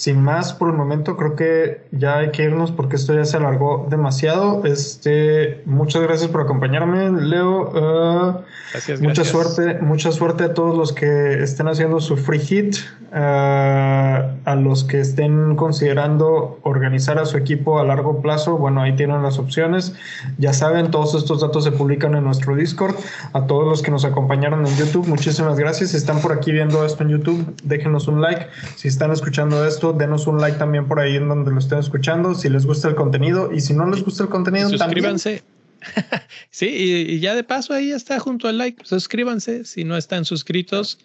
sin 0.00 0.22
más 0.22 0.54
por 0.54 0.70
el 0.70 0.76
momento, 0.76 1.14
creo 1.14 1.36
que 1.36 1.82
ya 1.90 2.16
hay 2.16 2.30
que 2.30 2.44
irnos 2.44 2.70
porque 2.70 2.96
esto 2.96 3.12
ya 3.12 3.26
se 3.26 3.36
alargó 3.36 3.86
demasiado. 3.90 4.64
Este, 4.64 5.60
muchas 5.66 6.00
gracias 6.00 6.30
por 6.30 6.40
acompañarme, 6.40 7.10
Leo. 7.20 7.68
Uh, 7.68 8.40
gracias, 8.72 9.02
mucha 9.02 9.24
suerte, 9.24 9.78
mucha 9.82 10.10
suerte 10.10 10.44
a 10.44 10.54
todos 10.54 10.74
los 10.74 10.94
que 10.94 11.42
estén 11.42 11.68
haciendo 11.68 12.00
su 12.00 12.16
free 12.16 12.38
hit, 12.38 12.76
uh, 13.12 13.14
a 13.14 14.56
los 14.58 14.84
que 14.84 15.00
estén 15.00 15.54
considerando 15.56 16.58
organizar 16.62 17.18
a 17.18 17.26
su 17.26 17.36
equipo 17.36 17.78
a 17.78 17.84
largo 17.84 18.22
plazo. 18.22 18.56
Bueno, 18.56 18.80
ahí 18.80 18.96
tienen 18.96 19.22
las 19.22 19.38
opciones. 19.38 19.94
Ya 20.38 20.54
saben, 20.54 20.90
todos 20.90 21.14
estos 21.14 21.42
datos 21.42 21.64
se 21.64 21.72
publican 21.72 22.14
en 22.14 22.24
nuestro 22.24 22.56
Discord. 22.56 22.94
A 23.34 23.44
todos 23.44 23.68
los 23.68 23.82
que 23.82 23.90
nos 23.90 24.06
acompañaron 24.06 24.66
en 24.66 24.74
YouTube, 24.76 25.06
muchísimas 25.06 25.58
gracias. 25.58 25.90
Si 25.90 25.98
están 25.98 26.22
por 26.22 26.32
aquí 26.32 26.52
viendo 26.52 26.86
esto 26.86 27.02
en 27.02 27.10
YouTube, 27.10 27.54
déjenos 27.64 28.08
un 28.08 28.22
like. 28.22 28.46
Si 28.76 28.88
están 28.88 29.10
escuchando 29.10 29.66
esto, 29.66 29.89
denos 29.92 30.26
un 30.26 30.40
like 30.40 30.58
también 30.58 30.86
por 30.86 31.00
ahí 31.00 31.16
en 31.16 31.28
donde 31.28 31.50
lo 31.50 31.58
estén 31.58 31.78
escuchando, 31.78 32.34
si 32.34 32.48
les 32.48 32.66
gusta 32.66 32.88
el 32.88 32.94
contenido 32.94 33.52
y 33.52 33.60
si 33.60 33.74
no 33.74 33.88
les 33.88 34.02
gusta 34.02 34.24
el 34.24 34.28
contenido, 34.28 34.68
suscríbanse. 34.68 35.42
sí, 36.50 36.66
y, 36.68 37.20
ya 37.20 37.34
de 37.34 37.44
paso 37.44 37.72
ahí 37.72 37.90
está 37.90 38.18
junto 38.18 38.48
al 38.48 38.58
like, 38.58 38.84
suscríbanse 38.84 39.64
si 39.64 39.84
no 39.84 39.96
están 39.96 40.24
suscritos. 40.24 40.98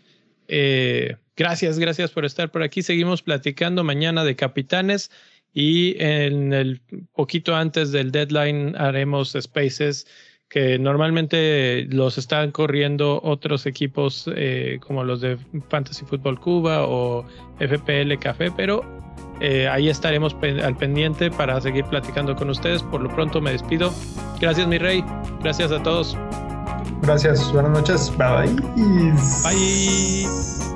Eh, 0.48 1.16
gracias, 1.36 1.80
gracias 1.80 2.12
por 2.12 2.26
estar 2.26 2.52
por 2.52 2.64
aquí. 2.64 2.82
Seguimos 2.82 3.22
platicando 3.22 3.84
mañana 3.84 4.24
de 4.24 4.36
capitanes 4.36 5.12
y 5.54 5.96
en 6.04 6.54
el 6.54 6.82
poquito 7.14 7.56
antes 7.56 7.92
del 7.92 8.12
deadline 8.12 8.76
haremos 8.76 9.36
spaces 9.40 10.06
que 10.50 10.80
normalmente 10.80 11.86
los 11.90 12.18
están 12.18 12.52
corriendo 12.52 13.20
otros 13.24 13.66
equipos 13.66 14.30
eh, 14.36 14.80
como 14.86 15.04
los 15.04 15.22
de 15.22 15.38
Fantasy 15.70 16.06
Football 16.06 16.40
Cuba 16.40 16.86
o 16.88 17.26
FPL 17.60 18.18
Café, 18.20 18.52
pero 18.52 18.84
eh, 19.42 19.68
ahí 19.68 19.90
estaremos 19.90 20.36
al 20.64 20.78
pendiente 20.78 21.30
para 21.32 21.60
seguir 21.60 21.86
platicando 21.86 22.36
con 22.36 22.50
ustedes. 22.50 22.84
Por 22.84 23.02
lo 23.02 23.14
pronto 23.14 23.42
me 23.42 23.52
despido. 23.52 23.94
Gracias 24.40 24.68
mi 24.68 24.78
rey, 24.78 25.04
gracias 25.42 25.72
a 25.72 25.82
todos. 25.84 26.18
Gracias, 27.02 27.52
buenas 27.52 27.72
noches, 27.72 28.12
bye. 28.18 28.48
Bye. 29.44 30.75